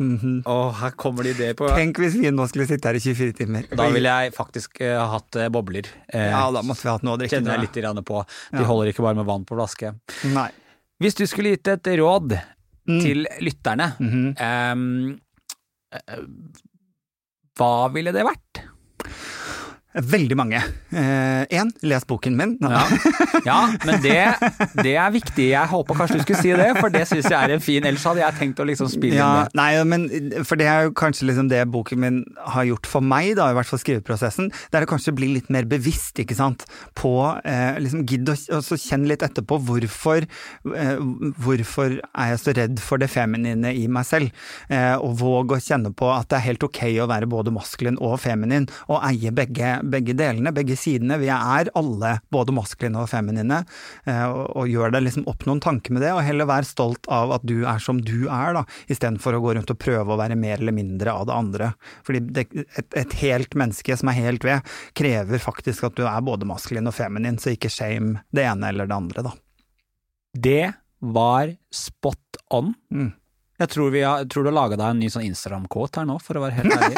Å, 0.00 0.54
her 0.80 0.90
kommer 0.98 1.22
det 1.26 1.34
ideer 1.36 1.54
på 1.58 1.68
Tenk 1.76 1.98
hvis 2.02 2.16
vi 2.18 2.30
nå 2.34 2.46
skulle 2.50 2.66
sitte 2.66 2.88
her 2.88 2.96
i 2.98 3.02
24 3.04 3.32
timer. 3.38 3.66
Da 3.70 3.88
ville 3.92 4.08
jeg 4.08 4.32
faktisk 4.34 4.80
uh, 4.82 5.04
hatt 5.12 5.36
uh, 5.38 5.48
bobler. 5.52 5.86
Uh, 6.12 6.30
Ja, 6.32 6.46
da 6.50 6.62
måtte 6.66 6.82
vi 6.86 6.90
hatt 6.94 7.02
noe 7.06 7.14
å 7.16 7.20
drikke. 7.20 7.36
kjenner 7.36 7.54
jeg 7.58 7.66
litt 7.68 7.78
grann 7.82 8.02
på. 8.08 8.24
De 8.56 8.64
holder 8.66 8.90
ikke 8.92 9.04
bare 9.04 9.18
med 9.20 9.26
vann 9.28 9.44
på 9.48 9.54
flaske. 9.58 9.94
Nei. 10.32 10.48
Hvis 11.02 11.14
du 11.18 11.24
skulle 11.26 11.54
gitt 11.56 11.68
et 11.68 11.92
råd 11.98 12.38
Mm. 12.82 12.98
til 13.00 13.26
lytterne, 13.38 13.92
Mhm. 14.02 14.34
ehm, 14.42 15.20
eh, 15.94 16.16
hva 17.54 17.88
ville 17.94 18.10
det 18.10 18.24
vært? 18.26 18.64
Veldig 19.92 20.36
mange. 20.38 20.60
Én, 20.92 21.72
les 21.84 22.06
boken 22.08 22.36
min. 22.36 22.54
Ja, 22.62 22.84
ja 23.48 23.58
men 23.84 24.00
det, 24.04 24.16
det 24.80 24.94
er 24.96 25.10
viktig. 25.12 25.50
Jeg 25.50 25.68
håper 25.72 25.98
kanskje 25.98 26.20
du 26.20 26.24
skulle 26.24 26.40
si 26.40 26.52
det, 26.56 26.70
for 26.78 26.92
det 26.92 27.04
syns 27.10 27.28
jeg 27.28 27.36
er 27.36 27.52
en 27.56 27.62
fin 27.64 27.84
Ellers 27.88 28.04
hadde 28.08 28.22
jeg 28.22 28.38
tenkt 28.38 28.62
å 28.62 28.66
liksom 28.68 28.88
spille 28.92 29.18
Ja, 29.18 29.28
inn 29.28 29.50
det. 29.50 29.58
nei, 29.58 29.70
men 29.88 30.06
for 30.48 30.60
det 30.60 30.68
er 30.70 30.86
jo 30.86 30.94
kanskje 30.96 31.28
liksom 31.28 31.50
det 31.52 31.60
boken 31.72 32.00
min 32.00 32.20
har 32.54 32.66
gjort 32.68 32.88
for 32.88 33.04
meg, 33.04 33.34
da, 33.38 33.50
i 33.52 33.56
hvert 33.56 33.68
fall 33.68 33.82
skriveprosessen. 33.82 34.48
Det 34.72 34.80
er 34.80 34.86
å 34.86 34.90
kanskje 34.90 35.14
bli 35.16 35.28
litt 35.34 35.50
mer 35.52 35.68
bevisst, 35.68 36.16
ikke 36.22 36.36
sant, 36.38 36.64
på 36.98 37.12
eh, 37.44 37.76
liksom 37.82 38.06
Gidd 38.08 38.32
å 38.32 38.36
og 38.52 38.72
kjenne 38.80 39.10
litt 39.12 39.22
etterpå 39.24 39.58
hvorfor 39.66 40.24
eh, 40.24 40.96
Hvorfor 41.42 41.98
er 42.00 42.32
jeg 42.32 42.40
så 42.42 42.54
redd 42.56 42.80
for 42.82 43.00
det 43.02 43.08
feminine 43.12 43.72
i 43.76 43.84
meg 43.92 44.06
selv? 44.08 44.32
Eh, 44.72 44.94
og 44.96 45.16
våg 45.20 45.54
å 45.56 45.60
kjenne 45.62 45.92
på 45.96 46.08
at 46.12 46.30
det 46.32 46.38
er 46.40 46.46
helt 46.50 46.66
ok 46.66 46.80
å 47.04 47.08
være 47.10 47.28
både 47.30 47.52
maskulin 47.54 47.98
og 48.02 48.18
feminin, 48.22 48.68
og 48.88 49.02
eie 49.06 49.32
begge, 49.34 49.74
begge 49.82 50.14
delene, 50.18 50.52
begge 50.54 50.76
sidene. 50.78 51.18
Vi 51.20 51.28
er 51.32 51.70
alle 51.78 52.12
både 52.32 52.54
maskuline 52.54 53.02
og 53.02 53.10
feminine, 53.10 53.62
eh, 54.08 54.24
og, 54.26 54.44
og 54.62 54.70
gjør 54.70 54.94
deg 54.94 55.06
liksom 55.06 55.26
opp 55.30 55.46
noen 55.48 55.62
tanker 55.64 55.94
med 55.94 56.04
det, 56.04 56.12
og 56.14 56.22
heller 56.26 56.48
vær 56.50 56.66
stolt 56.68 57.08
av 57.12 57.34
at 57.36 57.46
du 57.48 57.62
er 57.68 57.82
som 57.82 58.00
du 58.02 58.26
er, 58.28 58.56
da, 58.58 58.64
istedenfor 58.92 59.38
å 59.38 59.42
gå 59.44 59.56
rundt 59.58 59.72
og 59.74 59.80
prøve 59.82 60.14
å 60.14 60.20
være 60.20 60.38
mer 60.38 60.60
eller 60.60 60.76
mindre 60.76 61.14
av 61.14 61.28
det 61.28 61.36
andre. 61.36 61.72
Fordi 62.06 62.24
det, 62.32 62.46
et, 62.66 62.90
et 63.04 63.16
helt 63.22 63.56
menneske 63.58 63.96
som 63.98 64.12
er 64.12 64.20
helt 64.20 64.46
ved, 64.46 64.74
krever 64.98 65.42
faktisk 65.42 65.88
at 65.88 65.98
du 65.98 66.04
er 66.08 66.24
både 66.24 66.48
maskulin 66.48 66.90
og 66.90 66.96
feminin, 66.96 67.40
så 67.42 67.54
ikke 67.54 67.72
shame 67.72 68.22
det 68.34 68.46
ene 68.48 68.72
eller 68.72 68.90
det 68.90 68.98
andre, 68.98 69.26
da. 69.30 69.34
Det 70.32 70.72
var 71.02 71.50
spot 71.74 72.38
on. 72.54 72.72
Mm. 72.94 73.10
Jeg 73.62 73.68
tror, 73.70 73.90
vi 73.94 74.00
har, 74.02 74.24
tror 74.26 74.42
du 74.42 74.48
har 74.50 74.56
laga 74.56 74.76
deg 74.80 74.88
en 74.90 74.98
ny 75.04 75.08
sånn 75.12 75.22
Instagram-kåt 75.28 76.00
her 76.00 76.06
nå, 76.08 76.16
for 76.24 76.34
å 76.38 76.42
være 76.42 76.56
helt 76.56 76.74
ærlig. 76.74 76.96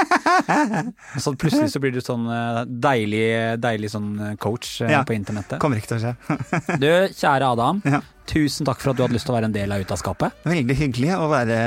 Så 1.24 1.34
plutselig 1.36 1.68
så 1.74 1.80
blir 1.82 1.92
du 1.92 2.00
sånn 2.00 2.24
eh, 2.32 2.60
deilig, 2.86 3.24
deilig 3.60 3.90
sånn 3.92 4.08
eh, 4.30 4.34
coach 4.40 4.78
eh, 4.80 4.92
Ja. 4.94 5.02
på 5.04 5.12
internettet. 5.16 5.58
Kommer 5.60 5.76
ikke 5.82 5.92
til 5.92 5.98
å 6.00 6.02
skje. 6.06 6.14
Du, 6.84 6.88
kjære 7.20 7.50
Adam. 7.52 7.82
Ja. 7.84 8.00
Tusen 8.30 8.64
takk 8.64 8.80
for 8.80 8.94
at 8.94 8.96
du 8.96 9.04
hadde 9.04 9.18
lyst 9.18 9.28
til 9.28 9.34
å 9.34 9.36
være 9.36 9.50
en 9.50 9.56
del 9.58 9.74
av 9.76 9.84
Ut 9.84 9.92
av 9.92 10.00
skapet. 10.00 10.40
Veldig 10.48 10.76
hyggelig 10.80 11.12
å 11.18 11.26
være 11.28 11.58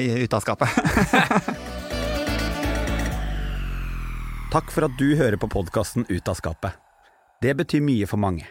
i- 0.00 0.22
ute 0.24 0.38
av 0.40 0.46
skapet. 0.46 0.68
Takk 4.48 4.70
for 4.72 4.86
at 4.86 4.94
du 4.96 5.10
hører 5.18 5.36
på 5.36 5.48
podkasten 5.52 6.06
Ut 6.08 6.28
av 6.32 6.38
skapet. 6.38 6.72
Det 7.44 7.52
betyr 7.58 7.82
mye 7.84 8.06
for 8.08 8.16
mange. 8.22 8.46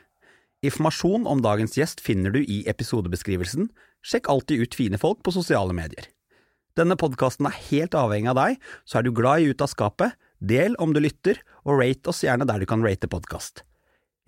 Informasjon 0.66 1.26
om 1.30 1.42
dagens 1.42 1.74
gjest 1.78 2.02
finner 2.06 2.30
du 2.34 2.40
i 2.44 2.60
episodebeskrivelsen. 2.70 3.72
Sjekk 4.06 4.30
alltid 4.32 4.62
ut 4.64 4.78
fine 4.78 5.00
folk 5.02 5.24
på 5.26 5.34
sosiale 5.36 5.76
medier. 5.76 6.10
Denne 6.78 6.98
podkasten 7.00 7.48
er 7.50 7.58
helt 7.72 7.98
avhengig 7.98 8.30
av 8.32 8.38
deg, 8.38 8.60
så 8.86 9.00
er 9.00 9.08
du 9.08 9.14
glad 9.16 9.42
i 9.42 9.50
Ut 9.50 9.64
av 9.66 9.72
skapet, 9.72 10.14
del 10.38 10.78
om 10.84 10.94
du 10.94 11.02
lytter, 11.02 11.40
og 11.66 11.82
rate 11.82 12.12
oss 12.12 12.22
gjerne 12.24 12.46
der 12.46 12.62
du 12.62 12.70
kan 12.70 12.86
rate 12.86 13.10
podkast. 13.10 13.64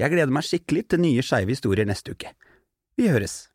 Jeg 0.02 0.16
gleder 0.16 0.34
meg 0.34 0.48
skikkelig 0.48 0.88
til 0.90 1.04
nye 1.04 1.24
skeive 1.26 1.54
historier 1.54 1.86
neste 1.86 2.16
uke. 2.16 2.34
Vi 2.98 3.12
høres! 3.12 3.50